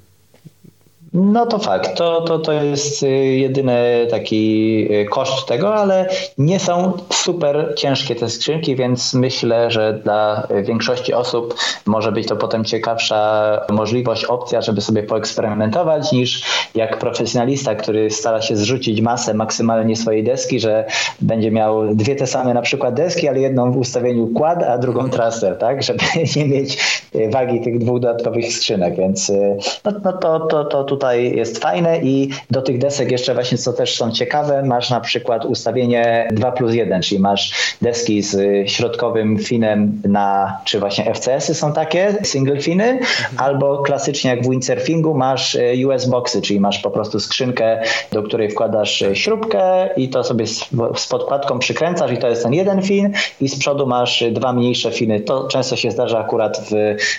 No 1.15 1.47
to 1.47 1.59
fakt, 1.59 1.97
to, 1.97 2.21
to, 2.21 2.39
to 2.39 2.53
jest 2.53 3.03
y, 3.03 3.09
jedyny 3.17 4.07
taki 4.11 4.87
y, 4.93 5.05
koszt 5.05 5.49
tego, 5.49 5.75
ale 5.75 6.09
nie 6.39 6.61
są 6.61 6.93
super 7.13 7.75
ciężkie 7.77 8.15
te 8.15 8.29
skrzynki, 8.29 8.77
więc 8.77 9.15
myślę, 9.15 9.71
że 9.71 10.01
dla 10.05 10.47
większości 10.63 11.15
osób 11.15 11.55
może 11.87 12.13
być 12.13 12.29
to 12.29 12.37
potem 12.37 12.65
ciekawsza 12.65 13.61
możliwość, 13.71 14.25
opcja, 14.25 14.61
żeby 14.61 14.81
sobie 14.81 15.03
poeksperymentować, 15.03 16.13
niż 16.13 16.45
jak 16.75 16.99
profesjonalista, 16.99 17.75
który 17.75 18.11
stara 18.11 18.43
się 18.43 18.57
zrzucić 18.57 19.01
masę 19.01 19.35
maksymalnie 19.35 19.97
swojej 19.97 20.25
deski, 20.25 20.61
że 20.61 20.85
będzie 21.21 21.51
miał 21.51 21.95
dwie 21.95 22.17
te 22.17 22.27
same 22.27 22.55
na 22.55 22.63
przykład 22.63 22.95
deski, 22.95 23.29
ale 23.29 23.41
jedną 23.41 23.73
w 23.73 23.77
ustawieniu 23.77 24.27
quad, 24.27 24.63
a 24.63 24.79
drugą 24.79 25.11
traster, 25.11 25.59
tak, 25.59 25.83
żeby 25.83 26.05
nie 26.37 26.47
mieć 26.49 27.03
wagi 27.31 27.61
tych 27.61 27.79
dwóch 27.79 28.01
dodatkowych 28.01 28.53
skrzynek, 28.53 28.97
więc 28.97 29.31
y, 29.31 29.57
no, 29.85 29.93
no 30.05 30.13
to, 30.13 30.41
to, 30.41 30.65
to 30.65 30.85
tutaj 30.85 31.02
tutaj 31.03 31.37
jest 31.37 31.59
fajne 31.59 31.99
i 31.99 32.31
do 32.51 32.63
tych 32.63 32.79
desek 32.79 33.13
jeszcze 33.13 33.35
właśnie, 33.35 33.59
co 33.59 33.73
też 33.73 33.97
są 33.97 34.13
ciekawe, 34.13 34.63
masz 34.63 34.91
na 34.91 35.01
przykład 35.01 35.45
ustawienie 35.45 36.29
2 36.33 36.53
plus 36.53 36.75
1, 36.75 37.03
czyli 37.03 37.21
masz 37.21 37.75
deski 37.83 38.23
z 38.23 38.37
środkowym 38.71 39.39
finem 39.39 40.03
na, 40.05 40.59
czy 40.65 40.81
właśnie 40.81 41.15
FCS-y 41.15 41.55
są 41.55 41.73
takie, 41.73 42.15
single 42.23 42.61
finy, 42.61 42.99
albo 43.37 43.79
klasycznie 43.79 44.31
jak 44.31 44.43
w 44.43 44.51
windsurfingu 44.51 45.15
masz 45.15 45.57
e, 45.57 45.87
US 45.87 46.07
boxy, 46.07 46.43
czyli 46.43 46.61
masz 46.61 46.79
po 46.79 46.91
prostu 46.91 47.21
skrzynkę, 47.21 47.83
do 48.13 48.23
której 48.23 48.51
wkładasz 48.51 49.03
e, 49.03 49.17
śrubkę 49.17 49.89
i 49.97 50.09
to 50.09 50.25
sobie 50.25 50.47
z, 50.47 50.69
z 50.97 51.07
podkładką 51.07 51.59
przykręcasz 51.59 52.13
i 52.13 52.19
to 52.19 52.29
jest 52.29 52.43
ten 52.43 52.55
jeden 52.55 52.83
fin 52.83 53.13
i 53.41 53.49
z 53.49 53.59
przodu 53.59 53.87
masz 53.87 54.25
dwa 54.33 54.53
mniejsze 54.53 54.93
finy. 54.93 55.21
To 55.21 55.49
często 55.49 55.77
się 55.77 55.91
zdarza 55.91 56.19
akurat 56.19 56.69
w 56.71 56.75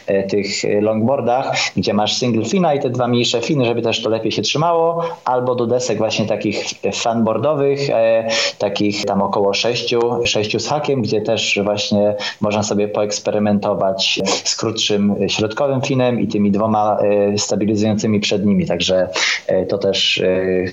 e, 0.08 0.24
tych 0.24 0.48
longboardach, 0.82 1.56
gdzie 1.78 1.94
masz 1.94 2.18
single 2.18 2.46
fina 2.46 2.74
i 2.74 2.80
te 2.80 2.90
dwa 2.90 3.08
mniejsze 3.08 3.42
finy, 3.42 3.73
żeby 3.74 3.82
też 3.82 4.02
to 4.02 4.10
lepiej 4.10 4.32
się 4.32 4.42
trzymało, 4.42 5.04
albo 5.26 5.56
do 5.56 5.68
desek 5.68 5.98
właśnie 5.98 6.26
takich 6.26 6.66
fanboardowych, 6.94 7.90
e, 7.90 8.28
takich 8.58 9.06
tam 9.06 9.22
około 9.22 9.54
sześciu, 9.54 10.00
sześciu 10.26 10.60
z 10.60 10.68
hakiem, 10.68 11.02
gdzie 11.02 11.22
też 11.22 11.60
właśnie 11.64 12.16
można 12.42 12.64
sobie 12.64 12.88
poeksperymentować 12.88 14.22
z 14.44 14.56
krótszym 14.56 15.16
środkowym 15.28 15.82
finem 15.82 16.20
i 16.20 16.28
tymi 16.28 16.52
dwoma 16.52 16.98
e, 17.34 17.38
stabilizującymi 17.38 18.20
przednimi, 18.20 18.68
także 18.68 19.10
e, 19.48 19.66
to 19.66 19.78
też 19.78 20.24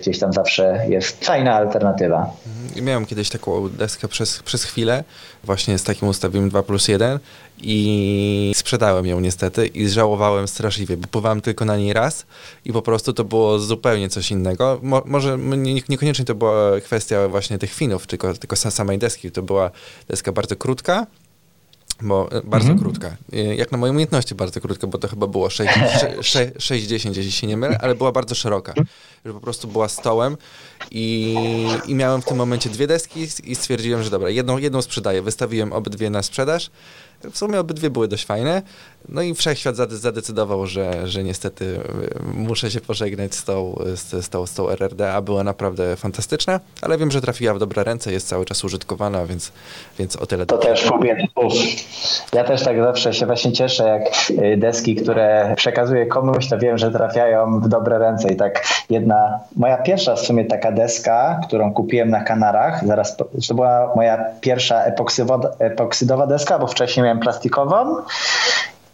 gdzieś 0.01 0.19
tam 0.19 0.33
zawsze 0.33 0.85
jest 0.89 1.25
fajna 1.25 1.55
alternatywa. 1.55 2.31
Mhm. 2.47 2.85
Miałem 2.85 3.07
kiedyś 3.07 3.31
taką 3.31 3.69
deskę 3.69 4.09
przez, 4.09 4.43
przez 4.43 4.65
chwilę, 4.65 5.05
właśnie 5.45 5.79
z 5.79 5.85
takim 5.85 6.09
ustawieniem 6.09 6.49
2 6.49 6.63
plus 6.63 6.89
1 6.89 7.19
i 7.63 8.53
sprzedałem 8.57 9.07
ją 9.07 9.21
niestety 9.21 9.67
i 9.67 9.89
żałowałem 9.89 10.49
straszliwie, 10.49 10.97
bo 10.97 11.09
pływałem 11.09 11.41
tylko 11.41 11.65
na 11.65 11.77
niej 11.77 11.93
raz 11.93 12.27
i 12.65 12.73
po 12.73 12.83
prostu 12.83 13.13
to 13.13 13.25
było 13.25 13.59
zupełnie 13.59 14.09
coś 14.09 14.31
innego. 14.31 14.79
Mo, 14.83 15.03
może 15.07 15.39
nie, 15.39 15.83
niekoniecznie 15.89 16.25
to 16.25 16.35
była 16.35 16.81
kwestia 16.81 17.29
właśnie 17.29 17.59
tych 17.59 17.73
finów, 17.73 18.07
tylko, 18.07 18.35
tylko 18.35 18.57
samej 18.57 18.99
deski. 18.99 19.31
To 19.31 19.43
była 19.43 19.71
deska 20.09 20.33
bardzo 20.33 20.57
krótka, 20.57 21.07
bo 22.03 22.33
e, 22.33 22.43
bardzo 22.43 22.71
mhm. 22.71 22.79
krótka. 22.79 23.17
E, 23.33 23.55
jak 23.55 23.73
na 23.73 23.79
moje 23.79 23.93
umiejętności 23.93 24.35
bardzo 24.35 24.61
krótka, 24.61 24.87
bo 24.87 24.99
to 24.99 25.09
chyba 25.09 25.27
było 25.27 25.49
6-10, 25.49 27.17
jeśli 27.17 27.33
się 27.33 27.47
nie 27.47 27.57
mylę, 27.57 27.79
ale 27.83 27.95
była 27.95 28.13
bardzo 28.13 28.35
szeroka. 28.35 28.75
Że 29.25 29.33
po 29.33 29.41
prostu 29.41 29.69
była 29.69 29.89
stołem 29.89 30.37
i, 30.91 31.37
i 31.87 31.95
miałem 31.95 32.23
w 32.23 32.25
tym 32.25 32.37
momencie 32.37 32.71
dwie 32.71 32.87
deski 32.87 33.29
i 33.45 33.55
stwierdziłem, 33.55 34.03
że 34.03 34.11
dobra, 34.11 34.31
jedną, 34.31 34.59
jedną 34.59 34.83
sprzedaję. 34.83 35.23
Wystawiłem 35.23 35.73
obydwie 35.73 36.11
na 36.11 36.23
sprzedaż 36.23 36.71
w 37.33 37.39
sumie 37.39 37.61
obydwie 37.61 37.91
były 37.91 38.09
dość 38.09 38.27
fajne. 38.27 38.63
No 39.09 39.23
i 39.23 39.35
wszechświat 39.35 39.77
zadecydował, 39.77 40.67
że, 40.67 41.09
że 41.09 41.25
niestety 41.25 41.65
y, 41.65 41.81
muszę 42.35 42.71
się 42.71 42.81
pożegnać 42.81 43.35
z 43.35 43.45
tą, 43.45 43.77
z, 43.95 44.25
z, 44.25 44.29
tą, 44.29 44.47
z 44.47 44.55
tą 44.55 44.71
RRD, 44.71 45.13
a 45.13 45.21
była 45.21 45.45
naprawdę 45.45 45.97
fantastyczna, 45.97 46.61
ale 46.83 46.99
wiem, 46.99 47.11
że 47.11 47.21
trafiła 47.21 47.55
w 47.55 47.59
dobre 47.59 47.85
ręce, 47.85 48.13
jest 48.13 48.29
cały 48.29 48.45
czas 48.45 48.65
użytkowana, 48.65 49.27
więc, 49.27 49.53
więc 49.99 50.17
o 50.17 50.27
tyle. 50.27 50.47
To 50.47 50.57
dobrze. 50.57 50.69
też 50.69 50.91
mówię. 50.91 51.29
Ja 52.33 52.45
też 52.45 52.63
tak 52.63 52.83
zawsze 52.83 53.15
się 53.15 53.27
właśnie 53.27 53.53
cieszę, 53.53 53.85
jak 53.85 54.31
y, 54.31 54.57
deski, 54.57 54.97
które 54.97 55.55
przekazuję 55.57 56.07
komuś, 56.07 56.49
to 56.49 56.59
wiem, 56.59 56.79
że 56.79 56.91
trafiają 56.91 57.61
w 57.61 57.69
dobre 57.69 57.99
ręce 57.99 58.33
i 58.33 58.37
tak 58.37 58.65
jedna, 58.91 59.41
moja 59.57 59.77
pierwsza 59.77 60.15
w 60.15 60.21
sumie 60.21 60.45
taka 60.45 60.73
deska, 60.73 61.41
którą 61.47 61.73
kupiłem 61.73 62.11
na 62.11 62.21
Kanarach, 62.21 62.87
zaraz, 62.87 63.17
to 63.17 63.55
była 63.55 63.93
moja 63.97 64.25
pierwsza 64.41 64.85
epoksydowa 65.59 66.27
deska, 66.27 66.59
bo 66.59 66.67
wcześniej 66.67 67.10
miałem 67.11 67.21
plastikową, 67.21 67.97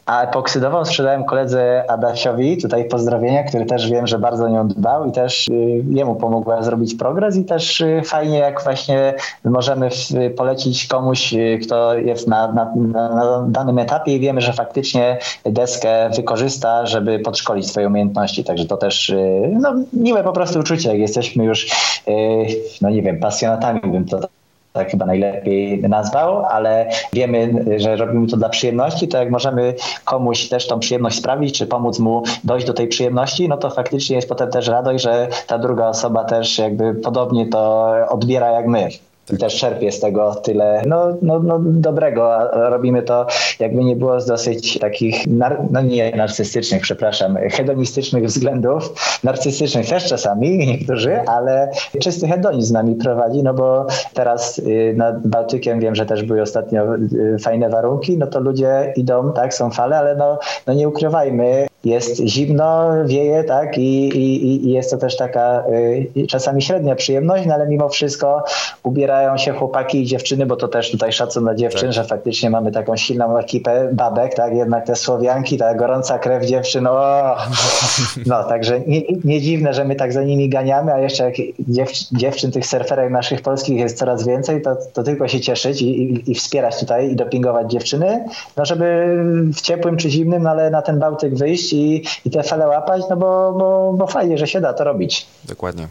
a 0.07 0.23
epoksydową 0.23 0.85
sprzedałem 0.85 1.25
koledze 1.25 1.85
Adasiowi, 1.89 2.57
tutaj 2.57 2.89
pozdrowienia, 2.89 3.45
który 3.45 3.67
też 3.67 3.91
wiem, 3.91 4.07
że 4.07 4.19
bardzo 4.19 4.49
nią 4.49 4.69
dbał 4.69 5.09
i 5.09 5.13
też 5.13 5.49
y, 5.49 5.53
jemu 5.91 6.15
pomogła 6.15 6.63
zrobić 6.63 6.95
progres 6.95 7.37
i 7.37 7.45
też 7.45 7.81
y, 7.81 8.03
fajnie 8.05 8.39
jak 8.39 8.65
właśnie 8.65 9.15
możemy 9.45 9.89
polecić 10.37 10.87
komuś, 10.87 11.35
y, 11.35 11.59
kto 11.63 11.95
jest 11.95 12.29
na, 12.29 12.53
na, 12.53 12.73
na 12.93 13.45
danym 13.49 13.79
etapie 13.79 14.17
i 14.17 14.21
wiemy, 14.21 14.41
że 14.41 14.53
faktycznie 14.53 15.19
deskę 15.45 16.11
wykorzysta, 16.17 16.87
żeby 16.87 17.19
podszkolić 17.19 17.69
swoje 17.69 17.87
umiejętności. 17.87 18.45
Także 18.45 18.65
to 18.65 18.77
też 18.77 19.13
no, 19.53 19.75
miłe 19.93 20.25
po 20.25 20.33
prostu 20.33 20.61
uczucie, 20.61 20.89
jak 20.89 20.99
jesteśmy 20.99 21.45
już, 21.45 21.67
no 22.83 22.91
nie 22.91 23.03
wiem, 23.03 23.21
pasjonatami 23.21 23.81
bym 23.81 24.05
to 24.05 24.21
tak 24.77 24.91
chyba 24.91 25.07
najlepiej 25.07 25.83
nazwał, 25.83 26.45
ale 26.45 26.89
wiemy, 27.13 27.65
że 27.77 27.97
robimy 27.97 28.27
to 28.27 28.37
dla 28.37 28.49
przyjemności, 28.49 29.09
to 29.09 29.19
jak 29.19 29.31
możemy 29.31 29.75
komuś 30.05 30.49
też 30.49 30.67
tą 30.67 30.79
przyjemność 30.79 31.19
sprawić, 31.19 31.59
czy 31.59 31.67
pomóc 31.67 31.99
mu 31.99 32.23
dojść 32.45 32.67
do 32.67 32.75
tej 32.75 32.89
przyjemności, 32.89 33.49
no 33.49 33.57
to 33.57 33.71
faktycznie 33.71 34.17
jest 34.17 34.29
potem 34.29 34.51
też 34.51 34.69
radość, 34.69 35.05
że 35.05 35.29
ta 35.47 35.59
druga 35.59 35.89
osoba 35.89 36.25
też 36.25 36.59
jakby 36.59 36.95
podobnie 36.95 37.47
to 37.47 37.93
odbiera 38.09 38.51
jak 38.51 38.67
my 38.67 38.89
i 39.33 39.37
też 39.37 39.61
czerpie 39.61 39.93
z 39.93 40.01
tego 40.01 40.35
tyle 40.35 40.83
no, 40.87 41.17
no, 41.23 41.39
no 41.39 41.59
dobrego, 41.61 42.37
a 42.37 42.69
robimy 42.69 43.03
to 43.03 43.27
jakby 43.59 43.85
nie 43.85 43.97
było 43.97 44.21
z 44.21 44.27
dosyć 44.27 44.79
takich, 44.79 45.27
nar 45.27 45.59
no 45.71 45.81
nie 45.81 46.17
narcystycznych, 46.17 46.83
przepraszam, 46.83 47.37
hedonistycznych 47.37 48.25
względów, 48.25 48.95
narcystycznych 49.25 49.89
też 49.89 50.09
czasami 50.09 50.59
niektórzy, 50.59 51.21
ale 51.27 51.71
czysty 52.01 52.29
hedonizm 52.29 52.69
z 52.69 52.73
nami 52.73 52.95
prowadzi, 52.95 53.43
no 53.43 53.55
bo 53.55 53.87
teraz 54.15 54.59
y, 54.59 54.95
nad 54.97 55.27
Bałtykiem 55.27 55.81
wiem, 55.81 55.95
że 55.95 56.07
też 56.07 56.23
były 56.23 56.43
ostatnio 56.43 56.97
y, 56.97 57.37
fajne 57.39 57.69
warunki, 57.69 58.19
no 58.19 58.27
to 58.27 58.41
ludzie 58.41 58.93
idą, 58.97 59.33
tak, 59.33 59.55
są 59.55 59.71
fale, 59.71 59.99
ale 59.99 60.17
no, 60.17 60.39
no 60.67 60.75
nie 60.75 60.89
ukrywajmy, 60.89 61.67
jest 61.87 62.21
zimno, 62.27 62.91
wieje, 63.05 63.45
tak, 63.45 63.79
i, 63.79 64.09
i, 64.09 64.67
i 64.67 64.71
jest 64.71 64.91
to 64.91 64.97
też 64.97 65.17
taka 65.17 65.65
y, 66.17 66.27
czasami 66.27 66.63
średnia 66.63 66.95
przyjemność, 66.95 67.47
no 67.47 67.55
ale 67.55 67.69
mimo 67.69 67.89
wszystko 67.89 68.45
ubierają 68.83 69.37
się 69.37 69.53
chłopaki 69.53 70.03
i 70.03 70.07
dziewczyny, 70.07 70.47
bo 70.47 70.57
to 70.57 70.69
też 70.69 70.91
tutaj 70.91 71.13
szacun 71.13 71.45
na 71.45 71.55
dziewczyn, 71.55 71.89
tak. 71.89 71.93
że 71.93 72.05
faktycznie 72.05 72.51
mamy 72.51 72.73
taką 72.73 72.97
silną 72.97 73.39
ekipę 73.39 73.89
babek, 73.93 74.35
tak, 74.35 74.55
jednak 74.55 74.87
te 74.87 74.97
Słowianki, 74.97 75.59
ta 75.59 75.75
gorąca 75.75 76.19
krew 76.19 76.45
dziewczyn, 76.45 76.87
o, 76.87 77.37
no, 78.27 78.45
także 78.45 78.81
nie, 78.81 79.01
nie 79.25 79.41
dziwne, 79.41 79.75
że 79.75 79.85
my 79.85 79.97
tak 79.97 80.13
za 80.13 80.23
nimi 80.23 80.49
ganiamy, 80.49 80.93
a 80.93 80.99
jeszcze 80.99 81.25
jak 81.25 81.35
dziew, 81.69 81.91
dziewczyn 82.13 82.51
tych 82.51 82.67
surferek 82.67 83.11
naszych 83.11 83.43
polskich 83.43 83.79
jest 83.79 83.99
coraz 83.99 84.27
więcej, 84.27 84.63
to, 84.63 84.77
to 84.93 85.03
tylko 85.03 85.29
się 85.29 85.41
cieszyć 85.41 85.83
i, 85.83 86.03
i, 86.03 86.31
i 86.31 86.35
wspierać 86.35 86.81
tutaj 86.81 87.11
i 87.11 87.17
dopingować 87.17 87.71
dziewczyny, 87.71 88.25
no 88.57 88.65
żeby 88.65 89.17
w 89.55 89.61
ciepłym 89.61 89.97
czy 89.97 90.11
zimnym, 90.11 90.43
no 90.43 90.51
ale 90.51 90.71
na 90.71 90.83
ten 90.83 90.99
Bałtyk 90.99 91.35
wyjść 91.35 91.76
i, 91.77 92.05
i 92.25 92.31
te 92.31 92.43
fale 92.43 92.69
łapać, 92.69 93.03
no 93.11 93.17
bo, 93.17 93.53
bo, 93.53 93.93
bo 93.93 94.07
fajnie, 94.07 94.39
że 94.39 94.47
się 94.47 94.61
da 94.61 94.73
to 94.73 94.85
robić. 94.85 95.27
Dokładnie. 95.45 95.89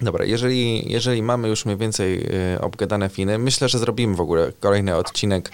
Dobra, 0.00 0.24
jeżeli, 0.24 0.92
jeżeli 0.92 1.22
mamy 1.22 1.48
już 1.48 1.64
mniej 1.64 1.76
więcej 1.76 2.26
y, 2.54 2.60
obgadane 2.60 3.08
Finy, 3.08 3.38
myślę, 3.38 3.68
że 3.68 3.78
zrobimy 3.78 4.16
w 4.16 4.20
ogóle 4.20 4.52
kolejny 4.60 4.96
odcinek 4.96 5.50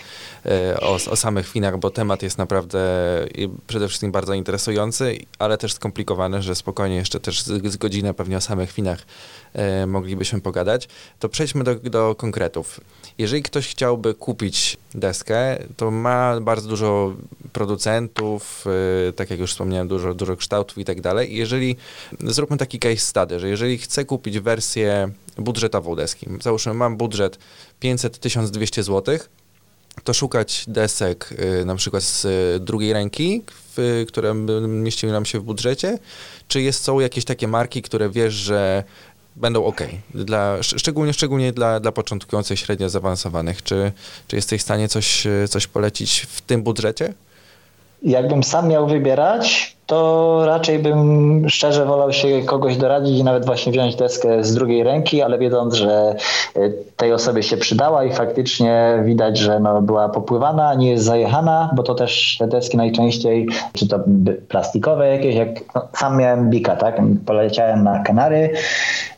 y, 0.46 0.80
o, 0.80 0.94
o 0.94 1.16
samych 1.16 1.48
Finach, 1.48 1.78
bo 1.78 1.90
temat 1.90 2.22
jest 2.22 2.38
naprawdę 2.38 2.80
przede 3.66 3.88
wszystkim 3.88 4.12
bardzo 4.12 4.34
interesujący, 4.34 5.18
ale 5.38 5.58
też 5.58 5.72
skomplikowany, 5.72 6.42
że 6.42 6.54
spokojnie 6.54 6.96
jeszcze 6.96 7.20
też 7.20 7.42
z, 7.42 7.72
z 7.72 7.76
godzinę 7.76 8.14
pewnie 8.14 8.36
o 8.36 8.40
samych 8.40 8.72
Finach 8.72 9.06
y, 9.82 9.86
moglibyśmy 9.86 10.40
pogadać. 10.40 10.88
To 11.18 11.28
przejdźmy 11.28 11.64
do, 11.64 11.74
do 11.74 12.14
konkretów. 12.14 12.80
Jeżeli 13.18 13.42
ktoś 13.42 13.68
chciałby 13.68 14.14
kupić 14.14 14.76
deskę, 14.94 15.58
to 15.76 15.90
ma 15.90 16.40
bardzo 16.40 16.68
dużo 16.68 17.14
producentów, 17.52 18.64
tak 19.16 19.30
jak 19.30 19.40
już 19.40 19.50
wspomniałem, 19.50 19.88
dużo, 19.88 20.14
dużo 20.14 20.36
kształtów 20.36 20.78
i 20.78 20.84
tak 20.84 21.00
dalej. 21.00 21.36
Jeżeli, 21.36 21.76
zróbmy 22.20 22.56
taki 22.56 22.78
case 22.78 22.96
study, 22.96 23.40
że 23.40 23.48
jeżeli 23.48 23.78
chcę 23.78 24.04
kupić 24.04 24.33
wersję 24.40 25.10
budżetową 25.38 25.96
deski, 25.96 26.26
załóżmy 26.42 26.74
mam 26.74 26.96
budżet 26.96 27.38
500-1200 27.82 28.82
zł, 28.82 29.18
to 30.04 30.14
szukać 30.14 30.64
desek 30.68 31.34
y, 31.60 31.64
na 31.64 31.74
przykład 31.74 32.02
z 32.02 32.26
drugiej 32.64 32.92
ręki, 32.92 33.42
w, 33.76 34.04
które 34.08 34.34
mieściły 34.68 35.12
nam 35.12 35.24
się 35.24 35.40
w 35.40 35.42
budżecie, 35.42 35.98
czy 36.48 36.62
jest, 36.62 36.84
są 36.84 37.00
jakieś 37.00 37.24
takie 37.24 37.48
marki, 37.48 37.82
które 37.82 38.10
wiesz, 38.10 38.34
że 38.34 38.84
będą 39.36 39.64
ok. 39.64 39.80
Dla, 40.14 40.62
szczególnie 40.62 41.12
szczególnie 41.12 41.52
dla, 41.52 41.80
dla 41.80 41.92
początkujących, 41.92 42.58
średnio 42.58 42.88
zaawansowanych. 42.88 43.62
Czy, 43.62 43.92
czy 44.28 44.36
jesteś 44.36 44.60
w 44.60 44.64
stanie 44.64 44.88
coś, 44.88 45.26
coś 45.50 45.66
polecić 45.66 46.20
w 46.20 46.40
tym 46.40 46.62
budżecie? 46.62 47.14
Jakbym 48.02 48.42
sam 48.42 48.68
miał 48.68 48.88
wybierać, 48.88 49.76
to 49.86 50.42
raczej 50.46 50.78
bym 50.78 51.48
szczerze 51.48 51.84
wolał 51.84 52.12
się 52.12 52.42
kogoś 52.42 52.76
doradzić 52.76 53.18
i 53.18 53.24
nawet 53.24 53.46
właśnie 53.46 53.72
wziąć 53.72 53.96
deskę 53.96 54.44
z 54.44 54.54
drugiej 54.54 54.82
ręki, 54.82 55.22
ale 55.22 55.38
wiedząc, 55.38 55.74
że 55.74 56.16
e, 56.56 56.70
tej 56.96 57.12
osobie 57.12 57.42
się 57.42 57.56
przydała 57.56 58.04
i 58.04 58.12
faktycznie 58.12 59.02
widać, 59.04 59.38
że 59.38 59.60
no 59.60 59.82
była 59.82 60.08
popływana, 60.08 60.74
nie 60.74 60.90
jest 60.90 61.04
zajechana, 61.04 61.70
bo 61.76 61.82
to 61.82 61.94
też 61.94 62.36
te 62.38 62.46
deski 62.46 62.76
najczęściej, 62.76 63.48
czy 63.72 63.88
to 63.88 64.00
plastikowe 64.48 65.08
jakieś, 65.08 65.34
jak 65.34 65.48
no, 65.74 65.88
sam 65.96 66.18
miałem 66.18 66.50
Bika, 66.50 66.76
tak? 66.76 67.00
Poleciałem 67.26 67.84
na 67.84 68.02
Kanary 68.02 68.50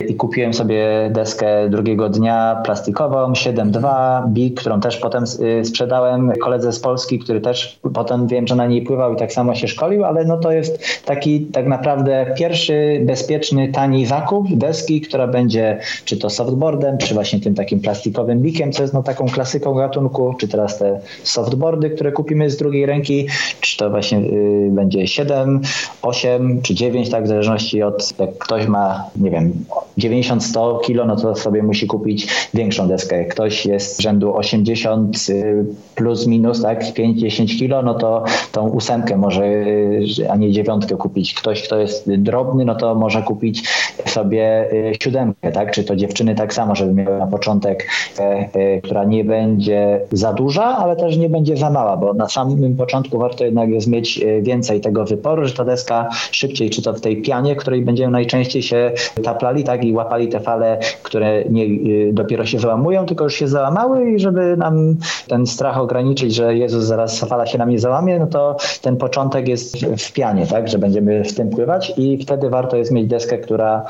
i 0.09 0.15
kupiłem 0.15 0.55
sobie 0.55 1.11
deskę 1.11 1.69
drugiego 1.69 2.09
dnia 2.09 2.63
plastikową 2.65 3.33
7.2 3.33 4.29
Bik, 4.29 4.61
którą 4.61 4.81
też 4.81 4.97
potem 4.97 5.25
y, 5.41 5.65
sprzedałem 5.65 6.33
koledze 6.43 6.73
z 6.73 6.81
Polski, 6.81 7.19
który 7.19 7.41
też 7.41 7.81
potem 7.95 8.27
wiem, 8.27 8.47
że 8.47 8.57
na 8.57 8.67
niej 8.67 8.83
pływał 8.83 9.15
i 9.15 9.17
tak 9.17 9.33
samo 9.33 9.55
się 9.55 9.69
szkolił, 9.69 10.05
ale 10.05 10.25
no 10.25 10.37
to 10.37 10.56
jest 10.57 11.03
taki 11.05 11.41
tak 11.41 11.67
naprawdę 11.67 12.35
pierwszy 12.39 13.01
bezpieczny, 13.05 13.69
tani 13.73 14.07
zakup 14.07 14.55
deski, 14.55 15.01
która 15.01 15.27
będzie 15.27 15.79
czy 16.05 16.17
to 16.17 16.31
softboardem, 16.31 16.99
czy 16.99 17.15
właśnie 17.15 17.41
tym 17.41 17.55
takim 17.55 17.81
plastikowym 17.81 18.41
bikiem, 18.41 18.73
co 18.73 18.83
jest 18.83 18.95
no 18.95 19.03
taką 19.03 19.27
klasyką 19.27 19.75
gatunku, 19.75 20.35
czy 20.41 20.49
teraz 20.49 20.79
te 20.79 21.01
softboardy, 21.23 21.91
które 21.91 22.13
kupimy 22.13 22.51
z 22.51 22.57
drugiej 22.57 22.87
ręki, 22.87 23.27
czy 23.61 23.77
to 23.77 23.91
właśnie 23.91 24.19
y, 24.19 24.69
będzie 24.71 25.07
7, 25.07 25.61
8 26.03 26.63
czy 26.63 26.75
9, 26.75 27.11
tak 27.11 27.25
w 27.25 27.29
zależności 27.29 27.83
od 27.83 28.19
jak 28.19 28.39
ktoś 28.39 28.67
ma, 28.67 29.05
nie 29.17 29.31
wiem, 29.31 29.53
90-100 29.99 30.81
kilo, 30.81 31.05
no 31.05 31.17
to 31.17 31.37
sobie 31.37 31.63
musi 31.63 31.87
kupić 31.87 32.29
większą 32.55 32.89
deskę. 32.89 33.19
Jak 33.19 33.29
ktoś 33.29 33.67
jest 33.67 34.03
rzędu 34.03 34.37
80 34.37 35.27
y, 35.29 35.65
plus 35.95 36.27
minus, 36.27 36.63
tak, 36.63 36.85
5-10 36.85 37.59
kilo, 37.59 37.83
no 37.83 37.95
to 37.95 38.25
tą 38.53 38.69
ósemkę 38.69 39.17
może, 39.17 39.45
y, 39.45 40.31
a 40.31 40.37
nie 40.37 40.46
nie 40.47 40.53
dziewiątkę 40.53 40.97
kupić. 40.97 41.35
Ktoś, 41.35 41.63
kto 41.63 41.79
jest 41.79 42.13
drobny, 42.15 42.65
no 42.65 42.75
to 42.75 42.95
może 42.95 43.23
kupić 43.23 43.69
sobie 44.07 44.73
y, 44.73 44.93
siódemkę, 45.03 45.53
tak? 45.53 45.71
Czy 45.71 45.85
to 45.85 45.97
dziewczyny 45.97 46.35
tak 46.35 46.55
samo, 46.55 46.75
żeby 46.75 46.93
miały 46.93 47.19
na 47.19 47.27
początek, 47.27 47.89
e, 48.19 48.23
e, 48.23 48.81
która 48.81 49.05
nie 49.05 49.25
będzie 49.25 50.01
za 50.13 50.33
duża, 50.33 50.65
ale 50.65 50.97
też 50.97 51.17
nie 51.17 51.29
będzie 51.29 51.57
za 51.57 51.71
mała, 51.71 51.97
bo 51.97 52.15
na 52.15 52.29
samym 52.29 52.77
początku 52.77 53.19
warto 53.19 53.45
jednak 53.45 53.69
jest 53.71 53.87
mieć 53.87 54.23
e, 54.23 54.43
więcej 54.43 54.81
tego 54.81 55.05
wyporu, 55.05 55.47
że 55.47 55.55
ta 55.55 55.65
deska 55.65 56.09
szybciej, 56.31 56.71
czy 56.71 56.83
to 56.83 56.93
w 56.93 57.01
tej 57.01 57.23
pianie, 57.23 57.57
której 57.57 57.83
będziemy 57.83 58.13
najczęściej 58.13 58.63
się 58.63 58.93
taplali, 59.25 59.65
tak? 59.65 59.85
I 59.85 59.93
łapali 59.93 60.29
te 60.29 60.41
fale, 60.41 60.79
które 61.03 61.45
nie 61.45 61.65
y, 61.65 62.11
dopiero 62.13 62.47
się 62.47 62.59
załamują, 62.59 63.07
tylko 63.07 63.25
już 63.25 63.35
się 63.35 63.49
załamały 63.49 64.11
i 64.11 64.19
żeby 64.19 64.57
nam 64.57 64.97
ten 65.29 65.47
strach 65.47 65.79
ograniczyć, 65.79 66.35
że 66.35 66.57
Jezus 66.57 66.85
zaraz 66.85 67.21
fala 67.21 67.47
się 67.47 67.59
nam 67.59 67.71
nie 67.71 67.79
załamie, 67.79 68.19
no 68.19 68.27
to 68.27 68.57
ten 68.83 68.97
początek 68.97 69.49
jest 69.49 69.87
w 69.87 70.13
pianie 70.13 70.36
tak, 70.47 70.69
że 70.69 70.79
będziemy 70.79 71.25
w 71.25 71.35
tym 71.35 71.51
pływać 71.51 71.93
i 71.97 72.19
wtedy 72.23 72.51
warto 72.51 72.77
jest 72.77 72.93
mieć 72.93 73.07
deskę, 73.07 73.39
która 73.39 73.87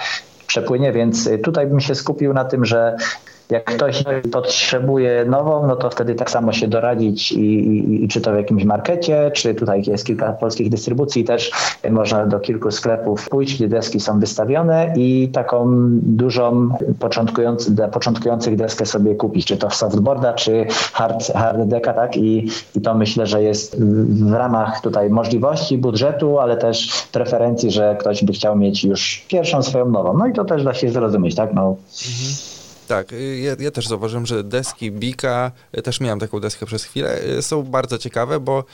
przepłynie, 0.46 0.92
więc 0.92 1.30
tutaj 1.44 1.66
bym 1.66 1.80
się 1.80 1.94
skupił 1.94 2.32
na 2.32 2.44
tym, 2.44 2.64
że 2.64 2.96
jak 3.50 3.64
ktoś 3.64 4.04
potrzebuje 4.32 5.24
nową, 5.24 5.66
no 5.66 5.76
to 5.76 5.90
wtedy 5.90 6.14
tak 6.14 6.30
samo 6.30 6.52
się 6.52 6.68
doradzić 6.68 7.32
i, 7.32 8.04
i, 8.04 8.08
czy 8.08 8.20
to 8.20 8.32
w 8.32 8.36
jakimś 8.36 8.64
markecie, 8.64 9.30
czy 9.34 9.54
tutaj 9.54 9.82
jest 9.86 10.06
kilka 10.06 10.32
polskich 10.32 10.70
dystrybucji 10.70 11.24
też 11.24 11.50
można 11.90 12.26
do 12.26 12.40
kilku 12.40 12.70
sklepów 12.70 13.28
pójść, 13.28 13.54
gdzie 13.54 13.68
deski 13.68 14.00
są 14.00 14.20
wystawione 14.20 14.92
i 14.96 15.28
taką 15.32 15.66
dużą 16.02 16.68
początkujący, 16.98 17.74
dla 17.74 17.88
początkujących 17.88 18.56
deskę 18.56 18.86
sobie 18.86 19.14
kupić, 19.14 19.46
czy 19.46 19.56
to 19.56 19.70
softboarda, 19.70 20.32
czy 20.32 20.66
hard, 20.92 21.32
hard 21.32 21.58
decka, 21.58 21.92
tak? 21.92 22.16
I, 22.16 22.48
I 22.74 22.80
to 22.80 22.94
myślę, 22.94 23.26
że 23.26 23.42
jest 23.42 23.82
w 24.08 24.32
ramach 24.32 24.80
tutaj 24.80 25.10
możliwości, 25.10 25.78
budżetu, 25.78 26.38
ale 26.38 26.56
też 26.56 27.06
preferencji, 27.12 27.70
że 27.70 27.96
ktoś 28.00 28.24
by 28.24 28.32
chciał 28.32 28.56
mieć 28.56 28.84
już 28.84 29.24
pierwszą 29.28 29.62
swoją 29.62 29.90
nową. 29.90 30.18
No 30.18 30.26
i 30.26 30.32
to 30.32 30.44
też 30.44 30.64
da 30.64 30.74
się 30.74 30.88
zrozumieć, 30.88 31.34
tak? 31.34 31.54
No. 31.54 31.62
Mhm. 31.62 32.55
Tak, 32.86 33.12
y, 33.12 33.38
ja, 33.38 33.56
ja, 33.58 33.70
też 33.70 33.88
zauważyłem, 33.88 34.26
że 34.26 34.44
deski 34.44 34.90
Bika, 34.90 35.52
y, 35.78 35.82
też 35.82 36.00
miałem 36.00 36.20
taką 36.20 36.40
deskę 36.40 36.66
przez 36.66 36.84
chwilę, 36.84 37.24
y, 37.38 37.42
są 37.42 37.62
bardzo 37.62 37.98
ciekawe, 37.98 38.40
bo 38.40 38.64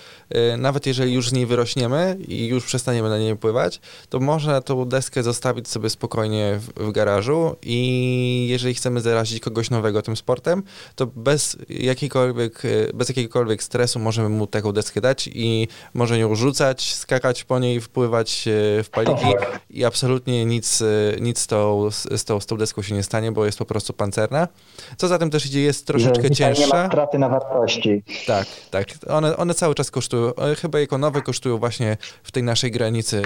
nawet 0.58 0.86
jeżeli 0.86 1.12
już 1.12 1.28
z 1.28 1.32
niej 1.32 1.46
wyrośniemy 1.46 2.16
i 2.28 2.46
już 2.46 2.64
przestaniemy 2.64 3.08
na 3.08 3.18
niej 3.18 3.36
pływać, 3.36 3.80
to 4.08 4.20
można 4.20 4.60
tą 4.60 4.84
deskę 4.84 5.22
zostawić 5.22 5.68
sobie 5.68 5.90
spokojnie 5.90 6.58
w, 6.58 6.88
w 6.88 6.92
garażu 6.92 7.56
i 7.62 8.46
jeżeli 8.50 8.74
chcemy 8.74 9.00
zarazić 9.00 9.40
kogoś 9.40 9.70
nowego 9.70 10.02
tym 10.02 10.16
sportem, 10.16 10.62
to 10.96 11.06
bez, 11.06 11.56
jakiejkolwiek, 11.68 12.62
bez 12.94 13.08
jakiegokolwiek 13.08 13.62
stresu 13.62 13.98
możemy 13.98 14.28
mu 14.28 14.46
taką 14.46 14.72
deskę 14.72 15.00
dać 15.00 15.30
i 15.34 15.68
może 15.94 16.18
ją 16.18 16.34
rzucać, 16.34 16.94
skakać 16.94 17.44
po 17.44 17.58
niej, 17.58 17.80
wpływać 17.80 18.42
w 18.84 18.88
paliki 18.90 19.34
i 19.70 19.84
absolutnie 19.84 20.44
nic, 20.44 20.82
nic 21.20 21.38
z, 21.38 21.46
tą, 21.46 21.90
z, 21.90 22.24
tą, 22.24 22.40
z 22.40 22.46
tą 22.46 22.56
deską 22.56 22.82
się 22.82 22.94
nie 22.94 23.02
stanie, 23.02 23.32
bo 23.32 23.46
jest 23.46 23.58
po 23.58 23.64
prostu 23.64 23.92
pancerna. 24.02 24.48
Co 24.96 25.08
za 25.08 25.18
tym 25.18 25.30
też 25.30 25.46
idzie, 25.46 25.60
jest 25.60 25.86
troszeczkę 25.86 26.30
cięższa. 26.30 26.62
Nie 26.62 26.82
ma 26.82 26.86
straty 26.86 27.18
na 27.18 27.28
wartości. 27.28 28.02
Tak, 28.26 28.46
tak. 28.70 28.86
One, 29.08 29.36
one 29.36 29.54
cały 29.54 29.74
czas 29.74 29.90
kosztują, 29.90 30.32
chyba 30.60 30.80
jako 30.80 30.98
nowe 30.98 31.22
kosztują 31.22 31.58
właśnie 31.58 31.96
w 32.22 32.32
tej 32.32 32.42
naszej 32.42 32.70
granicy 32.70 33.22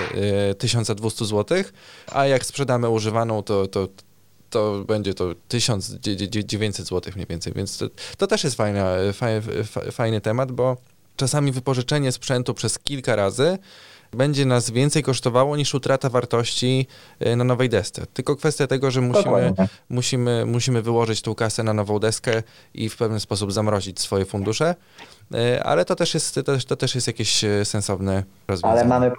1200 0.58 1.24
y, 1.24 1.28
zł, 1.28 1.58
a 2.12 2.26
jak 2.26 2.46
sprzedamy 2.46 2.88
używaną, 2.88 3.42
to, 3.42 3.66
to, 3.66 3.88
to 4.50 4.84
będzie 4.86 5.14
to 5.14 5.34
1900 5.48 6.86
zł 6.86 7.12
mniej 7.14 7.26
więcej, 7.26 7.52
więc 7.56 7.78
to, 7.78 7.86
to 8.18 8.26
też 8.26 8.44
jest 8.44 8.56
fajna, 8.56 8.94
fajny, 9.12 9.42
fajny 9.92 10.20
temat, 10.20 10.52
bo 10.52 10.76
czasami 11.16 11.52
wypożyczenie 11.52 12.12
sprzętu 12.12 12.54
przez 12.54 12.78
kilka 12.78 13.16
razy 13.16 13.58
będzie 14.12 14.44
nas 14.44 14.70
więcej 14.70 15.02
kosztowało 15.02 15.56
niż 15.56 15.74
utrata 15.74 16.08
wartości 16.08 16.86
e, 17.20 17.36
na 17.36 17.44
nowej 17.44 17.68
desce. 17.68 18.06
Tylko 18.06 18.36
kwestia 18.36 18.66
tego, 18.66 18.90
że 18.90 19.00
musimy, 19.00 19.54
musimy, 19.88 20.46
musimy 20.46 20.82
wyłożyć 20.82 21.22
tą 21.22 21.34
kasę 21.34 21.62
na 21.62 21.72
nową 21.72 21.98
deskę 21.98 22.42
i 22.74 22.88
w 22.88 22.96
pewien 22.96 23.20
sposób 23.20 23.52
zamrozić 23.52 24.00
swoje 24.00 24.24
fundusze. 24.24 24.74
E, 25.34 25.64
ale 25.64 25.84
to 25.84 25.96
też 25.96 26.14
jest, 26.14 26.34
to, 26.34 26.52
to 26.68 26.76
też 26.76 26.94
jest 26.94 27.06
jakieś 27.06 27.44
e, 27.44 27.64
sensowne 27.64 28.22
rozwiązanie. 28.48 28.80
Ale 28.80 28.88
mamy 28.88 29.10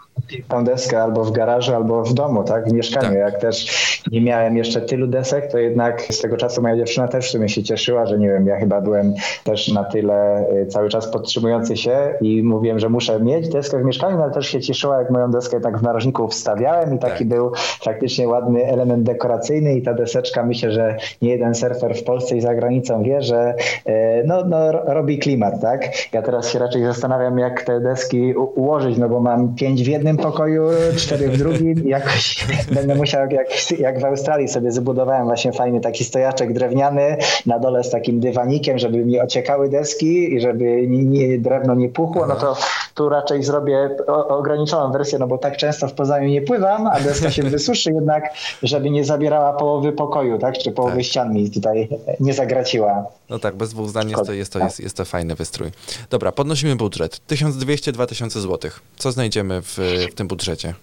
tą 0.47 0.63
deskę 0.63 1.03
albo 1.03 1.23
w 1.23 1.31
garażu, 1.31 1.75
albo 1.75 2.03
w 2.03 2.13
domu, 2.13 2.43
tak? 2.43 2.69
W 2.69 2.73
mieszkaniu. 2.73 3.07
Tak. 3.07 3.17
Jak 3.17 3.41
też 3.41 3.67
nie 4.11 4.21
miałem 4.21 4.57
jeszcze 4.57 4.81
tylu 4.81 5.07
desek, 5.07 5.51
to 5.51 5.57
jednak 5.57 6.01
z 6.01 6.21
tego 6.21 6.37
czasu 6.37 6.61
moja 6.61 6.77
dziewczyna 6.77 7.07
też 7.07 7.27
w 7.27 7.31
sumie 7.31 7.49
się 7.49 7.63
cieszyła, 7.63 8.05
że 8.05 8.19
nie 8.19 8.27
wiem, 8.27 8.47
ja 8.47 8.59
chyba 8.59 8.81
byłem 8.81 9.13
też 9.43 9.67
na 9.67 9.83
tyle 9.83 10.47
e, 10.49 10.65
cały 10.65 10.89
czas 10.89 11.07
podtrzymujący 11.07 11.77
się 11.77 12.13
i 12.21 12.43
mówiłem, 12.43 12.79
że 12.79 12.89
muszę 12.89 13.19
mieć 13.19 13.49
deskę 13.49 13.79
w 13.79 13.85
mieszkaniu, 13.85 14.21
ale 14.21 14.31
też 14.31 14.47
się 14.47 14.61
cieszyła, 14.61 14.99
jak 14.99 15.09
moją 15.09 15.31
deskę 15.31 15.61
tak 15.61 15.79
w 15.79 15.83
narożniku 15.83 16.27
wstawiałem 16.27 16.95
i 16.95 16.99
taki 16.99 17.17
tak. 17.17 17.27
był 17.27 17.51
faktycznie 17.83 18.27
ładny 18.27 18.65
element 18.65 19.03
dekoracyjny 19.03 19.75
i 19.75 19.81
ta 19.81 19.93
deseczka 19.93 20.43
myślę, 20.43 20.71
że 20.71 20.97
nie 21.21 21.29
jeden 21.29 21.55
surfer 21.55 21.95
w 21.95 22.03
Polsce 22.03 22.37
i 22.37 22.41
za 22.41 22.55
granicą 22.55 23.03
wie, 23.03 23.21
że 23.21 23.55
no, 24.25 24.43
no 24.45 24.71
robi 24.71 25.19
klimat, 25.19 25.61
tak? 25.61 25.96
Ja 26.13 26.21
teraz 26.21 26.49
się 26.49 26.59
raczej 26.59 26.83
zastanawiam, 26.83 27.39
jak 27.39 27.63
te 27.63 27.79
deski 27.79 28.33
ułożyć, 28.35 28.97
no 28.97 29.09
bo 29.09 29.19
mam 29.19 29.55
pięć 29.55 29.83
w 29.83 29.87
jednym 29.87 30.17
pokoju, 30.17 30.63
cztery 30.97 31.29
w 31.29 31.37
drugim 31.37 31.87
jakoś 31.87 32.45
będę 32.75 32.95
musiał, 32.95 33.29
jak, 33.31 33.71
jak 33.79 33.99
w 33.99 34.05
Australii 34.05 34.47
sobie 34.47 34.71
zbudowałem 34.71 35.25
właśnie 35.25 35.51
fajny 35.51 35.81
taki 35.81 36.03
stojaczek 36.03 36.53
drewniany 36.53 37.17
na 37.45 37.59
dole 37.59 37.83
z 37.83 37.89
takim 37.89 38.19
dywanikiem, 38.19 38.79
żeby 38.79 39.05
mi 39.05 39.19
ociekały 39.19 39.69
deski 39.69 40.33
i 40.33 40.41
żeby 40.41 40.87
nie, 40.87 41.03
nie, 41.03 41.39
drewno 41.39 41.75
nie 41.75 41.89
puchło, 41.89 42.27
no 42.27 42.35
to 42.35 42.55
tu 42.95 43.09
raczej 43.09 43.43
zrobię 43.43 43.89
ograniczoną 44.27 44.91
wersję, 44.91 45.19
no 45.19 45.27
bo 45.27 45.37
tak 45.37 45.57
często 45.57 45.87
w 45.87 45.93
Poznaniu 45.93 46.27
nie 46.27 46.41
pływam, 46.41 46.87
a 46.87 46.99
deska 46.99 47.31
się 47.31 47.43
wysuszy 47.43 47.91
jednak, 47.91 48.23
żeby 48.63 48.89
nie 48.89 49.05
zabierała 49.05 49.53
połowy 49.53 49.91
pokoju, 49.91 50.39
tak, 50.39 50.57
czy 50.57 50.71
połowy 50.71 50.95
tak. 50.95 51.05
ścian 51.05 51.33
mi 51.33 51.51
tutaj 51.51 51.89
nie 52.19 52.33
zagraciła. 52.33 53.05
No 53.29 53.39
tak, 53.39 53.55
bez 53.55 53.69
dwóch 53.69 53.89
zdań 53.89 54.09
jest 54.09 54.25
to, 54.25 54.33
jest, 54.33 54.53
to, 54.53 54.59
jest, 54.59 54.79
jest 54.79 54.97
to 54.97 55.05
fajny 55.05 55.35
wystrój. 55.35 55.71
Dobra, 56.09 56.31
podnosimy 56.31 56.75
budżet. 56.75 57.21
1200-2000 57.29 58.29
zł. 58.29 58.71
Co 58.97 59.11
znajdziemy 59.11 59.61
w, 59.61 59.77
w 60.11 60.15
tym 60.15 60.27
budżecie? 60.27 60.73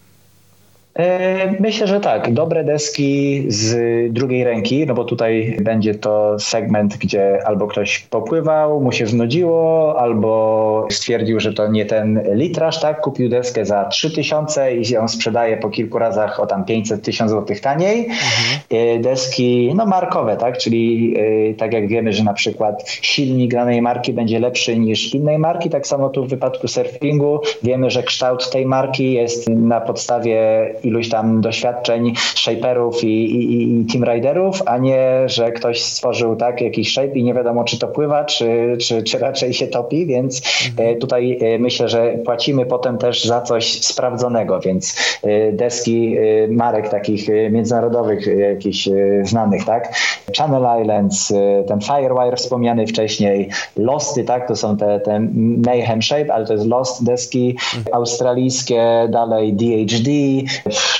E, 0.98 1.54
myślę, 1.60 1.86
że 1.86 2.00
tak. 2.00 2.32
Dobre 2.32 2.64
deski 2.64 3.44
z 3.48 3.76
drugiej 4.12 4.44
ręki, 4.44 4.86
no 4.86 4.94
bo 4.94 5.04
tutaj 5.04 5.56
będzie 5.60 5.94
to 5.94 6.38
segment, 6.38 6.96
gdzie 6.96 7.46
albo 7.46 7.66
ktoś 7.66 7.98
popływał, 7.98 8.80
mu 8.80 8.92
się 8.92 9.06
znudziło, 9.06 9.94
albo 10.00 10.86
stwierdził, 10.90 11.40
że 11.40 11.52
to 11.52 11.68
nie 11.68 11.86
ten 11.86 12.22
litraż, 12.32 12.80
tak? 12.80 13.00
Kupił 13.00 13.28
deskę 13.28 13.64
za 13.64 13.84
3000 13.84 14.76
i 14.76 14.92
ją 14.92 15.08
sprzedaje 15.08 15.56
po 15.56 15.70
kilku 15.70 15.98
razach 15.98 16.40
o 16.40 16.46
tam 16.46 16.64
500 16.64 17.02
tysiąc 17.02 17.30
złotych 17.30 17.60
taniej. 17.60 17.98
Mhm. 18.00 18.60
E, 18.70 18.98
deski, 18.98 19.72
no 19.74 19.86
markowe, 19.86 20.36
tak? 20.36 20.58
Czyli 20.58 21.14
e, 21.50 21.54
tak 21.54 21.72
jak 21.72 21.88
wiemy, 21.88 22.12
że 22.12 22.24
na 22.24 22.34
przykład 22.34 22.88
silnik 22.88 23.54
danej 23.54 23.82
marki 23.82 24.12
będzie 24.12 24.40
lepszy 24.40 24.78
niż 24.78 25.14
innej 25.14 25.38
marki, 25.38 25.70
tak 25.70 25.86
samo 25.86 26.08
tu 26.08 26.24
w 26.24 26.28
wypadku 26.28 26.68
surfingu 26.68 27.40
wiemy, 27.62 27.90
że 27.90 28.02
kształt 28.02 28.50
tej 28.50 28.66
marki 28.66 29.12
jest 29.12 29.48
na 29.48 29.80
podstawie 29.80 30.74
iluś 30.84 31.08
tam 31.08 31.40
doświadczeń 31.40 32.12
shaperów 32.16 33.04
i, 33.04 33.06
i, 33.06 33.80
i 33.80 33.86
team 33.86 34.04
riderów, 34.04 34.62
a 34.66 34.78
nie, 34.78 35.22
że 35.26 35.52
ktoś 35.52 35.82
stworzył 35.82 36.36
tak 36.36 36.60
jakiś 36.60 36.92
shape 36.92 37.18
i 37.18 37.24
nie 37.24 37.34
wiadomo, 37.34 37.64
czy 37.64 37.78
to 37.78 37.88
pływa, 37.88 38.24
czy, 38.24 38.76
czy, 38.80 39.02
czy 39.02 39.18
raczej 39.18 39.54
się 39.54 39.66
topi, 39.66 40.06
więc 40.06 40.42
mhm. 40.70 40.88
e, 40.88 40.96
tutaj 40.96 41.38
e, 41.40 41.58
myślę, 41.58 41.88
że 41.88 42.18
płacimy 42.24 42.66
potem 42.66 42.98
też 42.98 43.24
za 43.24 43.40
coś 43.40 43.82
sprawdzonego, 43.82 44.60
więc 44.60 44.96
e, 45.22 45.52
deski 45.52 46.16
marek 46.48 46.88
takich 46.88 47.28
międzynarodowych, 47.50 48.26
jakichś 48.26 48.88
znanych, 49.22 49.64
tak? 49.64 49.94
Channel 50.38 50.82
Islands, 50.82 51.32
ten 51.68 51.80
Firewire 51.80 52.36
wspomniany 52.36 52.86
wcześniej, 52.86 53.48
Losty, 53.76 54.24
tak? 54.24 54.48
To 54.48 54.56
są 54.56 54.76
te, 54.76 55.00
te 55.00 55.20
Mayhem 55.66 56.02
Shape, 56.02 56.34
ale 56.34 56.46
to 56.46 56.52
jest 56.52 56.66
Lost 56.66 57.04
deski 57.04 57.56
mhm. 57.76 57.94
australijskie, 57.94 59.08
dalej 59.10 59.52
DHD, 59.52 60.10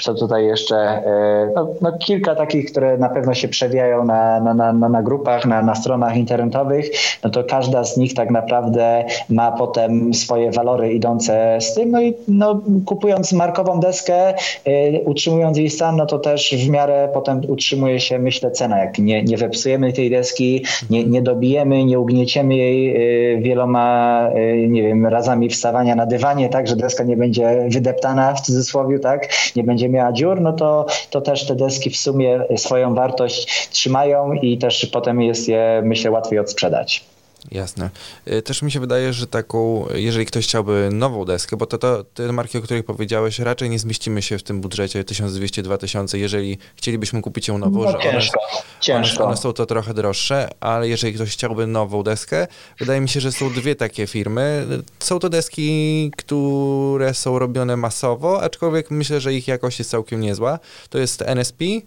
co 0.02 0.14
tutaj 0.14 0.46
jeszcze, 0.46 0.76
e, 0.76 1.52
no, 1.54 1.68
no, 1.80 1.92
kilka 1.98 2.34
takich, 2.34 2.70
które 2.70 2.98
na 2.98 3.08
pewno 3.08 3.34
się 3.34 3.48
przewijają 3.48 4.04
na, 4.04 4.40
na, 4.40 4.54
na, 4.54 4.88
na 4.88 5.02
grupach, 5.02 5.46
na, 5.46 5.62
na 5.62 5.74
stronach 5.74 6.16
internetowych, 6.16 6.90
no 7.24 7.30
to 7.30 7.44
każda 7.44 7.84
z 7.84 7.96
nich 7.96 8.14
tak 8.14 8.30
naprawdę 8.30 9.04
ma 9.28 9.52
potem 9.52 10.14
swoje 10.14 10.50
walory 10.50 10.92
idące 10.92 11.58
z 11.60 11.74
tym, 11.74 11.90
no 11.90 12.02
i 12.02 12.14
no, 12.28 12.60
kupując 12.86 13.32
markową 13.32 13.80
deskę, 13.80 14.34
e, 14.64 15.00
utrzymując 15.00 15.58
jej 15.58 15.70
stan, 15.70 15.96
no 15.96 16.06
to 16.06 16.18
też 16.18 16.54
w 16.66 16.68
miarę 16.68 17.08
potem 17.14 17.40
utrzymuje 17.48 18.00
się, 18.00 18.18
myślę, 18.18 18.50
cena. 18.50 18.78
Jak 18.78 18.98
nie, 18.98 19.22
nie 19.22 19.36
wepsujemy 19.36 19.92
tej 19.92 20.10
deski, 20.10 20.64
nie, 20.90 21.04
nie 21.04 21.22
dobijemy, 21.22 21.84
nie 21.84 22.00
ugnieciemy 22.00 22.56
jej 22.56 22.96
e, 22.96 23.40
wieloma, 23.40 24.30
nie 24.68 24.82
wiem, 24.82 25.06
razami 25.06 25.48
wstawania 25.48 25.94
na 25.94 26.06
dywanie, 26.06 26.48
tak, 26.48 26.66
że 26.66 26.76
deska 26.76 27.04
nie 27.04 27.16
będzie 27.16 27.66
wydeptana 27.68 28.34
w 28.34 28.40
cudzysłowie, 28.40 28.98
tak, 28.98 29.28
nie 29.56 29.63
będzie 29.64 29.88
miała 29.88 30.12
dziur, 30.12 30.40
no 30.40 30.52
to, 30.52 30.86
to 31.10 31.20
też 31.20 31.46
te 31.46 31.54
deski 31.54 31.90
w 31.90 31.96
sumie 31.96 32.40
swoją 32.56 32.94
wartość 32.94 33.68
trzymają 33.68 34.32
i 34.32 34.58
też 34.58 34.86
potem 34.86 35.22
jest 35.22 35.48
je, 35.48 35.82
myślę, 35.84 36.10
łatwiej 36.10 36.38
odsprzedać. 36.38 37.13
Jasne. 37.50 37.90
Y, 38.28 38.42
też 38.42 38.62
mi 38.62 38.72
się 38.72 38.80
wydaje, 38.80 39.12
że 39.12 39.26
taką, 39.26 39.86
jeżeli 39.94 40.26
ktoś 40.26 40.44
chciałby 40.46 40.88
nową 40.92 41.24
deskę, 41.24 41.56
bo 41.56 41.66
to, 41.66 41.78
to 41.78 42.04
te 42.04 42.32
marki, 42.32 42.58
o 42.58 42.60
których 42.60 42.84
powiedziałeś, 42.84 43.38
raczej 43.38 43.70
nie 43.70 43.78
zmieścimy 43.78 44.22
się 44.22 44.38
w 44.38 44.42
tym 44.42 44.60
budżecie 44.60 45.04
1200-2000, 45.04 46.16
jeżeli 46.16 46.58
chcielibyśmy 46.76 47.22
kupić 47.22 47.48
ją 47.48 47.58
nową, 47.58 47.84
no, 47.84 47.92
że 47.92 47.98
ciężko, 47.98 48.40
one, 48.40 48.62
ciężko. 48.80 49.24
One, 49.24 49.36
są 49.36 49.52
to 49.52 49.66
trochę 49.66 49.94
droższe, 49.94 50.48
ale 50.60 50.88
jeżeli 50.88 51.14
ktoś 51.14 51.32
chciałby 51.32 51.66
nową 51.66 52.02
deskę, 52.02 52.46
wydaje 52.78 53.00
mi 53.00 53.08
się, 53.08 53.20
że 53.20 53.32
są 53.32 53.52
dwie 53.52 53.74
takie 53.74 54.06
firmy. 54.06 54.66
Są 54.98 55.18
to 55.18 55.28
deski, 55.28 56.10
które 56.16 57.14
są 57.14 57.38
robione 57.38 57.76
masowo, 57.76 58.42
aczkolwiek 58.42 58.90
myślę, 58.90 59.20
że 59.20 59.34
ich 59.34 59.48
jakość 59.48 59.78
jest 59.78 59.90
całkiem 59.90 60.20
niezła. 60.20 60.58
To 60.90 60.98
jest 60.98 61.22
NSP 61.22 61.64
yy, 61.64 61.82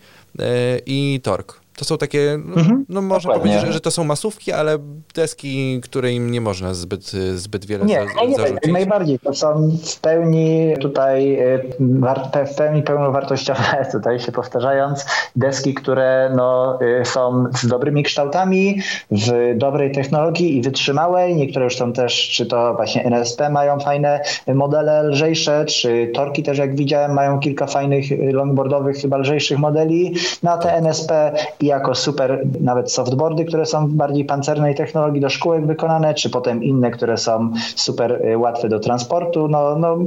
i 0.85 1.19
Torque. 1.23 1.66
To 1.77 1.85
są 1.85 1.97
takie, 1.97 2.39
no, 2.45 2.55
mhm, 2.55 2.85
no 2.89 3.01
można 3.01 3.33
dokładnie. 3.33 3.41
powiedzieć, 3.41 3.67
że, 3.67 3.73
że, 3.73 3.79
to 3.79 3.91
są 3.91 4.03
masówki, 4.03 4.51
ale 4.51 4.77
deski, 5.15 5.81
które 5.83 6.11
im 6.11 6.31
nie 6.31 6.41
można 6.41 6.73
zbyt, 6.73 7.11
zbyt 7.35 7.65
wiele 7.65 7.85
nie, 7.85 7.95
za, 7.95 8.25
nie, 8.25 8.35
zarzucić. 8.35 8.73
najbardziej. 8.73 9.19
To 9.19 9.33
są 9.33 9.71
w 9.85 9.99
pełni 9.99 10.73
tutaj, 10.81 11.39
y, 11.41 12.45
w 12.53 12.55
pełni 12.55 12.83
pełnowartościowe, 12.83 13.85
tutaj 13.91 14.19
się 14.19 14.31
powtarzając, 14.31 15.05
deski, 15.35 15.73
które 15.73 16.31
no, 16.35 16.79
y, 17.01 17.05
są 17.05 17.45
z 17.57 17.67
dobrymi 17.67 18.03
kształtami, 18.03 18.81
w 19.11 19.57
dobrej 19.57 19.91
technologii 19.91 20.57
i 20.57 20.61
wytrzymałej. 20.61 21.35
Niektóre 21.35 21.65
już 21.65 21.77
są 21.77 21.93
też, 21.93 22.29
czy 22.29 22.45
to 22.45 22.73
właśnie 22.73 23.03
NSP 23.03 23.49
mają 23.49 23.79
fajne 23.79 24.21
modele 24.47 25.03
lżejsze, 25.03 25.65
czy 25.65 26.11
Torki 26.13 26.43
też 26.43 26.57
jak 26.57 26.75
widziałem 26.75 27.13
mają 27.13 27.39
kilka 27.39 27.67
fajnych 27.67 28.05
longboardowych, 28.33 28.97
chyba 28.97 29.17
lżejszych 29.17 29.57
modeli. 29.57 30.15
Na 30.43 30.57
te 30.57 30.73
NSP 30.73 31.31
jako 31.67 31.95
super 31.95 32.47
nawet 32.59 32.91
softboardy, 32.91 33.45
które 33.45 33.65
są 33.65 33.87
w 33.87 33.93
bardziej 33.93 34.25
pancernej 34.25 34.75
technologii 34.75 35.21
do 35.21 35.29
szkółek 35.29 35.65
wykonane, 35.65 36.13
czy 36.13 36.29
potem 36.29 36.63
inne, 36.63 36.91
które 36.91 37.17
są 37.17 37.51
super 37.75 38.21
y, 38.25 38.37
łatwe 38.37 38.69
do 38.69 38.79
transportu. 38.79 39.47
No, 39.47 39.75
no 39.75 39.97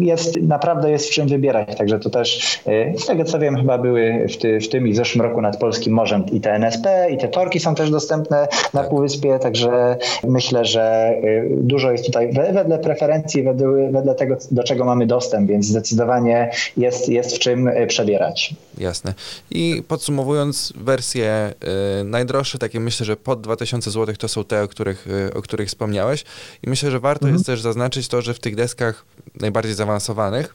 jest, 0.00 0.42
naprawdę 0.42 0.90
jest 0.90 1.08
w 1.08 1.10
czym 1.10 1.28
wybierać, 1.28 1.76
także 1.76 1.98
to 1.98 2.10
też 2.10 2.60
y, 2.66 2.94
z 2.98 3.06
tego 3.06 3.24
co 3.24 3.38
wiem 3.38 3.56
chyba 3.56 3.78
były 3.78 4.26
w, 4.28 4.36
ty, 4.36 4.60
w 4.60 4.68
tym 4.68 4.88
i 4.88 4.92
w 4.92 4.96
zeszłym 4.96 5.22
roku 5.22 5.40
nad 5.40 5.56
Polskim 5.56 5.92
Morzem 5.92 6.26
i 6.32 6.40
te 6.40 6.52
NSP 6.52 7.10
i 7.10 7.18
te 7.18 7.28
torki 7.28 7.60
są 7.60 7.74
też 7.74 7.90
dostępne 7.90 8.48
na. 8.74 8.90
Półwyspie, 8.90 9.38
także 9.38 9.96
myślę, 10.24 10.64
że 10.64 11.14
dużo 11.50 11.92
jest 11.92 12.06
tutaj 12.06 12.32
wedle 12.32 12.78
preferencji, 12.78 13.42
wedle, 13.42 13.90
wedle 13.92 14.14
tego, 14.14 14.36
do 14.50 14.62
czego 14.62 14.84
mamy 14.84 15.06
dostęp, 15.06 15.48
więc 15.48 15.66
zdecydowanie 15.66 16.50
jest, 16.76 17.08
jest 17.08 17.36
w 17.36 17.38
czym 17.38 17.70
przebierać. 17.88 18.54
Jasne. 18.78 19.14
I 19.50 19.82
podsumowując, 19.88 20.72
wersje 20.76 21.09
y, 21.18 22.04
najdroższe, 22.04 22.58
takie 22.58 22.80
myślę, 22.80 23.06
że 23.06 23.16
pod 23.16 23.40
2000 23.40 23.90
zł 23.90 24.14
to 24.18 24.28
są 24.28 24.44
te, 24.44 24.62
o 24.62 24.68
których, 24.68 25.06
y, 25.06 25.34
o 25.34 25.42
których 25.42 25.68
wspomniałeś. 25.68 26.24
I 26.62 26.70
myślę, 26.70 26.90
że 26.90 27.00
warto 27.00 27.22
mhm. 27.22 27.34
jest 27.34 27.46
też 27.46 27.60
zaznaczyć 27.60 28.08
to, 28.08 28.22
że 28.22 28.34
w 28.34 28.40
tych 28.40 28.56
deskach 28.56 29.04
najbardziej 29.40 29.74
zaawansowanych 29.74 30.54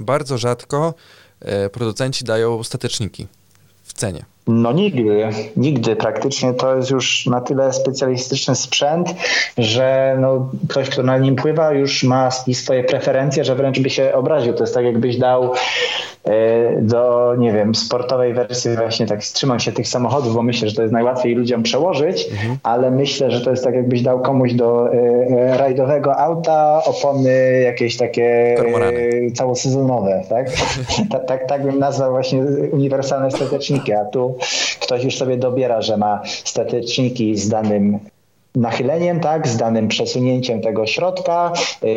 bardzo 0.00 0.38
rzadko 0.38 0.94
y, 1.66 1.70
producenci 1.70 2.24
dają 2.24 2.64
stateczniki 2.64 3.26
w 3.82 3.92
cenie. 3.92 4.24
No 4.46 4.72
nigdy, 4.72 5.28
nigdy 5.56 5.96
praktycznie 5.96 6.54
to 6.54 6.76
jest 6.76 6.90
już 6.90 7.26
na 7.26 7.40
tyle 7.40 7.72
specjalistyczny 7.72 8.54
sprzęt, 8.54 9.08
że 9.58 10.16
no, 10.20 10.50
ktoś, 10.68 10.88
kto 10.88 11.02
na 11.02 11.18
nim 11.18 11.36
pływa, 11.36 11.72
już 11.72 12.02
ma 12.02 12.30
swoje 12.30 12.84
preferencje, 12.84 13.44
że 13.44 13.54
wręcz 13.54 13.80
by 13.80 13.90
się 13.90 14.14
obraził. 14.14 14.54
To 14.54 14.62
jest 14.62 14.74
tak, 14.74 14.84
jakbyś 14.84 15.16
dał 15.16 15.54
do, 16.80 17.34
nie 17.38 17.52
wiem, 17.52 17.74
sportowej 17.74 18.34
wersji 18.34 18.76
właśnie 18.76 19.06
tak 19.06 19.20
trzymam 19.20 19.60
się 19.60 19.72
tych 19.72 19.88
samochodów, 19.88 20.34
bo 20.34 20.42
myślę, 20.42 20.68
że 20.68 20.76
to 20.76 20.82
jest 20.82 20.92
najłatwiej 20.94 21.34
ludziom 21.34 21.62
przełożyć, 21.62 22.28
mhm. 22.30 22.58
ale 22.62 22.90
myślę, 22.90 23.30
że 23.30 23.40
to 23.40 23.50
jest 23.50 23.64
tak 23.64 23.74
jakbyś 23.74 24.02
dał 24.02 24.20
komuś 24.20 24.52
do 24.52 24.92
e, 24.92 24.96
e 24.96 25.58
rajdowego 25.58 26.16
auta 26.16 26.82
opony 26.84 27.60
jakieś 27.60 27.96
takie 27.96 28.56
e, 28.58 29.30
całosezonowe, 29.30 30.22
tak? 30.28 30.50
tak? 31.12 31.26
tak? 31.26 31.48
Tak 31.48 31.62
bym 31.62 31.78
nazwał 31.78 32.10
właśnie 32.10 32.42
uniwersalne 32.72 33.30
stateczniki, 33.30 33.92
a 33.92 34.04
tu 34.04 34.34
ktoś 34.80 35.04
już 35.04 35.16
sobie 35.16 35.36
dobiera, 35.36 35.82
że 35.82 35.96
ma 35.96 36.22
statyczniki 36.24 37.36
z 37.36 37.48
danym 37.48 37.98
nachyleniem, 38.58 39.20
tak, 39.20 39.48
z 39.48 39.56
danym 39.56 39.88
przesunięciem 39.88 40.60
tego 40.60 40.86
środka 40.86 41.52
yy, 41.82 41.90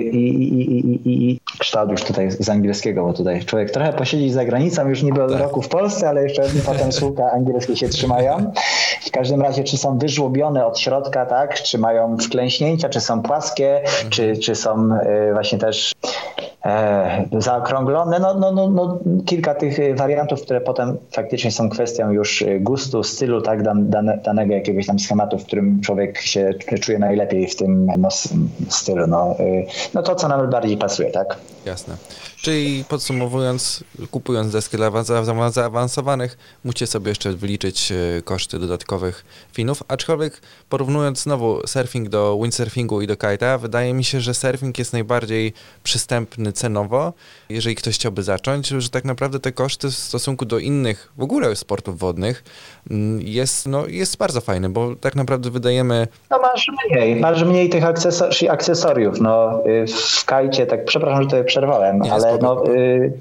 i, 0.00 0.28
i, 0.28 0.88
i, 1.08 1.30
i, 1.30 1.40
kształt 1.58 1.90
już 1.90 2.02
tutaj 2.04 2.30
z 2.30 2.48
angielskiego, 2.48 3.04
bo 3.04 3.12
tutaj 3.12 3.44
człowiek 3.44 3.70
trochę 3.70 3.92
posiedzi 3.92 4.30
za 4.30 4.44
granicą, 4.44 4.88
już 4.88 5.02
niby 5.02 5.24
od 5.24 5.32
tak. 5.32 5.40
roku 5.40 5.62
w 5.62 5.68
Polsce, 5.68 6.08
ale 6.08 6.22
jeszcze 6.22 6.42
potem 6.66 6.92
słówka 6.98 7.30
angielskie 7.32 7.76
się 7.76 7.88
trzymają. 7.88 8.52
W 9.06 9.10
każdym 9.10 9.42
razie, 9.42 9.64
czy 9.64 9.76
są 9.76 9.98
wyżłobione 9.98 10.66
od 10.66 10.78
środka, 10.78 11.26
tak, 11.26 11.54
czy 11.54 11.78
mają 11.78 12.16
wklęśnięcia, 12.18 12.88
czy 12.88 13.00
są 13.00 13.22
płaskie, 13.22 13.80
mhm. 13.80 14.10
czy, 14.10 14.36
czy 14.36 14.54
są 14.54 14.88
yy, 14.88 15.32
właśnie 15.32 15.58
też 15.58 15.92
zaokrąglone. 17.38 18.18
No, 18.18 18.34
no, 18.34 18.52
no, 18.52 18.68
no, 18.68 18.98
kilka 19.26 19.54
tych 19.54 19.96
wariantów, 19.96 20.42
które 20.42 20.60
potem 20.60 20.96
faktycznie 21.10 21.50
są 21.50 21.68
kwestią 21.68 22.10
już 22.10 22.44
gustu, 22.60 23.02
stylu, 23.02 23.42
tak, 23.42 23.62
dan, 23.62 23.90
dane, 23.90 24.18
danego 24.24 24.54
jakiegoś 24.54 24.86
tam 24.86 24.98
schematu, 24.98 25.38
w 25.38 25.44
którym 25.44 25.80
człowiek 25.80 26.18
się 26.18 26.54
czuje 26.80 26.98
najlepiej 26.98 27.46
w 27.46 27.56
tym 27.56 27.86
no, 27.98 28.08
stylu. 28.68 29.06
No, 29.06 29.36
y, 29.40 29.66
no 29.94 30.02
to, 30.02 30.14
co 30.14 30.28
nam 30.28 30.50
bardziej 30.50 30.76
pasuje, 30.76 31.10
tak? 31.10 31.38
Jasne. 31.66 31.96
Czyli 32.36 32.84
podsumowując, 32.88 33.84
kupując 34.10 34.52
deskę 34.52 34.76
dla 34.76 35.02
zaawansowanych, 35.50 36.38
musicie 36.64 36.86
sobie 36.86 37.08
jeszcze 37.08 37.32
wyliczyć 37.32 37.92
e, 37.92 38.22
koszty 38.22 38.58
dodatkowych 38.58 39.24
finów, 39.52 39.82
aczkolwiek 39.88 40.40
porównując 40.68 41.22
znowu 41.22 41.66
surfing 41.66 42.08
do 42.08 42.38
windsurfingu 42.42 43.02
i 43.02 43.06
do 43.06 43.14
kite'a, 43.14 43.60
wydaje 43.60 43.94
mi 43.94 44.04
się, 44.04 44.20
że 44.20 44.34
surfing 44.34 44.78
jest 44.78 44.92
najbardziej 44.92 45.52
przystępny 45.82 46.52
cenowo, 46.52 47.12
jeżeli 47.48 47.74
ktoś 47.74 47.94
chciałby 47.94 48.22
zacząć, 48.22 48.68
że 48.68 48.90
tak 48.90 49.04
naprawdę 49.04 49.40
te 49.40 49.52
koszty 49.52 49.88
w 49.88 49.94
stosunku 49.94 50.44
do 50.44 50.58
innych 50.58 51.12
w 51.16 51.22
ogóle 51.22 51.56
sportów 51.56 51.98
wodnych 51.98 52.44
mm, 52.90 53.20
jest, 53.20 53.66
no, 53.66 53.86
jest 53.86 54.16
bardzo 54.16 54.40
fajny, 54.40 54.68
bo 54.68 54.96
tak 54.96 55.16
naprawdę 55.16 55.50
wydajemy... 55.50 56.08
No 56.30 56.38
masz 56.38 56.66
mniej, 56.86 57.16
masz 57.16 57.44
mniej 57.44 57.70
tych 57.70 57.84
akcesoriów, 58.50 59.20
no 59.20 59.62
y, 59.66 59.86
w 59.86 60.24
kajcie, 60.24 60.66
tak 60.66 60.84
przepraszam, 60.84 61.22
że 61.22 61.28
tutaj 61.28 61.44
przerwałem, 61.44 62.00
Nie, 62.00 62.12
ale 62.12 62.38
no, 62.38 62.66
y, 62.74 63.12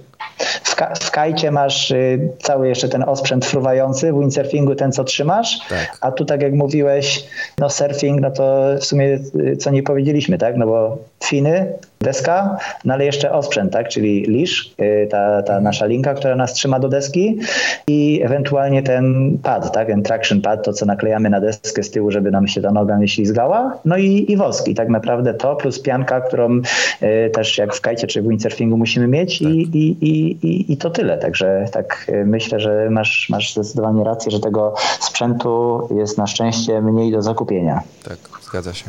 w, 0.64 0.76
ka 0.76 0.94
w 1.00 1.12
kajcie 1.12 1.52
masz 1.52 1.92
y, 1.92 2.30
cały 2.40 2.68
jeszcze 2.68 2.90
ten 2.90 3.04
osprzęt 3.04 3.46
fruwający, 3.46 4.14
w 4.14 4.20
windsurfingu 4.20 4.76
ten, 4.76 4.92
co 4.92 5.04
trzymasz, 5.04 5.60
tak. 5.70 5.98
a 6.02 6.12
tu 6.12 6.26
tak 6.26 6.42
jak 6.42 6.54
mówiłeś, 6.54 7.26
no 7.58 7.70
surfing, 7.70 8.22
no 8.22 8.32
to 8.32 8.66
w 8.80 8.86
sumie 8.86 9.20
y, 9.36 9.58
co 9.58 9.72
nie 9.72 9.84
powiedzieliśmy, 9.84 10.38
tak, 10.38 10.58
no 10.58 10.66
bo 10.66 10.98
finy, 11.24 11.74
deska, 12.02 12.58
no 12.86 12.94
ale 12.94 13.06
jeszcze 13.06 13.32
osprzęt, 13.32 13.74
tak, 13.74 13.88
czyli 13.88 14.26
lisz, 14.26 14.74
y, 14.82 15.08
ta, 15.12 15.44
ta 15.44 15.60
nasza 15.62 15.86
linka, 15.86 16.14
która 16.14 16.36
nas 16.36 16.54
trzyma 16.54 16.80
do 16.80 16.90
deski 16.90 17.40
i 17.88 18.22
ewentualnie 18.24 18.84
ten 18.84 19.38
pad, 19.44 19.72
tak, 19.74 19.88
ten 19.88 20.04
traction 20.04 20.42
pad, 20.42 20.66
to 20.66 20.74
co 20.74 20.86
naklejamy 20.86 21.30
na 21.30 21.42
deskę 21.42 21.84
z 21.84 21.92
tyłu, 21.92 22.12
żeby 22.12 22.32
nam 22.32 22.48
się 22.48 22.62
ta 22.62 22.72
noga 22.72 22.98
nie 22.98 23.08
ślizgała, 23.08 23.78
no 23.86 23.98
i, 23.98 24.26
i 24.32 24.38
woski, 24.38 24.76
tak 24.76 24.90
naprawdę 24.90 25.34
to 25.34 25.56
plus 25.56 25.80
pianka, 25.80 26.22
którą 26.22 26.62
y, 27.04 27.30
też 27.34 27.58
jak 27.58 27.76
w 27.76 27.82
kajcie 27.82 28.08
czy 28.08 28.22
w 28.22 28.28
windsurfingu 28.28 28.78
musimy 28.78 29.08
mieć 29.08 29.40
tak. 29.40 29.48
i, 29.48 29.78
i, 29.78 29.98
i, 30.02 30.15
i, 30.18 30.74
i 30.74 30.78
to 30.78 30.90
tyle, 30.90 31.18
także 31.18 31.66
tak 31.72 32.06
y, 32.10 32.26
myślę, 32.26 32.60
że 32.60 32.90
masz, 32.90 33.28
masz 33.30 33.54
zdecydowanie 33.54 34.04
rację, 34.04 34.32
że 34.32 34.40
tego 34.40 34.76
sprzętu 35.00 35.88
jest 35.98 36.18
na 36.18 36.28
szczęście 36.28 36.82
mniej 36.82 37.12
do 37.12 37.22
zakupienia. 37.22 37.82
Tak, 38.04 38.18
zgadza 38.44 38.74
się. 38.74 38.86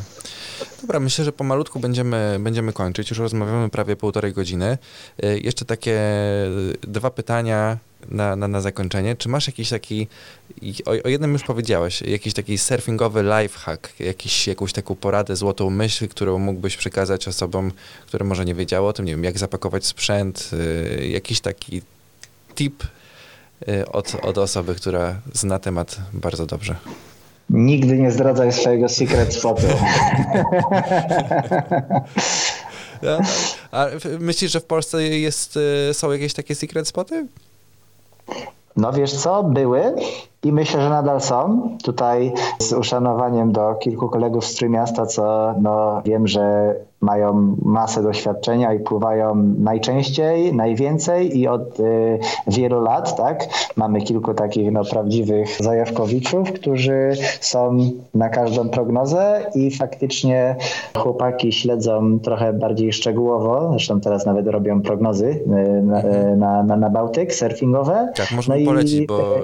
Dobra, 0.83 1.01
myślę, 1.01 1.25
że 1.25 1.33
pomalutku 1.33 1.81
będziemy, 1.81 2.37
będziemy 2.41 2.73
kończyć. 2.73 3.11
Już 3.11 3.19
rozmawiamy 3.19 3.69
prawie 3.69 3.97
półtorej 3.97 4.33
godziny. 4.33 4.79
Y, 5.25 5.41
jeszcze 5.41 5.65
takie 5.65 6.01
dwa 6.83 7.11
pytania 7.11 7.79
na, 8.09 8.37
na, 8.37 8.49
na 8.49 8.61
zakończenie. 8.61 9.17
Czy 9.17 9.29
masz 9.29 9.47
jakiś 9.47 9.69
taki, 9.69 10.07
o, 10.87 10.91
o 11.05 11.09
jednym 11.09 11.33
już 11.33 11.43
powiedziałeś, 11.43 12.03
jakiś 12.03 12.35
taki 12.35 12.59
surfingowy 12.59 13.23
lifehack, 13.23 14.01
jakiś, 14.01 14.47
jakąś 14.47 14.73
taką 14.73 14.95
poradę, 14.95 15.37
złotą 15.37 15.71
myśl, 15.71 16.09
którą 16.09 16.39
mógłbyś 16.39 16.77
przekazać 16.77 17.29
osobom, 17.29 17.73
które 18.07 18.25
może 18.25 18.45
nie 18.45 18.55
wiedziało 18.55 18.89
o 18.89 18.93
tym, 18.93 19.05
nie 19.05 19.13
wiem, 19.13 19.25
jak 19.25 19.39
zapakować 19.39 19.87
sprzęt, 19.87 20.51
y, 20.53 21.09
jakiś 21.09 21.41
taki 21.41 21.83
tip 22.55 22.83
y, 23.69 23.89
od, 23.89 24.15
od 24.23 24.39
osoby, 24.39 24.75
która 24.75 25.21
zna 25.33 25.59
temat 25.59 25.97
bardzo 26.13 26.47
dobrze. 26.47 26.77
Nigdy 27.51 27.99
nie 27.99 28.11
zdradzaj 28.11 28.53
swojego 28.53 28.89
secret 28.89 29.35
spotu. 29.35 29.67
No, 33.03 33.21
a 33.71 33.87
myślisz, 34.21 34.53
że 34.53 34.61
w 34.61 34.65
Polsce 34.65 35.03
jest, 35.03 35.59
y, 35.91 35.95
są 35.95 36.13
jakieś 36.13 36.35
takie 36.35 36.55
secret 36.55 36.89
spoty? 36.89 37.27
No 38.77 38.93
wiesz 38.93 39.15
co, 39.15 39.43
były 39.43 39.95
i 40.43 40.53
myślę, 40.53 40.81
że 40.81 40.91
nadal 40.91 41.21
są. 41.21 41.69
Tutaj 41.85 42.33
z 42.59 42.73
uszanowaniem 42.73 43.53
do 43.53 43.75
kilku 43.75 44.09
kolegów 44.09 44.47
z 44.47 44.55
Trójmiasta, 44.55 45.07
co 45.07 45.55
no, 45.61 46.03
wiem, 46.05 46.27
że 46.27 46.75
mają 47.07 47.57
masę 47.63 48.03
doświadczenia 48.03 48.75
i 48.75 48.81
pływają 48.81 49.35
najczęściej, 49.59 50.55
najwięcej 50.55 51.39
i 51.39 51.49
od 51.49 51.81
y, 51.81 52.19
wielu 52.47 52.81
lat, 52.83 53.17
tak? 53.17 53.45
Mamy 53.77 54.03
kilku 54.03 54.35
takich 54.35 54.73
no, 54.73 54.85
prawdziwych 54.85 55.49
zajawkowiczów, 55.61 56.53
którzy 56.53 57.13
są 57.41 57.79
na 58.15 58.29
każdą 58.29 58.69
prognozę 58.69 59.51
i 59.55 59.71
faktycznie 59.71 60.57
chłopaki 60.97 61.53
śledzą 61.53 62.19
trochę 62.21 62.53
bardziej 62.53 62.93
szczegółowo, 62.93 63.69
zresztą 63.71 64.01
teraz 64.01 64.27
nawet 64.27 64.47
robią 64.47 64.83
prognozy 64.83 65.27
y, 65.27 65.83
na, 65.83 66.05
y, 66.05 66.37
na, 66.37 66.63
na, 66.63 66.77
na 66.77 66.91
Bałtyk 66.91 67.35
surfingowe. 67.35 68.13
Tak, 68.17 68.33
można 68.33 68.57
no 68.57 68.65
polecić, 68.65 69.01
i... 69.01 69.07
bo 69.07 69.39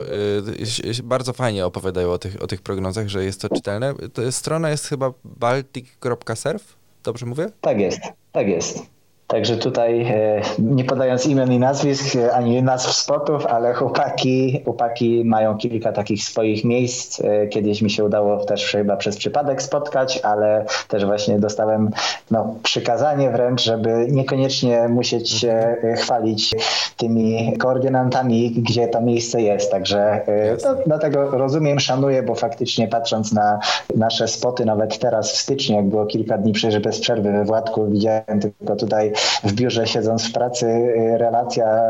y, 0.99 1.03
bardzo 1.03 1.33
fajnie 1.33 1.67
opowiadają 1.67 2.11
o 2.11 2.19
tych, 2.19 2.43
o 2.43 2.47
tych 2.47 2.63
prognozach, 2.63 3.09
że 3.09 3.25
jest 3.25 3.41
to 3.41 3.49
czytelne. 3.49 3.95
To 4.13 4.23
jest, 4.23 4.39
strona 4.39 4.71
jest 4.71 4.87
chyba 4.87 5.13
baltic.surf? 5.25 6.82
Dobrze 7.03 7.27
mówię? 7.27 7.47
Tak 7.61 7.81
jest, 7.81 8.01
tak 8.33 8.49
jest. 8.49 8.92
Także 9.33 9.57
tutaj 9.57 10.03
e, 10.03 10.41
nie 10.59 10.85
podając 10.85 11.27
imion 11.27 11.53
i 11.53 11.59
nazwisk, 11.59 12.17
e, 12.17 12.35
ani 12.35 12.63
nazw 12.63 12.93
spotów, 12.93 13.47
ale 13.47 13.75
chłopaki, 13.75 14.63
chłopaki 14.65 15.23
mają 15.25 15.57
kilka 15.57 15.93
takich 15.93 16.25
swoich 16.25 16.65
miejsc. 16.65 17.21
E, 17.21 17.47
kiedyś 17.47 17.83
mi 17.83 17.91
się 17.91 18.05
udało 18.05 18.45
też 18.45 18.67
chyba 18.67 18.97
przez 18.97 19.17
przypadek 19.17 19.63
spotkać, 19.63 20.21
ale 20.23 20.65
też 20.89 21.05
właśnie 21.05 21.39
dostałem 21.39 21.91
no, 22.31 22.55
przykazanie 22.63 23.31
wręcz, 23.31 23.63
żeby 23.63 24.07
niekoniecznie 24.11 24.89
musieć 24.89 25.31
się 25.31 25.77
chwalić 25.97 26.55
tymi 26.97 27.59
koordynatami, 27.59 28.51
gdzie 28.51 28.89
to 28.89 29.01
miejsce 29.01 29.43
jest. 29.43 29.71
Także 29.71 30.21
to, 30.63 30.75
dlatego 30.87 31.31
rozumiem, 31.31 31.81
szanuję, 31.81 32.23
bo 32.23 32.35
faktycznie 32.35 32.89
patrząc 32.89 33.33
na 33.33 33.61
nasze 33.97 34.29
spoty, 34.29 34.65
nawet 34.65 34.99
teraz 34.99 35.33
w 35.33 35.37
styczniu, 35.37 35.77
jak 35.77 35.87
było 35.87 36.07
kilka 36.07 36.39
dni 36.39 36.53
przecież 36.53 36.83
bez 36.83 37.01
przerwy 37.01 37.33
we 37.33 37.45
Władku, 37.45 37.91
widziałem 37.91 38.41
tylko 38.41 38.77
tutaj 38.77 39.13
w 39.45 39.53
biurze 39.53 39.87
siedząc 39.87 40.29
w 40.29 40.33
pracy 40.33 40.67
y, 40.67 41.19
relacja 41.19 41.83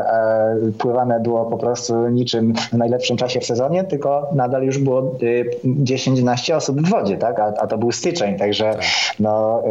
pływane 0.77 1.19
było 1.19 1.45
po 1.45 1.57
prostu 1.57 2.07
niczym 2.09 2.53
w 2.71 2.73
najlepszym 2.73 3.17
czasie 3.17 3.39
w 3.39 3.45
sezonie, 3.45 3.83
tylko 3.83 4.29
nadal 4.35 4.63
już 4.63 4.77
było 4.77 5.15
10-11 5.65 6.55
osób 6.55 6.81
w 6.81 6.89
wodzie, 6.89 7.17
tak? 7.17 7.39
A, 7.39 7.45
a 7.45 7.67
to 7.67 7.77
był 7.77 7.91
styczeń, 7.91 8.37
także 8.37 8.71
tak. 8.71 8.81
no, 9.19 9.63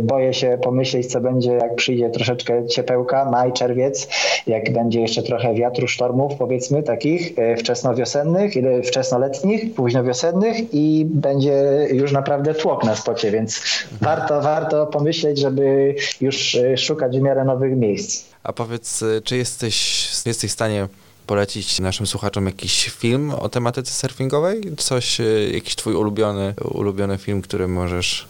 boję 0.00 0.34
się 0.34 0.58
pomyśleć, 0.62 1.06
co 1.06 1.20
będzie, 1.20 1.52
jak 1.52 1.74
przyjdzie 1.74 2.10
troszeczkę 2.10 2.66
ciepełka, 2.66 3.30
maj, 3.30 3.52
czerwiec, 3.52 4.08
jak 4.46 4.72
będzie 4.72 5.00
jeszcze 5.00 5.22
trochę 5.22 5.54
wiatru, 5.54 5.88
sztormów, 5.88 6.32
powiedzmy, 6.38 6.82
takich 6.82 7.34
wczesnowiosennych, 7.58 8.52
wczesnoletnich, 8.84 9.74
późnowiosennych 9.74 10.74
i 10.74 11.06
będzie 11.08 11.88
już 11.92 12.12
naprawdę 12.12 12.54
tłok 12.54 12.84
na 12.84 12.96
spocie, 12.96 13.30
więc 13.30 13.62
warto, 14.00 14.40
warto 14.40 14.86
pomyśleć, 14.86 15.38
żeby 15.38 15.94
już 16.20 16.54
e, 16.54 16.76
szukać 17.10 17.20
w 17.20 17.22
miarę 17.22 17.44
nowych 17.44 17.76
miejsc. 17.76 18.24
A 18.42 18.52
powiedz, 18.52 19.02
e, 19.02 19.20
czy 19.20 19.36
jesteś, 19.36 20.08
jesteś 20.26 20.50
w 20.50 20.54
stanie 20.54 20.88
polecić 21.26 21.80
naszym 21.80 22.06
słuchaczom 22.06 22.46
jakiś 22.46 22.88
film 22.88 23.30
o 23.30 23.48
tematyce 23.48 23.92
surfingowej? 23.92 24.60
Coś, 24.76 25.20
e, 25.20 25.50
jakiś 25.52 25.76
twój 25.76 25.94
ulubiony, 25.94 26.54
ulubiony 26.64 27.18
film, 27.18 27.42
który 27.42 27.68
możesz 27.68 28.28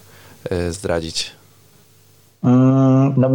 zdradzić? 0.70 1.31
Mm, 2.44 3.14
no, 3.16 3.28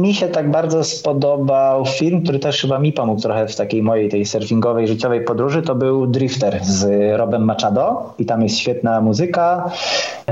mi 0.00 0.14
się 0.14 0.28
tak 0.28 0.50
bardzo 0.50 0.84
spodobał 0.84 1.86
film, 1.86 2.22
który 2.22 2.38
też 2.38 2.60
chyba 2.60 2.78
mi 2.78 2.92
pomógł 2.92 3.20
trochę 3.20 3.48
w 3.48 3.56
takiej 3.56 3.82
mojej 3.82 4.08
tej 4.08 4.26
surfingowej, 4.26 4.88
życiowej 4.88 5.24
podróży. 5.24 5.62
To 5.62 5.74
był 5.74 6.06
Drifter 6.06 6.64
z 6.64 6.86
Robem 7.18 7.44
Machado 7.44 8.14
i 8.18 8.26
tam 8.26 8.42
jest 8.42 8.58
świetna 8.58 9.00
muzyka. 9.00 9.70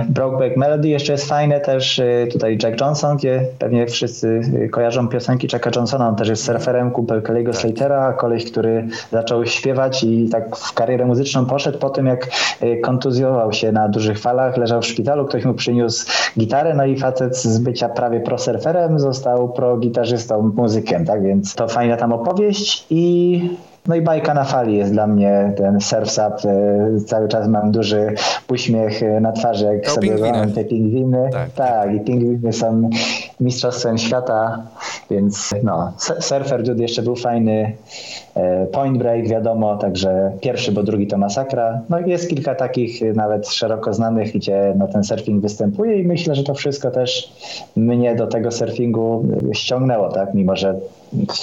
Brokeback 0.09 0.57
Melody 0.57 0.89
jeszcze 0.89 1.13
jest 1.13 1.29
fajne 1.29 1.61
też. 1.61 1.99
Y, 1.99 2.29
tutaj 2.33 2.59
Jack 2.63 2.81
Johnson, 2.81 3.17
gdzie 3.17 3.47
pewnie 3.59 3.87
wszyscy 3.87 4.41
y, 4.65 4.69
kojarzą 4.69 5.09
piosenki 5.09 5.49
Jacka 5.53 5.71
Johnsona. 5.77 6.09
On 6.09 6.17
też 6.17 6.29
jest 6.29 6.45
surferem, 6.45 6.91
kumpel 6.91 7.23
Kelly'ego 7.23 7.53
Slatera, 7.53 8.13
koleś, 8.13 8.51
który 8.51 8.89
zaczął 9.13 9.47
śpiewać 9.47 10.05
i 10.05 10.29
tak 10.29 10.57
w 10.57 10.73
karierę 10.73 11.07
muzyczną 11.07 11.47
poszedł 11.47 11.79
po 11.79 11.91
tym, 11.91 12.07
jak 12.07 12.29
y, 12.63 12.81
kontuzjował 12.81 13.53
się 13.53 13.73
na 13.73 13.89
dużych 13.89 14.19
falach, 14.19 14.57
leżał 14.57 14.83
w 14.83 14.87
szpitalu, 14.87 15.25
ktoś 15.25 15.45
mu 15.45 15.55
przyniósł 15.55 16.07
gitarę, 16.39 16.75
no 16.75 16.85
i 16.85 16.99
facet 16.99 17.37
z 17.37 17.59
bycia 17.59 17.89
prawie 17.89 18.12
prawie 18.13 18.25
pro-surferem, 18.25 18.99
został 18.99 19.49
pro-gitarzystą, 19.49 20.53
muzykiem, 20.57 21.05
tak 21.05 21.23
więc 21.23 21.55
to 21.55 21.69
fajna 21.69 21.97
tam 21.97 22.13
opowieść 22.13 22.87
i 22.91 23.51
no 23.87 23.95
i 23.95 24.01
bajka 24.03 24.35
na 24.35 24.45
fali 24.45 24.77
jest 24.77 24.93
dla 24.93 25.07
mnie 25.07 25.53
ten 25.57 25.81
surf 25.81 26.13
up. 26.13 26.49
E, 26.49 27.01
cały 27.07 27.29
czas 27.29 27.49
mam 27.49 27.73
duży 27.73 28.15
uśmiech 28.51 29.03
e, 29.03 29.21
na 29.21 29.33
twarzy, 29.33 29.65
jak 29.65 29.87
no, 29.87 29.91
sobie 29.91 30.15
oglądam 30.15 30.53
te 30.53 30.65
pingwiny. 30.65 31.29
Tak, 31.33 31.51
tak, 31.51 31.95
i 31.95 32.01
pingwiny 32.01 32.53
są 32.53 32.91
mistrzostwem 33.43 33.99
świata, 33.99 34.63
więc 35.11 35.51
no, 35.63 35.93
Surfer 36.21 36.63
Dude 36.63 36.83
jeszcze 36.83 37.03
był 37.03 37.17
fajny. 37.17 37.77
E, 38.35 38.67
Point 38.67 38.99
Break 38.99 39.29
wiadomo, 39.29 39.77
także 39.77 40.33
pierwszy, 40.41 40.73
bo 40.73 40.83
drugi 40.83 41.07
to 41.07 41.19
masakra. 41.19 41.81
No 41.89 41.99
i 41.99 42.11
jest 42.11 42.29
kilka 42.29 42.55
takich 42.55 43.15
nawet 43.15 43.49
szeroko 43.49 43.95
znanych, 43.95 44.33
gdzie 44.33 44.75
no, 44.79 44.89
ten 44.89 45.05
surfing 45.05 45.43
występuje 45.43 46.01
i 46.01 46.07
myślę, 46.07 46.35
że 46.35 46.45
to 46.45 46.55
wszystko 46.55 46.91
też 46.91 47.33
mnie 47.77 48.15
do 48.15 48.27
tego 48.27 48.51
surfingu 48.51 49.25
ściągnęło, 49.53 50.09
tak? 50.09 50.35
Mimo, 50.35 50.57
że 50.57 50.75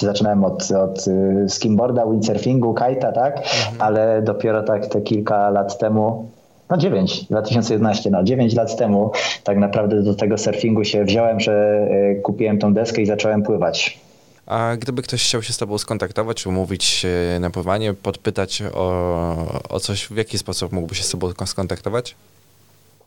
zaczynałem 0.00 0.44
od, 0.44 0.70
od 0.70 1.06
y, 1.08 1.44
skimboarda, 1.48 2.06
windsurfingu, 2.06 2.74
kajta, 2.74 3.12
tak? 3.12 3.36
Mhm. 3.36 3.76
Ale 3.78 4.22
dopiero 4.22 4.62
tak 4.62 4.86
te 4.86 5.00
kilka 5.00 5.50
lat 5.50 5.78
temu 5.78 6.28
no 6.70 6.76
9, 6.76 7.24
2011, 7.24 8.10
no 8.10 8.24
9 8.24 8.54
lat 8.54 8.76
temu 8.76 9.10
tak 9.44 9.58
naprawdę 9.58 10.02
do 10.02 10.14
tego 10.14 10.38
surfingu 10.38 10.84
się 10.84 11.04
wziąłem, 11.04 11.40
że 11.40 11.86
y, 12.18 12.20
kupiłem 12.22 12.58
tą 12.58 12.74
deskę 12.74 13.02
i 13.02 13.06
zacząłem 13.06 13.42
pływać. 13.42 14.00
A 14.46 14.76
gdyby 14.76 15.02
ktoś 15.02 15.24
chciał 15.24 15.42
się 15.42 15.52
z 15.52 15.58
Tobą 15.58 15.78
skontaktować, 15.78 16.46
umówić 16.46 17.06
na 17.40 17.50
pływanie, 17.50 17.94
podpytać 17.94 18.62
o, 18.74 19.62
o 19.68 19.80
coś, 19.80 20.06
w 20.06 20.16
jaki 20.16 20.38
sposób 20.38 20.72
mógłby 20.72 20.94
się 20.94 21.02
z 21.02 21.10
Tobą 21.10 21.32
skontaktować? 21.46 22.14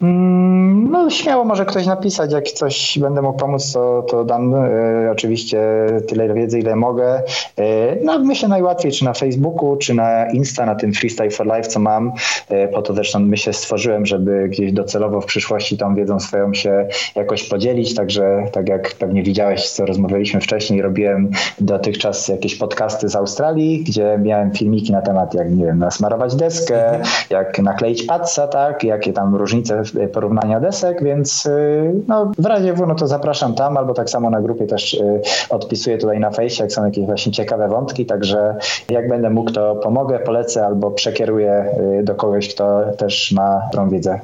Mm, 0.02 0.92
no, 0.92 1.10
śmiało 1.10 1.46
może 1.46 1.66
ktoś 1.66 1.86
napisać, 1.86 2.32
jak 2.32 2.48
coś 2.48 3.00
będę 3.02 3.22
mógł 3.22 3.40
pomóc, 3.40 3.74
to, 3.74 4.06
to 4.10 4.26
dam 4.26 4.56
e, 4.56 5.12
oczywiście 5.12 5.62
tyle 6.08 6.34
wiedzy, 6.34 6.60
ile 6.60 6.76
mogę. 6.76 7.22
E, 7.58 7.96
no, 8.04 8.20
myślę 8.20 8.50
najłatwiej, 8.50 8.92
czy 8.92 9.06
na 9.06 9.14
Facebooku, 9.14 9.78
czy 9.78 9.94
na 9.94 10.32
Insta, 10.32 10.66
na 10.66 10.76
tym 10.76 10.94
Freestyle 10.94 11.30
for 11.30 11.46
Life, 11.46 11.62
co 11.62 11.80
mam. 11.80 12.12
E, 12.50 12.68
po 12.68 12.82
to 12.82 12.94
zresztą 12.94 13.20
myślę 13.20 13.54
stworzyłem, 13.54 14.06
żeby 14.06 14.50
gdzieś 14.50 14.72
docelowo 14.72 15.22
w 15.22 15.26
przyszłości 15.26 15.78
tą 15.78 15.96
wiedzą 15.96 16.20
swoją 16.20 16.54
się 16.54 16.88
jakoś 17.16 17.50
podzielić. 17.50 17.96
Także, 17.96 18.46
tak 18.52 18.70
jak 18.70 18.94
pewnie 18.94 19.24
widziałeś, 19.24 19.70
co 19.70 19.86
rozmawialiśmy 19.86 20.42
wcześniej, 20.42 20.82
robiłem 20.82 21.32
dotychczas 21.60 22.28
jakieś 22.28 22.56
podcasty 22.56 23.10
z 23.10 23.16
Australii, 23.16 23.84
gdzie 23.84 24.20
miałem 24.24 24.52
filmiki 24.52 24.92
na 24.92 25.02
temat, 25.02 25.34
jak 25.34 25.52
nie 25.52 25.66
wiem, 25.66 25.80
nasmarować 25.80 26.36
deskę, 26.36 26.86
mhm. 26.86 27.04
jak 27.30 27.60
nakleić 27.60 28.04
patsa, 28.04 28.48
tak, 28.48 28.84
jakie 28.84 29.14
tam 29.14 29.36
różnice 29.36 29.83
porównania 30.14 30.60
desek, 30.60 31.04
więc 31.04 31.46
y, 31.46 31.94
no, 32.08 32.32
w 32.38 32.46
razie 32.46 32.74
W 32.74 32.88
no 32.88 32.96
to 32.96 33.08
zapraszam 33.08 33.56
tam, 33.56 33.78
albo 33.78 33.94
tak 33.94 34.10
samo 34.10 34.30
na 34.30 34.42
grupie 34.42 34.68
też 34.68 34.94
y, 34.94 35.22
odpisuję 35.50 35.98
tutaj 35.98 36.20
na 36.20 36.32
fejsie, 36.32 36.64
jak 36.64 36.72
są 36.72 36.86
jakieś 36.86 37.06
właśnie 37.06 37.32
ciekawe 37.32 37.68
wątki, 37.68 38.06
także 38.06 38.56
jak 38.90 39.10
będę 39.10 39.30
mógł, 39.30 39.52
to 39.52 39.76
pomogę, 39.76 40.20
polecę 40.20 40.66
albo 40.66 40.92
przekieruję 40.92 41.66
do 42.04 42.16
kogoś, 42.16 42.54
kto 42.54 42.82
też 42.98 43.32
ma 43.32 43.62
tą 43.72 43.90
wiedzę. 43.90 44.20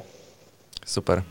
Super. 0.85 1.21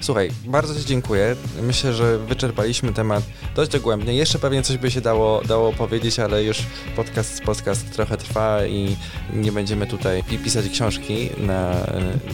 Słuchaj, 0.00 0.30
bardzo 0.46 0.74
Ci 0.74 0.86
dziękuję. 0.86 1.36
Myślę, 1.62 1.94
że 1.94 2.18
wyczerpaliśmy 2.18 2.92
temat 2.92 3.24
dość 3.56 3.70
dogłębnie. 3.70 4.14
Jeszcze 4.14 4.38
pewnie 4.38 4.62
coś 4.62 4.76
by 4.76 4.90
się 4.90 5.00
dało, 5.00 5.42
dało 5.44 5.72
powiedzieć, 5.72 6.18
ale 6.18 6.44
już 6.44 6.58
podcast, 6.96 7.42
podcast 7.42 7.92
trochę 7.92 8.16
trwa 8.16 8.66
i 8.66 8.96
nie 9.32 9.52
będziemy 9.52 9.86
tutaj 9.86 10.24
pisać 10.44 10.68
książki 10.68 11.30
na... 11.38 11.70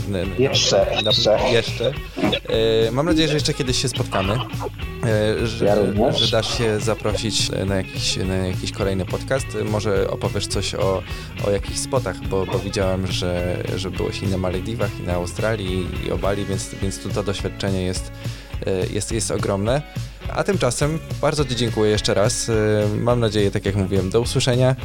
na 0.08 0.18
jeszcze, 0.38 0.86
na, 1.04 1.10
jeszcze. 1.10 1.38
jeszcze. 1.52 1.92
E, 2.86 2.90
mam 2.90 3.06
nadzieję, 3.06 3.28
że 3.28 3.34
jeszcze 3.34 3.54
kiedyś 3.54 3.82
się 3.82 3.88
spotkamy. 3.88 4.32
E, 5.04 5.46
że, 5.46 5.64
ja 5.64 6.12
że 6.12 6.30
dasz 6.30 6.58
się 6.58 6.80
zaprosić 6.80 7.50
na 7.66 7.76
jakiś, 7.76 8.16
na 8.16 8.34
jakiś 8.34 8.72
kolejny 8.72 9.04
podcast. 9.04 9.46
Może 9.64 10.10
opowiesz 10.10 10.46
coś 10.46 10.74
o, 10.74 11.02
o 11.46 11.50
jakichś 11.50 11.78
spotach, 11.78 12.16
bo, 12.20 12.46
bo 12.46 12.58
widziałem, 12.58 13.06
że, 13.06 13.62
że 13.76 13.90
byłeś 13.90 14.22
i 14.22 14.26
na 14.26 14.38
Malediwach, 14.38 15.00
i 15.00 15.02
na 15.02 15.12
Australii, 15.12 15.86
i 16.06 16.10
o 16.10 16.18
Bali, 16.18 16.44
więc, 16.44 16.74
więc 16.82 16.98
tu 16.98 17.08
to 17.08 17.22
doświadczenie 17.22 17.53
jest, 17.62 18.12
e, 18.66 18.86
jest, 18.86 19.12
jest 19.12 19.30
ogromne. 19.30 19.82
A 20.32 20.44
tymczasem 20.44 20.98
bardzo 21.20 21.44
Ci 21.44 21.56
dziękuję 21.56 21.90
jeszcze 21.90 22.14
raz. 22.14 22.48
E, 22.48 22.52
mam 22.96 23.20
nadzieję, 23.20 23.50
tak 23.50 23.66
jak 23.66 23.76
mówiłem, 23.76 24.10
do 24.10 24.20
usłyszenia. 24.20 24.76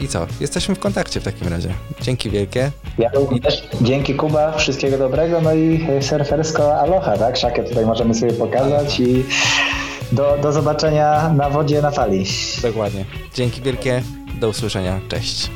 I 0.00 0.08
co? 0.08 0.26
Jesteśmy 0.40 0.74
w 0.74 0.78
kontakcie 0.78 1.20
w 1.20 1.24
takim 1.24 1.48
razie. 1.48 1.74
Dzięki 2.02 2.30
wielkie. 2.30 2.70
Ja 2.98 3.10
również. 3.14 3.68
Dzięki 3.80 4.14
Kuba, 4.14 4.52
wszystkiego 4.52 4.98
dobrego. 4.98 5.40
No 5.40 5.54
i 5.54 5.86
surfersko 6.00 6.80
aloha, 6.80 7.18
tak? 7.18 7.36
Szakę 7.36 7.64
tutaj 7.64 7.86
możemy 7.86 8.14
sobie 8.14 8.32
pokazać 8.32 9.00
i 9.00 9.24
do, 10.12 10.38
do 10.42 10.52
zobaczenia 10.52 11.32
na 11.36 11.50
wodzie, 11.50 11.82
na 11.82 11.90
fali. 11.90 12.24
Dokładnie. 12.62 13.04
Dzięki 13.34 13.62
wielkie. 13.62 14.02
Do 14.40 14.48
usłyszenia. 14.48 15.00
Cześć. 15.08 15.50